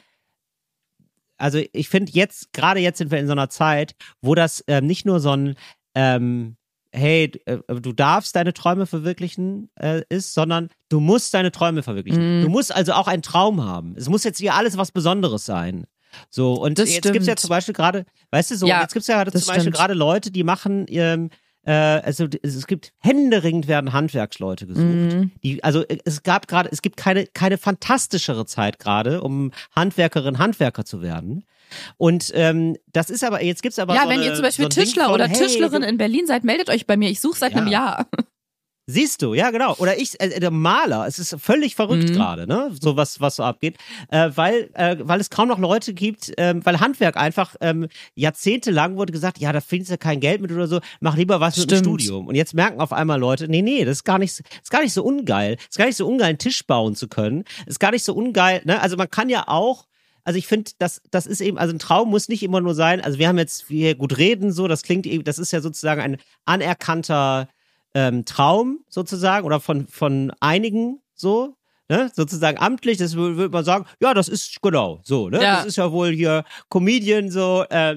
also 1.43 1.59
ich 1.73 1.89
finde 1.89 2.13
jetzt, 2.13 2.53
gerade 2.53 2.79
jetzt 2.79 2.99
sind 2.99 3.11
wir 3.11 3.19
in 3.19 3.27
so 3.27 3.33
einer 3.33 3.49
Zeit, 3.49 3.95
wo 4.21 4.33
das 4.33 4.63
ähm, 4.67 4.87
nicht 4.87 5.05
nur 5.05 5.19
so 5.19 5.31
ein, 5.35 5.55
ähm, 5.93 6.55
hey, 6.93 7.31
äh, 7.45 7.57
du 7.67 7.91
darfst 7.91 8.37
deine 8.37 8.53
Träume 8.53 8.85
verwirklichen 8.85 9.69
äh, 9.77 10.03
ist, 10.07 10.33
sondern 10.33 10.69
du 10.87 11.01
musst 11.01 11.33
deine 11.33 11.51
Träume 11.51 11.83
verwirklichen. 11.83 12.39
Mhm. 12.39 12.43
Du 12.43 12.49
musst 12.49 12.73
also 12.73 12.93
auch 12.93 13.07
einen 13.09 13.23
Traum 13.23 13.61
haben. 13.61 13.93
Es 13.97 14.07
muss 14.07 14.23
jetzt 14.23 14.37
hier 14.37 14.53
alles 14.53 14.77
was 14.77 14.93
Besonderes 14.93 15.45
sein. 15.45 15.85
So, 16.29 16.53
und 16.53 16.79
Das 16.79 16.93
jetzt 16.93 17.03
gibt's 17.03 17.27
ja 17.27 17.33
stimmt. 17.33 17.39
zum 17.39 17.49
Beispiel 17.49 17.73
gerade, 17.73 18.05
weißt 18.31 18.51
du, 18.51 18.55
so, 18.55 18.65
Ja, 18.65 18.79
jetzt 18.79 18.93
gibt's 18.93 19.07
ja 19.07 19.25
das 19.25 19.43
zum 19.43 19.53
Beispiel 19.53 19.73
gerade 19.73 19.95
Leute, 19.95 20.31
die 20.31 20.43
machen, 20.43 20.85
ähm, 20.87 21.25
äh, 21.25 21.29
also 21.71 22.27
es 22.41 22.67
gibt 22.67 22.91
händeringend 22.99 23.67
werden 23.67 23.93
Handwerksleute 23.93 24.67
gesucht. 24.67 24.85
Mhm. 24.85 25.31
Die, 25.43 25.63
also 25.63 25.83
äh, 25.87 25.97
es 26.03 26.23
gab 26.23 26.47
gerade, 26.47 26.69
es 26.71 26.81
gibt 26.81 26.97
keine, 26.97 27.25
keine 27.27 27.57
fantastischere 27.57 28.45
Zeit 28.45 28.79
gerade, 28.79 29.21
um 29.21 29.51
Handwerkerin, 29.75 30.39
Handwerker 30.39 30.83
zu 30.85 31.01
werden. 31.01 31.45
Und 31.97 32.31
ähm, 32.35 32.75
das 32.91 33.09
ist 33.09 33.23
aber, 33.23 33.43
jetzt 33.43 33.63
gibt's 33.63 33.79
aber 33.79 33.95
Ja, 33.95 34.03
so 34.03 34.09
wenn 34.09 34.19
eine, 34.19 34.25
ihr 34.27 34.33
zum 34.35 34.43
Beispiel 34.43 34.63
so 34.65 34.69
Tischler 34.69 35.05
von, 35.05 35.13
oder 35.15 35.27
hey, 35.27 35.37
Tischlerin 35.37 35.83
in 35.83 35.97
Berlin 35.97 36.27
seid, 36.27 36.43
meldet 36.43 36.69
euch 36.69 36.85
bei 36.85 36.97
mir. 36.97 37.09
Ich 37.09 37.19
suche 37.21 37.39
seit 37.39 37.53
Ja. 37.53 37.59
einem 37.59 37.67
Jahr. 37.67 38.07
Siehst 38.85 39.21
du, 39.21 39.33
ja 39.33 39.49
genau. 39.51 39.75
Oder 39.77 39.97
ich, 39.97 40.19
äh, 40.19 40.41
der 40.41 40.51
Maler, 40.51 41.07
es 41.07 41.17
ist 41.17 41.35
völlig 41.39 41.75
verrückt 41.75 42.09
Mhm. 42.09 42.13
gerade, 42.15 42.47
ne? 42.47 42.69
So 42.79 42.97
was, 42.97 43.21
was 43.21 43.37
so 43.37 43.43
abgeht, 43.43 43.77
äh, 44.09 44.29
weil, 44.35 44.69
äh, 44.73 44.97
weil 44.99 45.21
es 45.21 45.29
kaum 45.29 45.47
noch 45.47 45.57
Leute 45.57 45.93
gibt, 45.93 46.33
ähm, 46.37 46.65
weil 46.65 46.81
Handwerk 46.81 47.15
einfach 47.15 47.55
ähm, 47.61 47.87
jahrzehntelang 48.15 48.97
wurde 48.97 49.13
gesagt, 49.13 49.39
ja, 49.39 49.53
da 49.53 49.61
findest 49.61 49.91
du 49.91 49.97
kein 49.97 50.19
Geld 50.19 50.41
mit 50.41 50.51
oder 50.51 50.67
so, 50.67 50.81
mach 50.99 51.15
lieber 51.15 51.39
was 51.39 51.55
mit 51.57 51.71
dem 51.71 51.77
Stimmt. 51.77 52.01
Studium. 52.01 52.27
Und 52.27 52.35
jetzt 52.35 52.53
merken 52.53 52.81
auf 52.81 52.91
einmal 52.91 53.19
Leute, 53.19 53.47
nee, 53.47 53.61
nee, 53.61 53.85
das 53.85 53.99
ist 53.99 54.03
gar 54.03 54.19
nicht, 54.19 54.39
ist 54.39 54.71
gar 54.71 54.81
nicht 54.83 54.93
so 54.93 55.03
ungeil, 55.03 55.55
ist 55.69 55.77
gar 55.77 55.85
nicht 55.85 55.95
so 55.97 56.05
ungeil, 56.05 56.29
einen 56.29 56.37
Tisch 56.37 56.65
bauen 56.67 56.95
zu 56.95 57.07
können, 57.07 57.45
ist 57.65 57.79
gar 57.79 57.91
nicht 57.91 58.03
so 58.03 58.13
ungeil, 58.13 58.61
ne? 58.65 58.81
Also 58.81 58.97
man 58.97 59.09
kann 59.09 59.29
ja 59.29 59.47
auch 59.47 59.85
also 60.25 60.39
ich 60.39 60.47
finde, 60.47 60.71
das, 60.79 61.01
das 61.11 61.25
ist 61.25 61.41
eben, 61.41 61.57
also 61.57 61.75
ein 61.75 61.79
Traum 61.79 62.09
muss 62.09 62.29
nicht 62.29 62.43
immer 62.43 62.61
nur 62.61 62.75
sein, 62.75 63.01
also 63.01 63.19
wir 63.19 63.27
haben 63.27 63.37
jetzt 63.37 63.65
hier 63.67 63.93
gut 63.95 64.17
reden, 64.17 64.53
so, 64.53 64.69
das 64.69 64.83
klingt 64.83 65.05
eben, 65.05 65.25
das 65.25 65.37
ist 65.37 65.51
ja 65.51 65.59
sozusagen 65.59 65.99
ein 65.99 66.17
anerkannter 66.45 67.49
ähm, 67.93 68.25
Traum 68.25 68.79
sozusagen 68.89 69.45
oder 69.45 69.59
von, 69.59 69.87
von 69.87 70.31
einigen 70.39 70.99
so, 71.13 71.55
ne, 71.89 72.11
sozusagen 72.15 72.57
amtlich, 72.59 72.97
das 72.97 73.15
wür- 73.15 73.35
würde 73.37 73.49
man 73.53 73.63
sagen, 73.65 73.85
ja, 74.01 74.13
das 74.13 74.27
ist 74.27 74.61
genau 74.61 74.99
so, 75.03 75.29
ne, 75.29 75.41
Ja. 75.41 75.57
das 75.57 75.65
ist 75.65 75.75
ja 75.77 75.91
wohl 75.91 76.09
hier 76.11 76.43
Comedian 76.69 77.29
so, 77.29 77.65
äh, 77.69 77.95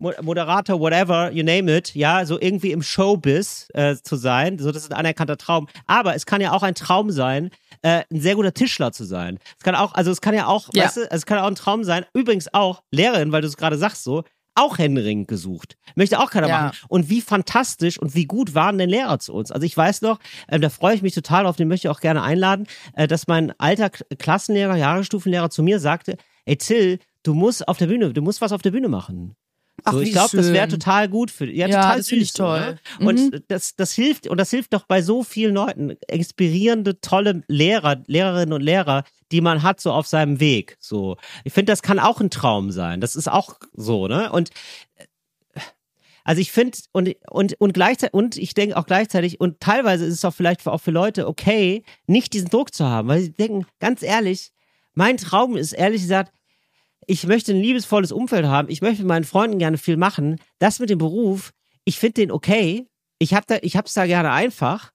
Mo- 0.00 0.12
Moderator, 0.22 0.78
whatever, 0.78 1.32
you 1.32 1.42
name 1.44 1.76
it, 1.76 1.92
ja, 1.96 2.24
so 2.24 2.40
irgendwie 2.40 2.70
im 2.70 2.82
Showbiz 2.82 3.66
äh, 3.74 3.96
zu 3.96 4.14
sein, 4.14 4.56
so 4.60 4.70
das 4.70 4.84
ist 4.84 4.92
ein 4.92 4.96
anerkannter 4.96 5.36
Traum. 5.36 5.66
Aber 5.88 6.14
es 6.14 6.24
kann 6.24 6.40
ja 6.40 6.52
auch 6.52 6.62
ein 6.62 6.76
Traum 6.76 7.10
sein, 7.10 7.50
äh, 7.82 8.04
ein 8.12 8.20
sehr 8.20 8.36
guter 8.36 8.54
Tischler 8.54 8.92
zu 8.92 9.02
sein. 9.04 9.38
Es 9.58 9.64
kann 9.64 9.74
auch, 9.74 9.94
also 9.94 10.12
es 10.12 10.20
kann 10.20 10.34
ja 10.36 10.46
auch, 10.46 10.68
Ja. 10.72 10.84
weißt 10.84 10.96
du, 10.98 11.10
es 11.10 11.26
kann 11.26 11.38
auch 11.40 11.48
ein 11.48 11.56
Traum 11.56 11.82
sein. 11.82 12.04
Übrigens 12.14 12.52
auch 12.54 12.82
Lehrerin, 12.92 13.32
weil 13.32 13.42
du 13.42 13.48
es 13.48 13.56
gerade 13.56 13.76
sagst 13.76 14.04
so, 14.04 14.22
auch 14.58 14.78
händeringend 14.78 15.28
gesucht. 15.28 15.76
Möchte 15.94 16.18
auch 16.20 16.30
keiner 16.30 16.48
Ja. 16.48 16.60
machen. 16.66 16.78
Und 16.88 17.08
wie 17.08 17.20
fantastisch 17.20 17.98
und 17.98 18.14
wie 18.14 18.26
gut 18.26 18.54
waren 18.54 18.78
denn 18.78 18.88
Lehrer 18.90 19.18
zu 19.18 19.32
uns? 19.34 19.50
Also 19.52 19.64
ich 19.66 19.76
weiß 19.76 20.02
noch, 20.02 20.18
ähm, 20.48 20.60
da 20.60 20.68
freue 20.70 20.94
ich 20.94 21.02
mich 21.02 21.14
total 21.14 21.44
drauf, 21.44 21.56
den 21.56 21.68
möchte 21.68 21.88
ich 21.88 21.90
auch 21.90 22.00
gerne 22.00 22.22
einladen, 22.22 22.66
äh, 22.94 23.06
dass 23.08 23.26
mein 23.26 23.52
alter 23.58 23.90
Klassenlehrer, 23.90 24.76
Jahrestufenlehrer 24.76 25.50
zu 25.50 25.62
mir 25.62 25.78
sagte, 25.80 26.16
ey 26.44 26.56
Till, 26.56 26.98
du 27.22 27.34
musst 27.34 27.66
auf 27.68 27.78
der 27.78 27.86
Bühne, 27.86 28.12
du 28.12 28.22
musst 28.22 28.40
was 28.40 28.52
auf 28.52 28.62
der 28.62 28.70
Bühne 28.70 28.88
machen. 28.88 29.34
Ach, 29.88 29.92
So, 29.92 30.00
ich 30.00 30.12
glaube, 30.12 30.36
das 30.36 30.52
wäre 30.52 30.68
total 30.68 31.08
gut 31.08 31.30
für 31.30 31.46
ja, 31.50 31.66
Ja, 31.66 31.80
total 31.80 31.96
das 31.98 32.08
finde 32.08 32.24
ich 32.24 32.32
toll. 32.32 32.78
Mhm. 32.98 33.04
Ne? 33.04 33.10
Und 33.10 33.42
das, 33.48 33.74
das 33.76 33.92
hilft, 33.92 34.26
und 34.26 34.38
das 34.38 34.50
hilft 34.50 34.74
doch 34.74 34.84
bei 34.86 35.02
so 35.02 35.22
vielen 35.22 35.54
Leuten, 35.54 35.96
inspirierende, 36.08 37.00
tolle 37.00 37.42
Lehrer, 37.48 38.02
Lehrerinnen 38.06 38.52
und 38.52 38.62
Lehrer, 38.62 39.04
die 39.32 39.40
man 39.40 39.62
hat, 39.62 39.80
so 39.80 39.92
auf 39.92 40.06
seinem 40.06 40.40
Weg. 40.40 40.76
So. 40.80 41.16
Ich 41.44 41.52
finde, 41.52 41.72
das 41.72 41.82
kann 41.82 41.98
auch 41.98 42.20
ein 42.20 42.30
Traum 42.30 42.70
sein. 42.70 43.00
Das 43.00 43.16
ist 43.16 43.28
auch 43.28 43.56
so, 43.72 44.08
ne? 44.08 44.30
Und 44.32 44.50
äh, 44.96 45.06
also 46.24 46.42
ich 46.42 46.52
finde, 46.52 46.76
und, 46.92 47.16
und, 47.30 47.58
und 47.58 47.72
gleichzeitig, 47.72 48.12
und 48.12 48.36
ich 48.36 48.52
denke 48.52 48.76
auch 48.76 48.84
gleichzeitig, 48.84 49.40
und 49.40 49.60
teilweise 49.60 50.04
ist 50.04 50.12
es 50.14 50.24
auch 50.26 50.34
vielleicht 50.34 50.66
auch 50.66 50.80
für 50.80 50.90
Leute 50.90 51.26
okay, 51.26 51.84
nicht 52.06 52.34
diesen 52.34 52.50
Druck 52.50 52.74
zu 52.74 52.84
haben, 52.84 53.08
weil 53.08 53.20
sie 53.20 53.32
denken, 53.32 53.64
ganz 53.80 54.02
ehrlich, 54.02 54.50
mein 54.92 55.16
Traum 55.16 55.56
ist 55.56 55.72
ehrlich 55.72 56.02
gesagt, 56.02 56.32
ich 57.08 57.26
möchte 57.26 57.52
ein 57.52 57.60
liebesvolles 57.60 58.12
Umfeld 58.12 58.46
haben, 58.46 58.68
ich 58.68 58.82
möchte 58.82 58.98
mit 59.02 59.08
meinen 59.08 59.24
Freunden 59.24 59.58
gerne 59.58 59.78
viel 59.78 59.96
machen. 59.96 60.36
Das 60.58 60.78
mit 60.78 60.90
dem 60.90 60.98
Beruf, 60.98 61.52
ich 61.84 61.98
finde 61.98 62.20
den 62.20 62.30
okay. 62.30 62.86
Ich 63.18 63.34
habe 63.34 63.46
da, 63.48 63.58
da 63.58 64.06
gerne 64.06 64.30
einfach. 64.30 64.92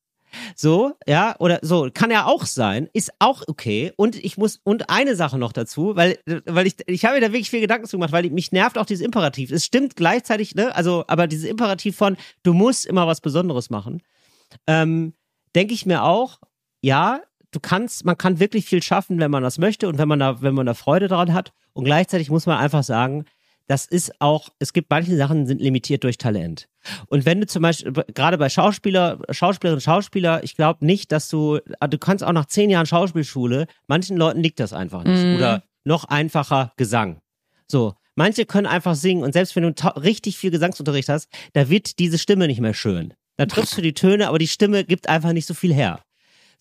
So, 0.55 0.93
ja, 1.07 1.35
oder 1.39 1.59
so, 1.61 1.89
kann 1.93 2.11
ja 2.11 2.25
auch 2.25 2.45
sein, 2.45 2.87
ist 2.93 3.11
auch 3.19 3.43
okay. 3.47 3.93
Und 3.97 4.15
ich 4.15 4.37
muss, 4.37 4.59
und 4.63 4.89
eine 4.89 5.15
Sache 5.15 5.37
noch 5.37 5.53
dazu, 5.53 5.95
weil, 5.95 6.17
weil 6.45 6.67
ich, 6.67 6.75
ich 6.87 7.05
habe 7.05 7.15
mir 7.15 7.21
da 7.21 7.27
wirklich 7.27 7.49
viel 7.49 7.61
Gedanken 7.61 7.87
zu 7.87 7.97
gemacht, 7.97 8.11
weil 8.11 8.29
mich 8.29 8.51
nervt 8.51 8.77
auch 8.77 8.85
dieses 8.85 9.05
Imperativ. 9.05 9.51
Es 9.51 9.65
stimmt 9.65 9.95
gleichzeitig, 9.95 10.55
ne, 10.55 10.75
also, 10.75 11.03
aber 11.07 11.27
dieses 11.27 11.49
Imperativ 11.49 11.97
von, 11.97 12.17
du 12.43 12.53
musst 12.53 12.85
immer 12.85 13.05
was 13.05 13.21
Besonderes 13.21 13.69
machen, 13.69 14.01
ähm, 14.65 15.13
denke 15.55 15.73
ich 15.73 15.85
mir 15.85 16.03
auch, 16.03 16.39
ja, 16.81 17.21
du 17.53 17.59
kannst, 17.59 18.05
man 18.05 18.17
kann 18.17 18.39
wirklich 18.39 18.65
viel 18.65 18.83
schaffen, 18.83 19.19
wenn 19.19 19.31
man 19.31 19.43
das 19.43 19.57
möchte 19.57 19.87
und 19.87 19.97
wenn 19.97 20.07
man 20.07 20.19
da, 20.19 20.41
wenn 20.41 20.53
man 20.53 20.65
da 20.65 20.73
Freude 20.73 21.07
daran 21.07 21.33
hat. 21.33 21.53
Und 21.73 21.85
gleichzeitig 21.85 22.29
muss 22.29 22.45
man 22.45 22.57
einfach 22.57 22.83
sagen, 22.83 23.25
das 23.67 23.85
ist 23.85 24.19
auch, 24.19 24.49
es 24.59 24.73
gibt 24.73 24.89
manche 24.89 25.15
Sachen 25.15 25.47
sind 25.47 25.61
limitiert 25.61 26.03
durch 26.03 26.17
Talent. 26.17 26.67
Und 27.07 27.25
wenn 27.25 27.39
du 27.39 27.47
zum 27.47 27.61
Beispiel, 27.61 27.93
gerade 28.13 28.37
bei 28.37 28.49
Schauspieler, 28.49 29.19
Schauspielerinnen 29.29 29.77
und 29.77 29.83
Schauspieler, 29.83 30.43
ich 30.43 30.55
glaube 30.55 30.85
nicht, 30.85 31.11
dass 31.11 31.29
du, 31.29 31.59
ah, 31.79 31.87
du 31.87 31.97
kannst 31.97 32.23
auch 32.23 32.33
nach 32.33 32.45
zehn 32.45 32.69
Jahren 32.69 32.85
Schauspielschule, 32.85 33.67
manchen 33.87 34.17
Leuten 34.17 34.41
liegt 34.41 34.59
das 34.59 34.73
einfach 34.73 35.03
nicht. 35.05 35.23
Mhm. 35.23 35.35
Oder 35.37 35.63
noch 35.85 36.05
einfacher 36.05 36.73
Gesang. 36.77 37.19
So. 37.67 37.93
Manche 38.15 38.45
können 38.45 38.67
einfach 38.67 38.93
singen 38.93 39.23
und 39.23 39.33
selbst 39.33 39.55
wenn 39.55 39.63
du 39.63 39.87
richtig 39.95 40.37
viel 40.37 40.51
Gesangsunterricht 40.51 41.09
hast, 41.09 41.29
da 41.53 41.69
wird 41.69 41.97
diese 41.97 42.19
Stimme 42.19 42.45
nicht 42.45 42.61
mehr 42.61 42.75
schön. 42.75 43.15
Da 43.37 43.47
triffst 43.47 43.75
du 43.75 43.81
die 43.81 43.95
Töne, 43.95 44.27
aber 44.27 44.37
die 44.37 44.47
Stimme 44.47 44.83
gibt 44.83 45.09
einfach 45.09 45.33
nicht 45.33 45.47
so 45.47 45.55
viel 45.55 45.73
her. 45.73 46.03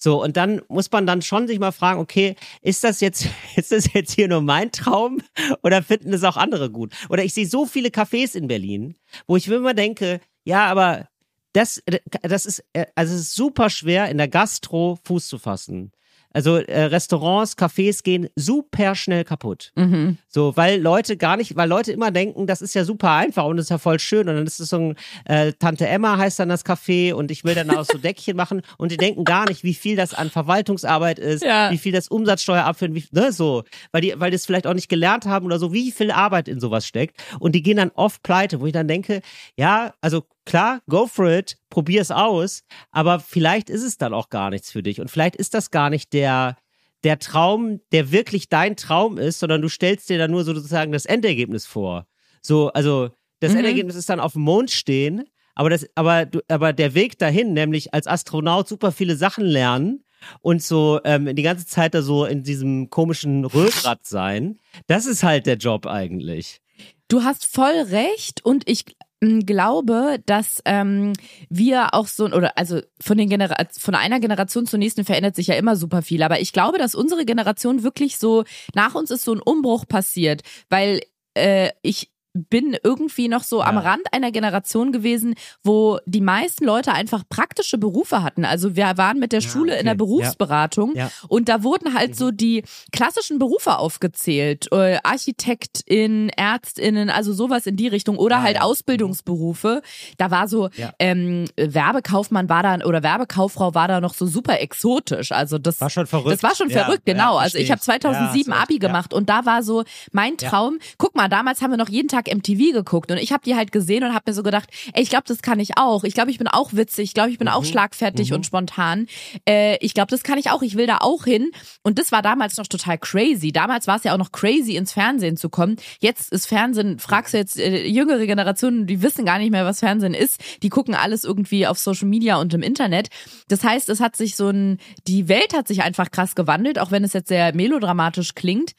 So, 0.03 0.21
und 0.21 0.37
dann 0.37 0.63
muss 0.67 0.91
man 0.91 1.07
dann 1.07 1.23
schon 1.23 1.47
sich 1.47 1.61
mal 1.61 1.71
fragen, 1.71 2.01
okay, 2.01 2.35
ist 2.61 2.83
das 2.83 3.01
jetzt, 3.01 3.29
ist 3.57 3.71
das 3.71 3.93
jetzt 3.93 4.11
hier 4.11 4.27
nur 4.27 4.41
mein 4.41 4.73
Traum 4.73 5.23
oder 5.63 5.81
finden 5.81 6.13
es 6.13 6.25
auch 6.25 6.37
andere 6.37 6.71
gut? 6.71 6.93
Oder 7.09 7.23
ich 7.23 7.35
sehe 7.35 7.47
so 7.47 7.67
viele 7.67 7.91
Cafés 7.91 8.35
in 8.35 8.49
Berlin, 8.49 8.97
wo 9.29 9.37
ich 9.37 9.47
immer 9.47 9.75
denke, 9.75 10.21
ja, 10.43 10.67
aber 10.67 11.09
das, 11.53 11.81
das 12.23 12.47
ist, 12.47 12.65
äh, 12.73 12.87
also 12.97 13.15
es 13.15 13.21
ist 13.21 13.35
super 13.37 13.71
schwer, 13.71 14.09
in 14.09 14.19
der 14.19 14.27
Gastro 14.27 14.99
Fuß 15.05 15.29
zu 15.29 15.39
fassen. 15.39 15.93
Also 16.33 16.57
äh, 16.57 16.85
Restaurants, 16.85 17.57
Cafés 17.57 18.03
gehen 18.03 18.29
super 18.37 18.95
schnell 18.95 19.25
kaputt. 19.25 19.73
Mhm. 19.77 20.19
So, 20.29 20.57
weil 20.57 20.81
Leute 20.81 21.17
gar 21.17 21.37
nicht, 21.37 21.57
weil 21.57 21.69
Leute 21.69 21.93
immer 21.93 22.11
denken, 22.11 22.47
das 22.47 22.63
ist 22.63 22.75
ja 22.75 22.85
super 22.85 23.11
einfach 23.11 23.45
und 23.45 23.57
das 23.57 23.67
ist 23.67 23.71
ja 23.71 23.79
voll 23.79 23.99
schön 23.99 24.29
und 24.29 24.37
dann 24.37 24.47
ist 24.47 24.61
es 24.61 24.69
so 24.71 24.77
ein 24.79 24.97
äh, 25.27 25.53
Tante 25.53 25.87
Emma 25.87 26.17
heißt 26.19 26.39
dann 26.39 26.49
das 26.49 26.65
Café 26.65 27.13
und 27.15 27.31
ich 27.31 27.45
will 27.45 27.55
dann 27.55 27.71
auch 27.71 27.85
so 27.85 27.99
Deckchen 27.99 28.37
machen 28.37 28.63
und 28.79 28.93
die 28.93 28.97
denken 28.97 29.25
gar 29.25 29.49
nicht, 29.49 29.63
wie 29.65 29.75
viel 29.75 29.97
das 29.97 30.15
an 30.15 30.31
Verwaltungsarbeit 30.31 31.19
ist, 31.19 31.45
Ja. 31.45 31.71
wie 31.71 31.79
viel 31.79 31.93
das 31.93 32.09
Umsatzsteuer 32.09 32.65
abführen, 32.65 32.95
wie, 32.95 33.05
ne, 33.13 33.33
so, 33.33 33.65
weil 33.93 34.01
die, 34.03 34.15
weil 34.17 34.31
die 34.31 34.37
es 34.37 34.47
vielleicht 34.47 34.67
auch 34.67 34.75
nicht 34.75 34.89
gelernt 34.89 35.27
haben 35.27 35.47
oder 35.47 35.59
so, 35.59 35.73
wie 35.73 35.93
viel 35.93 36.11
Arbeit 36.11 36.49
in 36.49 36.61
sowas 36.61 36.87
steckt 36.87 37.17
und 37.41 37.53
die 37.55 37.63
gehen 37.63 37.77
dann 37.77 37.91
oft 37.95 38.23
pleite, 38.23 38.61
wo 38.61 38.67
ich 38.67 38.73
dann 38.73 38.89
denke, 38.89 39.21
ja, 39.57 39.93
also 40.01 40.25
klar, 40.45 40.81
go 40.89 41.07
for 41.07 41.29
it, 41.31 41.57
probier 41.71 42.01
es 42.03 42.11
aus, 42.11 42.65
aber 42.91 43.21
vielleicht 43.21 43.71
ist 43.71 43.83
es 43.83 43.99
dann 43.99 44.15
auch 44.15 44.29
gar 44.29 44.51
nichts 44.51 44.71
für 44.71 44.83
dich 44.83 45.01
und 45.01 45.11
vielleicht 45.11 45.37
ist 45.37 45.55
das 45.55 45.71
gar 45.71 45.91
nicht 45.91 46.13
der 46.13 46.57
der 47.05 47.19
Traum, 47.19 47.81
der 47.91 48.13
wirklich 48.13 48.49
dein 48.49 48.77
Traum 48.77 49.19
ist, 49.19 49.41
sondern 49.41 49.61
du 49.61 49.69
stellst 49.69 50.09
dir 50.09 50.19
dann 50.19 50.31
nur 50.31 50.45
sozusagen 50.45 50.93
das 50.93 51.05
Endergebnis 51.05 51.67
vor. 51.67 52.07
So, 52.41 52.69
also 52.75 53.11
das 53.41 53.53
Mhm. 53.53 53.59
Endergebnis 53.59 53.97
ist 53.97 54.09
dann 54.09 54.21
auf 54.21 54.35
dem 54.35 54.43
Mond 54.43 54.71
stehen, 54.71 55.25
aber 55.57 55.69
das, 55.69 55.85
aber 55.97 56.27
du, 56.27 56.41
aber 56.47 56.73
der 56.73 56.95
Weg 56.95 57.19
dahin, 57.19 57.55
nämlich 57.55 57.93
als 57.93 58.07
Astronaut 58.07 58.69
super 58.69 58.93
viele 58.93 59.17
Sachen 59.17 59.45
lernen 59.45 60.05
und 60.43 60.63
so 60.63 61.01
ähm, 61.05 61.35
die 61.35 61.43
ganze 61.43 61.67
Zeit 61.67 61.95
da 61.95 62.03
so 62.03 62.25
in 62.25 62.45
diesem 62.45 62.89
komischen 62.89 63.45
Röhrrad 63.45 64.07
sein, 64.07 64.61
das 64.87 65.07
ist 65.07 65.25
halt 65.25 65.47
der 65.47 65.57
Job 65.57 65.87
eigentlich. 65.87 66.61
Du 67.09 67.25
hast 67.25 67.45
voll 67.47 67.81
recht 67.91 68.45
und 68.45 68.69
ich 68.69 68.85
glaube, 69.23 70.19
dass 70.27 70.61
ähm, 70.65 71.13
wir 71.49 71.95
auch 71.95 72.07
so 72.07 72.27
oder 72.27 72.59
also 72.59 72.81
von 73.01 73.17
den 73.17 73.29
Genera 73.29 73.57
von 73.79 73.95
einer 73.95 74.21
Generation 74.21 74.67
zur 74.67 74.79
nächsten 74.79 75.05
verändert 75.05 75.37
sich 75.37 75.47
ja 75.47 75.55
immer 75.55 75.77
super 75.77 76.03
viel, 76.03 76.23
aber 76.23 76.41
ich 76.41 76.53
glaube, 76.53 76.79
dass 76.79 76.95
unsere 76.95 77.25
Generation 77.25 77.83
wirklich 77.83 78.19
so 78.19 78.45
nach 78.75 78.95
uns 78.95 79.11
ist 79.11 79.25
so 79.25 79.33
ein 79.33 79.41
Umbruch 79.41 79.87
passiert, 79.87 80.43
weil 80.69 81.01
äh, 81.35 81.71
ich 81.83 82.12
bin 82.35 82.77
irgendwie 82.83 83.29
noch 83.29 83.43
so 83.43 83.61
am 83.63 83.75
Ja. 83.77 83.81
Rand 83.83 84.03
einer 84.13 84.31
Generation 84.33 84.91
gewesen, 84.93 85.35
wo 85.63 85.99
die 86.07 86.21
meisten 86.21 86.65
Leute 86.65 86.93
einfach 86.93 87.25
praktische 87.29 87.79
Berufe 87.79 88.23
hatten. 88.23 88.45
Also 88.45 88.75
wir 88.77 88.97
waren 88.97 89.19
mit 89.19 89.33
der 89.33 89.41
Ja, 89.41 89.49
Schule 89.49 89.77
in 89.79 89.85
der 89.85 89.93
okay. 89.95 89.99
Berufsberatung 89.99 90.95
Ja. 90.97 91.11
und 91.29 91.49
da 91.49 91.63
wurden 91.63 91.95
halt 91.95 92.17
so 92.17 92.31
die 92.31 92.65
klassischen 92.93 93.39
Berufe 93.39 93.77
aufgezählt. 93.79 94.69
Äh, 94.73 94.99
Architektin, 95.03 96.29
Ärztinnen, 96.31 97.11
also 97.11 97.33
sowas 97.33 97.67
in 97.67 97.77
die 97.77 97.89
Richtung 97.89 98.17
oder 98.19 98.39
Ah, 98.39 98.43
halt 98.43 98.57
ja. 98.57 98.63
Ausbildungsberufe. 98.63 99.83
Da 100.19 100.31
war 100.31 100.49
so 100.49 100.71
ähm, 100.99 101.45
Werbekaufmann 101.57 102.49
war 102.49 102.63
da 102.63 102.85
oder 102.87 103.03
Werbekauffrau 103.03 103.75
war 103.75 103.89
da 103.89 104.01
noch 104.01 104.15
so 104.15 104.27
super 104.27 104.61
exotisch. 104.61 105.33
Also 105.33 105.59
das 105.59 105.81
War 105.81 105.91
schon 105.91 106.07
verrückt. 106.07 106.33
das 106.35 106.43
war 106.43 106.55
schon 106.55 106.71
verrückt, 106.71 107.05
genau. 107.05 107.37
also 107.37 107.59
ich 107.59 107.71
habe 107.71 107.81
2007 107.81 108.51
Ja, 108.51 108.57
hast 108.59 108.63
Abi 108.71 108.79
gemacht 108.79 109.13
und 109.13 109.29
da 109.29 109.45
war 109.45 109.63
so 109.63 109.85
mein. 110.13 110.33
Traum. 110.39 110.79
Guck 110.99 111.15
mal, 111.15 111.29
damals 111.29 111.61
haben 111.63 111.71
wir 111.73 111.77
noch 111.77 111.89
jeden 111.91 112.09
Tag 112.09 112.22
MTV 112.29 112.73
geguckt 112.73 113.11
und 113.11 113.17
ich 113.19 113.33
habe 113.33 113.43
die 113.45 113.55
halt 113.57 113.73
gesehen 113.73 114.05
und 114.05 114.13
habe 114.15 114.25
mir 114.31 114.35
so 114.35 114.43
gedacht, 114.43 114.69
ey, 114.93 115.03
ich 115.03 115.09
glaube, 115.11 115.25
das 115.27 115.43
kann 115.43 115.61
ich 115.61 115.79
auch. 115.79 116.05
Ich 116.05 116.15
glaube, 116.15 116.31
ich 116.31 116.39
bin 116.39 116.49
auch 116.49 116.73
witzig. 116.73 117.05
Ich 117.05 117.15
glaube, 117.15 117.31
ich 117.31 117.39
bin 117.39 117.47
Mhm. 117.49 117.55
auch 117.55 117.65
schlagfertig 117.65 118.33
und 118.33 118.45
spontan. 118.47 119.07
Äh, 119.49 119.77
ich 119.85 119.95
glaube, 119.95 120.11
das 120.11 120.23
kann 120.23 120.39
ich 120.39 120.51
auch. 120.51 120.63
Ich 120.63 120.77
will 120.77 120.87
da 120.87 120.99
auch 121.01 121.25
hin. 121.25 121.51
Und 121.83 121.99
das 121.99 122.13
war 122.13 122.23
damals 122.23 122.57
noch 122.57 122.67
total 122.67 122.99
crazy. 122.99 123.53
Damals 123.53 123.87
war 123.87 123.97
es 123.97 124.05
ja 124.05 124.13
auch 124.15 124.19
noch 124.19 124.33
crazy, 124.33 124.77
ins 124.77 124.93
Fernsehen 124.93 125.37
zu 125.37 125.49
kommen. 125.49 125.77
Jetzt 126.01 126.33
ist 126.33 126.47
Fernsehen, 126.47 126.99
fragst 126.99 127.35
du 127.35 127.39
jetzt 127.39 127.59
äh, 127.59 127.87
jüngere 127.87 128.27
Generationen, 128.27 128.87
die 128.87 129.03
wissen 129.03 129.25
gar 129.25 129.39
nicht 129.39 129.51
mehr, 129.51 129.65
was 129.65 129.81
Fernsehen 129.81 130.15
ist. 130.15 130.41
Die 130.63 130.69
gucken 130.69 130.95
alles 130.95 131.25
irgendwie 131.25 131.67
auf 131.67 131.79
Social 131.79 132.09
Media 132.09 132.37
und 132.41 132.53
im 132.55 132.63
Internet. 132.63 133.09
Das 133.49 133.65
heißt, 133.65 133.89
es 133.89 134.01
hat 134.01 134.17
sich 134.17 134.37
so 134.37 134.49
ein, 134.49 134.79
die 135.07 135.29
Welt 135.29 135.55
hat 135.55 135.69
sich 135.69 135.83
einfach 135.83 136.11
krass 136.11 136.35
gewandelt, 136.35 136.79
auch 136.79 136.91
wenn 136.91 137.05
es 137.05 137.13
jetzt 137.13 137.29
sehr 137.29 137.55
melodramatisch 137.55 138.35
klingt. 138.35 138.73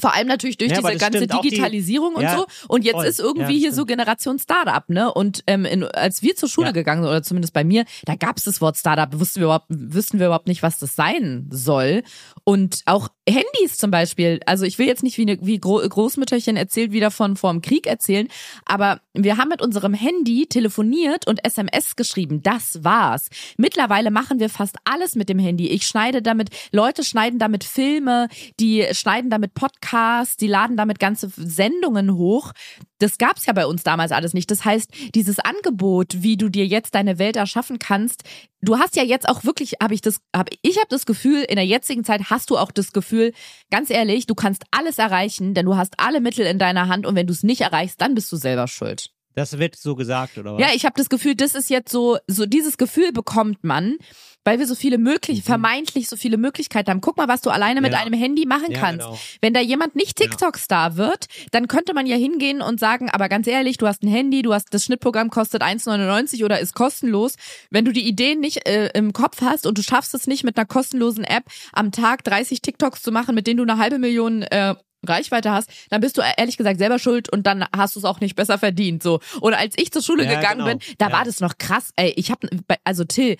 Vor 0.00 0.14
allem 0.14 0.28
natürlich 0.28 0.58
durch 0.58 0.70
Ja, 0.70 0.78
diese 0.78 0.96
ganze 0.98 1.18
stimmt, 1.18 1.34
auch 1.34 1.40
die- 1.42 1.50
Digitalisierung 1.50 2.14
und 2.14 2.22
Ja, 2.22 2.36
so. 2.36 2.46
Und 2.72 2.84
jetzt 2.84 2.94
voll. 2.94 3.04
ist 3.06 3.20
irgendwie 3.20 3.52
Ja, 3.52 3.58
hier 3.58 3.72
so 3.72 3.84
Generation 3.84 4.38
Startup, 4.38 4.88
ne? 4.88 5.12
Und 5.12 5.44
ähm, 5.46 5.64
in, 5.64 5.84
als 5.84 6.22
wir 6.22 6.34
zur 6.36 6.48
Schule 6.48 6.68
Ja. 6.68 6.72
gegangen 6.72 7.02
sind, 7.02 7.10
oder 7.10 7.22
zumindest 7.22 7.52
bei 7.52 7.64
mir, 7.64 7.84
da 8.04 8.14
gab 8.14 8.38
es 8.38 8.44
das 8.44 8.60
Wort 8.60 8.76
Startup, 8.78 9.08
wussten 9.20 9.40
wir 9.40 9.44
überhaupt, 9.44 9.66
wüssten 9.68 10.18
wir 10.18 10.26
überhaupt 10.26 10.48
nicht, 10.48 10.62
was 10.62 10.78
das 10.78 10.96
sein 10.96 11.48
soll. 11.52 12.02
Und 12.44 12.82
auch 12.86 13.08
Handys 13.28 13.76
zum 13.76 13.90
Beispiel. 13.90 14.40
Also 14.46 14.64
ich 14.64 14.78
will 14.78 14.86
jetzt 14.86 15.02
nicht 15.02 15.18
wie, 15.18 15.22
eine, 15.22 15.38
wie 15.42 15.58
Gro 15.60 15.86
Großmütterchen 15.86 16.56
erzählt 16.56 16.92
wieder 16.92 17.10
von 17.10 17.36
vor 17.36 17.52
dem 17.52 17.62
Krieg 17.62 17.86
erzählen, 17.86 18.26
aber 18.64 19.00
wir 19.14 19.36
haben 19.36 19.50
mit 19.50 19.60
unserem 19.62 19.94
Handy 19.94 20.46
telefoniert 20.46 21.26
und 21.26 21.44
SMS 21.44 21.94
geschrieben. 21.96 22.42
Das 22.42 22.82
war's. 22.82 23.28
Mittlerweile 23.58 24.10
machen 24.10 24.40
wir 24.40 24.48
fast 24.48 24.76
alles 24.84 25.14
mit 25.14 25.28
dem 25.28 25.38
Handy. 25.38 25.68
Ich 25.68 25.86
schneide 25.86 26.22
damit, 26.22 26.48
Leute 26.72 27.04
schneiden 27.04 27.38
damit 27.38 27.64
Filme, 27.64 28.28
die 28.58 28.86
schneiden 28.92 29.30
damit 29.30 29.54
Podcasts, 29.54 30.36
die 30.36 30.46
laden 30.48 30.76
damit 30.76 30.98
ganze 30.98 31.30
Sendungen 31.36 32.14
hoch. 32.14 32.52
Das 32.98 33.18
gab's 33.18 33.46
ja 33.46 33.52
bei 33.52 33.66
uns 33.66 33.82
damals 33.82 34.12
alles 34.12 34.34
nicht. 34.34 34.50
Das 34.50 34.64
heißt, 34.64 34.90
dieses 35.14 35.38
Angebot, 35.38 36.22
wie 36.22 36.36
du 36.36 36.48
dir 36.48 36.66
jetzt 36.66 36.94
deine 36.94 37.18
Welt 37.18 37.36
erschaffen 37.36 37.78
kannst, 37.78 38.22
du 38.60 38.78
hast 38.78 38.96
ja 38.96 39.02
jetzt 39.02 39.28
auch 39.28 39.44
wirklich, 39.44 39.74
habe 39.82 39.94
ich 39.94 40.00
das, 40.00 40.20
hab, 40.34 40.50
ich 40.62 40.76
habe 40.76 40.88
das 40.88 41.06
Gefühl, 41.06 41.42
in 41.42 41.56
der 41.56 41.66
jetzigen 41.66 42.04
Zeit 42.04 42.30
hast 42.30 42.50
du 42.50 42.58
auch 42.58 42.70
das 42.70 42.92
Gefühl, 42.92 43.32
ganz 43.70 43.90
ehrlich, 43.90 44.26
du 44.26 44.34
kannst 44.34 44.64
alles 44.70 44.98
erreichen, 44.98 45.54
denn 45.54 45.66
du 45.66 45.76
hast 45.76 45.94
alle 45.98 46.20
Mittel 46.20 46.46
in 46.46 46.58
deiner 46.58 46.88
Hand 46.88 47.06
und 47.06 47.14
wenn 47.16 47.26
du 47.26 47.32
es 47.32 47.42
nicht 47.42 47.62
erreichst, 47.62 48.00
dann 48.00 48.14
bist 48.14 48.30
du 48.30 48.36
selber 48.36 48.68
schuld. 48.68 49.10
Das 49.34 49.58
wird 49.58 49.76
so 49.76 49.94
gesagt, 49.94 50.36
oder 50.38 50.54
was? 50.54 50.60
Ja, 50.60 50.68
ich 50.74 50.84
habe 50.84 50.94
das 50.96 51.08
Gefühl, 51.08 51.34
das 51.34 51.54
ist 51.54 51.70
jetzt 51.70 51.90
so, 51.90 52.18
so 52.26 52.46
dieses 52.46 52.76
Gefühl 52.76 53.12
bekommt 53.12 53.64
man, 53.64 53.96
weil 54.44 54.58
wir 54.58 54.66
so 54.66 54.74
viele 54.74 54.98
möglich, 54.98 55.42
vermeintlich 55.44 56.08
so 56.08 56.16
viele 56.16 56.36
Möglichkeiten 56.36 56.90
haben. 56.90 57.00
Guck 57.00 57.16
mal, 57.16 57.28
was 57.28 57.40
du 57.42 57.50
alleine 57.50 57.80
mit 57.80 57.92
Mhm. 57.92 57.94
Ja. 57.96 58.00
einem 58.02 58.14
Handy 58.14 58.44
machen 58.44 58.72
Ja, 58.72 58.80
kannst. 58.80 59.06
genau. 59.06 59.18
Wenn 59.40 59.54
da 59.54 59.60
jemand 59.60 59.94
nicht 59.96 60.16
TikTok-Star 60.16 60.96
wird, 60.96 61.26
dann 61.52 61.68
könnte 61.68 61.94
man 61.94 62.06
ja 62.06 62.16
hingehen 62.16 62.60
und 62.60 62.80
sagen, 62.80 63.08
aber 63.08 63.28
ganz 63.28 63.46
ehrlich, 63.46 63.78
du 63.78 63.86
hast 63.86 64.02
ein 64.02 64.08
Handy, 64.08 64.42
du 64.42 64.52
hast 64.52 64.74
das 64.74 64.84
Schnittprogramm 64.84 65.30
kostet 65.30 65.62
1,99 65.62 66.44
oder 66.44 66.58
ist 66.60 66.74
kostenlos. 66.74 67.36
Wenn 67.70 67.84
du 67.84 67.92
die 67.92 68.06
Ideen 68.06 68.40
nicht 68.40 68.66
äh, 68.68 68.90
im 68.94 69.12
Kopf 69.12 69.40
hast 69.42 69.66
und 69.66 69.78
du 69.78 69.82
schaffst 69.82 70.12
es 70.14 70.26
nicht 70.26 70.42
mit 70.44 70.56
einer 70.58 70.66
kostenlosen 70.66 71.24
App 71.24 71.44
am 71.72 71.92
Tag 71.92 72.24
30 72.24 72.60
TikToks 72.62 73.02
zu 73.02 73.12
machen, 73.12 73.34
mit 73.34 73.46
denen 73.46 73.58
du 73.58 73.62
eine 73.62 73.78
halbe 73.78 73.98
Million 73.98 74.42
äh, 74.42 74.74
Reichweite 75.06 75.50
hast, 75.50 75.70
dann 75.90 76.00
bist 76.00 76.16
du 76.16 76.22
ehrlich 76.36 76.56
gesagt 76.56 76.78
selber 76.78 76.98
schuld 76.98 77.30
und 77.32 77.46
dann 77.46 77.64
hast 77.76 77.94
du 77.96 77.98
es 78.00 78.04
auch 78.04 78.20
nicht 78.20 78.36
besser 78.36 78.58
verdient. 78.58 79.02
So. 79.02 79.20
Oder 79.40 79.58
als 79.58 79.74
ich 79.76 79.90
zur 79.92 80.02
Schule 80.02 80.24
Ja, 80.24 80.36
gegangen 80.36 80.58
genau. 80.64 80.70
bin, 80.70 80.78
da 80.98 81.08
Ja. 81.08 81.12
war 81.12 81.24
das 81.24 81.40
noch 81.40 81.58
krass. 81.58 81.90
Ey, 81.96 82.12
ich 82.16 82.30
habe 82.30 82.48
also 82.84 83.04
Till, 83.04 83.36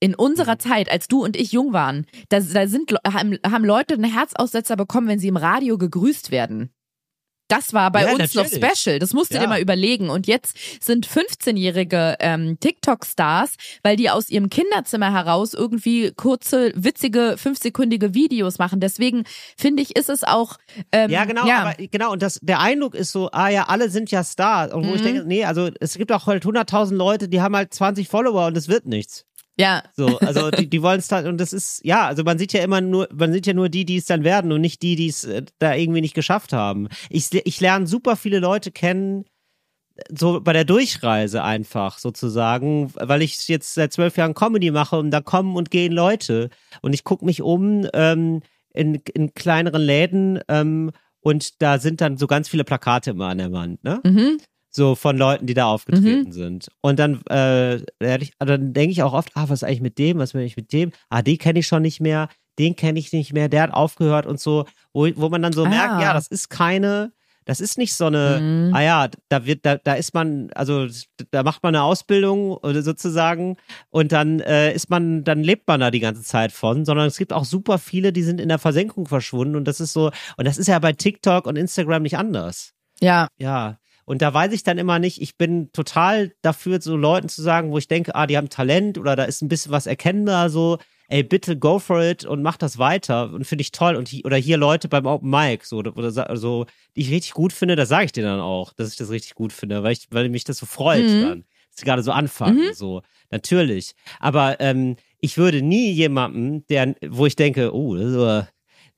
in 0.00 0.14
unserer 0.14 0.58
Zeit, 0.58 0.90
als 0.90 1.06
du 1.06 1.22
und 1.22 1.36
ich 1.36 1.52
jung 1.52 1.72
waren, 1.72 2.06
da, 2.28 2.40
da 2.40 2.66
sind 2.66 2.92
haben 3.06 3.64
Leute 3.64 3.94
einen 3.94 4.12
Herzaussetzer 4.12 4.76
bekommen, 4.76 5.06
wenn 5.08 5.20
sie 5.20 5.28
im 5.28 5.36
Radio 5.36 5.78
gegrüßt 5.78 6.30
werden. 6.32 6.72
Das 7.52 7.72
war 7.72 7.90
bei 7.90 8.02
Ja, 8.02 8.12
uns 8.14 8.34
noch 8.34 8.44
natürlich. 8.44 8.64
special. 8.74 8.98
Das 8.98 9.12
musst 9.12 9.30
du 9.30 9.34
Ja. 9.36 9.42
dir 9.42 9.48
mal 9.48 9.60
überlegen. 9.60 10.10
Und 10.10 10.26
jetzt 10.26 10.56
sind 10.82 11.06
15-jährige 11.06 12.16
ähm, 12.20 12.58
TikTok-Stars, 12.60 13.54
weil 13.82 13.96
die 13.96 14.10
aus 14.10 14.28
ihrem 14.30 14.50
Kinderzimmer 14.50 15.12
heraus 15.12 15.54
irgendwie 15.54 16.12
kurze, 16.12 16.72
witzige, 16.74 17.36
fünfsekündige 17.38 18.14
Videos 18.14 18.58
machen. 18.58 18.80
Deswegen 18.80 19.24
finde 19.56 19.82
ich, 19.82 19.96
ist 19.96 20.08
es 20.08 20.24
auch. 20.24 20.56
Ähm, 20.92 21.10
Ja, 21.10 21.24
genau, 21.24 21.48
aber 21.50 21.74
genau, 21.90 22.12
und 22.12 22.22
das, 22.22 22.38
der 22.42 22.60
Eindruck 22.60 22.94
ist 22.94 23.12
so, 23.12 23.30
ah 23.32 23.48
ja, 23.48 23.64
alle 23.68 23.88
sind 23.90 24.10
ja 24.10 24.24
Stars. 24.24 24.72
Und 24.72 24.84
wo 24.84 24.90
Mhm. 24.90 24.96
ich 24.96 25.02
denke, 25.02 25.24
nee, 25.26 25.44
also 25.44 25.70
es 25.80 25.94
gibt 25.94 26.12
auch 26.12 26.26
halt 26.26 26.44
100.000 26.44 26.94
Leute, 26.96 27.28
die 27.28 27.40
haben 27.40 27.54
halt 27.56 27.72
20 27.74 28.08
Follower 28.08 28.46
und 28.46 28.56
es 28.56 28.68
wird 28.68 28.86
nichts. 28.86 29.24
Ja. 29.58 29.82
So, 29.96 30.18
also 30.18 30.50
die, 30.50 30.68
die 30.68 30.82
wollen 30.82 30.98
es 30.98 31.08
dann, 31.08 31.26
und 31.26 31.38
das 31.38 31.52
ist, 31.52 31.84
ja, 31.84 32.06
also 32.06 32.24
man 32.24 32.38
sieht 32.38 32.52
ja 32.52 32.62
immer 32.62 32.80
nur, 32.80 33.08
man 33.12 33.32
sieht 33.32 33.46
ja 33.46 33.52
nur 33.52 33.68
die, 33.68 33.84
die 33.84 33.96
es 33.96 34.06
dann 34.06 34.24
werden 34.24 34.52
und 34.52 34.60
nicht 34.60 34.82
die, 34.82 34.96
die 34.96 35.08
es 35.08 35.24
äh, 35.24 35.42
da 35.58 35.74
irgendwie 35.74 36.00
nicht 36.00 36.14
geschafft 36.14 36.52
haben. 36.52 36.88
Ich, 37.10 37.28
ich 37.32 37.60
lerne 37.60 37.86
super 37.86 38.16
viele 38.16 38.38
Leute 38.38 38.70
kennen, 38.70 39.24
so 40.10 40.40
bei 40.40 40.52
der 40.52 40.64
Durchreise 40.64 41.42
einfach 41.42 41.98
sozusagen, 41.98 42.92
weil 42.94 43.22
ich 43.22 43.48
jetzt 43.48 43.74
seit 43.74 43.92
zwölf 43.92 44.16
Jahren 44.16 44.34
Comedy 44.34 44.70
mache 44.70 44.96
und 44.96 45.10
da 45.10 45.20
kommen 45.20 45.56
und 45.56 45.70
gehen 45.70 45.92
Leute 45.92 46.48
und 46.80 46.92
ich 46.92 47.04
gucke 47.04 47.24
mich 47.24 47.42
um 47.42 47.86
ähm, 47.92 48.40
in, 48.72 49.02
in 49.14 49.34
kleineren 49.34 49.82
Läden 49.82 50.40
ähm, 50.48 50.92
und 51.20 51.62
da 51.62 51.78
sind 51.78 52.00
dann 52.00 52.16
so 52.16 52.26
ganz 52.26 52.48
viele 52.48 52.64
Plakate 52.64 53.10
immer 53.10 53.28
an 53.28 53.38
der 53.38 53.52
Wand, 53.52 53.84
ne? 53.84 54.00
Mhm. 54.02 54.38
So 54.74 54.94
von 54.94 55.16
Leuten, 55.18 55.46
die 55.46 55.54
da 55.54 55.66
aufgetreten 55.66 56.32
sind. 56.32 56.68
Und 56.80 56.98
dann, 56.98 57.20
äh, 57.30 57.80
ehrlich, 58.00 58.32
dann 58.38 58.72
denke 58.72 58.92
ich 58.92 59.02
auch 59.02 59.12
oft, 59.12 59.30
ah, 59.34 59.44
was 59.48 59.60
ist 59.60 59.64
eigentlich 59.64 59.82
mit 59.82 59.98
dem, 59.98 60.18
was 60.18 60.30
ist 60.30 60.34
eigentlich 60.34 60.56
mit 60.56 60.72
dem? 60.72 60.90
Ah, 61.10 61.22
den 61.22 61.38
kenne 61.38 61.58
ich 61.58 61.66
schon 61.66 61.82
nicht 61.82 62.00
mehr, 62.00 62.28
den 62.58 62.74
kenne 62.74 62.98
ich 62.98 63.12
nicht 63.12 63.32
mehr, 63.32 63.48
der 63.48 63.62
hat 63.62 63.72
aufgehört 63.74 64.26
und 64.26 64.40
so, 64.40 64.64
wo, 64.92 65.08
wo 65.16 65.28
man 65.28 65.42
dann 65.42 65.52
so 65.52 65.64
Ah. 65.64 65.68
merkt, 65.68 66.00
ja, 66.02 66.14
das 66.14 66.26
ist 66.28 66.48
keine, 66.48 67.12
das 67.44 67.60
ist 67.60 67.76
nicht 67.76 67.92
so 67.94 68.06
eine, 68.06 68.38
Mhm. 68.40 68.74
ah 68.74 68.80
ja, 68.82 69.08
da 69.28 69.44
wird, 69.46 69.66
da, 69.66 69.76
da 69.76 69.94
ist 69.94 70.14
man, 70.14 70.50
also 70.54 70.86
da 71.32 71.42
macht 71.42 71.62
man 71.62 71.74
eine 71.74 71.82
Ausbildung 71.84 72.52
oder 72.52 72.82
sozusagen 72.82 73.56
und 73.90 74.12
dann 74.12 74.40
äh, 74.40 74.72
ist 74.72 74.88
man, 74.90 75.24
dann 75.24 75.42
lebt 75.42 75.66
man 75.68 75.80
da 75.80 75.90
die 75.90 76.00
ganze 76.00 76.22
Zeit 76.22 76.52
von, 76.52 76.84
sondern 76.84 77.08
es 77.08 77.16
gibt 77.18 77.32
auch 77.32 77.44
super 77.44 77.78
viele, 77.78 78.12
die 78.12 78.22
sind 78.22 78.40
in 78.40 78.48
der 78.48 78.58
Versenkung 78.58 79.06
verschwunden 79.06 79.56
und 79.56 79.66
das 79.66 79.80
ist 79.80 79.92
so, 79.92 80.12
und 80.36 80.46
das 80.46 80.56
ist 80.56 80.68
ja 80.68 80.78
bei 80.78 80.92
TikTok 80.92 81.46
und 81.46 81.56
Instagram 81.56 82.02
nicht 82.04 82.16
anders. 82.16 82.72
Ja. 83.00 83.26
Ja. 83.38 83.78
Und 84.04 84.22
da 84.22 84.34
weiß 84.34 84.52
ich 84.52 84.62
dann 84.62 84.78
immer 84.78 84.98
nicht, 84.98 85.20
ich 85.22 85.36
bin 85.36 85.70
total 85.72 86.32
dafür, 86.42 86.80
so 86.80 86.96
Leuten 86.96 87.28
zu 87.28 87.42
sagen, 87.42 87.70
wo 87.70 87.78
ich 87.78 87.88
denke, 87.88 88.14
ah, 88.14 88.26
die 88.26 88.36
haben 88.36 88.48
Talent 88.48 88.98
oder 88.98 89.16
da 89.16 89.24
ist 89.24 89.42
ein 89.42 89.48
bisschen 89.48 89.72
was 89.72 89.86
erkennbar, 89.86 90.50
so, 90.50 90.78
ey, 91.08 91.22
bitte 91.22 91.56
go 91.56 91.78
for 91.78 92.02
it 92.02 92.24
und 92.24 92.42
mach 92.42 92.56
das 92.56 92.78
weiter 92.78 93.32
und 93.32 93.46
finde 93.46 93.62
ich 93.62 93.70
toll. 93.70 93.96
Und 93.96 94.12
oder 94.24 94.36
hier 94.36 94.56
Leute 94.56 94.88
beim 94.88 95.06
Open 95.06 95.30
Mic, 95.30 95.64
so, 95.64 95.78
oder 95.78 96.36
so, 96.36 96.66
die 96.96 97.02
ich 97.02 97.10
richtig 97.10 97.32
gut 97.32 97.52
finde, 97.52 97.76
das 97.76 97.88
sage 97.90 98.06
ich 98.06 98.12
dir 98.12 98.24
dann 98.24 98.40
auch, 98.40 98.72
dass 98.72 98.90
ich 98.90 98.96
das 98.96 99.10
richtig 99.10 99.34
gut 99.34 99.52
finde, 99.52 99.82
weil 99.82 99.92
ich, 99.92 100.06
weil 100.10 100.28
mich 100.28 100.44
das 100.44 100.58
so 100.58 100.66
freut 100.66 101.06
Mhm. 101.06 101.20
dann. 101.20 101.44
Dass 101.70 101.78
sie 101.80 101.84
gerade 101.86 102.02
so 102.02 102.12
anfangen, 102.12 102.74
so, 102.74 103.00
natürlich. 103.30 103.92
Aber 104.20 104.60
ähm, 104.60 104.96
ich 105.20 105.38
würde 105.38 105.62
nie 105.62 105.90
jemandem, 105.90 106.66
der, 106.66 106.94
wo 107.08 107.24
ich 107.24 107.34
denke, 107.36 107.74
oh, 107.74 107.96
das 107.96 108.06
ist 108.10 108.16
aber, 108.16 108.48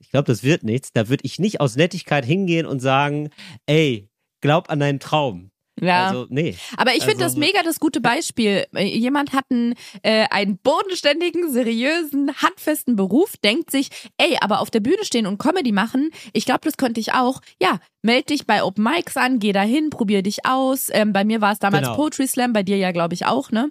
ich 0.01 0.11
glaube, 0.11 0.27
das 0.27 0.43
wird 0.43 0.65
nichts, 0.65 0.91
da 0.93 1.09
würde 1.09 1.25
ich 1.25 1.39
nicht 1.39 1.61
aus 1.61 1.77
Nettigkeit 1.77 2.25
hingehen 2.25 2.67
und 2.67 2.81
sagen, 2.81 3.31
ey, 3.67 4.09
glaub 4.45 4.69
an 4.71 4.79
deinen 4.79 5.01
Traum. 5.01 5.51
Ja. 5.81 6.07
Also, 6.07 6.27
nee. 6.29 6.55
Aber 6.77 6.95
ich 6.95 7.03
finde 7.03 7.25
Also- 7.25 7.35
das 7.35 7.47
mega 7.47 7.63
das 7.65 7.81
gute 7.81 8.01
Beispiel. 8.01 8.65
Äh, 8.77 8.85
Jemand 8.85 9.33
hat 9.33 9.45
einen, 9.51 9.75
äh, 10.03 10.27
einen 10.31 10.59
bodenständigen, 10.59 11.51
seriösen, 11.51 12.31
handfesten 12.37 12.95
Beruf, 12.95 13.37
denkt 13.43 13.71
sich, 13.73 13.89
ey, 14.19 14.37
aber 14.41 14.61
auf 14.61 14.71
der 14.71 14.79
Bühne 14.81 15.03
stehen 15.05 15.27
und 15.27 15.39
Comedy 15.39 15.73
machen, 15.73 16.11
ich 16.33 16.45
glaube, 16.45 16.61
das 16.63 16.77
könnte 16.77 17.01
ich 17.01 17.13
auch. 17.13 17.41
Ja, 17.61 17.81
meld 18.03 18.31
dich 18.31 18.47
bei 18.47 18.63
Open 18.63 18.85
Mics 18.85 19.17
an, 19.17 19.41
geh 19.41 19.53
dahin, 19.53 19.91
probier 19.91 20.23
dich 20.23 20.47
aus. 20.47 20.91
Ähm, 20.93 21.13
bei 21.13 21.25
mir 21.25 21.41
war 21.41 21.53
es 21.53 21.59
damals 21.59 21.87
Genau. 21.89 21.97
Poetry 21.97 22.29
Slam, 22.29 22.53
bei 22.53 22.63
dir 22.63 22.77
ja, 22.77 22.93
glaube 22.93 23.15
ich, 23.15 23.27
auch, 23.27 23.51
ne? 23.51 23.71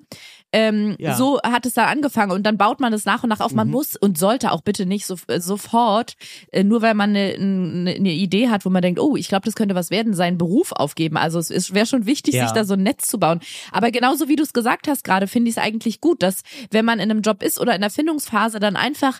Ähm, 0.53 0.95
Ja. 0.99 1.15
So 1.15 1.41
hat 1.41 1.65
es 1.65 1.73
da 1.73 1.87
angefangen 1.87 2.31
und 2.31 2.43
dann 2.43 2.57
baut 2.57 2.79
man 2.79 2.93
es 2.93 3.05
nach 3.05 3.23
und 3.23 3.29
nach 3.29 3.39
auf. 3.39 3.51
Man 3.53 3.67
Mhm. 3.67 3.73
muss 3.73 3.95
und 3.97 4.17
sollte 4.17 4.51
auch 4.51 4.61
bitte 4.61 4.85
nicht 4.85 5.05
so, 5.05 5.17
äh, 5.27 5.39
sofort, 5.39 6.13
äh, 6.51 6.63
nur 6.63 6.81
weil 6.81 6.93
man 6.93 7.09
eine, 7.09 7.33
eine, 7.33 7.91
eine 7.95 8.11
Idee 8.13 8.49
hat, 8.49 8.63
wo 8.65 8.69
man 8.69 8.81
denkt, 8.81 8.99
oh, 8.99 9.15
ich 9.17 9.27
glaube, 9.27 9.45
das 9.45 9.55
könnte 9.55 9.75
was 9.75 9.89
werden, 9.89 10.13
seinen 10.13 10.37
Beruf 10.37 10.71
aufgeben. 10.71 11.17
Also 11.17 11.39
es 11.39 11.73
wäre 11.73 11.85
schon 11.87 12.05
wichtig, 12.05 12.35
Ja. 12.35 12.43
sich 12.45 12.53
da 12.53 12.63
so 12.65 12.75
ein 12.75 12.83
Netz 12.83 13.07
zu 13.07 13.19
bauen. 13.19 13.39
Aber 13.71 13.91
genauso 13.91 14.27
wie 14.29 14.35
du 14.35 14.43
es 14.43 14.53
gesagt 14.53 14.87
hast 14.87 15.03
gerade, 15.03 15.27
finde 15.27 15.49
ich 15.49 15.57
es 15.57 15.63
eigentlich 15.63 15.99
gut, 16.01 16.21
dass 16.23 16.41
wenn 16.71 16.85
man 16.85 16.99
in 16.99 17.09
einem 17.09 17.21
Job 17.21 17.41
ist 17.43 17.59
oder 17.59 17.73
in 17.75 17.81
der 17.81 17.89
Findungsphase, 17.89 18.59
dann 18.59 18.75
einfach 18.75 19.19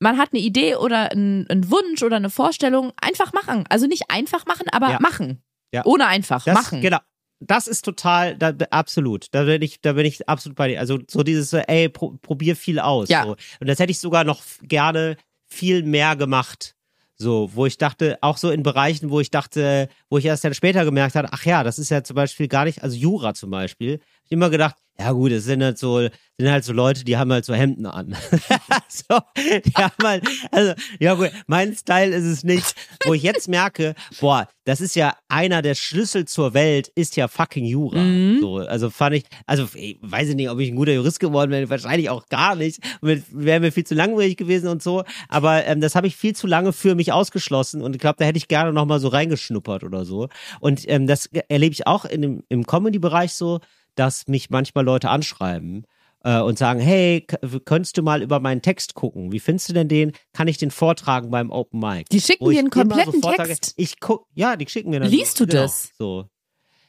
man 0.00 0.16
hat 0.16 0.28
eine 0.32 0.40
Idee 0.40 0.76
oder 0.76 1.10
einen, 1.10 1.44
einen 1.50 1.72
Wunsch 1.72 2.04
oder 2.04 2.14
eine 2.16 2.30
Vorstellung, 2.30 2.92
einfach 3.02 3.32
machen. 3.32 3.64
Also 3.68 3.88
nicht 3.88 4.04
einfach 4.10 4.46
machen, 4.46 4.66
aber 4.70 4.90
Ja. 4.92 4.98
machen. 5.00 5.42
Ja. 5.74 5.84
Ohne 5.86 6.06
einfach 6.06 6.44
Das, 6.44 6.54
machen. 6.54 6.80
Genau. 6.80 6.98
Das 7.40 7.68
ist 7.68 7.84
total, 7.84 8.36
da, 8.36 8.52
absolut. 8.70 9.28
Da 9.32 9.44
bin 9.44 9.62
ich, 9.62 9.80
da 9.80 9.92
bin 9.92 10.06
ich 10.06 10.28
absolut 10.28 10.56
bei 10.56 10.68
dir. 10.68 10.80
Also 10.80 10.98
so 11.06 11.22
dieses, 11.22 11.52
ey, 11.52 11.88
pro, 11.88 12.18
probier 12.20 12.56
viel 12.56 12.80
aus. 12.80 13.08
Ja. 13.08 13.24
So. 13.24 13.36
Und 13.60 13.68
das 13.68 13.78
hätte 13.78 13.92
ich 13.92 14.00
sogar 14.00 14.24
noch 14.24 14.42
gerne 14.62 15.16
viel 15.46 15.82
mehr 15.82 16.16
gemacht. 16.16 16.74
So, 17.20 17.50
wo 17.54 17.66
ich 17.66 17.78
dachte, 17.78 18.18
auch 18.20 18.36
so 18.36 18.50
in 18.50 18.62
Bereichen, 18.62 19.10
wo 19.10 19.18
ich 19.18 19.30
dachte, 19.30 19.88
wo 20.08 20.18
ich 20.18 20.24
erst 20.24 20.44
dann 20.44 20.54
später 20.54 20.84
gemerkt 20.84 21.16
habe, 21.16 21.28
ach 21.32 21.44
ja, 21.44 21.64
das 21.64 21.78
ist 21.80 21.90
ja 21.90 22.04
zum 22.04 22.14
Beispiel 22.14 22.46
gar 22.46 22.64
nicht, 22.64 22.84
also 22.84 22.96
Jura 22.96 23.34
zum 23.34 23.50
Beispiel, 23.50 23.98
ich 24.24 24.30
immer 24.30 24.50
gedacht, 24.50 24.76
ja 25.00 25.12
gut, 25.12 25.30
es 25.30 25.44
sind 25.44 25.62
halt 25.62 25.78
so, 25.78 26.00
sind 26.00 26.50
halt 26.50 26.64
so 26.64 26.72
Leute, 26.72 27.04
die 27.04 27.16
haben 27.16 27.32
halt 27.32 27.44
so 27.44 27.54
Hemden 27.54 27.86
an. 27.86 28.16
so, 28.88 29.18
die 29.36 29.72
haben 29.74 29.94
halt, 30.02 30.24
also, 30.50 30.74
ja 30.98 31.14
gut, 31.14 31.30
mein 31.46 31.74
Style 31.74 32.14
ist 32.14 32.24
es 32.24 32.42
nicht, 32.42 32.74
wo 33.04 33.14
ich 33.14 33.22
jetzt 33.22 33.48
merke, 33.48 33.94
boah, 34.20 34.48
das 34.64 34.80
ist 34.80 34.96
ja 34.96 35.16
einer 35.28 35.62
der 35.62 35.74
Schlüssel 35.74 36.26
zur 36.26 36.52
Welt, 36.52 36.88
ist 36.94 37.16
ja 37.16 37.26
fucking 37.28 37.64
Jura. 37.64 37.98
Mhm. 37.98 38.38
So, 38.40 38.56
also 38.58 38.90
fand 38.90 39.16
ich, 39.16 39.24
also 39.46 39.68
ich 39.74 39.98
weiß 40.02 40.28
ich 40.30 40.34
nicht, 40.34 40.50
ob 40.50 40.58
ich 40.58 40.68
ein 40.68 40.76
guter 40.76 40.92
Jurist 40.92 41.20
geworden 41.20 41.50
wäre, 41.50 41.70
wahrscheinlich 41.70 42.10
auch 42.10 42.26
gar 42.28 42.54
nicht. 42.54 42.80
Wäre 43.00 43.60
mir 43.60 43.72
viel 43.72 43.86
zu 43.86 43.94
langweilig 43.94 44.36
gewesen 44.36 44.68
und 44.68 44.82
so. 44.82 45.04
Aber 45.28 45.64
ähm, 45.64 45.80
das 45.80 45.94
habe 45.94 46.06
ich 46.06 46.16
viel 46.16 46.36
zu 46.36 46.46
lange 46.46 46.72
für 46.72 46.94
mich 46.94 47.12
ausgeschlossen 47.12 47.82
und 47.82 47.94
ich 47.94 48.00
glaube, 48.00 48.16
da 48.18 48.24
hätte 48.24 48.36
ich 48.36 48.48
gerne 48.48 48.72
nochmal 48.72 49.00
so 49.00 49.08
reingeschnuppert 49.08 49.84
oder 49.84 50.04
so. 50.04 50.28
Und 50.60 50.88
ähm, 50.88 51.06
das 51.06 51.26
erlebe 51.26 51.72
ich 51.72 51.86
auch 51.86 52.04
in 52.04 52.20
dem, 52.20 52.42
im 52.48 52.66
Comedy-Bereich 52.66 53.32
so, 53.32 53.60
dass 53.98 54.26
mich 54.28 54.50
manchmal 54.50 54.84
Leute 54.84 55.08
anschreiben 55.10 55.84
äh, 56.24 56.40
und 56.40 56.58
sagen, 56.58 56.80
hey, 56.80 57.26
könntest 57.64 57.96
du 57.98 58.02
mal 58.02 58.22
über 58.22 58.40
meinen 58.40 58.62
Text 58.62 58.94
gucken? 58.94 59.32
Wie 59.32 59.40
findest 59.40 59.68
du 59.68 59.72
denn 59.72 59.88
den? 59.88 60.12
Kann 60.32 60.48
ich 60.48 60.58
den 60.58 60.70
vortragen 60.70 61.30
beim 61.30 61.50
Open 61.50 61.80
Mic? 61.80 62.06
Die 62.10 62.20
schicken 62.20 62.44
Wo 62.46 62.50
dir 62.50 62.58
einen 62.60 62.70
kompletten 62.70 63.20
sage, 63.22 63.44
Text. 63.44 63.74
ich 63.76 64.00
guck, 64.00 64.26
ja, 64.34 64.56
die 64.56 64.66
schicken 64.68 64.90
mir 64.90 65.00
dann. 65.00 65.10
Liest 65.10 65.36
so, 65.38 65.44
du 65.44 65.50
genau, 65.50 65.62
das? 65.62 65.90
So. 65.98 66.26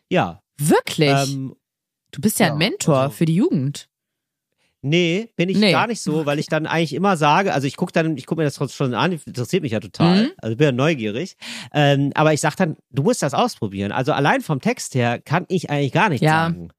Ja. 0.10 0.42
Wirklich? 0.58 1.10
Ähm, 1.10 1.56
du 2.12 2.22
bist 2.22 2.40
ja, 2.40 2.48
ja, 2.48 2.52
ein 2.54 2.58
Mentor 2.58 2.98
also- 2.98 3.16
für 3.16 3.26
die 3.26 3.36
Jugend. 3.36 3.88
Nee, 4.82 5.30
bin 5.36 5.50
ich 5.50 5.58
Nee. 5.58 5.74
gar 5.74 5.88
nicht 5.88 6.02
so, 6.02 6.26
weil 6.26 6.40
ich 6.40 6.48
dann 6.48 6.66
eigentlich 6.66 6.94
immer 6.94 7.18
sage, 7.18 7.54
also 7.54 7.68
ich 7.68 7.76
gucke 7.76 7.92
dann, 7.92 8.16
ich 8.16 8.26
gucke 8.26 8.40
mir 8.40 8.46
das 8.46 8.56
trotzdem 8.56 8.76
schon 8.88 8.94
an, 8.94 9.12
interessiert 9.12 9.62
mich 9.62 9.74
ja 9.74 9.82
total, 9.82 10.24
Mhm. 10.28 10.32
also 10.38 10.56
bin 10.56 10.66
ja 10.68 10.72
neugierig, 10.72 11.36
ähm, 11.74 12.12
aber 12.16 12.32
ich 12.34 12.40
sag 12.40 12.56
dann, 12.56 12.78
du 12.90 13.04
musst 13.04 13.22
das 13.22 13.34
ausprobieren. 13.34 13.92
Also 13.92 14.14
allein 14.14 14.40
vom 14.40 14.62
Text 14.62 14.96
her 14.96 15.20
kann 15.20 15.44
ich 15.50 15.70
eigentlich 15.70 15.92
gar 15.92 16.08
nichts 16.08 16.24
Ja. 16.24 16.46
sagen. 16.46 16.70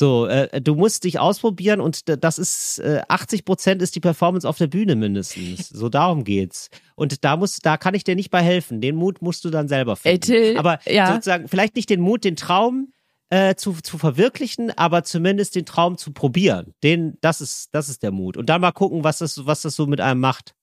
So, 0.00 0.26
äh, 0.28 0.62
du 0.62 0.76
musst 0.76 1.04
dich 1.04 1.18
ausprobieren 1.18 1.78
und 1.82 2.04
das 2.24 2.38
ist 2.38 2.78
äh, 2.78 3.02
80 3.06 3.44
Prozent 3.44 3.82
ist 3.82 3.94
die 3.94 4.00
Performance 4.00 4.48
auf 4.48 4.56
der 4.56 4.66
Bühne 4.66 4.96
mindestens. 4.96 5.68
So 5.68 5.90
darum 5.90 6.24
geht's. 6.24 6.70
Und 6.94 7.22
da 7.22 7.36
muss, 7.36 7.58
da 7.58 7.76
kann 7.76 7.92
ich 7.92 8.02
dir 8.02 8.16
nicht 8.16 8.30
bei 8.30 8.40
helfen. 8.40 8.80
Den 8.80 8.96
Mut 8.96 9.20
musst 9.20 9.44
du 9.44 9.50
dann 9.50 9.68
selber 9.68 9.98
Ey, 10.04 10.12
finden. 10.12 10.20
Till, 10.22 10.56
aber 10.56 10.78
ja. 10.86 11.12
sozusagen 11.12 11.48
vielleicht 11.48 11.76
nicht 11.76 11.90
den 11.90 12.00
Mut, 12.00 12.24
den 12.24 12.34
Traum 12.34 12.94
äh, 13.28 13.56
zu, 13.56 13.74
zu 13.74 13.98
verwirklichen, 13.98 14.70
aber 14.70 15.04
zumindest 15.04 15.54
den 15.54 15.66
Traum 15.66 15.98
zu 15.98 16.14
probieren. 16.14 16.72
Den, 16.82 17.18
das 17.20 17.42
ist, 17.42 17.68
das 17.72 17.90
ist 17.90 18.02
der 18.02 18.10
Mut. 18.10 18.38
Und 18.38 18.48
dann 18.48 18.62
mal 18.62 18.72
gucken, 18.72 19.04
was 19.04 19.18
das, 19.18 19.44
was 19.44 19.60
das 19.60 19.76
so 19.76 19.86
mit 19.86 20.00
einem 20.00 20.20
macht. 20.20 20.54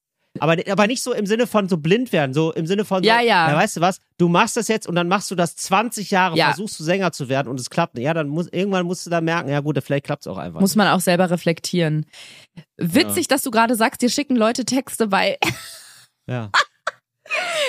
Aber, 0.41 0.55
aber 0.69 0.87
nicht 0.87 1.01
so 1.03 1.13
im 1.13 1.25
Sinne 1.25 1.47
von 1.47 1.67
so 1.69 1.77
blind 1.77 2.11
werden, 2.11 2.33
so 2.33 2.51
im 2.53 2.65
Sinne 2.67 2.85
von, 2.85 3.03
so, 3.03 3.07
Ja, 3.07 3.21
ja. 3.21 3.55
weißt 3.55 3.77
du 3.77 3.81
was, 3.81 3.99
du 4.17 4.27
machst 4.27 4.57
das 4.57 4.67
jetzt 4.67 4.87
und 4.87 4.95
dann 4.95 5.07
machst 5.07 5.29
du 5.31 5.35
das 5.35 5.55
20 5.55 6.11
Jahre, 6.11 6.35
Ja. 6.37 6.47
versuchst 6.47 6.79
du 6.79 6.83
Sänger 6.83 7.11
zu 7.11 7.29
werden 7.29 7.47
und 7.47 7.59
es 7.59 7.69
klappt 7.69 7.95
nicht. 7.95 8.05
Ja, 8.05 8.13
dann 8.13 8.27
muss, 8.27 8.47
irgendwann 8.47 8.85
musst 8.85 9.05
du 9.05 9.09
dann 9.09 9.23
merken, 9.25 9.49
ja 9.49 9.59
gut, 9.59 9.77
vielleicht 9.83 10.05
klappt 10.05 10.23
es 10.23 10.27
auch 10.27 10.37
einfach. 10.37 10.59
Muss 10.59 10.75
man 10.75 10.87
auch 10.87 10.99
selber 11.01 11.29
reflektieren. 11.29 12.05
Witzig, 12.77 13.27
dass 13.27 13.41
du 13.43 13.51
gerade 13.51 13.75
sagst, 13.75 14.01
dir 14.01 14.09
schicken 14.09 14.35
Leute 14.35 14.65
Texte, 14.65 15.11
weil 15.11 15.37
ja. 16.27 16.49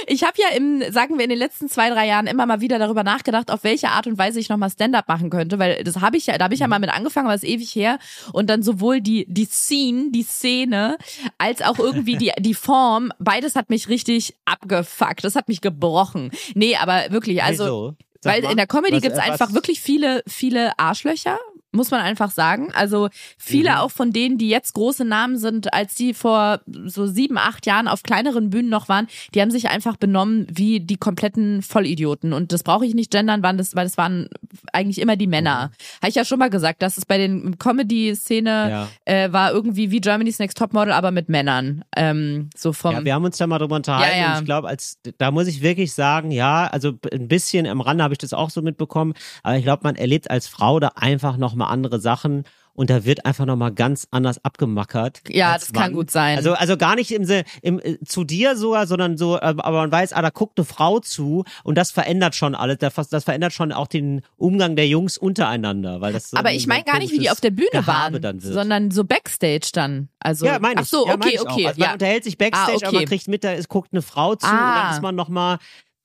ich 0.07 0.23
habe 0.25 0.35
ja 0.41 0.57
im, 0.57 0.83
sagen 0.93 1.17
wir, 1.19 1.25
in 1.25 1.31
den 1.31 1.39
letzten 1.39 1.69
zwei, 1.69 1.91
drei 1.91 2.07
Jahren 2.07 2.27
immer 2.27 2.47
mal 2.47 2.61
wieder 2.61 2.79
darüber 2.79 3.03
nachgedacht, 3.03 3.51
auf 3.51 3.65
welche 3.65 3.89
Art 3.91 4.07
und 4.07 4.19
Weise 4.19 4.41
ich 4.41 4.49
nochmal 4.49 4.71
Stand-up 4.71 5.09
machen 5.09 5.31
könnte, 5.31 5.59
weil 5.59 5.83
das 5.85 5.97
habe 6.01 6.17
ich 6.17 6.27
ja, 6.27 6.39
da 6.39 6.45
habe 6.45 6.55
ich 6.55 6.61
ja 6.61 6.69
mal 6.69 6.79
mit 6.79 6.91
angefangen, 6.91 7.27
aber 7.27 7.35
ist 7.35 7.45
ewig 7.45 7.75
her. 7.75 7.99
Und 8.33 8.49
dann 8.51 8.63
sowohl 8.63 9.01
die, 9.01 9.27
die 9.29 9.47
Scene, 9.47 10.11
die 10.11 10.23
Szene, 10.23 10.97
als 11.39 11.63
auch 11.63 11.79
irgendwie 11.79 12.17
die, 12.17 12.33
die 12.39 12.55
Form, 12.55 13.13
beides 13.19 13.55
hat 13.57 13.71
mich 13.71 13.89
richtig 13.89 14.35
abgefuckt. 14.45 15.25
Das 15.25 15.35
hat 15.35 15.49
mich 15.49 15.61
gebrochen. 15.61 16.31
Nee, 16.55 16.77
aber 16.77 17.11
wirklich, 17.11 17.43
also. 17.43 17.65
Wieso? 17.65 17.95
Sag 18.21 18.33
Weil 18.35 18.43
mal, 18.43 18.51
in 18.51 18.57
der 18.57 18.67
Comedy 18.67 18.97
was- 18.97 19.03
gibt's 19.03 19.19
einfach 19.21 19.53
wirklich 19.53 19.81
viele, 19.81 20.25
viele 20.27 20.77
Arschlöcher, 20.77 21.39
muss 21.73 21.91
man 21.91 22.01
einfach 22.01 22.31
sagen. 22.31 22.69
Also 22.75 23.09
viele 23.37 23.71
Mhm. 23.71 23.77
auch 23.77 23.91
von 23.91 24.11
denen, 24.13 24.39
die 24.39 24.49
jetzt 24.49 24.73
große 24.75 25.05
Namen 25.05 25.37
sind, 25.37 25.73
als 25.75 25.95
die 25.95 26.15
vor 26.15 26.61
so 26.87 27.07
sieben, 27.07 27.37
acht 27.39 27.67
Jahren 27.67 27.89
auf 27.89 28.03
kleineren 28.03 28.51
Bühnen 28.51 28.71
noch 28.71 28.89
waren, 28.89 29.07
die 29.35 29.41
haben 29.43 29.51
sich 29.51 29.69
einfach 29.69 29.97
benommen 29.97 30.47
wie 30.51 30.81
die 30.81 30.97
kompletten 30.97 31.61
Vollidioten. 31.63 32.33
Und 32.33 32.53
das 32.53 32.63
brauche 32.63 32.87
ich 32.87 32.95
nicht 32.95 33.11
gendern, 33.11 33.43
waren 33.43 33.59
das, 33.59 33.75
weil 33.77 33.85
das 33.85 33.99
waren 33.99 34.29
eigentlich 34.73 34.99
immer 35.01 35.17
die 35.17 35.27
Männer. 35.27 35.71
Habe 36.01 36.09
ich 36.09 36.15
ja 36.15 36.25
schon 36.25 36.39
mal 36.39 36.49
gesagt, 36.51 36.81
dass 36.83 36.97
es 36.97 37.05
bei 37.07 37.19
den 37.19 37.59
Comedy-Szene 37.59 38.51
Ja. 38.71 38.89
äh, 39.05 39.33
war 39.33 39.53
irgendwie 39.53 39.91
wie 39.91 40.01
Germany's 40.01 40.39
Next 40.39 40.59
Topmodel, 40.59 40.93
aber 40.93 41.11
mit 41.11 41.29
Männern. 41.29 41.85
Ähm, 41.97 42.51
so 42.57 42.73
vom 42.73 42.93
Ja, 42.95 43.05
wir 43.05 43.15
haben 43.15 43.25
uns 43.25 43.37
da 43.37 43.47
mal 43.47 43.59
drüber 43.59 43.77
unterhalten 43.77 44.17
Ja, 44.19 44.23
ja. 44.25 44.33
und 44.35 44.39
ich 44.41 44.45
glaube, 44.47 44.69
als 44.69 44.99
da 45.19 45.31
muss 45.31 45.47
ich 45.47 45.61
wirklich 45.63 45.93
sagen, 45.93 46.31
ja, 46.31 46.67
also 46.67 46.93
ein 47.13 47.29
bisschen 47.29 47.67
am 47.67 47.81
Rande 47.81 48.05
habe 48.05 48.15
ich 48.15 48.19
das 48.19 48.33
auch 48.33 48.51
so 48.51 48.63
mitbekommen, 48.63 49.15
aber 49.43 49.57
ich 49.57 49.65
glaube, 49.65 49.81
man 49.85 49.97
erlebt 49.97 50.31
als 50.31 50.49
Frau 50.49 50.81
da 50.81 50.89
einfach 50.97 51.37
noch 51.37 51.55
mal 51.59 51.67
andere 51.67 52.01
Sachen 52.01 52.45
und 52.73 52.91
da 52.91 53.05
wird 53.05 53.27
einfach 53.27 53.45
noch 53.45 53.57
mal 53.57 53.73
ganz 53.73 54.07
anders 54.13 54.45
abgemackert. 54.45 55.23
Ja, 55.29 55.55
das 55.55 55.73
kann 55.73 55.83
Mann. 55.87 55.93
gut 55.95 56.11
sein. 56.13 56.37
Also 56.37 56.53
also 56.53 56.77
gar 56.77 56.95
nicht 56.95 57.11
im 57.11 57.29
im, 57.61 57.81
äh, 57.81 57.99
zu 58.07 58.23
dir 58.23 58.57
sogar, 58.57 58.87
sondern 58.87 59.19
so, 59.19 59.35
äh, 59.37 59.41
aber 59.41 59.73
man 59.73 59.91
weiß, 59.91 60.13
ah, 60.13 60.23
da 60.23 60.31
guckt 60.31 60.59
eine 60.59 60.65
Frau 60.65 61.01
zu 61.01 61.45
und 61.65 61.77
das 61.77 61.91
verändert 61.91 62.37
schon 62.37 62.55
alles. 62.55 62.79
Das, 62.79 63.25
verändert 63.25 63.53
schon 63.53 63.73
auch 63.73 63.89
den 63.89 64.21
Umgang 64.37 64.77
der 64.77 64.87
Jungs 64.87 65.19
untereinander, 65.19 66.01
weil 66.01 66.13
das 66.13 66.31
so 66.31 66.37
aber 66.37 66.53
ich 66.53 66.69
meine 66.69 66.87
ein 66.87 66.93
gar 66.93 66.99
nicht, 67.01 67.13
wie 67.13 67.19
die 67.19 67.31
auf 67.31 67.41
der 67.41 67.51
Bühne 67.51 67.69
Gehabe 67.73 68.23
waren, 68.23 68.39
sondern 68.41 68.93
so 68.93 69.03
Backstage 69.05 69.71
dann. 69.73 70.09
Also 70.21 70.47
Ja, 70.47 70.59
meine 70.61 70.75
ich. 70.83 70.87
Ach 70.87 70.91
so, 70.91 71.07
ja, 71.07 71.15
okay, 71.15 71.39
okay. 71.41 71.67
Also 71.67 71.81
man 71.81 71.89
ja. 71.89 71.93
unterhält 71.95 72.23
sich 72.23 72.39
Backstage, 72.39 72.73
Ah, 72.73 72.77
okay. 72.77 72.87
aber 72.87 72.97
man 72.99 73.05
kriegt 73.07 73.27
mit, 73.27 73.43
da 73.43 73.53
ist, 73.55 73.69
guckt 73.69 73.89
eine 73.93 74.03
Frau 74.03 74.37
zu 74.37 74.47
und 74.47 74.53
Ah. 74.53 74.85
dann 74.85 74.95
ist 74.95 75.03
man 75.03 75.17
noch 75.17 75.29
mal, 75.29 75.59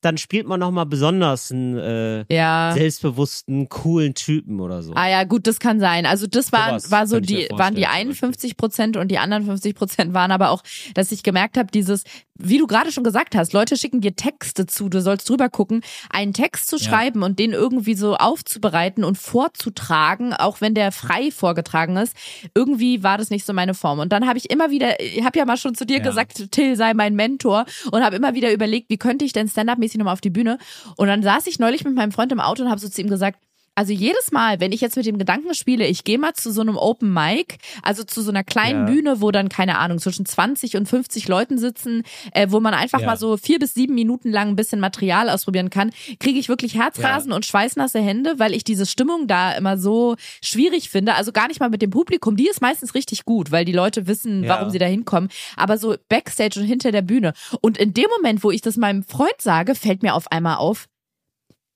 dann 0.03 0.17
spielt 0.17 0.47
man 0.47 0.59
noch 0.59 0.71
mal 0.71 0.85
besonders 0.85 1.51
einen 1.51 1.77
äh, 1.77 2.25
ja. 2.33 2.71
selbstbewussten, 2.73 3.69
coolen 3.69 4.13
Typen 4.13 4.59
oder 4.59 4.83
so. 4.83 4.93
Ah 4.95 5.09
ja, 5.09 5.23
gut, 5.23 5.47
das 5.47 5.59
kann 5.59 5.79
sein. 5.79 6.05
Also 6.05 6.27
das 6.27 6.51
waren, 6.51 6.79
Sowas 6.79 6.91
war 6.91 7.07
so 7.07 7.19
die, 7.19 7.47
waren 7.51 7.75
die 7.75 7.83
vorstellen, 7.83 8.13
zum 8.13 8.27
51 8.29 8.57
Prozent 8.57 8.97
und 8.97 9.07
die 9.09 9.17
anderen 9.17 9.45
50 9.45 9.75
Prozent 9.75 10.13
waren 10.13 10.31
aber 10.31 10.49
auch, 10.49 10.61
dass 10.93 11.11
ich 11.11 11.23
gemerkt 11.23 11.57
habe, 11.57 11.71
dieses, 11.71 12.03
wie 12.45 12.57
du 12.57 12.67
gerade 12.67 12.91
schon 12.91 13.03
gesagt 13.03 13.35
hast, 13.35 13.53
Leute 13.53 13.77
schicken 13.77 14.01
dir 14.01 14.15
Texte 14.15 14.65
zu, 14.65 14.89
du 14.89 15.01
sollst 15.01 15.29
drüber 15.29 15.49
gucken, 15.49 15.81
einen 16.09 16.33
Text 16.33 16.67
zu 16.67 16.77
Ja. 16.77 16.83
schreiben 16.83 17.23
und 17.23 17.39
den 17.39 17.51
irgendwie 17.51 17.95
so 17.95 18.15
aufzubereiten 18.15 19.03
und 19.03 19.17
vorzutragen, 19.17 20.33
auch 20.33 20.61
wenn 20.61 20.73
der 20.73 20.91
frei 20.91 21.31
vorgetragen 21.31 21.97
ist. 21.97 22.15
Irgendwie 22.53 23.03
war 23.03 23.17
das 23.17 23.29
nicht 23.29 23.45
so 23.45 23.53
meine 23.53 23.73
Form. 23.73 23.99
Und 23.99 24.11
dann 24.11 24.27
habe 24.27 24.37
ich 24.37 24.49
immer 24.49 24.69
wieder, 24.71 24.99
ich 24.99 25.23
habe 25.23 25.37
ja 25.39 25.45
mal 25.45 25.57
schon 25.57 25.75
zu 25.75 25.85
dir 25.85 25.97
Ja. 25.97 26.03
gesagt, 26.03 26.51
Till 26.51 26.75
sei 26.75 26.93
mein 26.93 27.15
Mentor 27.15 27.65
und 27.91 28.03
habe 28.03 28.15
immer 28.15 28.33
wieder 28.33 28.51
überlegt, 28.51 28.89
wie 28.89 28.97
könnte 28.97 29.25
ich 29.25 29.33
denn 29.33 29.47
stand-up-mäßig 29.47 29.97
nochmal 29.97 30.13
auf 30.13 30.21
die 30.21 30.29
Bühne? 30.29 30.57
Und 30.97 31.07
dann 31.07 31.23
saß 31.23 31.47
ich 31.47 31.59
neulich 31.59 31.83
mit 31.83 31.95
meinem 31.95 32.11
Freund 32.11 32.31
im 32.31 32.39
Auto 32.39 32.63
und 32.63 32.69
habe 32.69 32.79
so 32.81 32.89
zu 32.89 33.01
ihm 33.01 33.09
gesagt, 33.09 33.39
also 33.75 33.91
jedes 33.93 34.31
Mal, 34.31 34.59
wenn 34.59 34.71
ich 34.71 34.81
jetzt 34.81 34.95
mit 34.95 35.05
dem 35.05 35.17
Gedanken 35.17 35.53
spiele, 35.55 35.87
ich 35.87 36.03
gehe 36.03 36.17
mal 36.19 36.33
zu 36.33 36.51
so 36.51 36.61
einem 36.61 36.77
Open 36.77 37.11
Mic, 37.13 37.57
also 37.81 38.03
zu 38.03 38.21
so 38.21 38.29
einer 38.31 38.43
kleinen 38.43 38.87
Ja. 38.87 38.93
Bühne, 38.93 39.21
wo 39.21 39.31
dann, 39.31 39.49
keine 39.49 39.77
Ahnung, 39.79 39.99
zwischen 39.99 40.25
20 40.25 40.77
und 40.77 40.87
50 40.87 41.27
Leuten 41.27 41.57
sitzen, 41.57 42.03
äh, 42.33 42.47
wo 42.51 42.59
man 42.59 42.73
einfach 42.73 42.99
Ja. 42.99 43.07
mal 43.07 43.17
so 43.17 43.35
vier 43.37 43.59
bis 43.59 43.73
sieben 43.73 43.95
Minuten 43.95 44.29
lang 44.31 44.49
ein 44.49 44.55
bisschen 44.55 44.79
Material 44.79 45.29
ausprobieren 45.29 45.69
kann, 45.69 45.91
kriege 46.19 46.37
ich 46.39 46.49
wirklich 46.49 46.75
Herzrasen 46.75 47.31
und 47.31 47.45
schweißnasse 47.45 47.99
Hände, 47.99 48.35
weil 48.37 48.53
ich 48.53 48.63
diese 48.63 48.85
Stimmung 48.85 49.27
da 49.27 49.53
immer 49.53 49.77
so 49.77 50.15
schwierig 50.43 50.89
finde. 50.89 51.15
Also 51.15 51.31
gar 51.31 51.47
nicht 51.47 51.59
mal 51.59 51.69
mit 51.69 51.81
dem 51.81 51.89
Publikum, 51.89 52.35
die 52.35 52.47
ist 52.47 52.61
meistens 52.61 52.93
richtig 52.95 53.25
gut, 53.25 53.51
weil 53.51 53.65
die 53.65 53.71
Leute 53.71 54.07
wissen, 54.07 54.43
Ja. 54.43 54.49
warum 54.49 54.69
sie 54.69 54.79
da 54.79 54.85
hinkommen, 54.85 55.29
aber 55.55 55.77
so 55.77 55.95
Backstage 56.09 56.59
und 56.59 56.65
hinter 56.65 56.91
der 56.91 57.01
Bühne. 57.01 57.33
Und 57.61 57.77
in 57.77 57.93
dem 57.93 58.05
Moment, 58.17 58.43
wo 58.43 58.51
ich 58.51 58.61
das 58.61 58.77
meinem 58.77 59.03
Freund 59.03 59.39
sage, 59.39 59.75
fällt 59.75 60.03
mir 60.03 60.13
auf 60.13 60.31
einmal 60.31 60.57
auf, 60.57 60.87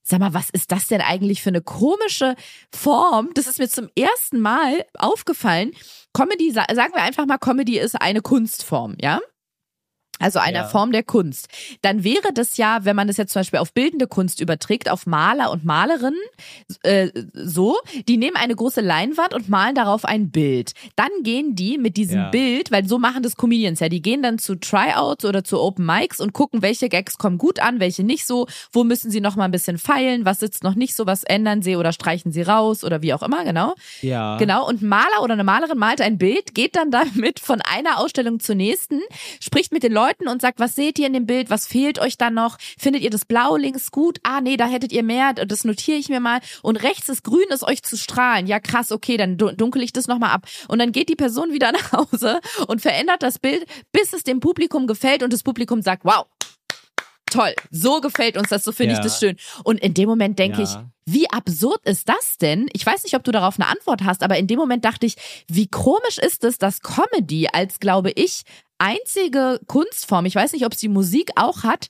Sag 0.08 0.20
mal, 0.20 0.32
was 0.32 0.48
ist 0.50 0.72
das 0.72 0.86
denn 0.86 1.02
eigentlich 1.02 1.42
für 1.42 1.50
eine 1.50 1.60
komische 1.60 2.34
Form? 2.74 3.28
Das 3.34 3.46
ist 3.46 3.58
mir 3.58 3.68
zum 3.68 3.88
ersten 3.94 4.40
Mal 4.40 4.84
aufgefallen. 4.96 5.72
Comedy, 6.14 6.50
sa- 6.50 6.64
sagen 6.74 6.94
wir 6.94 7.02
einfach 7.02 7.26
mal, 7.26 7.36
Comedy 7.38 7.78
ist 7.78 8.00
eine 8.00 8.22
Kunstform, 8.22 8.96
ja? 9.00 9.20
Also 10.18 10.38
einer 10.38 10.60
Ja. 10.60 10.68
Form 10.68 10.92
der 10.92 11.02
Kunst. 11.02 11.48
Dann 11.82 12.04
wäre 12.04 12.32
das 12.34 12.56
ja, 12.56 12.84
wenn 12.84 12.96
man 12.96 13.06
das 13.08 13.16
jetzt 13.16 13.32
zum 13.32 13.40
Beispiel 13.40 13.60
auf 13.60 13.72
bildende 13.72 14.06
Kunst 14.06 14.40
überträgt, 14.40 14.88
auf 14.90 15.06
Maler 15.06 15.50
und 15.50 15.64
Malerinnen, 15.64 16.18
äh, 16.82 17.08
so, 17.32 17.76
die 18.08 18.16
nehmen 18.16 18.36
eine 18.36 18.54
große 18.54 18.80
Leinwand 18.80 19.34
und 19.34 19.48
malen 19.48 19.74
darauf 19.74 20.04
ein 20.04 20.30
Bild. 20.30 20.72
Dann 20.96 21.10
gehen 21.22 21.54
die 21.54 21.78
mit 21.78 21.96
diesem 21.96 22.18
Ja. 22.18 22.30
Bild, 22.30 22.70
weil 22.70 22.86
so 22.86 22.98
machen 22.98 23.22
das 23.22 23.36
Comedians 23.36 23.80
ja, 23.80 23.88
die 23.88 24.02
gehen 24.02 24.22
dann 24.22 24.38
zu 24.38 24.56
Tryouts 24.56 25.24
oder 25.24 25.44
zu 25.44 25.60
Open 25.60 25.86
Mics 25.86 26.20
und 26.20 26.32
gucken, 26.32 26.62
welche 26.62 26.88
Gags 26.88 27.18
kommen 27.18 27.38
gut 27.38 27.60
an, 27.60 27.80
welche 27.80 28.02
nicht 28.02 28.26
so, 28.26 28.46
wo 28.72 28.84
müssen 28.84 29.10
sie 29.10 29.20
noch 29.20 29.36
mal 29.36 29.44
ein 29.44 29.50
bisschen 29.50 29.78
feilen, 29.78 30.24
was 30.24 30.40
sitzt 30.40 30.64
noch 30.64 30.74
nicht 30.74 30.94
so, 30.94 31.06
was 31.06 31.24
ändern 31.24 31.62
sie 31.62 31.76
oder 31.76 31.92
streichen 31.92 32.32
sie 32.32 32.42
raus 32.42 32.82
oder 32.84 33.02
wie 33.02 33.14
auch 33.14 33.22
immer, 33.22 33.44
genau. 33.44 33.74
Ja. 34.02 34.36
Genau, 34.38 34.66
und 34.66 34.82
Maler 34.82 35.22
oder 35.22 35.34
eine 35.34 35.44
Malerin 35.44 35.78
malt 35.78 36.00
ein 36.00 36.18
Bild, 36.18 36.54
geht 36.54 36.76
dann 36.76 36.90
damit 36.90 37.40
von 37.40 37.60
einer 37.60 37.98
Ausstellung 37.98 38.40
zur 38.40 38.54
nächsten, 38.54 39.00
spricht 39.40 39.72
mit 39.72 39.82
den 39.82 39.92
Leuten 39.92 40.07
und 40.28 40.40
sagt, 40.40 40.58
was 40.60 40.74
seht 40.74 40.98
ihr 40.98 41.06
in 41.06 41.12
dem 41.12 41.26
Bild, 41.26 41.50
was 41.50 41.66
fehlt 41.66 41.98
euch 41.98 42.16
da 42.16 42.30
noch? 42.30 42.56
Findet 42.78 43.02
ihr 43.02 43.10
das 43.10 43.24
Blau 43.24 43.56
links 43.56 43.90
gut? 43.90 44.18
Ah, 44.22 44.40
nee, 44.40 44.56
da 44.56 44.66
hättet 44.66 44.92
ihr 44.92 45.02
mehr, 45.02 45.34
das 45.34 45.64
notiere 45.64 45.98
ich 45.98 46.08
mir 46.08 46.20
mal. 46.20 46.40
Und 46.62 46.82
rechts 46.82 47.08
ist 47.08 47.24
grün, 47.24 47.46
ist 47.50 47.64
euch 47.64 47.82
zu 47.82 47.96
strahlen. 47.96 48.46
Ja, 48.46 48.60
krass, 48.60 48.92
okay, 48.92 49.16
dann 49.16 49.36
dun- 49.36 49.56
dunkel 49.56 49.82
ich 49.82 49.92
das 49.92 50.06
nochmal 50.06 50.30
ab. 50.30 50.46
Und 50.68 50.78
dann 50.78 50.92
geht 50.92 51.08
die 51.08 51.16
Person 51.16 51.52
wieder 51.52 51.72
nach 51.72 51.92
Hause 51.92 52.40
und 52.66 52.80
verändert 52.80 53.22
das 53.22 53.38
Bild, 53.38 53.66
bis 53.92 54.12
es 54.12 54.22
dem 54.22 54.40
Publikum 54.40 54.86
gefällt 54.86 55.22
und 55.22 55.32
das 55.32 55.42
Publikum 55.42 55.82
sagt, 55.82 56.04
wow, 56.04 56.26
toll, 57.30 57.54
so 57.70 58.00
gefällt 58.00 58.36
uns 58.36 58.48
das, 58.48 58.64
so 58.64 58.72
finde 58.72 58.94
Ja. 58.94 58.98
ich 59.00 59.04
das 59.04 59.18
schön. 59.20 59.36
Und 59.64 59.80
in 59.80 59.94
dem 59.94 60.08
Moment 60.08 60.38
denke 60.38 60.62
Ja. 60.62 60.64
ich, 60.64 61.12
wie 61.12 61.30
absurd 61.30 61.80
ist 61.84 62.08
das 62.08 62.36
denn? 62.38 62.68
Ich 62.72 62.84
weiß 62.84 63.02
nicht, 63.04 63.14
ob 63.14 63.24
du 63.24 63.32
darauf 63.32 63.58
eine 63.58 63.68
Antwort 63.68 64.04
hast, 64.04 64.22
aber 64.22 64.36
in 64.36 64.46
dem 64.46 64.58
Moment 64.58 64.84
dachte 64.84 65.06
ich, 65.06 65.16
wie 65.48 65.66
komisch 65.66 66.18
ist 66.18 66.44
es, 66.44 66.58
dass 66.58 66.80
Comedy 66.82 67.48
als, 67.52 67.80
glaube 67.80 68.10
ich, 68.10 68.42
einzige 68.78 69.60
Kunstform, 69.66 70.26
ich 70.26 70.34
weiß 70.34 70.52
nicht, 70.52 70.64
ob 70.66 70.72
es 70.72 70.78
die 70.80 70.88
Musik 70.88 71.30
auch 71.36 71.62
hat, 71.62 71.88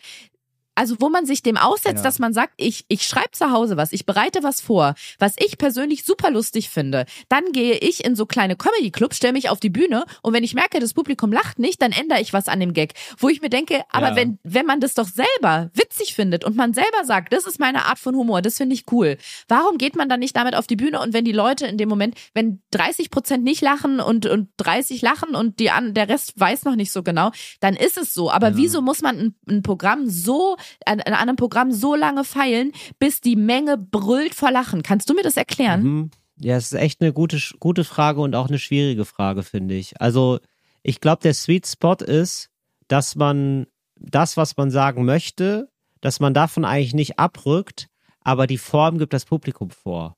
also 0.79 0.95
wo 1.01 1.09
man 1.09 1.27
sich 1.27 1.43
dem 1.43 1.57
aussetzt, 1.57 1.97
Ja. 1.99 2.03
dass 2.05 2.19
man 2.21 2.33
sagt, 2.33 2.55
ich, 2.57 2.85
ich 2.89 3.03
schreibe 3.03 3.33
zu 3.33 3.51
Hause 3.51 3.77
was, 3.77 3.93
ich 3.93 4.07
bereite 4.07 4.43
was 4.45 4.61
vor, 4.61 4.95
was 5.19 5.35
ich 5.39 5.59
persönlich 5.59 6.05
super 6.05 6.31
lustig 6.31 6.71
finde. 6.71 7.05
Dann 7.29 7.51
gehe 7.53 7.75
ich 7.75 8.05
in 8.05 8.15
so 8.15 8.27
kleine 8.27 8.55
Comedy-Clubs, 8.57 9.17
stelle 9.17 9.33
mich 9.33 9.51
auf 9.51 9.59
die 9.59 9.71
Bühne 9.71 10.05
und 10.23 10.33
wenn 10.33 10.45
ich 10.45 10.55
merke, 10.55 10.79
das 10.79 10.95
Publikum 10.95 11.33
lacht 11.33 11.59
nicht, 11.59 11.83
dann 11.83 11.91
ändere 11.93 12.21
ich 12.21 12.33
was 12.33 12.47
an 12.47 12.61
dem 12.61 12.73
Gag. 12.75 12.95
Wo 13.19 13.29
ich 13.29 13.41
mir 13.43 13.51
denke, 13.51 13.83
aber 13.91 14.11
Ja. 14.11 14.17
wenn, 14.17 14.39
wenn 14.45 14.67
man 14.67 14.81
das 14.81 14.95
doch 14.95 15.09
selber 15.09 15.71
witzig 15.75 16.15
findet 16.15 16.45
und 16.45 16.55
man 16.57 16.73
selber 16.75 17.05
sagt, 17.05 17.33
das 17.33 17.45
ist 17.47 17.59
meine 17.59 17.87
Art 17.87 17.99
von 17.99 18.15
Humor, 18.15 18.41
das 18.41 18.57
finde 18.57 18.75
ich 18.75 18.85
cool. 18.93 19.19
Warum 19.49 19.79
geht 19.79 19.97
man 19.97 20.09
dann 20.09 20.21
nicht 20.21 20.37
damit 20.37 20.55
auf 20.55 20.67
die 20.69 20.77
Bühne 20.77 21.01
und 21.01 21.13
wenn 21.13 21.25
die 21.25 21.33
Leute 21.33 21.67
in 21.67 21.77
dem 21.77 21.89
Moment, 21.89 22.15
wenn 22.35 22.63
30 22.71 23.11
Prozent 23.11 23.43
nicht 23.43 23.63
lachen 23.63 23.99
und, 24.01 24.27
und 24.27 24.49
30 24.59 25.03
lachen 25.03 25.35
und 25.35 25.59
die 25.59 25.71
an, 25.71 25.93
der 25.95 26.09
Rest 26.09 26.39
weiß 26.39 26.65
noch 26.65 26.77
nicht 26.77 26.93
so 26.93 27.03
genau, 27.03 27.33
dann 27.61 27.75
ist 27.75 27.97
es 27.97 28.15
so. 28.15 28.31
Aber 28.31 28.57
wieso 28.57 28.81
muss 28.81 29.03
man 29.03 29.19
ein, 29.19 29.35
ein 29.49 29.63
Programm 29.63 30.09
so, 30.09 30.57
an, 30.85 31.01
an 31.01 31.15
einem 31.15 31.37
Programm 31.37 31.73
so 31.73 31.95
lange 31.95 32.25
feilen, 32.25 32.73
bis 32.99 33.21
die 33.21 33.37
Menge 33.37 33.79
brüllt 33.79 34.35
vor 34.35 34.51
Lachen? 34.51 34.83
Kannst 34.83 35.09
du 35.11 35.15
mir 35.15 35.23
das 35.23 35.37
erklären? 35.37 35.83
Mhm. 35.83 36.11
Ja, 36.41 36.57
es 36.57 36.73
ist 36.73 36.79
echt 36.79 37.01
eine 37.01 37.13
gute, 37.13 37.41
gute 37.59 37.85
Frage 37.85 38.21
und 38.21 38.35
auch 38.35 38.49
eine 38.49 38.59
schwierige 38.59 39.05
Frage, 39.05 39.43
finde 39.43 39.75
ich. 39.75 40.01
Also, 40.01 40.39
ich 40.83 41.01
glaube, 41.01 41.23
der 41.23 41.35
Sweet 41.35 41.67
Spot 41.67 41.95
ist, 41.95 42.51
dass 42.87 43.17
man 43.17 43.67
das, 43.97 44.37
was 44.37 44.57
man 44.57 44.71
sagen 44.71 45.05
möchte, 45.05 45.69
dass 46.01 46.21
man 46.21 46.35
davon 46.35 46.65
eigentlich 46.65 46.95
nicht 46.95 47.19
abrückt, 47.19 47.89
aber 48.21 48.47
die 48.47 48.59
Form 48.59 48.99
gibt 48.99 49.13
das 49.13 49.25
Publikum 49.25 49.71
vor. 49.71 50.17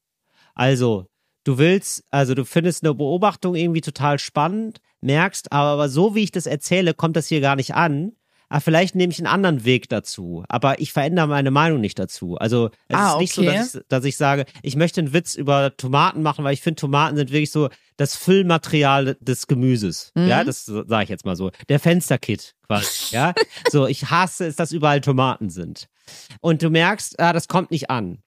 Also, 0.55 1.07
du 1.45 1.59
willst, 1.59 2.05
also 2.11 2.35
du 2.35 2.45
findest 2.45 2.85
eine 2.85 2.95
Beobachtung 2.95 3.55
irgendwie 3.55 3.81
total 3.81 4.19
spannend, 4.19 4.81
merkst, 5.01 5.53
aber, 5.53 5.71
aber 5.71 5.89
so 5.89 6.15
wie 6.15 6.25
ich 6.25 6.33
das 6.33 6.47
erzähle, 6.47 6.93
kommt 6.93 7.17
das 7.17 7.29
hier 7.29 7.41
gar 7.41 7.57
nicht 7.57 7.75
an. 7.75 8.13
Ah, 8.53 8.59
vielleicht 8.61 8.97
nehme 8.97 9.13
ich 9.13 9.19
einen 9.21 9.29
anderen 9.29 9.65
Weg 9.65 9.89
dazu, 9.89 10.45
aber 10.49 10.81
ich 10.81 10.93
verändere 10.93 11.29
meine 11.29 11.53
Meinung 11.53 11.81
nicht 11.81 11.99
dazu. 12.01 12.37
Also 12.37 12.71
es 12.89 12.97
Ah, 12.97 13.13
ist 13.13 13.19
nicht 13.21 13.39
okay. 13.39 13.47
so, 13.47 13.53
dass 13.53 13.75
ich, 13.77 13.83
dass 13.89 14.05
ich 14.05 14.17
sage, 14.17 14.45
ich 14.63 14.75
möchte 14.75 15.01
einen 15.01 15.13
Witz 15.13 15.37
über 15.37 15.77
Tomaten 15.77 16.23
machen, 16.23 16.45
weil 16.45 16.53
ich 16.55 16.61
finde, 16.61 16.81
Tomaten 16.81 17.17
sind 17.17 17.31
wirklich 17.31 17.53
so 17.53 17.69
das 17.97 18.17
Füllmaterial 18.17 19.17
des 19.21 19.47
Gemüses. 19.47 20.11
Mhm. 20.17 20.27
Ja, 20.27 20.43
das 20.43 20.65
sage 20.65 21.05
ich 21.05 21.09
jetzt 21.11 21.25
mal 21.25 21.37
so. 21.37 21.53
Der 21.69 21.79
Fensterkit 21.79 22.57
quasi. 22.67 22.87
Ja, 23.15 23.35
so 23.71 23.87
ich 23.87 24.11
hasse 24.11 24.47
es, 24.47 24.57
dass 24.57 24.73
überall 24.73 25.01
Tomaten 25.01 25.49
sind. 25.49 25.87
Und 26.41 26.63
du 26.63 26.71
merkst, 26.71 27.21
ah, 27.21 27.33
das 27.33 27.47
kommt 27.47 27.71
nicht 27.71 27.89
an. 27.89 28.19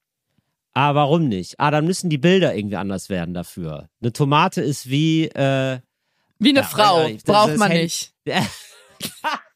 Ah, 0.72 0.94
warum 0.94 1.28
nicht? 1.28 1.60
Ah, 1.60 1.70
dann 1.70 1.84
müssen 1.84 2.08
die 2.08 2.18
Bilder 2.18 2.54
irgendwie 2.56 2.76
anders 2.76 3.10
werden 3.10 3.34
dafür. 3.34 3.90
Eine 4.00 4.12
Tomate 4.14 4.62
ist 4.62 4.88
wie 4.88 5.26
äh, 5.26 5.80
Wie 6.38 6.48
eine 6.48 6.60
Ja, 6.60 6.64
Frau, 6.66 7.02
äh, 7.06 7.18
braucht 7.26 7.58
man 7.58 7.70
Hand- 7.70 7.80
nicht. 7.82 8.12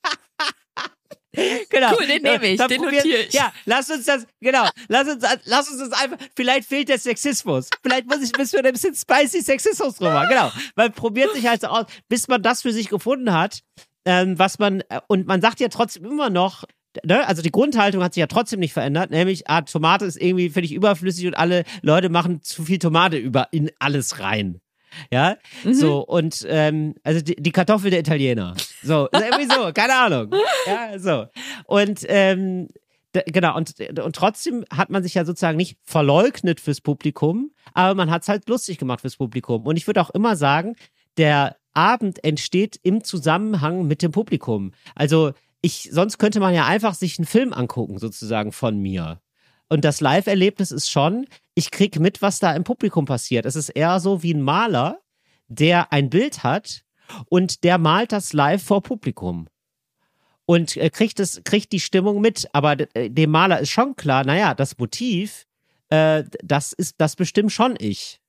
genau. 1.33 1.93
Cool, 1.99 2.07
den 2.07 2.23
nehme 2.23 2.47
ich, 2.47 2.61
den 2.61 2.81
notiere 2.81 3.19
ich. 3.23 3.33
Ja, 3.33 3.53
lass 3.67 3.91
uns 3.91 4.07
das, 4.07 4.27
genau, 4.41 4.69
lass 4.89 5.09
uns, 5.09 5.25
lass 5.45 5.69
uns 5.69 5.79
das 5.79 5.93
einfach, 5.93 6.19
vielleicht 6.35 6.69
fehlt 6.69 6.89
der 6.89 6.99
Sexismus. 6.99 7.69
Vielleicht 7.83 8.07
muss 8.07 8.23
ich, 8.23 8.37
müssen 8.37 8.55
wir 8.55 8.65
ein 8.65 8.73
bisschen 8.73 8.95
spicy 8.95 9.43
Sexismus 9.43 9.97
drüber, 9.97 10.27
genau. 10.29 10.51
Man 10.77 10.93
probiert 10.93 11.35
sich 11.35 11.47
halt 11.47 11.61
so 11.61 11.69
aus, 11.69 11.87
bis 12.09 12.29
man 12.29 12.43
das 12.43 12.63
für 12.63 12.73
sich 12.73 12.89
gefunden 12.89 13.33
hat, 13.33 13.61
ähm, 14.07 14.39
was 14.39 14.59
man, 14.59 14.81
äh, 14.89 15.01
und 15.09 15.27
man 15.27 15.41
sagt 15.41 15.61
ja 15.61 15.69
trotzdem 15.69 16.05
immer 16.05 16.31
noch, 16.31 16.65
Ne? 17.05 17.27
Also 17.27 17.43
die 17.43 17.53
Grundhaltung 17.53 18.03
hat 18.03 18.15
sich 18.15 18.21
ja 18.21 18.27
trotzdem 18.27 18.61
nicht 18.61 18.73
verändert, 18.73 19.11
nämlich 19.11 19.49
ah, 19.49 19.61
Tomate 19.61 20.05
ist 20.05 20.21
irgendwie 20.21 20.49
völlig 20.49 20.73
überflüssig 20.73 21.27
und 21.27 21.35
alle 21.35 21.65
Leute 21.83 22.09
machen 22.09 22.43
zu 22.43 22.65
viel 22.65 22.79
Tomate 22.79 23.19
über 23.19 23.49
in 23.53 23.71
alles 23.79 24.21
rein. 24.21 24.61
Ja, 25.13 25.37
Mhm. 25.65 25.75
so 25.75 26.05
und 26.05 26.47
ähm, 26.49 26.95
also 27.03 27.21
die, 27.21 27.37
die 27.37 27.53
Kartoffel 27.53 27.91
der 27.91 28.01
Italiener. 28.01 28.55
So, 28.83 29.09
irgendwie 29.13 29.47
so, 29.53 29.73
keine 29.75 29.95
Ahnung. 29.95 30.33
Ja, 30.67 30.99
so. 30.99 31.27
Und 31.67 32.05
ähm, 32.09 32.69
genau, 33.27 33.57
und, 33.57 33.75
und 34.01 34.15
trotzdem 34.17 34.65
hat 34.71 34.91
man 34.91 35.03
sich 35.03 35.15
ja 35.15 35.25
sozusagen 35.25 35.57
nicht 35.57 35.79
verleugnet 35.85 36.61
fürs 36.61 36.81
Publikum, 36.81 37.51
aber 37.75 37.95
man 37.95 38.11
hat 38.11 38.23
es 38.23 38.29
halt 38.29 38.49
lustig 38.49 38.79
gemacht 38.79 39.01
fürs 39.01 39.17
Publikum. 39.17 39.67
Und 39.67 39.77
ich 39.77 39.87
würde 39.87 40.01
auch 40.01 40.11
immer 40.11 40.37
sagen, 40.37 40.77
der 41.17 41.57
Abend 41.75 42.23
entsteht 42.25 42.79
im 42.83 43.05
Zusammenhang 43.05 43.87
mit 43.87 44.03
dem 44.03 44.11
Publikum. 44.13 44.73
Also 44.95 45.33
ich, 45.61 45.89
sonst 45.93 46.19
könnte 46.19 46.39
man 46.41 46.55
ja 46.55 46.67
einfach 46.67 46.95
sich 46.95 47.19
einen 47.19 47.27
Film 47.27 47.53
angucken, 47.53 47.99
sozusagen 47.99 48.53
von 48.53 48.79
mir. 48.79 49.21
Und 49.69 49.85
das 49.85 50.01
Live-Erlebnis 50.01 50.71
ist 50.71 50.91
schon, 50.91 51.27
ich 51.55 51.71
krieg 51.71 51.99
mit, 52.01 52.23
was 52.23 52.39
da 52.39 52.55
im 52.55 52.65
Publikum 52.65 53.05
passiert. 53.05 53.45
Es 53.47 53.57
ist 53.57 53.69
eher 53.71 54.01
so 54.01 54.23
wie 54.23 54.33
ein 54.33 54.43
Maler, 54.43 55.01
der 55.49 55.93
ein 55.93 56.11
Bild 56.11 56.43
hat 56.43 56.85
und 57.29 57.65
der 57.65 57.79
malt 57.79 58.13
das 58.13 58.33
live 58.33 58.63
vor 58.63 58.83
Publikum. 58.83 59.49
Und 60.47 60.77
äh, 60.79 60.89
kriegt, 60.89 61.21
es, 61.21 61.43
kriegt 61.45 61.73
die 61.73 61.81
Stimmung 61.81 62.21
mit. 62.21 62.49
Aber 62.55 62.77
äh, 62.95 63.11
dem 63.11 63.31
Maler 63.31 63.61
ist 63.61 63.71
schon 63.71 63.97
klar, 63.97 64.25
naja, 64.25 64.55
das 64.55 64.79
Motiv, 64.79 65.47
äh, 65.91 66.25
das 66.43 66.73
ist, 66.73 66.95
das 66.99 67.17
bestimmt 67.17 67.53
schon 67.53 67.77
ich. 67.79 68.21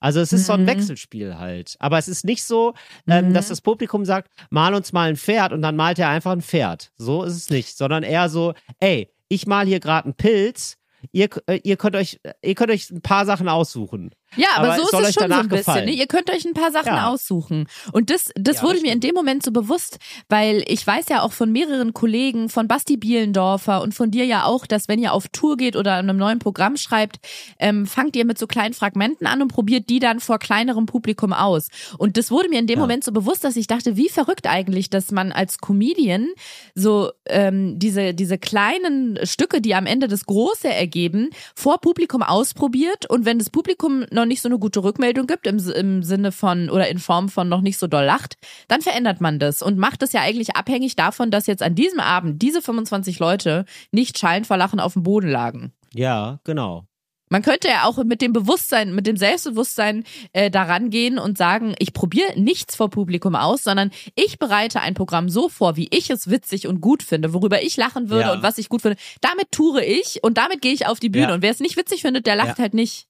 Also 0.00 0.20
es 0.20 0.32
ist 0.32 0.46
so 0.46 0.52
ein 0.54 0.62
Mhm. 0.62 0.66
Wechselspiel 0.66 1.38
halt. 1.38 1.76
Aber 1.78 1.96
es 1.96 2.08
ist 2.08 2.24
nicht 2.24 2.42
so, 2.44 2.74
ähm, 3.06 3.28
Mhm. 3.28 3.34
dass 3.34 3.48
das 3.48 3.60
Publikum 3.60 4.04
sagt, 4.04 4.30
mal 4.50 4.74
uns 4.74 4.92
mal 4.92 5.08
ein 5.08 5.16
Pferd 5.16 5.52
und 5.52 5.62
dann 5.62 5.76
malt 5.76 5.98
er 5.98 6.08
einfach 6.08 6.32
ein 6.32 6.42
Pferd. 6.42 6.90
So 6.98 7.22
ist 7.22 7.36
es 7.36 7.50
nicht, 7.50 7.76
sondern 7.78 8.02
eher 8.02 8.28
so, 8.28 8.52
ey, 8.80 9.08
ich 9.28 9.46
mal 9.46 9.64
hier 9.66 9.78
gerade 9.80 10.06
einen 10.06 10.14
Pilz, 10.14 10.76
ihr, 11.10 11.28
äh, 11.46 11.60
ihr 11.64 11.76
könnt 11.76 11.96
euch, 11.96 12.20
ihr 12.42 12.54
könnt 12.54 12.70
euch 12.70 12.90
ein 12.90 13.02
paar 13.02 13.26
Sachen 13.26 13.48
aussuchen. 13.48 14.14
Ja, 14.36 14.48
aber, 14.56 14.72
Aber 14.74 14.76
so 14.76 14.98
ist 14.98 15.08
es 15.08 15.14
schon 15.14 15.30
so 15.30 15.38
ein 15.38 15.48
bisschen. 15.48 15.84
Ne? 15.84 15.90
Ihr 15.92 16.06
könnt 16.06 16.30
euch 16.30 16.44
ein 16.44 16.54
paar 16.54 16.70
Sachen 16.72 16.86
Ja. 16.94 17.08
aussuchen. 17.08 17.66
Und 17.92 18.10
das, 18.10 18.30
das 18.34 18.56
Ja, 18.58 18.62
wurde 18.62 18.74
das 18.74 18.82
mir 18.82 18.92
in 18.92 19.00
dem 19.00 19.14
Moment 19.14 19.42
so 19.42 19.50
bewusst, 19.52 19.98
weil 20.28 20.64
ich 20.66 20.86
weiß 20.86 21.08
ja 21.10 21.22
auch 21.22 21.32
von 21.32 21.52
mehreren 21.52 21.92
Kollegen, 21.92 22.48
von 22.48 22.68
Basti 22.68 22.96
Bielendorfer 22.96 23.82
und 23.82 23.94
von 23.94 24.10
dir 24.10 24.24
ja 24.24 24.44
auch, 24.44 24.66
dass 24.66 24.88
wenn 24.88 24.98
ihr 24.98 25.12
auf 25.12 25.28
Tour 25.28 25.56
geht 25.56 25.76
oder 25.76 25.94
an 25.94 26.08
einem 26.08 26.18
neuen 26.18 26.38
Programm 26.38 26.76
schreibt, 26.76 27.18
ähm, 27.58 27.86
fangt 27.86 28.16
ihr 28.16 28.24
mit 28.24 28.38
so 28.38 28.46
kleinen 28.46 28.74
Fragmenten 28.74 29.26
an 29.26 29.42
und 29.42 29.48
probiert 29.48 29.88
die 29.90 29.98
dann 29.98 30.20
vor 30.20 30.38
kleinerem 30.38 30.86
Publikum 30.86 31.32
aus. 31.32 31.68
Und 31.98 32.16
das 32.16 32.30
wurde 32.30 32.48
mir 32.48 32.58
in 32.58 32.66
dem 32.66 32.78
Ja. 32.78 32.80
Moment 32.82 33.04
so 33.04 33.12
bewusst, 33.12 33.44
dass 33.44 33.56
ich 33.56 33.66
dachte, 33.66 33.96
wie 33.96 34.08
verrückt 34.08 34.46
eigentlich, 34.46 34.88
dass 34.90 35.10
man 35.10 35.32
als 35.32 35.58
Comedian 35.58 36.28
so 36.74 37.10
ähm, 37.26 37.78
diese, 37.78 38.14
diese 38.14 38.38
kleinen 38.38 39.18
Stücke, 39.24 39.60
die 39.60 39.74
am 39.74 39.86
Ende 39.86 40.08
das 40.08 40.24
Große 40.26 40.68
ergeben, 40.68 41.30
vor 41.54 41.80
Publikum 41.80 42.22
ausprobiert 42.22 43.08
und 43.08 43.24
wenn 43.24 43.38
das 43.38 43.50
Publikum 43.50 44.04
noch 44.22 44.28
nicht 44.28 44.42
so 44.42 44.48
eine 44.48 44.58
gute 44.58 44.82
Rückmeldung 44.82 45.26
gibt, 45.26 45.46
im, 45.46 45.58
im 45.58 46.02
Sinne 46.02 46.32
von 46.32 46.70
oder 46.70 46.88
in 46.88 46.98
Form 46.98 47.28
von 47.28 47.48
noch 47.48 47.60
nicht 47.60 47.78
so 47.78 47.86
doll 47.86 48.04
lacht, 48.04 48.36
dann 48.68 48.80
verändert 48.80 49.20
man 49.20 49.38
das 49.38 49.62
und 49.62 49.78
macht 49.78 50.02
es 50.02 50.12
ja 50.12 50.20
eigentlich 50.22 50.56
abhängig 50.56 50.96
davon, 50.96 51.30
dass 51.30 51.46
jetzt 51.46 51.62
an 51.62 51.74
diesem 51.74 52.00
Abend 52.00 52.40
diese 52.40 52.62
25 52.62 53.18
Leute 53.18 53.64
nicht 53.90 54.18
schallend 54.18 54.46
vor 54.46 54.56
Lachen 54.56 54.80
auf 54.80 54.92
dem 54.94 55.02
Boden 55.02 55.28
lagen. 55.28 55.72
Ja, 55.92 56.38
genau. 56.44 56.84
Man 57.28 57.40
könnte 57.40 57.68
ja 57.68 57.84
auch 57.84 57.96
mit 58.04 58.20
dem 58.20 58.34
Bewusstsein, 58.34 58.94
mit 58.94 59.06
dem 59.06 59.16
Selbstbewusstsein 59.16 60.04
äh, 60.34 60.50
daran 60.50 60.90
gehen 60.90 61.18
und 61.18 61.38
sagen, 61.38 61.74
ich 61.78 61.94
probiere 61.94 62.38
nichts 62.38 62.76
vor 62.76 62.90
Publikum 62.90 63.34
aus, 63.34 63.64
sondern 63.64 63.90
ich 64.14 64.38
bereite 64.38 64.82
ein 64.82 64.92
Programm 64.92 65.30
so 65.30 65.48
vor, 65.48 65.76
wie 65.78 65.88
ich 65.92 66.10
es 66.10 66.28
witzig 66.28 66.66
und 66.66 66.82
gut 66.82 67.02
finde, 67.02 67.32
worüber 67.32 67.62
ich 67.62 67.78
lachen 67.78 68.10
würde 68.10 68.24
Ja. 68.28 68.32
und 68.34 68.42
was 68.42 68.58
ich 68.58 68.68
gut 68.68 68.82
finde. 68.82 68.98
Damit 69.22 69.50
toure 69.50 69.82
ich 69.82 70.22
und 70.22 70.36
damit 70.36 70.60
gehe 70.60 70.74
ich 70.74 70.86
auf 70.86 71.00
die 71.00 71.08
Bühne. 71.08 71.28
Ja. 71.28 71.34
Und 71.34 71.40
wer 71.40 71.50
es 71.50 71.60
nicht 71.60 71.78
witzig 71.78 72.02
findet, 72.02 72.26
der 72.26 72.36
lacht 72.36 72.58
Ja. 72.58 72.64
halt 72.64 72.74
nicht. 72.74 73.06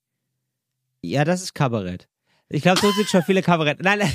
Ja, 1.02 1.24
das 1.24 1.42
ist 1.42 1.54
Kabarett. 1.54 2.08
Ich 2.48 2.62
glaube, 2.62 2.80
so 2.80 2.90
sind 2.92 3.08
schon 3.08 3.22
viele 3.22 3.42
Kabarett. 3.42 3.82
Nein, 3.82 3.98
nein. 3.98 4.12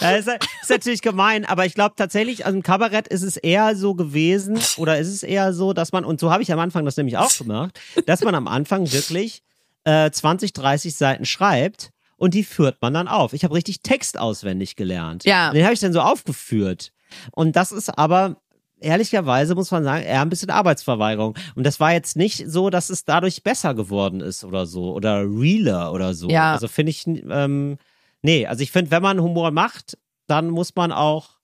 Das 0.00 0.26
ist, 0.26 0.28
ist 0.62 0.70
natürlich 0.70 1.02
gemein, 1.02 1.44
aber 1.44 1.66
ich 1.66 1.74
glaube 1.74 1.94
tatsächlich, 1.94 2.46
also 2.46 2.56
im 2.56 2.62
Kabarett 2.62 3.06
ist 3.08 3.22
es 3.22 3.36
eher 3.36 3.76
so 3.76 3.94
gewesen, 3.94 4.58
oder 4.78 4.98
ist 4.98 5.08
es 5.08 5.22
eher 5.22 5.52
so, 5.52 5.74
dass 5.74 5.92
man, 5.92 6.06
und 6.06 6.20
so 6.20 6.32
habe 6.32 6.42
ich 6.42 6.50
am 6.52 6.58
Anfang 6.58 6.86
das 6.86 6.96
nämlich 6.96 7.18
auch 7.18 7.36
gemacht, 7.36 7.78
dass 8.06 8.22
man 8.22 8.34
am 8.34 8.48
Anfang 8.48 8.90
wirklich 8.90 9.42
äh, 9.84 10.10
20, 10.10 10.54
30 10.54 10.96
Seiten 10.96 11.26
schreibt 11.26 11.90
und 12.16 12.32
die 12.32 12.44
führt 12.44 12.80
man 12.80 12.94
dann 12.94 13.08
auf. 13.08 13.34
Ich 13.34 13.44
habe 13.44 13.54
richtig 13.54 13.82
Text 13.82 14.18
auswendig 14.18 14.74
gelernt. 14.74 15.24
Ja. 15.24 15.48
Und 15.48 15.54
den 15.56 15.64
habe 15.64 15.74
ich 15.74 15.80
dann 15.80 15.92
so 15.92 16.00
aufgeführt. 16.00 16.92
Und 17.32 17.56
das 17.56 17.72
ist 17.72 17.90
aber 17.90 18.36
ehrlicherweise 18.80 19.54
muss 19.54 19.70
man 19.70 19.84
sagen, 19.84 20.04
eher 20.04 20.22
ein 20.22 20.28
bisschen 20.28 20.50
Arbeitsverweigerung. 20.50 21.36
Und 21.54 21.66
das 21.66 21.80
war 21.80 21.92
jetzt 21.92 22.16
nicht 22.16 22.44
so, 22.48 22.70
dass 22.70 22.90
es 22.90 23.04
dadurch 23.04 23.42
besser 23.42 23.74
geworden 23.74 24.20
ist 24.20 24.44
oder 24.44 24.66
so 24.66 24.92
oder 24.92 25.22
realer 25.22 25.92
oder 25.92 26.14
so. 26.14 26.28
Ja. 26.28 26.52
Also 26.52 26.68
finde 26.68 26.90
ich, 26.90 27.06
ähm, 27.06 27.78
nee, 28.22 28.46
also 28.46 28.62
ich 28.62 28.72
finde, 28.72 28.90
wenn 28.90 29.02
man 29.02 29.20
Humor 29.20 29.50
macht, 29.50 29.98
dann 30.26 30.50
muss 30.50 30.74
man 30.74 30.92
auch, 30.92 31.38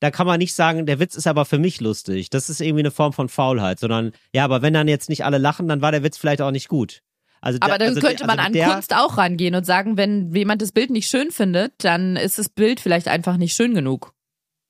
da 0.00 0.10
kann 0.10 0.26
man 0.26 0.38
nicht 0.38 0.54
sagen, 0.54 0.86
der 0.86 0.98
Witz 1.00 1.14
ist 1.14 1.26
aber 1.26 1.44
für 1.44 1.58
mich 1.58 1.80
lustig. 1.80 2.30
Das 2.30 2.50
ist 2.50 2.60
irgendwie 2.60 2.82
eine 2.82 2.90
Form 2.90 3.12
von 3.12 3.28
Faulheit, 3.28 3.78
sondern 3.80 4.12
ja, 4.32 4.44
aber 4.44 4.62
wenn 4.62 4.74
dann 4.74 4.88
jetzt 4.88 5.08
nicht 5.08 5.24
alle 5.24 5.38
lachen, 5.38 5.68
dann 5.68 5.82
war 5.82 5.92
der 5.92 6.02
Witz 6.02 6.18
vielleicht 6.18 6.42
auch 6.42 6.50
nicht 6.50 6.68
gut. 6.68 7.02
Also, 7.40 7.58
Aber 7.60 7.76
dann 7.76 7.88
also, 7.88 8.00
könnte 8.00 8.26
man 8.26 8.38
also 8.38 8.46
an 8.46 8.52
der, 8.54 8.68
Kunst 8.68 8.94
auch 8.94 9.18
rangehen 9.18 9.54
und 9.54 9.66
sagen, 9.66 9.98
wenn 9.98 10.34
jemand 10.34 10.62
das 10.62 10.72
Bild 10.72 10.88
nicht 10.88 11.10
schön 11.10 11.30
findet, 11.30 11.72
dann 11.84 12.16
ist 12.16 12.38
das 12.38 12.48
Bild 12.48 12.80
vielleicht 12.80 13.06
einfach 13.06 13.36
nicht 13.36 13.54
schön 13.54 13.74
genug. 13.74 14.14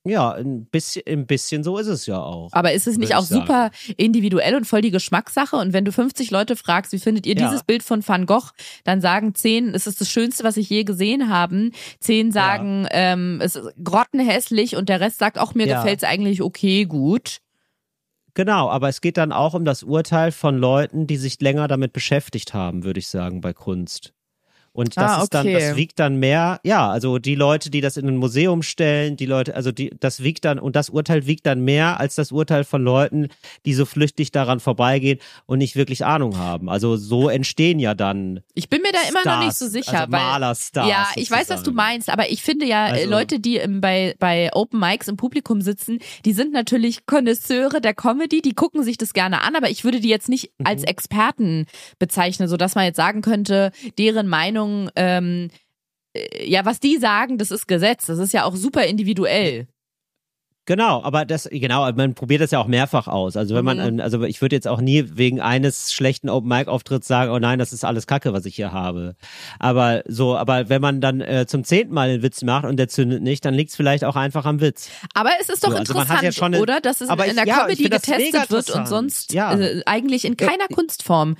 Ja, 0.06 0.32
ein 0.32 0.66
bisschen, 0.66 1.02
ein 1.08 1.26
bisschen 1.26 1.64
so 1.64 1.78
ist 1.78 1.86
es 1.86 2.04
ja 2.04 2.18
auch. 2.20 2.52
Aber 2.52 2.72
ist 2.72 2.86
es 2.86 2.98
nicht 2.98 3.14
auch 3.14 3.22
sagen. 3.22 3.40
super 3.40 3.70
individuell 3.96 4.54
und 4.54 4.66
voll 4.66 4.82
die 4.82 4.90
Geschmackssache? 4.90 5.56
Und 5.56 5.72
wenn 5.72 5.86
du 5.86 5.92
50 5.92 6.30
Leute 6.30 6.56
fragst, 6.56 6.92
wie 6.92 6.98
findet 6.98 7.24
ihr 7.26 7.36
Ja. 7.36 7.46
dieses 7.46 7.64
Bild 7.64 7.82
von 7.82 8.06
Van 8.06 8.26
Gogh, 8.26 8.50
dann 8.84 9.00
sagen 9.00 9.34
10, 9.34 9.74
es 9.74 9.86
ist 9.86 10.02
das 10.02 10.10
Schönste, 10.10 10.44
was 10.44 10.58
ich 10.58 10.68
je 10.68 10.84
gesehen 10.84 11.30
habe. 11.30 11.70
10 12.00 12.32
sagen, 12.32 12.86
ähm, 12.90 13.40
es 13.42 13.56
ist 13.56 13.72
grottenhässlich 13.82 14.76
und 14.76 14.90
der 14.90 15.00
Rest 15.00 15.18
sagt, 15.18 15.38
auch 15.38 15.54
mir 15.54 15.66
Ja. 15.66 15.78
gefällt's 15.80 16.04
eigentlich 16.04 16.42
okay, 16.42 16.84
gut. 16.84 17.38
Genau, 18.34 18.68
aber 18.68 18.88
es 18.88 19.00
geht 19.00 19.16
dann 19.16 19.32
auch 19.32 19.54
um 19.54 19.64
das 19.64 19.82
Urteil 19.84 20.32
von 20.32 20.58
Leuten, 20.58 21.06
die 21.06 21.16
sich 21.16 21.40
länger 21.40 21.66
damit 21.68 21.92
beschäftigt 21.92 22.52
haben, 22.52 22.84
würde 22.84 22.98
ich 22.98 23.08
sagen, 23.08 23.40
bei 23.40 23.52
Kunst. 23.52 24.12
Und 24.74 24.96
das 24.96 25.10
Ah, 25.12 25.22
ist 25.22 25.32
dann, 25.32 25.46
okay. 25.46 25.54
das 25.68 25.76
wiegt 25.76 26.00
dann 26.00 26.16
mehr, 26.16 26.58
ja, 26.64 26.90
also 26.90 27.18
die 27.18 27.36
Leute, 27.36 27.70
die 27.70 27.80
das 27.80 27.96
in 27.96 28.08
ein 28.08 28.16
Museum 28.16 28.62
stellen, 28.64 29.16
die 29.16 29.24
Leute, 29.24 29.54
also 29.54 29.70
die, 29.70 29.90
das 30.00 30.22
wiegt 30.24 30.44
dann, 30.44 30.58
und 30.58 30.74
das 30.74 30.90
Urteil 30.90 31.26
wiegt 31.26 31.46
dann 31.46 31.60
mehr 31.62 32.00
als 32.00 32.16
das 32.16 32.32
Urteil 32.32 32.64
von 32.64 32.82
Leuten, 32.82 33.28
die 33.66 33.72
so 33.72 33.84
flüchtig 33.86 34.32
daran 34.32 34.58
vorbeigehen 34.58 35.20
und 35.46 35.58
nicht 35.58 35.76
wirklich 35.76 36.04
Ahnung 36.04 36.38
haben. 36.38 36.68
Also 36.68 36.96
so 36.96 37.28
entstehen 37.28 37.78
ja 37.78 37.94
dann 37.94 38.40
Ich 38.54 38.68
bin 38.68 38.82
mir 38.82 38.90
da 38.92 38.98
immer 39.08 39.24
noch 39.24 39.44
nicht 39.44 39.54
so 39.56 39.66
Stars, 39.68 39.72
sicher, 39.86 40.00
also 40.00 40.12
weil 40.12 40.20
Malerstars 40.20 40.88
ja, 40.88 41.06
ich 41.14 41.30
weiß, 41.30 41.50
was 41.50 41.62
du 41.62 41.70
meinst, 41.70 42.10
aber 42.10 42.30
ich 42.30 42.42
finde 42.42 42.66
ja 42.66 42.88
äh, 42.88 42.90
Also- 43.04 43.10
Leute, 43.10 43.38
die 43.38 43.58
im, 43.58 43.80
bei 43.80 44.16
bei 44.18 44.50
Open 44.54 44.80
Mics 44.80 45.06
im 45.06 45.16
Publikum 45.16 45.60
sitzen, 45.60 46.00
die 46.24 46.32
sind 46.32 46.52
natürlich 46.52 47.06
Konnoisseure 47.06 47.80
der 47.80 47.94
Comedy, 47.94 48.42
die 48.42 48.54
gucken 48.54 48.82
sich 48.82 48.98
das 48.98 49.12
gerne 49.12 49.42
an, 49.42 49.54
aber 49.54 49.70
ich 49.70 49.84
würde 49.84 50.00
die 50.00 50.08
jetzt 50.08 50.28
nicht 50.28 50.50
Mhm. 50.58 50.66
als 50.66 50.82
Experten 50.82 51.66
bezeichnen, 52.00 52.48
so 52.48 52.56
dass 52.56 52.74
man 52.74 52.84
jetzt 52.86 52.96
sagen 52.96 53.22
könnte, 53.22 53.70
deren 53.98 54.26
Meinung 54.26 54.63
ähm, 54.96 55.50
äh, 56.16 56.48
ja, 56.48 56.64
was 56.64 56.80
die 56.80 56.96
sagen, 56.98 57.38
das 57.38 57.50
ist 57.50 57.66
Gesetz. 57.66 58.06
Das 58.06 58.18
ist 58.18 58.32
ja 58.32 58.44
auch 58.44 58.56
super 58.56 58.84
individuell. 58.84 59.66
Genau, 60.66 61.02
aber 61.02 61.26
das, 61.26 61.46
genau, 61.52 61.92
man 61.92 62.14
probiert 62.14 62.40
das 62.40 62.50
ja 62.50 62.58
auch 62.58 62.66
mehrfach 62.66 63.06
aus. 63.06 63.36
Also 63.36 63.54
wenn 63.54 63.66
man, 63.66 63.76
Mhm. 63.76 63.98
ähm, 63.98 64.00
also 64.00 64.22
ich 64.22 64.40
würde 64.40 64.56
jetzt 64.56 64.66
auch 64.66 64.80
nie 64.80 65.04
wegen 65.14 65.42
eines 65.42 65.92
schlechten 65.92 66.30
Open 66.30 66.48
Mic 66.48 66.68
Auftritts 66.68 67.06
sagen, 67.06 67.30
oh 67.32 67.38
nein, 67.38 67.58
das 67.58 67.74
ist 67.74 67.84
alles 67.84 68.06
Kacke, 68.06 68.32
was 68.32 68.46
ich 68.46 68.56
hier 68.56 68.72
habe. 68.72 69.14
Aber 69.58 70.02
so, 70.06 70.38
aber 70.38 70.70
wenn 70.70 70.80
man 70.80 71.02
dann 71.02 71.20
äh, 71.20 71.44
zum 71.46 71.64
zehnten 71.64 71.92
Mal 71.92 72.08
einen 72.08 72.22
Witz 72.22 72.40
macht 72.40 72.64
und 72.64 72.78
der 72.78 72.88
zündet 72.88 73.22
nicht, 73.22 73.44
dann 73.44 73.52
liegt 73.52 73.72
es 73.72 73.76
vielleicht 73.76 74.04
auch 74.04 74.16
einfach 74.16 74.46
am 74.46 74.62
Witz. 74.62 74.88
Aber 75.12 75.32
es 75.38 75.50
ist 75.50 75.64
doch 75.64 75.70
So, 75.72 75.76
also 75.76 75.92
interessant, 75.92 76.22
ja 76.34 76.42
eine- 76.42 76.60
oder? 76.62 76.80
Dass 76.80 77.02
es 77.02 77.10
Aber 77.10 77.26
in 77.26 77.32
ich- 77.32 77.36
der 77.36 77.44
ich 77.46 77.52
Comedy 77.52 77.82
getestet 77.90 78.50
wird 78.50 78.70
und 78.70 78.88
sonst 78.88 79.34
Ja. 79.34 79.52
äh, 79.58 79.82
eigentlich 79.84 80.24
in 80.24 80.34
Ja, 80.40 80.46
keiner 80.46 80.64
ich- 80.70 80.74
Kunstform. 80.74 81.36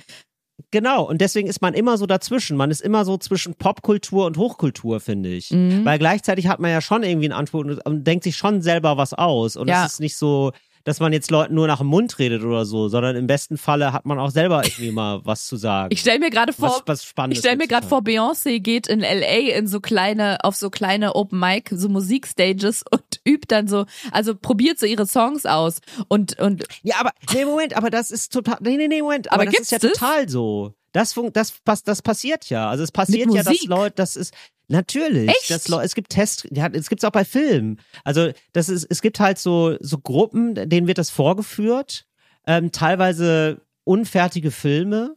Genau, 0.71 1.03
und 1.03 1.19
deswegen 1.21 1.47
ist 1.47 1.61
man 1.61 1.73
immer 1.73 1.97
so 1.97 2.05
dazwischen. 2.05 2.57
Man 2.57 2.71
ist 2.71 2.81
immer 2.81 3.05
so 3.05 3.17
zwischen 3.17 3.55
Popkultur 3.55 4.25
und 4.25 4.37
Hochkultur, 4.37 4.99
finde 4.99 5.29
ich. 5.29 5.51
Mhm. 5.51 5.83
Weil 5.85 5.99
gleichzeitig 5.99 6.47
hat 6.47 6.59
man 6.59 6.71
ja 6.71 6.81
schon 6.81 7.03
irgendwie 7.03 7.25
einen 7.27 7.33
Anspruch 7.39 7.65
und, 7.83 8.03
denkt 8.07 8.23
sich 8.23 8.37
schon 8.37 8.61
selber 8.61 8.97
was 8.97 9.13
aus. 9.13 9.57
Und 9.57 9.67
Ja. 9.67 9.85
es 9.85 9.93
ist 9.93 9.99
nicht 9.99 10.15
so, 10.17 10.51
dass 10.85 10.99
man 10.99 11.11
jetzt 11.13 11.31
Leuten 11.31 11.55
nur 11.55 11.65
nach 11.67 11.79
dem 11.79 11.87
Mund 11.87 12.19
redet 12.19 12.43
oder 12.43 12.63
so, 12.63 12.89
sondern 12.89 13.15
im 13.15 13.25
besten 13.25 13.57
Falle 13.57 13.91
hat 13.91 14.05
man 14.05 14.19
auch 14.19 14.29
selber 14.29 14.63
irgendwie 14.63 14.91
mal 14.91 15.19
was 15.25 15.47
zu 15.47 15.57
sagen. 15.57 15.89
Ich 15.91 16.01
stelle 16.01 16.19
mir 16.19 16.29
gerade 16.29 16.53
vor, 16.53 16.83
was, 16.85 17.11
was 17.15 17.31
Ich 17.31 17.39
stelle 17.39 17.57
mir 17.57 17.67
gerade 17.67 17.87
vor, 17.87 17.99
Beyoncé 18.01 18.59
geht 18.59 18.87
in 18.87 18.99
LA 18.99 19.55
in 19.57 19.67
so 19.67 19.79
kleine, 19.79 20.43
auf 20.43 20.55
so 20.55 20.69
kleine 20.69 21.15
Open 21.15 21.39
Mic, 21.39 21.69
so 21.71 21.89
Musikstages 21.89 22.83
und 22.89 23.01
übt 23.27 23.45
dann 23.47 23.67
so, 23.67 23.85
also 24.11 24.35
probiert 24.35 24.79
so 24.79 24.85
ihre 24.85 25.05
Songs 25.07 25.45
aus 25.45 25.79
und, 26.07 26.39
und 26.39 26.63
Ja, 26.83 26.95
aber, 26.99 27.11
nee, 27.33 27.45
Moment, 27.45 27.75
aber 27.75 27.89
das 27.89 28.11
ist 28.11 28.31
total, 28.33 28.57
nee, 28.61 28.77
nee, 28.77 28.87
nee, 28.87 29.01
Moment, 29.01 29.31
aber, 29.31 29.43
Aber 29.43 29.51
das 29.51 29.59
ist 29.61 29.71
ja 29.71 29.79
das? 29.79 29.91
total 29.93 30.29
so. 30.29 30.73
Das, 30.91 31.13
das, 31.33 31.53
das, 31.65 31.83
das 31.83 32.01
passiert 32.01 32.49
ja. 32.49 32.69
Also 32.69 32.83
es 32.83 32.91
passiert 32.91 33.33
ja, 33.33 33.43
dass? 33.43 33.61
Leute, 33.65 33.95
das 33.97 34.15
ist, 34.15 34.33
natürlich, 34.69 35.29
Echt? 35.29 35.67
Leute, 35.67 35.85
es 35.85 35.93
gibt 35.95 36.09
Tests, 36.09 36.47
ja, 36.51 36.67
es 36.71 36.87
gibt's 36.89 37.03
auch 37.03 37.11
bei 37.11 37.25
Filmen. 37.25 37.79
Also 38.03 38.31
das 38.53 38.69
ist, 38.69 38.85
es 38.89 39.01
gibt 39.01 39.19
halt 39.19 39.37
so, 39.37 39.75
so 39.81 39.97
Gruppen, 39.97 40.55
denen 40.69 40.87
wird 40.87 40.97
das 40.97 41.09
vorgeführt, 41.09 42.05
ähm, 42.47 42.71
teilweise 42.71 43.61
unfertige 43.83 44.51
Filme 44.51 45.15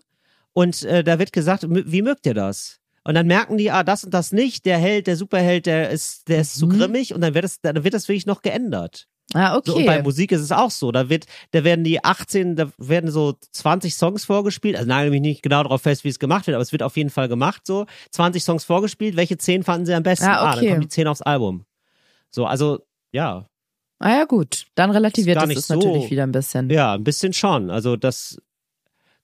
und 0.53 0.83
äh, 0.83 1.05
da 1.05 1.19
wird 1.19 1.33
gesagt, 1.33 1.63
"M- 1.63 1.85
wie 1.87 2.03
mögt 2.03 2.27
ihr 2.27 2.35
das? 2.35 2.78
Und 3.09 3.15
dann 3.15 3.27
merken 3.27 3.57
die, 3.57 3.71
ah, 3.71 3.85
das 3.85 4.05
und 4.05 4.13
das 4.13 4.33
nicht, 4.33 4.67
der 4.67 4.77
Held, 4.77 5.07
der 5.07 5.17
Superheld, 5.17 5.65
der 5.65 5.89
ist, 5.89 6.29
der 6.29 6.43
ist 6.43 6.57
zu 6.57 6.67
Mhm. 6.67 6.79
grimmig 6.79 7.15
und 7.15 7.23
dann 7.23 7.33
wird 7.33 7.43
das, 7.45 7.59
dann 7.63 7.83
wird 7.83 7.95
das 7.95 8.07
wirklich 8.07 8.27
noch 8.27 8.43
geändert. 8.43 9.07
ah, 9.33 9.59
So, 9.65 9.77
und 9.77 9.87
bei 9.87 9.95
okay. 9.95 10.03
Musik 10.03 10.31
ist 10.33 10.43
es 10.43 10.53
auch 10.53 10.71
so. 10.71 10.93
Da 10.93 11.09
wird, 11.09 11.25
da 11.53 11.65
werden 11.65 11.85
die 11.85 12.05
18, 12.05 12.55
da 12.57 12.71
werden 12.77 13.11
so 13.11 13.35
20 13.53 13.95
Songs 13.95 14.27
vorgespielt. 14.27 14.77
Also 14.77 14.89
nagel 14.89 15.11
mich 15.11 15.23
nicht 15.23 15.43
genau 15.43 15.63
darauf 15.63 15.81
fest, 15.83 16.05
wie 16.05 16.09
es 16.11 16.19
gemacht 16.19 16.47
wird, 16.47 16.55
aber 16.55 16.63
es 16.63 16.71
wird 16.73 16.83
auf 16.83 16.97
jeden 16.99 17.09
Fall 17.11 17.29
gemacht 17.29 17.63
so. 17.67 17.87
20 18.11 18.45
Songs 18.45 18.65
vorgespielt. 18.65 19.17
Welche 19.17 19.39
10 19.39 19.63
fanden 19.63 19.87
sie 19.87 19.95
am 19.95 20.03
besten? 20.03 20.27
Ah, 20.27 20.41
Ah, 20.43 20.51
dann 20.51 20.59
okay. 20.59 20.69
kommen 20.69 20.81
die 20.83 20.89
10 20.89 21.07
aufs 21.09 21.23
Album. 21.23 21.65
So, 22.31 22.45
also, 22.45 22.81
ja. 23.13 23.47
Ah 24.01 24.11
ja, 24.19 24.25
gut. 24.27 24.67
Dann 24.75 24.91
relativiert 24.91 25.37
das 25.37 25.67
so- 25.67 25.75
natürlich 25.75 26.11
wieder 26.11 26.25
ein 26.25 26.33
bisschen. 26.33 26.69
Ja, 26.71 26.93
ein 26.95 27.05
bisschen 27.05 27.33
schon. 27.33 27.71
Also 27.71 27.97
das, 27.97 28.39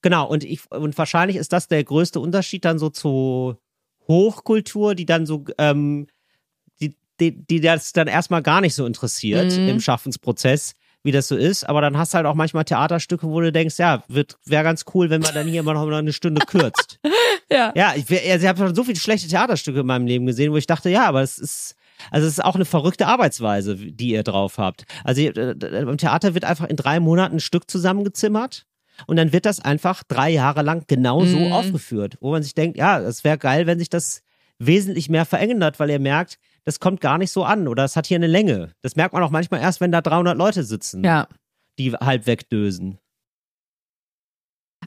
genau. 0.03 0.27
Und 0.27 0.43
ich, 0.43 0.71
und 0.71 0.97
wahrscheinlich 0.99 1.37
ist 1.37 1.53
das 1.53 1.69
der 1.69 1.85
größte 1.85 2.19
Unterschied 2.19 2.65
dann 2.65 2.79
so 2.79 2.89
zu 2.91 3.57
Hochkultur, 4.09 4.95
die 4.95 5.07
dann 5.07 5.27
so, 5.27 5.45
ähm, 5.59 6.07
die, 6.81 6.97
die, 7.21 7.45
die 7.47 7.61
das 7.61 7.93
dann 7.93 8.07
erstmal 8.09 8.43
gar 8.43 8.61
nicht 8.61 8.75
so 8.75 8.87
interessiert 8.87 9.53
Mhm. 9.57 9.69
im 9.69 9.81
Schaffensprozess, 9.81 10.75
wie 11.03 11.13
das 11.13 11.29
so 11.29 11.37
ist. 11.37 11.65
Aber 11.69 11.81
dann 11.81 11.97
hast 11.99 12.13
du 12.15 12.17
halt 12.17 12.27
auch 12.27 12.35
manchmal 12.35 12.65
Theaterstücke, 12.65 13.27
wo 13.29 13.41
du 13.41 13.53
denkst, 13.53 13.79
ja, 13.79 14.03
wird, 14.09 14.37
wäre 14.47 14.65
ganz 14.65 14.85
cool, 14.95 15.11
wenn 15.11 15.21
man 15.21 15.35
dann 15.35 15.47
hier 15.47 15.61
immer 15.61 15.75
noch 15.75 15.87
eine 15.89 16.13
Stunde 16.13 16.45
kürzt. 16.47 16.99
Ja. 17.53 17.73
Ja, 17.77 17.93
ich, 17.95 18.05
also 18.11 18.43
ich 18.45 18.49
habe 18.49 18.59
schon 18.59 18.75
so 18.75 18.85
viele 18.85 18.99
schlechte 18.99 19.29
Theaterstücke 19.29 19.81
in 19.81 19.87
meinem 19.87 20.07
Leben 20.07 20.25
gesehen, 20.25 20.51
wo 20.51 20.57
ich 20.57 20.67
dachte, 20.67 20.89
ja, 20.89 21.05
aber 21.07 21.21
es 21.21 21.39
ist, 21.39 21.77
also 22.11 22.27
es 22.27 22.33
ist 22.33 22.45
auch 22.45 22.55
eine 22.55 22.65
verrückte 22.65 23.07
Arbeitsweise, 23.07 23.77
die 23.77 24.09
ihr 24.13 24.23
drauf 24.23 24.57
habt. 24.57 24.85
Also 25.05 25.21
ihr- 25.21 25.37
äh, 25.37 25.83
im 25.83 25.99
Theater 25.99 26.33
wird 26.33 26.47
einfach 26.47 26.67
in 26.67 26.77
drei 26.77 27.01
Monaten 27.01 27.37
ein 27.37 27.41
Stück 27.41 27.71
zusammengezimmert 27.71 28.65
und 29.07 29.17
dann 29.17 29.33
wird 29.33 29.47
das 29.47 29.61
einfach 29.61 30.03
drei 30.05 30.31
Jahre 30.31 30.63
lang 30.63 30.85
genau 30.87 31.25
so 31.25 31.39
Mhm. 31.39 31.53
aufgeführt, 31.53 32.17
wo 32.21 32.31
man 32.31 32.43
sich 32.43 32.55
denkt, 32.55 32.77
ja, 32.79 32.99
es 33.01 33.25
wäre 33.25 33.39
geil, 33.39 33.67
wenn 33.67 33.79
sich 33.79 33.89
das 33.91 34.23
wesentlich 34.59 35.09
mehr 35.09 35.25
verändert, 35.25 35.81
weil 35.81 35.91
ihr 35.91 35.99
merkt, 35.99 36.39
das 36.65 36.81
kommt 36.81 37.01
gar 37.01 37.19
nicht 37.19 37.31
so 37.33 37.45
an 37.45 37.69
oder 37.69 37.85
es 37.85 37.97
hat 37.97 38.07
hier 38.07 38.17
eine 38.17 38.27
Länge. 38.29 38.73
Das 38.83 38.97
merkt 38.97 39.13
man 39.13 39.23
auch 39.23 39.31
manchmal 39.31 39.61
erst, 39.61 39.81
wenn 39.81 39.93
da 39.93 40.01
300 40.01 40.37
Leute 40.39 40.63
sitzen, 40.63 41.05
Ja. 41.05 41.29
die 41.79 41.93
halb 41.93 42.27
wegdösen. 42.27 42.99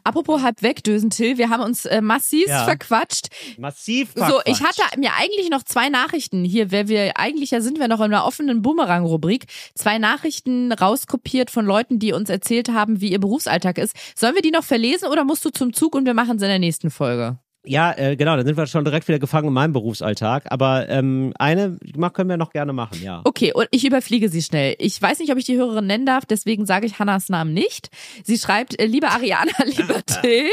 Apropos 0.07 0.41
halb 0.41 0.61
wegdösen, 0.61 1.09
Till, 1.09 1.37
wir 1.37 1.49
haben 1.49 1.61
uns 1.63 1.85
äh, 1.85 1.99
massiv 2.01 2.47
Ja. 2.47 2.63
verquatscht. 2.63 3.27
Massiv 3.57 4.09
So, 4.15 4.39
ich 4.45 4.57
verquatscht. 4.57 4.81
hatte 4.81 4.99
mir 4.99 5.11
eigentlich 5.19 5.49
noch 5.49 5.63
zwei 5.63 5.89
Nachrichten 5.89 6.45
hier, 6.45 6.71
wer 6.71 6.87
wir 6.87 7.17
eigentlich 7.17 7.51
ja 7.51 7.59
sind 7.59 7.77
wir 7.79 7.87
noch 7.89 7.99
in 7.99 8.05
einer 8.13 8.25
offenen 8.25 8.61
Bumerang-Rubrik. 8.61 9.45
Zwei 9.75 9.97
Nachrichten 9.97 10.71
rauskopiert 10.71 11.51
von 11.51 11.65
Leuten, 11.65 11.99
die 11.99 12.13
uns 12.13 12.29
erzählt 12.29 12.69
haben, 12.69 13.01
wie 13.01 13.11
ihr 13.11 13.19
Berufsalltag 13.19 13.77
ist. 13.77 13.95
Sollen 14.15 14.35
wir 14.35 14.41
die 14.41 14.51
noch 14.51 14.63
verlesen 14.63 15.09
oder 15.09 15.25
musst 15.25 15.43
du 15.43 15.49
zum 15.49 15.73
Zug 15.73 15.93
und 15.95 16.05
wir 16.05 16.13
machen 16.13 16.37
es 16.37 16.41
in 16.41 16.47
der 16.49 16.59
nächsten 16.59 16.89
Folge? 16.89 17.37
Ja, 17.67 17.93
äh, 17.97 18.15
genau, 18.15 18.35
dann 18.37 18.45
sind 18.45 18.57
wir 18.57 18.67
schon 18.67 18.85
direkt 18.85 19.07
wieder 19.07 19.19
gefangen 19.19 19.47
in 19.47 19.53
meinem 19.53 19.73
Berufsalltag. 19.73 20.43
Aber 20.49 20.87
ähm, 20.89 21.33
eine 21.37 21.77
können 22.13 22.29
wir 22.29 22.37
noch 22.37 22.51
gerne 22.51 22.73
machen, 22.73 23.01
ja. 23.03 23.21
Okay, 23.25 23.53
und 23.53 23.67
ich 23.71 23.85
überfliege 23.85 24.29
sie 24.29 24.41
schnell. 24.41 24.75
Ich 24.79 25.01
weiß 25.01 25.19
nicht, 25.19 25.31
ob 25.31 25.37
ich 25.37 25.45
die 25.45 25.57
Hörerin 25.57 25.85
nennen 25.87 26.05
darf, 26.05 26.25
deswegen 26.25 26.65
sage 26.65 26.85
ich 26.85 26.99
Hannas 26.99 27.29
Namen 27.29 27.53
nicht. 27.53 27.89
Sie 28.23 28.37
schreibt, 28.37 28.79
äh, 28.79 28.85
liebe 28.85 29.09
Ariana, 29.09 29.51
lieber 29.65 30.03
Till, 30.05 30.49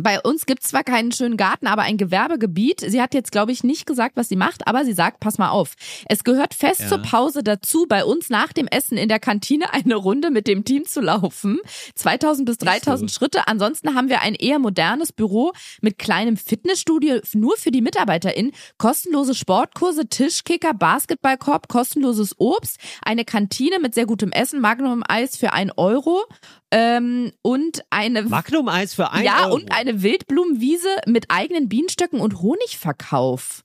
bei 0.00 0.20
uns 0.20 0.46
gibt's 0.46 0.68
zwar 0.68 0.82
keinen 0.84 1.12
schönen 1.12 1.36
Garten, 1.36 1.66
aber 1.66 1.82
ein 1.82 1.96
Gewerbegebiet. 1.96 2.80
Sie 2.80 3.00
hat 3.00 3.14
jetzt, 3.14 3.32
glaube 3.32 3.52
ich, 3.52 3.64
nicht 3.64 3.86
gesagt, 3.86 4.16
was 4.16 4.28
sie 4.28 4.36
macht, 4.36 4.66
aber 4.66 4.84
sie 4.84 4.92
sagt, 4.92 5.20
pass 5.20 5.38
mal 5.38 5.50
auf. 5.50 5.74
Es 6.08 6.24
gehört 6.24 6.54
fest 6.54 6.80
Ja. 6.80 6.88
zur 6.88 6.98
Pause 6.98 7.42
dazu, 7.42 7.86
bei 7.88 8.04
uns 8.04 8.30
nach 8.30 8.52
dem 8.52 8.66
Essen 8.66 8.98
in 8.98 9.08
der 9.08 9.20
Kantine 9.20 9.72
eine 9.72 9.94
Runde 9.94 10.30
mit 10.30 10.46
dem 10.46 10.64
Team 10.64 10.84
zu 10.86 11.00
laufen. 11.00 11.58
2000 11.94 12.46
bis 12.46 12.58
3000 12.58 13.10
Schritte. 13.10 13.46
Ansonsten 13.46 13.94
haben 13.94 14.08
wir 14.08 14.20
ein 14.22 14.34
eher 14.34 14.58
modernes 14.58 15.12
Büro 15.12 15.52
mit 15.80 15.98
kleinem 15.98 16.36
Fitnessstudio 16.40 17.20
nur 17.34 17.56
für 17.56 17.70
die 17.70 17.82
MitarbeiterInnen, 17.82 18.52
kostenlose 18.78 19.34
Sportkurse, 19.34 20.08
Tischkicker, 20.08 20.74
Basketballkorb, 20.74 21.68
kostenloses 21.68 22.34
Obst, 22.38 22.78
eine 23.02 23.24
Kantine 23.24 23.78
mit 23.78 23.94
sehr 23.94 24.06
gutem 24.06 24.32
Essen, 24.32 24.60
Magnum-Eis 24.60 25.36
für 25.36 25.52
ein 25.52 25.70
Euro 25.76 26.24
ähm, 26.70 27.32
und 27.42 27.82
eine 27.90 28.22
Magnum-Eis 28.28 28.94
für 28.94 29.10
ein 29.10 29.24
ja 29.24 29.46
Euro. 29.46 29.56
und 29.56 29.72
eine 29.72 30.02
Wildblumenwiese 30.02 30.88
mit 31.06 31.26
eigenen 31.28 31.68
Bienenstöcken 31.68 32.20
und 32.20 32.40
Honigverkauf. 32.40 33.62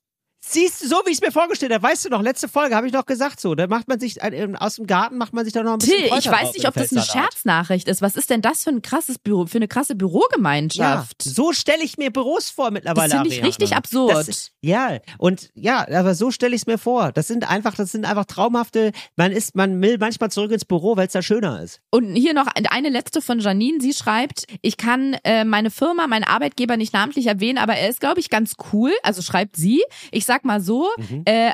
Siehst 0.48 0.84
du, 0.84 0.88
so 0.88 0.98
wie 1.06 1.10
ich 1.10 1.18
es 1.18 1.22
mir 1.22 1.32
vorgestellt 1.32 1.74
habe, 1.74 1.82
weißt 1.84 2.06
du 2.06 2.10
noch, 2.10 2.22
letzte 2.22 2.48
Folge 2.48 2.76
habe 2.76 2.86
ich 2.86 2.94
noch 2.94 3.06
gesagt 3.08 3.40
so, 3.40 3.56
da 3.56 3.66
macht 3.66 3.88
man 3.88 4.00
sich, 4.00 4.22
äh, 4.22 4.48
aus 4.60 4.76
dem 4.76 4.86
Garten 4.86 5.18
macht 5.18 5.34
man 5.34 5.44
sich 5.44 5.54
da 5.54 5.64
noch 5.64 5.74
ein 5.74 5.80
bisschen 5.80 5.98
Till, 5.98 6.18
ich 6.20 6.30
weiß 6.32 6.54
nicht, 6.54 6.68
ob 6.68 6.76
das 6.76 6.92
eine. 6.92 7.02
Scherznachricht 7.02 7.88
ist. 7.88 8.02
Was 8.04 8.16
ist 8.16 8.30
denn 8.30 8.42
das 8.42 8.64
für 8.64 8.70
ein 8.70 8.84
krasses 8.84 9.18
Büro, 9.18 9.48
für 9.48 9.58
eine 9.58 9.68
krasse 9.68 9.94
Ja, 9.94 9.98
Bürogemeinschaft? 9.98 11.24
so 11.24 11.52
stelle 11.52 11.84
ich 11.84 11.98
mir 11.98 12.12
Büros 12.12 12.50
vor 12.52 12.70
mittlerweile. 12.70 13.10
Das 13.10 13.22
finde 13.22 13.36
ich 13.36 13.44
richtig 13.44 13.76
absurd. 13.76 14.28
Das, 14.28 14.52
ja, 14.62 15.00
und 15.18 15.50
ja, 15.56 15.88
aber 15.92 16.14
so 16.14 16.30
stelle 16.30 16.56
ich 16.56 16.62
es 16.62 16.68
mir 16.68 16.78
vor. 16.78 17.12
Das 17.12 17.28
sind 17.28 17.50
einfach, 17.50 17.74
das 17.76 17.92
sind 17.92 18.06
einfach 18.06 18.26
traumhafte, 18.26 18.92
man 19.16 19.32
ist, 19.32 19.56
man 19.56 19.82
will 19.82 19.98
manchmal 19.98 20.30
zurück 20.30 20.52
ins 20.52 20.66
Büro, 20.66 20.96
weil 20.96 21.08
es 21.08 21.14
da 21.14 21.22
schöner 21.24 21.62
ist. 21.64 21.82
Und 21.90 22.14
hier 22.14 22.34
noch 22.36 22.48
eine 22.70 22.90
letzte 22.90 23.22
von 23.22 23.40
Janine. 23.40 23.82
Sie 23.82 23.94
schreibt, 23.94 24.46
ich 24.62 24.78
kann 24.78 25.16
äh, 25.24 25.44
meine 25.44 25.72
Firma, 25.72 26.06
meinen 26.08 26.24
Arbeitgeber 26.24 26.78
nicht 26.78 26.94
namentlich 26.94 27.26
erwähnen, 27.28 27.58
aber 27.58 27.74
er 27.76 27.90
ist, 27.90 28.00
glaube 28.00 28.20
ich, 28.20 28.30
ganz 28.30 28.54
cool. 28.72 28.92
Also 29.02 29.22
schreibt 29.24 29.56
sie. 29.56 29.84
Ich 30.12 30.26
sag 30.36 30.44
mal 30.44 30.60
so, 30.60 30.90
äh, 31.26 31.52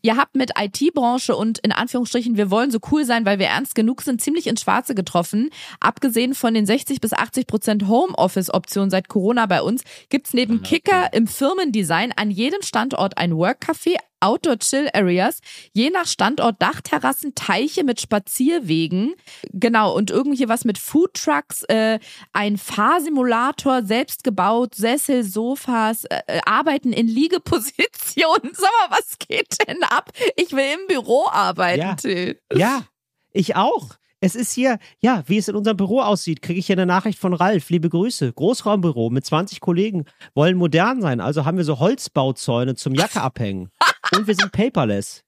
Ihr 0.00 0.16
habt 0.16 0.34
mit 0.34 0.52
IT-Branche 0.58 1.36
und 1.36 1.58
in 1.58 1.70
Anführungsstrichen, 1.70 2.38
wir 2.38 2.50
wollen 2.50 2.70
so 2.70 2.78
cool 2.90 3.04
sein, 3.04 3.26
weil 3.26 3.38
wir 3.38 3.48
ernst 3.48 3.74
genug 3.74 4.00
sind, 4.00 4.22
ziemlich 4.22 4.46
ins 4.46 4.62
Schwarze 4.62 4.94
getroffen. 4.94 5.50
Abgesehen 5.78 6.32
von 6.34 6.54
den 6.54 6.64
60 6.64 7.02
bis 7.02 7.12
80 7.12 7.46
Prozent 7.46 7.86
Homeoffice-Optionen 7.86 8.88
seit 8.88 9.08
Corona 9.08 9.44
bei 9.44 9.60
uns, 9.60 9.82
gibt's 10.08 10.32
neben 10.32 10.62
Kicker 10.62 11.12
im 11.12 11.26
Firmendesign 11.26 12.12
an 12.16 12.30
jedem 12.30 12.62
Standort 12.62 13.18
ein 13.18 13.32
Workcafé, 13.32 13.96
Outdoor-Chill-Areas, 14.20 15.40
je 15.72 15.90
nach 15.90 16.06
Standort 16.06 16.60
Dachterrassen, 16.60 17.34
Teiche 17.34 17.84
mit 17.84 18.00
Spazierwegen, 18.00 19.14
genau, 19.52 19.94
und 19.94 20.10
irgendwie 20.10 20.48
was 20.48 20.64
mit 20.64 20.78
Foodtrucks, 20.78 21.62
äh, 21.64 21.98
ein 22.32 22.56
Fahrsimulator, 22.56 23.84
selbst 23.84 24.24
gebaut, 24.24 24.74
Sessel, 24.74 25.24
Sofas, 25.24 26.04
äh, 26.04 26.20
äh, 26.26 26.40
Arbeiten 26.46 26.92
in 26.92 27.08
Liegepositionen. 27.08 27.74
Sag 28.54 28.70
mal, 28.88 28.96
was 28.98 29.18
geht 29.18 29.56
denn 29.66 29.82
ab? 29.84 30.10
Ich 30.36 30.52
will 30.52 30.64
im 30.80 30.86
Büro 30.86 31.26
arbeiten, 31.30 31.80
Ja. 31.80 31.94
Till. 31.94 32.40
Ja, 32.52 32.82
ich 33.32 33.56
auch. 33.56 33.90
Es 34.20 34.34
ist 34.34 34.52
hier, 34.52 34.78
ja, 35.00 35.22
wie 35.26 35.36
es 35.36 35.48
in 35.48 35.54
unserem 35.54 35.76
Büro 35.76 36.00
aussieht, 36.00 36.40
kriege 36.40 36.58
ich 36.58 36.66
hier 36.66 36.76
eine 36.76 36.86
Nachricht 36.86 37.18
von 37.18 37.34
Ralf. 37.34 37.68
Liebe 37.68 37.90
Grüße. 37.90 38.32
Großraumbüro 38.32 39.10
mit 39.10 39.26
20 39.26 39.60
Kollegen 39.60 40.06
wollen 40.34 40.56
modern 40.56 41.02
sein. 41.02 41.20
Also 41.20 41.44
haben 41.44 41.58
wir 41.58 41.64
so 41.64 41.78
Holzbauzäune 41.78 42.74
zum 42.74 42.94
Jacke 42.94 43.20
abhängen. 43.20 43.68
Und 44.12 44.26
wir 44.26 44.34
sind 44.34 44.52
paperless. 44.52 45.24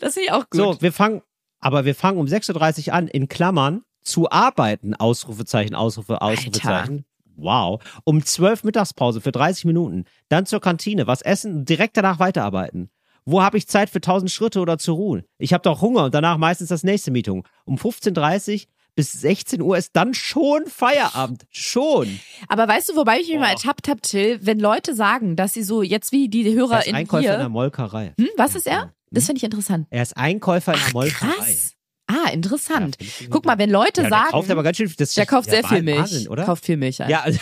Das 0.00 0.14
finde 0.14 0.26
ich 0.26 0.32
auch 0.32 0.48
gut. 0.50 0.60
So, 0.60 0.82
wir 0.82 0.92
fangen, 0.92 1.22
aber 1.60 1.84
wir 1.84 1.94
fangen 1.94 2.18
um 2.18 2.26
6.30 2.26 2.88
Uhr 2.88 2.94
an, 2.94 3.08
in 3.08 3.28
Klammern, 3.28 3.82
zu 4.02 4.30
arbeiten. 4.30 4.94
Ausrufezeichen, 4.94 5.74
Ausrufe, 5.74 6.20
Ausrufezeichen. 6.22 7.04
Wow. 7.36 7.82
Um 8.04 8.24
12 8.24 8.64
Mittagspause 8.64 9.20
für 9.20 9.32
30 9.32 9.64
Minuten. 9.64 10.04
Dann 10.28 10.46
zur 10.46 10.60
Kantine, 10.60 11.06
was 11.06 11.22
essen, 11.22 11.64
direkt 11.64 11.96
danach 11.96 12.18
weiterarbeiten. 12.18 12.90
Wo 13.24 13.42
habe 13.42 13.58
ich 13.58 13.68
Zeit 13.68 13.90
für 13.90 13.98
1000 13.98 14.30
Schritte 14.30 14.60
oder 14.60 14.78
zu 14.78 14.94
ruhen? 14.94 15.24
Ich 15.38 15.52
habe 15.52 15.62
doch 15.62 15.80
Hunger 15.80 16.04
und 16.04 16.14
danach 16.14 16.38
meistens 16.38 16.68
das 16.68 16.82
nächste 16.82 17.10
Meeting. 17.10 17.46
Um 17.64 17.76
15.30 17.76 18.66
bis 18.94 19.12
16 19.12 19.60
Uhr 19.62 19.76
ist 19.76 19.90
dann 19.94 20.14
schon 20.14 20.66
Feierabend. 20.66 21.44
Schon. 21.50 22.20
Aber 22.48 22.66
weißt 22.68 22.88
du, 22.90 22.96
wobei 22.96 23.18
ich 23.20 23.28
mich 23.28 23.38
mal 23.38 23.50
ertappt 23.50 23.88
habe, 23.88 24.00
Till, 24.00 24.38
wenn 24.42 24.58
Leute 24.60 24.94
sagen, 24.94 25.36
dass 25.36 25.54
sie 25.54 25.62
so, 25.62 25.82
jetzt 25.82 26.12
wie 26.12 26.28
die 26.28 26.54
Hörer 26.54 26.74
Er 26.74 26.78
ist 26.80 26.86
in 26.88 26.94
Einkäufer 26.94 27.18
in 27.24 27.30
der 27.30 27.38
hier. 27.40 27.48
Molkerei. 27.48 28.14
Hm, 28.18 28.28
was 28.36 28.54
ist 28.54 28.66
er? 28.66 28.92
Das 29.10 29.26
finde 29.26 29.38
ich 29.38 29.44
interessant. 29.44 29.86
Er 29.90 30.02
ist 30.02 30.16
Einkäufer 30.16 30.72
in 30.74 30.78
der 30.78 30.88
Ach, 30.88 30.92
Molkerei. 30.92 31.26
krass. 31.34 31.72
Ah, 32.06 32.28
interessant. 32.30 32.96
Ja, 33.00 33.26
Guck 33.30 33.44
mal, 33.44 33.56
wenn 33.58 33.70
Leute 33.70 34.02
Ja, 34.02 34.08
der 34.08 34.18
sagen, 34.18 34.30
kauft 34.32 34.50
aber 34.50 34.62
ganz 34.64 34.76
schön, 34.78 34.92
das 34.98 35.14
der 35.14 35.26
kauft 35.26 35.48
sehr 35.48 35.62
viel 35.62 35.82
Milch. 35.82 35.98
Wahnsinn, 35.98 36.28
oder? 36.28 36.44
Kauft 36.44 36.64
viel 36.64 36.76
Milch 36.76 37.00
ein. 37.02 37.08
Ja, 37.08 37.20
also, 37.20 37.38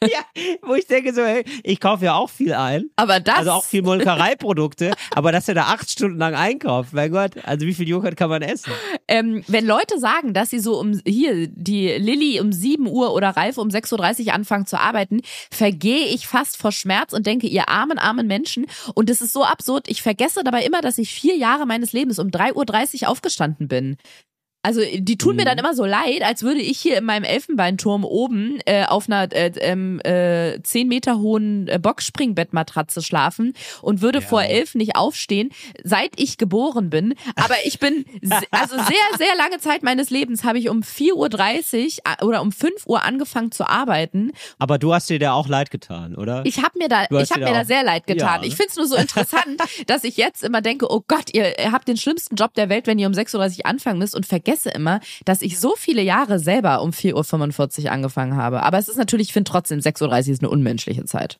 ja, 0.04 0.20
wo 0.62 0.74
ich 0.74 0.86
denke 0.86 1.12
so, 1.12 1.22
hey, 1.22 1.44
ich 1.64 1.80
kaufe 1.80 2.04
ja 2.04 2.14
auch 2.14 2.30
viel 2.30 2.54
ein. 2.54 2.90
Aber 2.96 3.18
das, 3.18 3.38
Also 3.38 3.50
auch 3.50 3.64
viel 3.64 3.82
Molkereiprodukte, 3.82 4.92
aber 5.14 5.32
dass 5.32 5.48
er 5.48 5.54
da 5.54 5.62
acht 5.62 5.90
Stunden 5.90 6.18
lang 6.18 6.34
einkauft, 6.34 6.92
mein 6.92 7.10
Gott, 7.10 7.32
also 7.44 7.66
wie 7.66 7.74
viel 7.74 7.88
Joghurt 7.88 8.16
kann 8.16 8.30
man 8.30 8.42
essen? 8.42 8.72
ähm, 9.08 9.42
wenn 9.48 9.66
Leute 9.66 9.98
sagen, 9.98 10.34
dass 10.34 10.50
sie 10.50 10.60
so 10.60 10.78
um, 10.78 11.00
hier, 11.04 11.48
die 11.48 11.88
Lilly 11.88 12.40
um 12.40 12.52
7 12.52 12.86
Uhr 12.86 13.12
oder 13.12 13.30
Ralf 13.30 13.58
um 13.58 13.68
6.30 13.68 14.26
Uhr 14.26 14.34
anfangen 14.34 14.66
zu 14.66 14.78
arbeiten, 14.78 15.20
vergehe 15.50 16.06
ich 16.06 16.28
fast 16.28 16.56
vor 16.56 16.70
Schmerz 16.70 17.12
und 17.12 17.26
denke, 17.26 17.48
ihr 17.48 17.68
armen, 17.68 17.98
armen 17.98 18.28
Menschen. 18.28 18.66
Und 18.94 19.10
das 19.10 19.20
ist 19.20 19.32
so 19.32 19.44
absurd. 19.44 19.88
Ich 19.88 20.02
vergesse 20.02 20.42
dabei 20.44 20.64
immer, 20.64 20.80
dass 20.80 20.98
ich 20.98 21.12
vier 21.12 21.36
Jahre 21.36 21.66
meines 21.66 21.92
Lebens 21.92 22.20
um 22.20 22.28
3.30 22.28 23.02
Uhr 23.02 23.08
aufgestanden 23.08 23.66
bin. 23.66 23.96
Also 24.68 24.82
die 24.82 25.16
tun 25.16 25.36
mir 25.36 25.44
Mhm. 25.44 25.46
dann 25.46 25.58
immer 25.58 25.72
so 25.74 25.86
leid, 25.86 26.22
als 26.22 26.42
würde 26.42 26.60
ich 26.60 26.78
hier 26.78 26.98
in 26.98 27.04
meinem 27.04 27.24
Elfenbeinturm 27.24 28.04
oben 28.04 28.58
äh, 28.66 28.84
auf 28.84 29.08
einer 29.08 29.32
äh, 29.32 29.50
ähm, 29.60 29.98
äh, 30.00 30.60
10 30.62 30.88
Meter 30.88 31.20
hohen 31.20 31.68
äh, 31.68 31.78
Boxspringbettmatratze 31.78 33.00
schlafen 33.00 33.54
und 33.80 34.02
würde 34.02 34.20
vor 34.20 34.42
elf 34.42 34.74
nicht 34.74 34.94
aufstehen, 34.94 35.48
seit 35.84 36.10
ich 36.20 36.36
geboren 36.36 36.90
bin. 36.90 37.14
Aber 37.34 37.54
ich 37.64 37.78
bin, 37.78 38.04
also 38.50 38.76
sehr, 38.76 39.16
sehr 39.16 39.34
lange 39.38 39.58
Zeit 39.58 39.82
meines 39.82 40.10
Lebens 40.10 40.44
habe 40.44 40.58
ich 40.58 40.68
um 40.68 40.82
4.30 40.82 42.00
Uhr 42.20 42.28
oder 42.28 42.42
um 42.42 42.52
5 42.52 42.86
Uhr 42.86 43.02
angefangen 43.04 43.50
zu 43.50 43.66
arbeiten. 43.66 44.32
Aber 44.58 44.78
du 44.78 44.92
hast 44.92 45.08
dir 45.08 45.18
da 45.18 45.32
auch 45.32 45.48
leid 45.48 45.70
getan, 45.70 46.14
oder? 46.14 46.42
Ich 46.44 46.58
habe 46.58 46.76
mir 46.78 46.88
da, 46.88 47.04
ich 47.04 47.30
habe 47.30 47.40
dir 47.40 47.46
mir 47.46 47.52
da 47.52 47.58
da 47.60 47.64
sehr 47.64 47.84
leid 47.84 48.06
getan. 48.06 48.42
Ja. 48.42 48.46
Ich 48.46 48.54
find's 48.54 48.76
nur 48.76 48.86
so 48.86 48.96
interessant, 48.96 49.62
dass 49.86 50.04
ich 50.04 50.18
jetzt 50.18 50.44
immer 50.44 50.60
denke, 50.60 50.90
oh 50.90 51.02
Gott, 51.08 51.32
ihr, 51.32 51.54
habt 51.72 51.88
den 51.88 51.96
schlimmsten 51.96 52.36
Job 52.36 52.52
der 52.52 52.68
Welt, 52.68 52.86
wenn 52.86 52.98
ihr 52.98 53.06
um 53.06 53.14
6.30 53.14 53.60
Uhr 53.60 53.66
anfangen 53.66 53.98
müsst 53.98 54.14
und 54.14 54.26
vergesse 54.58 54.70
immer, 54.70 55.00
dass 55.24 55.42
ich 55.42 55.58
so 55.58 55.74
viele 55.76 56.02
Jahre 56.02 56.38
selber 56.38 56.82
um 56.82 56.90
4.45 56.90 57.84
Uhr 57.84 57.92
angefangen 57.92 58.36
habe. 58.36 58.62
Aber 58.62 58.78
es 58.78 58.88
ist 58.88 58.96
natürlich, 58.96 59.28
ich 59.28 59.32
finde 59.32 59.50
trotzdem 59.50 59.78
6.30 59.78 60.02
Uhr 60.02 60.32
ist 60.32 60.42
eine 60.42 60.50
unmenschliche 60.50 61.04
Zeit. 61.04 61.38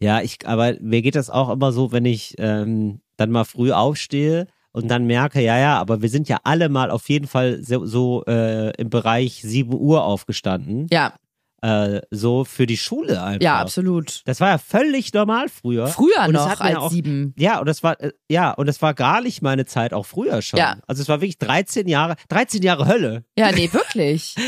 Ja, 0.00 0.20
ich, 0.20 0.38
aber 0.46 0.74
mir 0.80 1.02
geht 1.02 1.14
das 1.14 1.30
auch 1.30 1.50
immer 1.50 1.72
so, 1.72 1.92
wenn 1.92 2.04
ich 2.04 2.34
ähm, 2.38 3.00
dann 3.16 3.30
mal 3.30 3.44
früh 3.44 3.70
aufstehe 3.72 4.48
und 4.72 4.90
dann 4.90 5.06
merke, 5.06 5.40
ja, 5.40 5.58
ja, 5.58 5.78
aber 5.78 6.02
wir 6.02 6.08
sind 6.08 6.28
ja 6.28 6.38
alle 6.44 6.68
mal 6.68 6.90
auf 6.90 7.08
jeden 7.08 7.28
Fall 7.28 7.62
so, 7.62 7.86
so 7.86 8.24
äh, 8.26 8.70
im 8.80 8.90
Bereich 8.90 9.42
7 9.42 9.72
Uhr 9.72 10.04
aufgestanden. 10.04 10.86
Ja, 10.90 11.14
Äh, 11.62 12.00
so 12.10 12.44
für 12.44 12.66
die 12.66 12.76
Schule 12.76 13.22
einfach. 13.22 13.40
ja, 13.44 13.58
absolut. 13.60 14.22
Das 14.24 14.40
war 14.40 14.48
ja 14.48 14.58
völlig 14.58 15.12
normal 15.14 15.48
früher. 15.48 15.86
Früher 15.86 16.24
Und 16.26 16.32
noch 16.32 16.60
als 16.60 16.76
auch- 16.76 16.90
sieben. 16.90 17.34
Ja, 17.38 17.60
und 17.60 17.66
das 17.66 17.84
war, 17.84 18.00
äh, 18.00 18.10
ja, 18.28 18.50
und 18.50 18.66
das 18.66 18.82
war 18.82 18.94
gar 18.94 19.20
nicht 19.20 19.42
meine 19.42 19.64
Zeit, 19.64 19.94
auch 19.94 20.04
früher 20.04 20.42
schon. 20.42 20.58
Ja. 20.58 20.78
Also 20.88 21.02
es 21.02 21.08
war 21.08 21.20
wirklich 21.20 21.38
13 21.38 21.86
Jahre, 21.86 22.16
13 22.28 22.62
Jahre 22.62 22.86
Hölle. 22.88 23.24
Ja, 23.38 23.52
nee, 23.52 23.72
wirklich. 23.72 24.34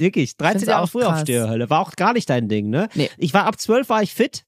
Wirklich, 0.00 0.36
13 0.36 0.60
find's 0.60 0.68
Jahre 0.70 0.84
auch 0.84 0.88
früher 0.88 1.06
krass. 1.06 1.20
Aufsteherhölle. 1.22 1.70
War 1.70 1.80
auch 1.80 1.90
gar 1.96 2.12
nicht 2.12 2.30
dein 2.30 2.48
Ding, 2.48 2.70
ne? 2.70 2.88
Nee. 2.94 3.10
Ich 3.16 3.34
war 3.34 3.46
ab 3.46 3.58
12 3.60 3.88
war 3.88 4.00
ich 4.00 4.14
fit. 4.14 4.44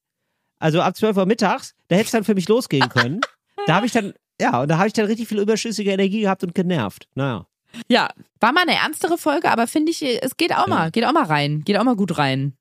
Also 0.61 0.81
ab 0.81 0.97
12 0.97 1.17
Uhr 1.17 1.27
mittags, 1.27 1.75
da 1.89 1.97
hätte 1.97 2.05
es 2.07 2.13
dann 2.13 2.23
für 2.23 2.37
mich 2.37 2.49
losgehen 2.49 2.89
können. 2.89 3.21
da 3.67 3.75
habe 3.75 3.85
ich 3.87 3.91
dann, 3.91 4.13
ja, 4.41 4.61
und 4.63 4.69
da 4.69 4.79
habe 4.79 4.87
ich 4.87 4.93
dann 4.93 5.07
richtig 5.07 5.27
viel 5.27 5.41
überschüssige 5.41 5.91
Energie 5.91 6.21
gehabt 6.21 6.45
und 6.45 6.55
genervt. 6.55 7.09
Naja. 7.17 7.47
Ja, 7.89 8.09
war 8.41 8.53
mal 8.53 8.63
eine 8.63 8.77
ernstere 8.77 9.19
Folge, 9.19 9.51
aber 9.51 9.67
finde 9.67 9.93
ich, 9.93 10.03
es 10.03 10.37
geht 10.37 10.55
auch 10.55 10.67
mal, 10.67 10.91
geht 10.91 11.05
auch 11.05 11.13
mal 11.13 11.25
rein, 11.25 11.63
geht 11.65 11.79
auch 11.79 11.85
mal 11.85 11.97
gut 11.97 12.19
rein. 12.19 12.55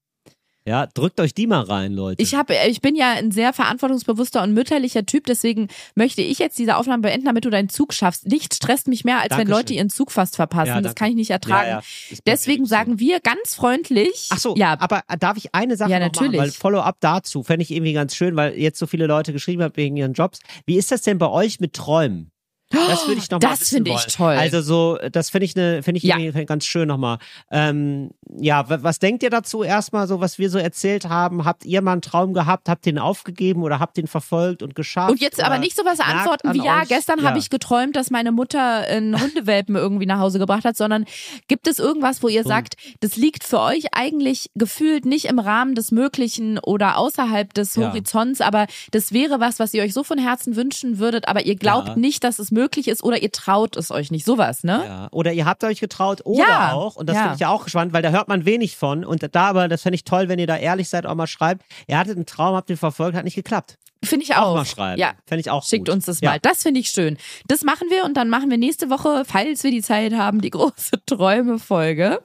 Ja, 0.69 0.85
drückt 0.85 1.19
euch 1.19 1.33
die 1.33 1.47
mal 1.47 1.63
rein, 1.63 1.93
Leute. 1.93 2.21
Ich 2.21 2.35
habe, 2.35 2.53
ich 2.67 2.79
bin 2.81 2.95
ja 2.95 3.13
ein 3.13 3.31
sehr 3.31 3.53
verantwortungsbewusster 3.53 4.43
und 4.43 4.53
mütterlicher 4.53 5.03
Typ, 5.03 5.25
deswegen 5.25 5.67
möchte 5.95 6.21
ich 6.21 6.37
jetzt 6.37 6.59
diese 6.59 6.75
Aufnahme 6.75 7.01
beenden, 7.01 7.25
damit 7.25 7.45
du 7.45 7.49
deinen 7.49 7.69
Zug 7.69 7.91
schaffst. 7.91 8.27
Nichts 8.27 8.57
stresst 8.57 8.87
mich 8.87 9.03
mehr, 9.03 9.15
als 9.15 9.31
wenn 9.31 9.47
Dankeschön. 9.47 9.57
Leute 9.57 9.73
ihren 9.73 9.89
Zug 9.89 10.11
fast 10.11 10.35
verpassen. 10.35 10.67
Ja, 10.67 10.81
das 10.81 10.93
kann 10.93 11.09
ich 11.09 11.15
nicht 11.15 11.31
ertragen. 11.31 11.69
Ja, 11.69 11.81
ja. 12.11 12.19
Deswegen 12.27 12.65
so. 12.65 12.69
sagen 12.69 12.99
wir 12.99 13.19
ganz 13.19 13.55
freundlich. 13.55 14.27
Ach 14.29 14.37
so, 14.37 14.55
ja, 14.57 14.77
aber 14.79 15.01
darf 15.17 15.37
ich 15.37 15.55
eine 15.55 15.75
Sache 15.75 15.89
Ja, 15.89 15.99
noch 15.99 16.07
natürlich. 16.07 16.33
machen? 16.33 16.49
Weil 16.49 16.51
Follow-up 16.51 16.97
dazu 16.99 17.41
fände 17.41 17.63
ich 17.63 17.71
irgendwie 17.71 17.93
ganz 17.93 18.15
schön, 18.15 18.35
weil 18.35 18.55
jetzt 18.55 18.77
so 18.77 18.85
viele 18.85 19.07
Leute 19.07 19.33
geschrieben 19.33 19.63
haben 19.63 19.75
wegen 19.75 19.97
ihren 19.97 20.13
Jobs. 20.13 20.39
Wie 20.67 20.77
ist 20.77 20.91
das 20.91 21.01
denn 21.01 21.17
bei 21.17 21.29
euch 21.29 21.59
mit 21.59 21.73
Träumen? 21.73 22.31
Das 22.69 23.07
würde 23.07 23.19
ich 23.19 23.31
noch 23.31 23.41
mal 23.41 23.49
Das 23.49 23.69
finde 23.69 23.91
ich 23.91 24.05
toll. 24.15 24.35
Also 24.35 24.61
so, 24.61 24.99
das 25.11 25.31
finde 25.31 25.45
ich 25.45 25.57
eine, 25.57 25.81
finde 25.81 25.97
ich 25.97 26.03
Ja. 26.03 26.17
ganz 26.43 26.65
schön 26.65 26.87
nochmal. 26.87 27.17
Ähm, 27.49 28.11
ja, 28.37 28.69
wa- 28.69 28.77
was 28.83 28.99
denkt 28.99 29.23
ihr 29.23 29.31
dazu 29.31 29.63
erstmal 29.63 30.07
so, 30.07 30.19
was 30.21 30.37
wir 30.37 30.51
so 30.51 30.59
erzählt 30.59 31.09
haben? 31.09 31.45
Habt 31.45 31.65
ihr 31.65 31.81
mal 31.81 31.93
einen 31.93 32.01
Traum 32.03 32.33
gehabt, 32.35 32.69
habt 32.69 32.85
den 32.85 32.99
aufgegeben 32.99 33.63
oder 33.63 33.79
habt 33.79 33.97
den 33.97 34.05
verfolgt 34.05 34.61
und 34.61 34.75
geschafft? 34.75 35.09
Und 35.09 35.19
jetzt 35.19 35.41
aber 35.43 35.57
nicht 35.57 35.75
sowas 35.75 35.97
nagt 35.97 36.11
antworten 36.11 36.47
an 36.49 36.53
wie, 36.55 36.63
ja, 36.63 36.81
euch? 36.83 36.87
gestern 36.89 37.19
Ja. 37.19 37.25
habe 37.25 37.39
ich 37.39 37.49
geträumt, 37.49 37.95
dass 37.95 38.11
meine 38.11 38.31
Mutter 38.31 38.61
einen 38.87 39.19
Hundewelpen 39.19 39.75
irgendwie 39.75 40.05
nach 40.05 40.19
Hause 40.19 40.37
gebracht 40.37 40.63
hat, 40.63 40.77
sondern 40.77 41.05
gibt 41.47 41.67
es 41.67 41.79
irgendwas, 41.79 42.21
wo 42.21 42.27
ihr 42.27 42.43
sagt, 42.43 42.75
das 42.99 43.15
liegt 43.15 43.43
für 43.43 43.61
euch 43.61 43.93
eigentlich 43.93 44.51
gefühlt 44.53 45.05
nicht 45.05 45.25
im 45.25 45.39
Rahmen 45.39 45.73
des 45.73 45.91
Möglichen 45.91 46.59
oder 46.59 46.97
außerhalb 46.97 47.51
des. 47.53 47.77
Horizonts, 47.79 48.41
aber 48.41 48.67
das 48.91 49.13
wäre 49.13 49.39
was, 49.39 49.57
was 49.57 49.73
ihr 49.73 49.81
euch 49.83 49.93
so 49.93 50.03
von 50.03 50.17
Herzen 50.19 50.55
wünschen 50.55 50.99
würdet, 50.99 51.27
aber 51.27 51.45
ihr 51.45 51.55
glaubt 51.55 51.97
nicht, 51.97 52.23
dass 52.23 52.37
es 52.37 52.51
möglich 52.51 52.58
möglich 52.59 52.87
ist 52.87 53.03
oder 53.03 53.21
ihr 53.21 53.31
traut 53.31 53.75
es 53.77 53.91
euch 53.91 54.11
nicht. 54.11 54.25
Sowas, 54.25 54.63
ne? 54.63 54.83
Ja. 54.85 55.07
Oder 55.11 55.33
ihr 55.33 55.45
habt 55.45 55.63
euch 55.63 55.79
getraut 55.79 56.21
oder 56.25 56.47
Ja. 56.47 56.73
auch, 56.73 56.95
und 56.95 57.07
das 57.07 57.15
Ja. 57.15 57.21
finde 57.21 57.35
ich 57.35 57.41
ja 57.41 57.49
auch 57.49 57.67
spannend, 57.67 57.93
weil 57.93 58.01
da 58.01 58.09
hört 58.09 58.27
man 58.27 58.45
wenig 58.45 58.75
von. 58.77 59.05
Und 59.05 59.23
da 59.33 59.41
aber, 59.49 59.67
das 59.67 59.81
fände 59.83 59.95
ich 59.95 60.03
toll, 60.03 60.27
wenn 60.29 60.39
ihr 60.39 60.47
da 60.47 60.57
ehrlich 60.57 60.89
seid, 60.89 61.05
auch 61.05 61.15
mal 61.15 61.27
schreibt, 61.27 61.63
ihr 61.87 61.97
hattet 61.97 62.15
einen 62.17 62.25
Traum, 62.25 62.55
habt 62.55 62.69
den 62.69 62.77
verfolgt, 62.77 63.15
hat 63.17 63.23
nicht 63.23 63.35
geklappt. 63.35 63.77
Finde 64.03 64.23
ich 64.23 64.35
Auch 64.35 64.43
auch. 64.47 64.55
mal 64.55 64.65
schreiben. 64.65 64.99
Ja. 64.99 65.11
Fände 65.25 65.41
ich 65.41 65.49
auch 65.49 65.63
Schickt 65.65 65.87
gut. 65.87 65.93
uns 65.95 66.05
das 66.05 66.21
Ja. 66.21 66.31
mal. 66.31 66.39
Das 66.41 66.63
finde 66.63 66.79
ich 66.79 66.89
schön. 66.89 67.17
Das 67.47 67.63
machen 67.63 67.87
wir 67.89 68.05
und 68.05 68.15
dann 68.15 68.29
machen 68.29 68.49
wir 68.49 68.57
nächste 68.57 68.89
Woche, 68.89 69.23
falls 69.25 69.63
wir 69.63 69.71
die 69.71 69.81
Zeit 69.81 70.13
haben, 70.13 70.39
die 70.41 70.49
große 70.51 71.01
Träume-Folge. 71.05 72.19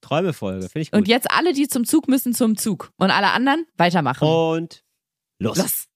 Träumefolge, 0.00 0.62
finde 0.68 0.80
ich 0.80 0.90
gut. 0.90 0.98
Und 1.00 1.08
jetzt 1.08 1.30
alle, 1.30 1.52
die 1.52 1.68
zum 1.68 1.84
Zug 1.84 2.08
müssen, 2.08 2.32
zum 2.34 2.56
Zug. 2.56 2.92
Und 2.98 3.10
alle 3.10 3.30
anderen 3.32 3.66
weitermachen. 3.76 4.26
Und 4.26 4.82
los. 5.38 5.58
Los. 5.58 5.87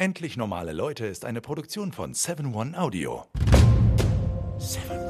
Endlich 0.00 0.38
normale 0.38 0.72
Leute 0.72 1.04
ist 1.04 1.26
eine 1.26 1.42
Produktion 1.42 1.92
von 1.92 2.14
7-One 2.14 2.74
Audio. 2.80 3.26
7-One 4.58 4.98
Audio. 4.98 5.09